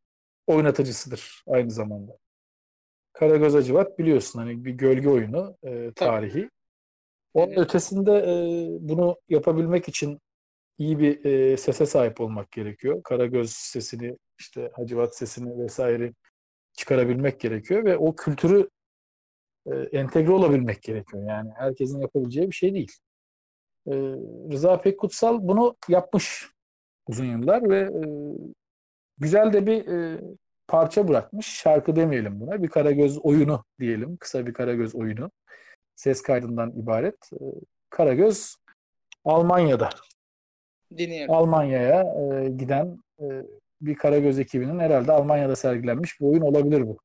oynatıcısıdır 0.46 1.44
aynı 1.46 1.70
zamanda. 1.70 2.18
Karagöz 3.12 3.54
Hacivat 3.54 3.98
biliyorsun 3.98 4.38
hani 4.38 4.64
bir 4.64 4.72
gölge 4.72 5.08
oyunu 5.08 5.56
e, 5.62 5.92
tarihi. 5.92 6.50
Onun 7.34 7.56
ötesinde 7.56 8.12
e, 8.12 8.32
bunu 8.80 9.16
yapabilmek 9.28 9.88
için 9.88 10.18
iyi 10.78 10.98
bir 10.98 11.24
e, 11.24 11.56
sese 11.56 11.86
sahip 11.86 12.20
olmak 12.20 12.52
gerekiyor. 12.52 13.02
Karagöz 13.02 13.50
sesini 13.52 14.16
işte 14.42 14.70
Hacivat 14.74 15.16
sesini 15.16 15.58
vesaire 15.64 16.12
çıkarabilmek 16.72 17.40
gerekiyor 17.40 17.84
ve 17.84 17.96
o 17.96 18.16
kültürü 18.16 18.68
e, 19.66 19.74
entegre 19.74 20.32
olabilmek 20.32 20.82
gerekiyor. 20.82 21.24
Yani 21.28 21.50
herkesin 21.56 22.00
yapabileceği 22.00 22.50
bir 22.50 22.54
şey 22.54 22.74
değil. 22.74 22.92
E, 23.86 23.92
Rıza 24.52 24.80
Pekkutsal 24.80 25.38
bunu 25.48 25.76
yapmış 25.88 26.48
uzun 27.06 27.24
yıllar 27.24 27.70
ve 27.70 27.78
e, 27.80 28.02
güzel 29.18 29.52
de 29.52 29.66
bir 29.66 29.86
e, 29.86 30.20
parça 30.68 31.08
bırakmış. 31.08 31.46
Şarkı 31.46 31.96
demeyelim 31.96 32.40
buna. 32.40 32.62
Bir 32.62 32.68
Karagöz 32.68 33.18
oyunu 33.18 33.64
diyelim. 33.80 34.16
Kısa 34.16 34.46
bir 34.46 34.52
Karagöz 34.52 34.94
oyunu. 34.94 35.30
Ses 35.96 36.22
kaydından 36.22 36.70
ibaret. 36.70 37.30
E, 37.32 37.44
Karagöz 37.90 38.56
Almanya'da. 39.24 39.90
Dinleyelim. 40.96 41.30
Almanya'ya 41.30 42.02
e, 42.02 42.48
giden 42.48 42.98
e, 43.20 43.24
bir 43.82 43.94
Karagöz 43.94 44.38
ekibinin 44.38 44.78
herhalde 44.78 45.12
Almanya'da 45.12 45.56
sergilenmiş 45.56 46.20
bir 46.20 46.26
oyun 46.26 46.40
olabilir 46.40 46.86
bu. 46.86 46.98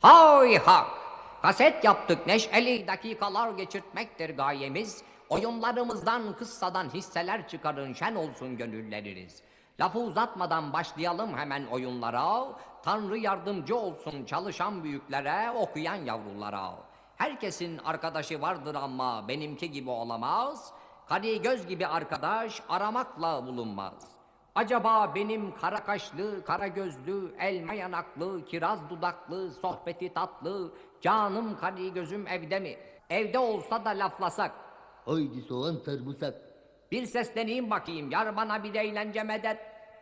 Hay 0.00 0.58
hak! 0.58 0.86
Kaset 1.42 1.84
yaptık 1.84 2.26
neşeli 2.26 2.86
dakikalar 2.86 3.50
geçirtmektir 3.50 4.36
gayemiz. 4.36 5.02
Oyunlarımızdan 5.28 6.36
kıssadan 6.36 6.94
hisseler 6.94 7.48
çıkarın 7.48 7.92
şen 7.92 8.14
olsun 8.14 8.56
gönülleriniz. 8.56 9.42
Lafı 9.80 9.98
uzatmadan 9.98 10.72
başlayalım 10.72 11.36
hemen 11.36 11.66
oyunlara. 11.66 12.46
Tanrı 12.82 13.18
yardımcı 13.18 13.76
olsun 13.76 14.24
çalışan 14.24 14.84
büyüklere, 14.84 15.50
okuyan 15.50 15.94
yavrulara. 15.94 16.87
Herkesin 17.18 17.78
arkadaşı 17.78 18.40
vardır 18.40 18.74
ama 18.74 19.28
benimki 19.28 19.70
gibi 19.70 19.90
olamaz. 19.90 20.72
Kari 21.06 21.42
göz 21.42 21.66
gibi 21.66 21.86
arkadaş 21.86 22.62
aramakla 22.68 23.46
bulunmaz. 23.46 24.12
Acaba 24.54 25.14
benim 25.14 25.54
kara 25.54 25.84
kaşlı, 25.84 26.44
kara 26.44 26.66
gözlü, 26.66 27.34
elma 27.38 27.74
yanaklı, 27.74 28.44
kiraz 28.44 28.90
dudaklı, 28.90 29.50
sohbeti 29.50 30.14
tatlı, 30.14 30.72
canım 31.00 31.56
kari 31.56 31.92
gözüm 31.92 32.26
evde 32.26 32.60
mi? 32.60 32.76
Evde 33.10 33.38
olsa 33.38 33.84
da 33.84 33.90
laflasak. 33.90 34.52
Haydi 35.04 35.42
soğan 35.42 35.76
sarımsak. 35.84 36.34
Bir 36.92 37.06
sesleneyim 37.06 37.70
bakayım, 37.70 38.10
yar 38.10 38.36
bana 38.36 38.64
bir 38.64 38.74
eğlence 38.74 39.22
medet. 39.22 39.58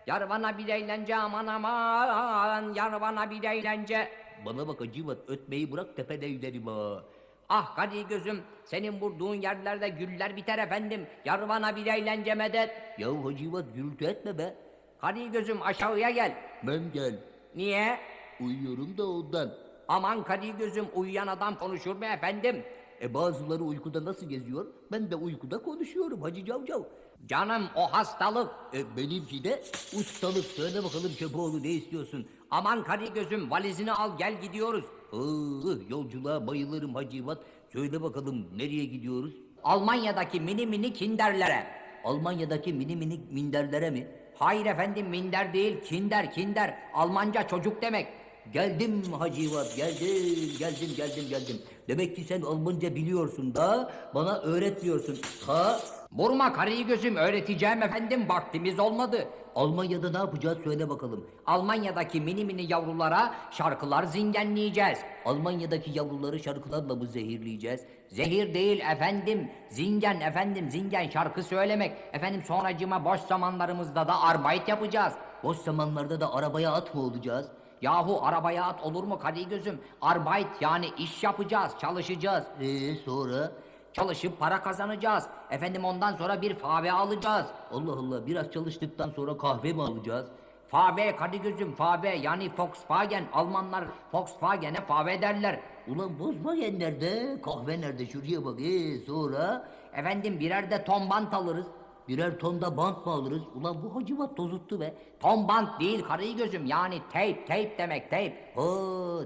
Yar 0.07 0.31
bana 0.31 0.59
bir 0.59 0.69
eğlence 0.69 1.17
aman 1.17 1.47
aman, 1.47 2.75
yar 2.75 3.01
bana 3.01 3.31
bir 3.31 3.45
eğlence. 3.45 4.26
Bana 4.45 4.69
bak 4.69 4.83
acıvat, 4.83 5.19
ötmeyi 5.29 5.73
bırak 5.73 5.97
tepede 5.97 6.27
yüzerim 6.27 6.67
ha. 6.67 7.03
Ah 7.49 7.77
kadi 7.77 8.09
gözüm, 8.09 8.41
senin 8.65 9.01
vurduğun 9.01 9.35
yerlerde 9.35 9.89
güller 9.89 10.37
biter 10.37 10.59
efendim. 10.59 11.07
Yar 11.25 11.49
bana 11.49 11.77
bir 11.77 11.87
eğlence 11.87 12.35
medet. 12.35 12.71
Ya 12.99 13.25
hacıvat 13.25 13.65
gürültü 13.75 14.05
etme 14.05 14.39
be. 14.39 14.55
Hadi 14.99 15.31
gözüm 15.31 15.63
aşağıya 15.63 16.11
gel. 16.11 16.35
Ben 16.63 16.93
gel. 16.93 17.19
Niye? 17.55 17.99
Uyuyorum 18.41 18.99
da 18.99 19.09
ondan. 19.09 19.55
Aman 19.89 20.25
Kadir 20.25 20.55
gözüm 20.55 20.87
uyuyan 20.95 21.27
adam 21.27 21.59
konuşur 21.59 21.97
mu 21.97 22.05
efendim? 22.05 22.63
E 23.03 23.15
bazıları 23.15 23.63
uykuda 23.63 24.05
nasıl 24.05 24.29
geziyor? 24.29 24.67
Ben 24.93 25.11
de 25.11 25.17
uykuda 25.17 25.63
konuşuyorum 25.63 26.23
Hacı 26.23 26.45
Cavcav. 26.45 26.83
Canım 27.27 27.69
o 27.77 27.93
hastalık. 27.93 28.51
E 28.75 28.97
benimki 28.97 29.45
de 29.45 29.63
ustalık. 29.99 30.45
Söyle 30.45 30.85
bakalım 30.85 31.13
Köpoğlu 31.19 31.63
ne 31.63 31.69
istiyorsun? 31.69 32.27
Aman 32.51 32.85
Kadir 32.85 33.15
gözüm 33.15 33.51
valizini 33.51 33.93
al 33.93 34.19
gel 34.19 34.41
gidiyoruz. 34.41 34.85
Aa, 35.13 35.79
yolculuğa 35.89 36.47
bayılırım 36.47 36.95
Hacivat. 36.95 37.39
Söyle 37.73 38.03
bakalım 38.03 38.47
nereye 38.59 38.85
gidiyoruz? 38.85 39.33
Almanya'daki 39.65 40.41
mini 40.41 40.67
mini 40.67 40.93
kinderlere. 40.93 41.67
Almanya'daki 42.05 42.73
mini 42.73 42.97
mini 42.97 43.21
minderlere 43.31 43.91
mi? 43.91 44.09
Hayır 44.39 44.67
efendim 44.67 45.07
minder 45.09 45.53
değil 45.55 45.81
kinder 45.85 46.33
kinder. 46.33 46.79
Almanca 46.95 47.49
çocuk 47.49 47.83
demek. 47.83 48.07
Geldim 48.53 49.03
Hacivat 49.13 49.77
geldim 49.77 50.51
geldim 50.59 50.91
geldim 50.97 51.25
geldim. 51.29 51.57
Demek 51.89 52.17
ki 52.17 52.25
sen 52.25 52.41
Almanca 52.43 52.95
biliyorsun 52.95 53.55
da 53.55 53.93
bana 54.15 54.39
öğretmiyorsun. 54.39 55.19
Ha? 55.47 55.79
Vurma 56.13 56.53
karıyı 56.53 56.87
gözüm 56.87 57.17
öğreteceğim 57.17 57.83
efendim 57.83 58.29
vaktimiz 58.29 58.79
olmadı. 58.81 59.29
Almanya'da 59.55 60.11
ne 60.11 60.17
yapacağız 60.19 60.59
söyle 60.65 60.89
bakalım. 60.89 61.27
Almanya'daki 61.47 62.21
mini 62.21 62.45
mini 62.45 62.73
yavrulara 62.73 63.35
şarkılar 63.51 64.05
zingenleyeceğiz. 64.05 64.99
Almanya'daki 65.25 65.91
yavruları 65.99 66.39
şarkılarla 66.43 66.95
mı 66.95 67.07
zehirleyeceğiz? 67.07 67.81
Zehir 68.09 68.55
değil 68.55 68.81
efendim. 68.93 69.51
Zingen 69.71 70.21
efendim 70.21 70.71
zingen 70.71 71.09
şarkı 71.09 71.43
söylemek. 71.43 71.93
Efendim 72.13 72.43
sonracıma 72.47 73.05
boş 73.05 73.21
zamanlarımızda 73.21 74.09
da 74.09 74.23
arbait 74.23 74.69
yapacağız. 74.69 75.13
Boş 75.43 75.59
zamanlarda 75.59 76.21
da 76.21 76.35
arabaya 76.35 76.73
at 76.73 76.95
mı 76.95 77.01
olacağız? 77.03 77.47
Yahu 77.83 78.25
arabaya 78.27 78.65
at 78.65 78.83
olur 78.83 79.05
mu 79.05 79.19
Kadir 79.19 79.49
gözüm? 79.49 79.81
Arbait 80.03 80.47
yani 80.61 80.87
iş 80.99 81.23
yapacağız, 81.25 81.73
çalışacağız. 81.81 82.45
Ee 82.61 82.95
sonra? 82.95 83.53
Çalışıp 83.93 84.39
para 84.41 84.63
kazanacağız. 84.63 85.27
Efendim 85.51 85.85
ondan 85.85 86.13
sonra 86.17 86.43
bir 86.43 86.55
fave 86.55 86.93
alacağız. 86.93 87.47
Allah 87.73 87.93
Allah 87.93 88.27
biraz 88.27 88.51
çalıştıktan 88.51 89.11
sonra 89.11 89.37
kahve 89.37 89.73
mi 89.73 89.83
alacağız? 89.83 90.27
Fave 90.69 91.17
Kadir 91.17 91.39
gözüm 91.43 91.75
fave 91.75 92.09
yani 92.17 92.51
Volkswagen. 92.59 93.25
Almanlar 93.33 93.85
Volkswagen'e 94.13 94.81
fave 94.81 95.23
derler. 95.23 95.61
Ulan 95.89 96.21
Volkswagen 96.21 96.79
nerede? 96.79 97.41
Kahve 97.43 97.81
nerede? 97.81 98.07
Şuraya 98.07 98.45
bak. 98.45 98.61
Ee 98.61 98.99
sonra? 98.99 99.69
Efendim 99.95 100.41
birer 100.41 100.71
de 100.71 100.85
ton 100.85 101.11
bant 101.11 101.35
alırız. 101.35 101.67
Birer 102.09 102.39
ton 102.39 102.61
da 102.61 102.77
bant 102.77 103.07
mı 103.07 103.13
alırız? 103.13 103.43
Ulan 103.55 103.77
bu 103.83 103.97
hacivat 103.97 104.37
tozuttu 104.37 104.81
be. 104.81 104.95
Ton 105.21 105.49
bant 105.49 105.81
değil 105.81 106.03
karıyı 106.05 106.37
gözüm 106.37 106.67
yani 106.67 106.99
tape 107.13 107.45
tape 107.45 107.79
demek 107.79 108.11
tape. 108.11 108.53
Ha 108.55 108.65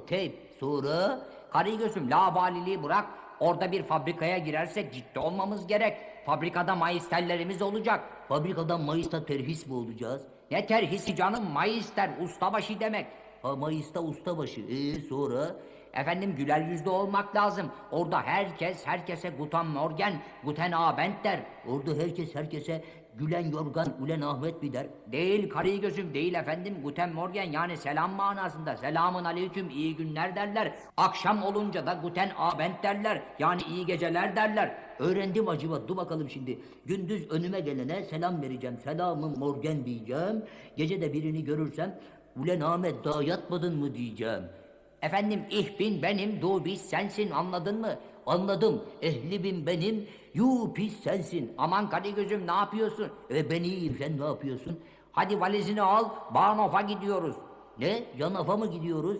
tape. 0.01 0.33
Sonra? 0.61 1.21
Karıyı 1.51 1.79
gözüm 1.79 2.11
labaliliği 2.11 2.83
bırak. 2.83 3.05
Orada 3.41 3.73
bir 3.73 3.83
fabrikaya 3.83 4.39
girersek 4.39 4.93
ciddi 4.95 5.19
olmamız 5.19 5.67
gerek. 5.67 5.97
Fabrikada 6.27 6.75
mayısterlerimiz 6.75 7.63
olacak. 7.63 8.05
Fabrikadan 8.29 8.81
Mayıs'ta 8.81 9.25
terhis 9.25 9.67
mi 9.67 9.75
olacağız? 9.75 10.23
Ne 10.51 10.67
terhisi 10.67 11.17
canım 11.17 11.51
mayıster 11.51 12.11
ustabaşı 12.25 12.81
demek. 12.81 13.07
Ha 13.43 13.57
Mayıs'ta 13.57 14.03
ustabaşı. 14.03 14.61
Ee 14.61 15.01
sonra? 15.01 15.57
Efendim 15.95 16.37
güler 16.37 16.61
yüzlü 16.61 16.91
olmak 16.91 17.37
lazım. 17.37 17.67
Orada 17.91 18.23
herkes 18.23 18.87
herkese 18.87 19.31
Guten 19.31 19.67
Morgen, 19.67 20.13
Guten 20.45 20.73
Abend 20.73 21.25
der. 21.25 21.41
Orada 21.69 22.03
herkes 22.03 22.35
herkese 22.35 22.85
Gülen 23.15 23.51
Yorgan, 23.51 23.87
Ulen 24.01 24.21
Ahmet 24.21 24.63
mi 24.63 24.73
der? 24.73 24.87
Değil 25.13 25.49
karıyı 25.49 25.81
gözüm 25.81 26.15
değil 26.15 26.35
efendim. 26.35 26.77
Guten 26.83 27.13
Morgen 27.13 27.53
yani 27.53 27.77
selam 27.77 28.13
manasında. 28.13 28.77
Selamın 28.77 29.25
aleyküm 29.25 29.71
iyi 29.71 29.97
günler 29.97 30.37
derler. 30.37 30.75
Akşam 30.97 31.43
olunca 31.43 31.87
da 31.87 31.93
Guten 32.03 32.33
Abend 32.37 32.75
derler. 32.83 33.23
Yani 33.39 33.63
iyi 33.71 33.87
geceler 33.87 34.37
derler. 34.37 34.77
Öğrendim 34.99 35.49
acaba. 35.49 35.89
Dur 35.89 35.97
bakalım 35.97 36.29
şimdi. 36.29 36.61
Gündüz 36.85 37.31
önüme 37.31 37.61
gelene 37.61 38.03
selam 38.03 38.43
vereceğim. 38.43 38.79
Selamın 38.79 39.39
morgen 39.39 39.85
diyeceğim. 39.85 40.45
Gece 40.77 41.01
de 41.01 41.13
birini 41.13 41.45
görürsem 41.45 42.01
Ulen 42.37 42.61
Ahmet 42.61 43.05
daha 43.05 43.23
yatmadın 43.23 43.79
mı 43.79 43.95
diyeceğim. 43.95 44.43
Efendim 45.03 45.45
ich 45.51 45.79
bin 45.79 46.03
benim, 46.03 46.43
du 46.43 46.65
bist 46.65 46.91
sensin 46.91 47.31
anladın 47.31 47.81
mı? 47.81 47.95
Anladım. 48.27 48.85
Ehli 49.03 49.45
bin 49.45 49.67
benim, 49.67 50.09
yu 50.35 50.73
pis 50.75 51.01
sensin. 51.01 51.53
Aman 51.59 51.91
Kadir 51.91 52.15
gözüm 52.15 52.47
ne 52.47 52.53
yapıyorsun? 52.53 53.09
E 53.31 53.51
ben 53.51 53.63
iyiyim 53.63 53.97
sen 53.99 54.21
ne 54.21 54.25
yapıyorsun? 54.25 54.81
Hadi 55.13 55.41
valizini 55.41 55.83
al, 55.83 56.09
Bahnhof'a 56.35 56.81
gidiyoruz. 56.81 57.37
Ne? 57.79 58.05
Yanaf'a 58.19 58.57
mı 58.57 58.67
gidiyoruz? 58.67 59.19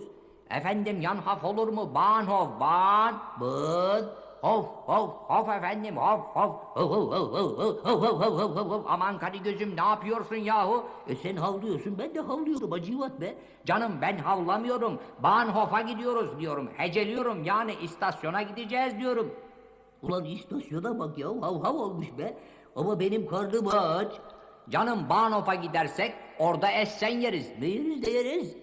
Efendim 0.51 1.01
Yanhaf 1.01 1.45
olur 1.45 1.69
mu? 1.69 1.95
Bahnhof, 1.95 2.61
Bahn. 2.61 3.15
Bahn. 3.41 4.05
Hof, 4.41 4.67
hof, 4.87 5.11
hof 5.29 5.49
efendim, 5.49 5.97
hav 5.97 6.21
hav 6.35 6.53
hav 6.75 6.91
hav 6.91 7.33
hav 7.33 7.85
hav 7.85 8.21
hav 8.21 8.55
hav 8.57 8.71
hav. 8.71 8.83
Aman 8.89 9.19
Kadir 9.19 9.41
gözüm 9.41 9.77
ne 9.77 9.81
yapıyorsun 9.81 10.37
yahu? 10.37 10.85
E 11.09 11.17
sen 11.17 11.37
havlıyorsun 11.37 11.99
ben 11.99 12.15
de 12.15 12.21
havlıyorum 12.21 12.73
acıvat 12.73 13.21
be. 13.21 13.35
Canım 13.65 13.93
ben 14.03 14.19
havlamıyorum. 14.19 14.99
Bahnhof'a 15.23 15.81
gidiyoruz 15.81 16.41
diyorum. 16.41 16.69
Heceliyorum 16.77 17.45
yani 17.45 17.75
istasyona 17.83 18.43
gideceğiz 18.43 18.99
diyorum. 18.99 19.35
Ulan 20.03 20.25
istasyona 20.25 20.99
bak 20.99 21.19
ya 21.19 21.29
hav 21.29 21.63
hav 21.63 21.75
olmuş 21.75 22.19
be. 22.19 22.37
Ama 22.77 23.01
benim 23.01 23.27
karnım 23.27 23.69
aç. 23.69 24.13
Canım 24.69 25.09
Bahnhof'a 25.11 25.55
gidersek 25.55 26.15
orada 26.39 26.71
essen 26.71 27.21
yeriz. 27.21 27.51
Ne 27.61 27.67
yeriz 27.67 28.03
ne 28.03 28.11
yeriz? 28.11 28.57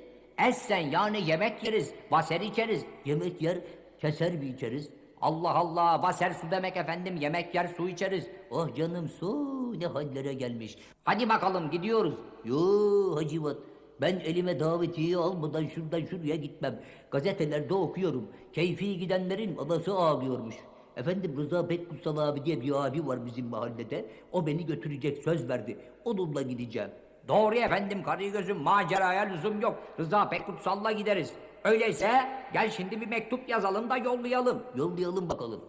Essen 0.48 0.92
yani 0.92 1.30
yemek 1.30 1.64
yeriz, 1.64 1.94
vaser 2.12 2.42
içeriz. 2.42 2.86
Yemek 3.06 3.42
yer, 3.42 3.58
keser 4.00 4.34
mi 4.34 4.46
içeriz? 4.46 4.90
Allah 5.22 5.54
Allah, 5.56 6.04
vaser 6.04 6.32
su 6.32 6.52
demek 6.52 6.78
efendim, 6.78 7.16
yemek 7.16 7.56
yer 7.56 7.68
su 7.78 7.90
içeriz. 7.90 8.28
Oh 8.52 8.76
canım 8.76 9.10
su 9.10 9.74
ne 9.80 9.86
hallere 9.86 10.34
gelmiş. 10.34 10.78
Hadi 11.04 11.30
bakalım 11.30 11.70
gidiyoruz. 11.70 12.14
Yo 12.46 12.60
Hacivat 13.16 13.58
ben 14.02 14.20
elime 14.20 14.60
davetiyeyi 14.60 15.18
almadan 15.18 15.68
şuradan 15.68 16.06
şuraya 16.06 16.36
gitmem. 16.36 16.80
Gazetelerde 17.12 17.74
okuyorum. 17.74 18.28
Keyfi 18.54 18.98
gidenlerin 18.98 19.58
anası 19.58 19.94
ağlıyormuş. 19.94 20.56
Efendim 20.98 21.38
Rıza 21.38 21.70
Bekkutsal 21.70 22.18
abi 22.18 22.46
diye 22.46 22.62
bir 22.62 22.86
abi 22.86 23.08
var 23.08 23.26
bizim 23.26 23.46
mahallede. 23.46 24.06
O 24.32 24.48
beni 24.48 24.66
götürecek 24.66 25.24
söz 25.24 25.50
verdi. 25.50 25.78
Onunla 26.06 26.42
gideceğim. 26.42 26.90
Doğru 27.28 27.56
efendim 27.56 28.04
karı 28.04 28.24
gözüm 28.28 28.58
maceraya 28.58 29.22
lüzum 29.22 29.62
yok. 29.62 29.80
Rıza 30.00 30.30
Pekkutsalla 30.30 30.92
gideriz. 30.92 31.34
Öyleyse 31.64 32.12
gel 32.54 32.70
şimdi 32.70 33.02
bir 33.02 33.08
mektup 33.08 33.50
yazalım 33.50 33.90
da 33.90 33.98
yollayalım. 33.98 34.64
Yollayalım 34.76 35.30
bakalım. 35.30 35.62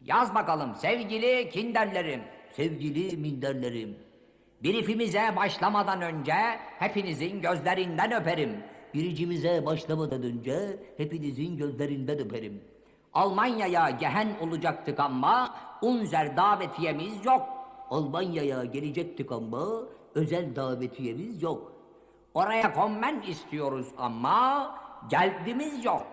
Yaz 0.00 0.34
bakalım 0.34 0.74
sevgili 0.74 1.50
kinderlerim. 1.50 2.20
Sevgili 2.52 3.16
minderlerim. 3.16 3.96
Briefimize 4.64 5.36
başlamadan 5.36 6.02
önce 6.02 6.34
hepinizin 6.78 7.40
gözlerinden 7.40 8.12
öperim. 8.12 8.56
Biricimize 8.94 9.66
başlamadan 9.66 10.22
önce 10.22 10.78
hepinizin 10.96 11.56
gözlerinden 11.56 12.18
öperim. 12.18 12.62
Almanya'ya 13.14 13.90
gehen 13.90 14.36
olacaktık 14.40 15.00
ama 15.00 15.54
unzer 15.82 16.36
davetiyemiz 16.36 17.24
yok. 17.24 17.42
Almanya'ya 17.90 18.64
gelecektik 18.64 19.32
ama 19.32 19.66
özel 20.14 20.56
davetiyemiz 20.56 21.42
yok. 21.42 21.72
Oraya 22.34 22.72
kommen 22.72 23.22
istiyoruz 23.22 23.86
ama 23.98 24.70
geldimiz 25.10 25.84
yok. 25.84 26.06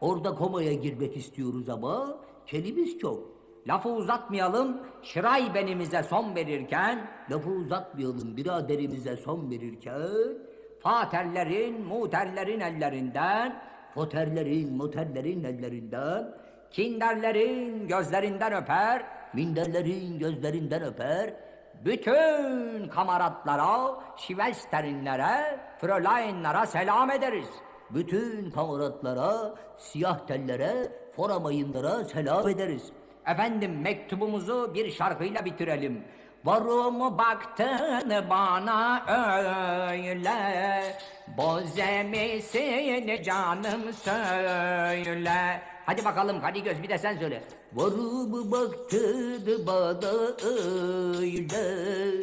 Orada 0.00 0.34
komaya 0.34 0.72
girmek 0.72 1.16
istiyoruz 1.16 1.68
ama 1.68 2.16
kelimiz 2.46 2.98
çok. 2.98 3.38
Lafı 3.68 3.88
uzatmayalım, 3.88 4.80
şiraybenimize 5.02 6.02
son 6.02 6.34
verirken, 6.36 7.10
lafı 7.30 7.50
uzatmayalım 7.50 8.36
biraderimize 8.36 9.16
son 9.16 9.50
verirken, 9.50 10.38
faterlerin, 10.80 11.86
muterlerin 11.86 12.60
ellerinden, 12.60 13.62
foterlerin, 13.94 14.76
moterlerin 14.76 15.44
ellerinden, 15.44 16.34
kinderlerin 16.70 17.88
gözlerinden 17.88 18.52
öper, 18.52 19.02
minderlerin 19.34 20.18
gözlerinden 20.18 20.82
öper, 20.82 21.34
bütün 21.84 22.88
kamaratlara, 22.88 24.00
şivesterinlere, 24.16 25.60
fröleinlere 25.80 26.66
selam 26.66 27.10
ederiz. 27.10 27.48
Bütün 27.90 28.50
kamaratlara, 28.50 29.54
siyah 29.76 30.26
tellere, 30.26 30.92
foramayınlara 31.16 32.04
selam 32.04 32.48
ederiz. 32.48 32.82
Efendim 33.26 33.80
mektubumuzu 33.80 34.74
bir 34.74 34.90
şarkıyla 34.90 35.44
bitirelim. 35.44 36.04
Varum 36.44 37.18
baktın 37.18 38.30
bana 38.30 39.04
öyle 39.90 40.82
Boze 41.36 42.02
misin 42.02 43.22
canım 43.22 43.92
söyle 43.92 45.60
Hadi 45.88 46.04
bakalım 46.04 46.40
hadi 46.40 46.62
göz 46.62 46.82
bir 46.82 46.88
de 46.88 46.98
sen 46.98 47.18
söyle 47.18 47.42
Varum 47.72 48.52
baktın 48.52 49.66
bana 49.66 50.12
öyle 50.44 52.20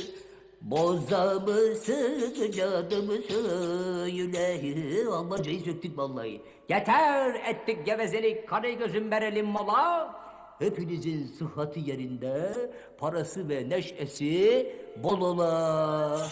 Boza 0.62 1.34
mısın 1.34 2.52
canım 2.52 3.24
söyle. 3.30 5.10
Almancayı 5.10 5.60
söktük 5.60 5.98
vallahi. 5.98 6.42
Yeter 6.70 7.34
ettik 7.34 7.86
gevezelik. 7.86 8.50
Kare 8.50 8.74
gözüm 8.74 9.12
verelim 9.12 9.46
mola. 9.46 10.16
Hepinizin 10.60 11.24
sıhhati 11.24 11.80
yerinde, 11.90 12.54
parası 12.98 13.50
ve 13.50 13.70
neşesi 13.70 14.76
bol 15.04 15.22
ola. 15.22 16.28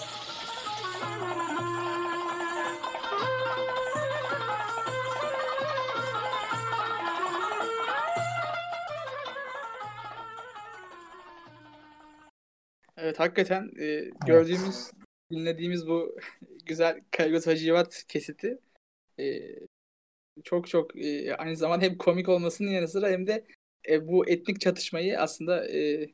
Evet 13.04 13.20
hakikaten 13.20 13.72
e, 13.80 14.10
gördüğümüz, 14.28 14.92
dinlediğimiz 15.32 15.88
bu 15.88 16.18
güzel 16.66 17.02
Karagöz 17.12 17.48
Hacivat 17.48 18.04
kesiti 18.08 18.60
e, 19.20 19.40
çok 20.44 20.68
çok 20.68 20.96
e, 20.98 21.36
aynı 21.36 21.58
zamanda 21.58 21.86
hem 21.86 21.98
komik 21.98 22.30
olmasının 22.30 22.72
yanı 22.72 22.88
sıra 22.88 23.10
hem 23.10 23.28
de 23.28 23.46
e, 23.90 24.08
bu 24.08 24.30
etnik 24.30 24.62
çatışmayı 24.62 25.20
aslında 25.22 25.68
e, 25.70 26.08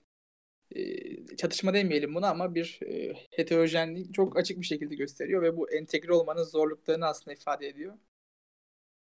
e, 0.75 1.35
çatışma 1.37 1.73
demeyelim 1.73 2.15
buna 2.15 2.29
ama 2.29 2.55
bir 2.55 2.79
e, 2.85 3.13
heterojenliği 3.31 4.13
çok 4.13 4.37
açık 4.37 4.59
bir 4.59 4.65
şekilde 4.65 4.95
gösteriyor 4.95 5.41
ve 5.41 5.57
bu 5.57 5.71
entegre 5.71 6.13
olmanın 6.13 6.43
zorluklarını 6.43 7.05
aslında 7.07 7.33
ifade 7.33 7.67
ediyor. 7.67 7.97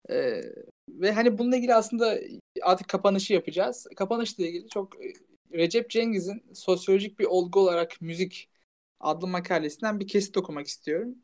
E, 0.10 0.42
ve 0.90 1.12
hani 1.12 1.38
bununla 1.38 1.58
ilgili 1.58 1.76
aslında 1.76 2.20
artık 2.62 2.88
kapanışı 2.90 3.34
yapacağız. 3.34 3.88
Kapanışla 3.96 4.46
ilgili 4.46 4.70
çok 4.70 5.06
e, 5.06 5.14
Recep 5.56 5.90
Cengiz'in 5.90 6.44
sosyolojik 6.54 7.20
bir 7.20 7.26
olgu 7.26 7.60
olarak 7.60 8.02
müzik 8.02 8.50
adlı 9.00 9.28
makalesinden 9.28 10.00
bir 10.00 10.08
kesit 10.08 10.38
okumak 10.38 10.68
istiyorum. 10.68 11.16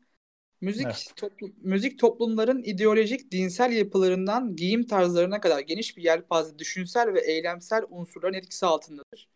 Müzik 0.60 0.86
Evet. 0.86 1.12
toplu- 1.16 1.52
müzik 1.62 1.98
toplumların 1.98 2.62
ideolojik 2.62 3.32
dinsel 3.32 3.72
yapılarından 3.72 4.56
giyim 4.56 4.86
tarzlarına 4.86 5.40
kadar 5.40 5.60
geniş 5.60 5.96
bir 5.96 6.02
yelpaze 6.04 6.58
düşünsel 6.58 7.14
ve 7.14 7.20
eylemsel 7.20 7.82
unsurların 7.90 8.34
etkisi 8.34 8.66
altındadır. 8.66 9.28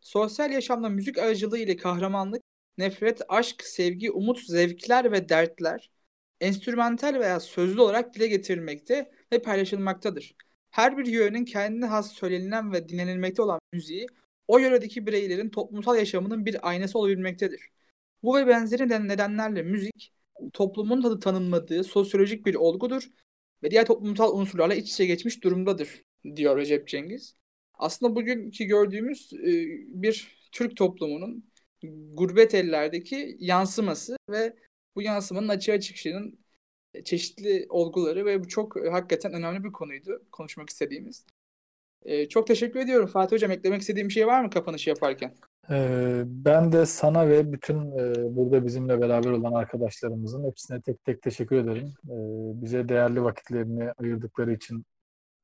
Sosyal 0.00 0.50
yaşamda 0.52 0.88
müzik 0.88 1.18
aracılığı 1.18 1.58
ile 1.58 1.76
kahramanlık, 1.76 2.42
nefret, 2.78 3.20
aşk, 3.28 3.62
sevgi, 3.64 4.10
umut, 4.10 4.40
zevkler 4.46 5.12
ve 5.12 5.28
dertler 5.28 5.90
enstrümantal 6.40 7.14
veya 7.20 7.40
sözlü 7.40 7.80
olarak 7.80 8.14
dile 8.14 8.26
getirilmekte 8.26 9.12
ve 9.32 9.42
paylaşılmaktadır. 9.42 10.34
Her 10.70 10.98
bir 10.98 11.06
yörenin 11.06 11.44
kendine 11.44 11.86
has 11.86 12.12
söylenilen 12.12 12.72
ve 12.72 12.88
dinlenilmekte 12.88 13.42
olan 13.42 13.60
müziği 13.72 14.06
o 14.48 14.58
yöredeki 14.58 15.06
bireylerin 15.06 15.50
toplumsal 15.50 15.96
yaşamının 15.98 16.46
bir 16.46 16.68
aynası 16.68 16.98
olabilmektedir. 16.98 17.60
Bu 18.22 18.36
ve 18.36 18.46
benzeri 18.46 18.84
neden- 18.84 19.08
nedenlerle 19.08 19.62
müzik 19.62 20.12
toplumun 20.52 21.02
tadı 21.02 21.20
tanımladığı 21.20 21.84
sosyolojik 21.84 22.46
bir 22.46 22.54
olgudur 22.54 23.08
ve 23.62 23.70
diğer 23.70 23.86
toplumsal 23.86 24.38
unsurlarla 24.38 24.74
iç 24.74 24.90
içe 24.92 25.06
geçmiş 25.06 25.44
durumdadır 25.44 26.02
diyor 26.36 26.56
Recep 26.56 26.88
Cengiz. 26.88 27.36
Aslında 27.74 28.16
bugünkü 28.16 28.64
gördüğümüz 28.64 29.32
e, 29.32 29.48
bir 30.02 30.42
Türk 30.52 30.76
toplumunun 30.76 31.44
gurbet 32.14 32.54
ellerdeki 32.54 33.36
yansıması 33.40 34.16
ve 34.30 34.56
bu 34.94 35.02
yansımanın 35.02 35.48
açığa 35.48 35.80
çıkışının 35.80 36.38
çeşitli 37.04 37.66
olguları 37.68 38.24
ve 38.26 38.40
bu 38.44 38.48
çok 38.48 38.86
e, 38.86 38.90
hakikaten 38.90 39.32
önemli 39.32 39.64
bir 39.64 39.72
konuydu 39.72 40.26
konuşmak 40.32 40.70
istediğimiz. 40.70 41.26
E, 42.04 42.28
çok 42.28 42.46
teşekkür 42.46 42.80
ediyorum 42.80 43.06
Fatih 43.06 43.36
Hocam. 43.36 43.50
Eklemek 43.50 43.80
istediğim 43.80 44.08
bir 44.08 44.12
şey 44.12 44.26
var 44.26 44.44
mı 44.44 44.50
kapanışı 44.50 44.90
yaparken? 44.90 45.34
Ee, 45.70 46.22
ben 46.26 46.72
de 46.72 46.86
sana 46.86 47.28
ve 47.28 47.52
bütün 47.52 47.98
e, 47.98 48.36
burada 48.36 48.66
bizimle 48.66 49.00
beraber 49.00 49.30
olan 49.30 49.52
arkadaşlarımızın 49.52 50.44
hepsine 50.46 50.80
tek 50.80 51.04
tek 51.04 51.22
teşekkür 51.22 51.56
ederim. 51.56 51.94
Ee, 52.04 52.62
bize 52.62 52.88
değerli 52.88 53.22
vakitlerini 53.22 53.92
ayırdıkları 53.92 54.52
için 54.52 54.84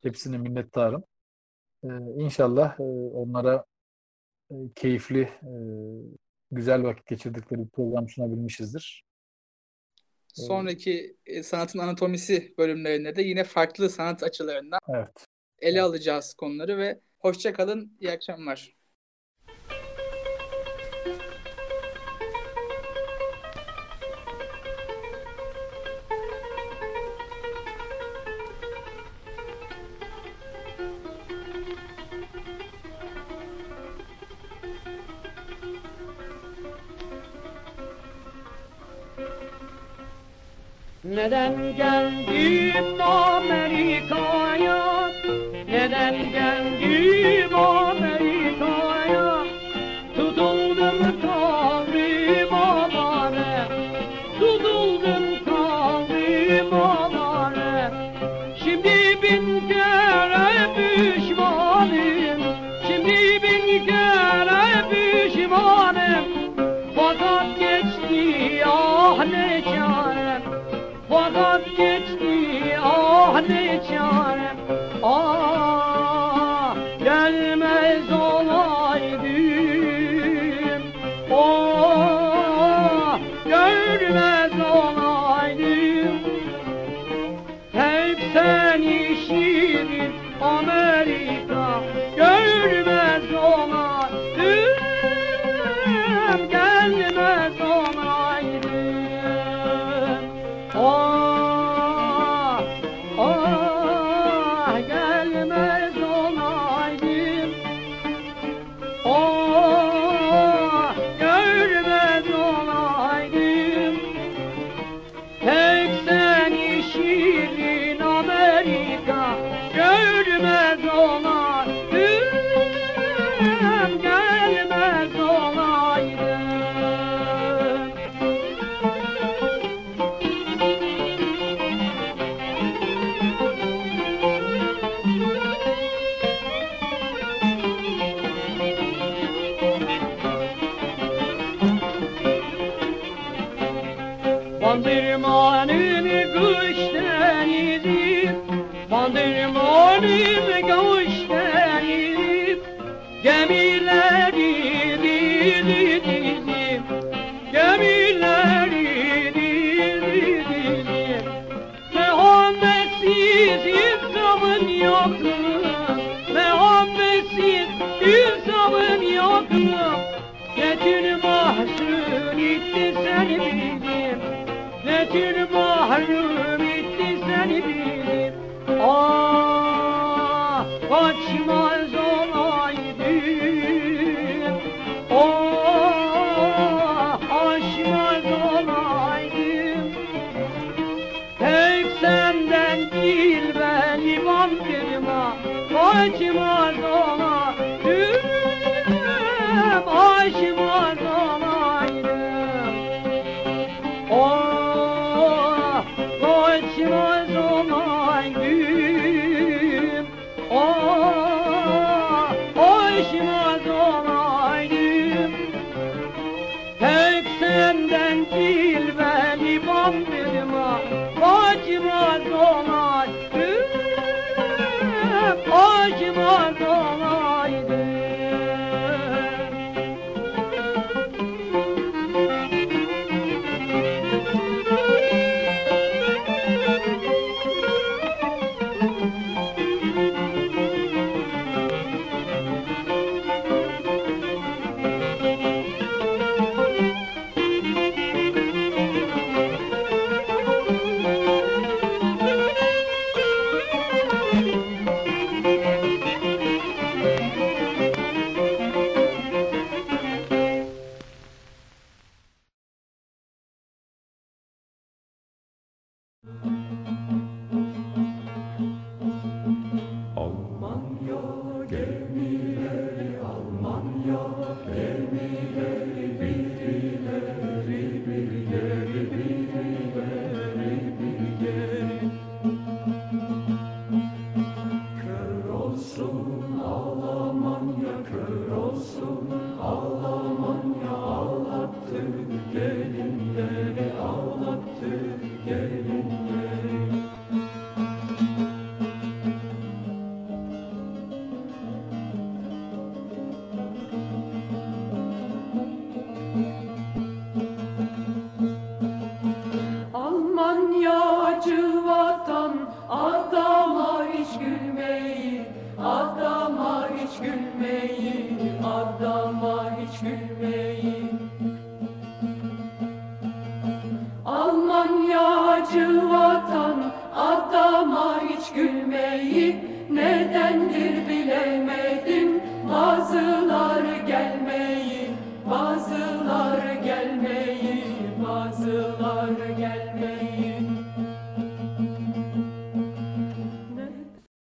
hepsine 0.03 0.39
minnettarım. 0.39 1.05
Ee, 1.85 1.89
İnşallah 2.17 2.81
e, 2.81 2.83
onlara 2.83 3.65
e, 4.51 4.55
keyifli, 4.75 5.21
e, 5.23 5.53
güzel 6.51 6.85
vakit 6.85 7.07
geçirdikleri 7.07 7.61
bir 7.61 7.69
program 7.69 8.09
sunabilmişizdir. 8.09 9.05
Sonraki 10.35 11.17
e, 11.27 11.43
sanatın 11.43 11.79
anatomisi 11.79 12.55
bölümlerinde 12.59 13.17
de 13.17 13.23
yine 13.23 13.45
farklı 13.45 13.91
sanat 13.91 14.23
açılarından 14.23 14.81
Evet. 14.89 15.27
Ele 15.61 15.83
alacağız 15.83 16.35
konuları 16.35 16.79
ve 16.79 17.01
hoşça 17.19 17.53
kalın. 17.53 17.97
İyi 18.01 18.11
akşamlar. 18.11 18.79
Neden 41.05 41.77
geldim 41.77 43.01
Amerika'ya? 43.01 44.98
Neden 45.99 46.88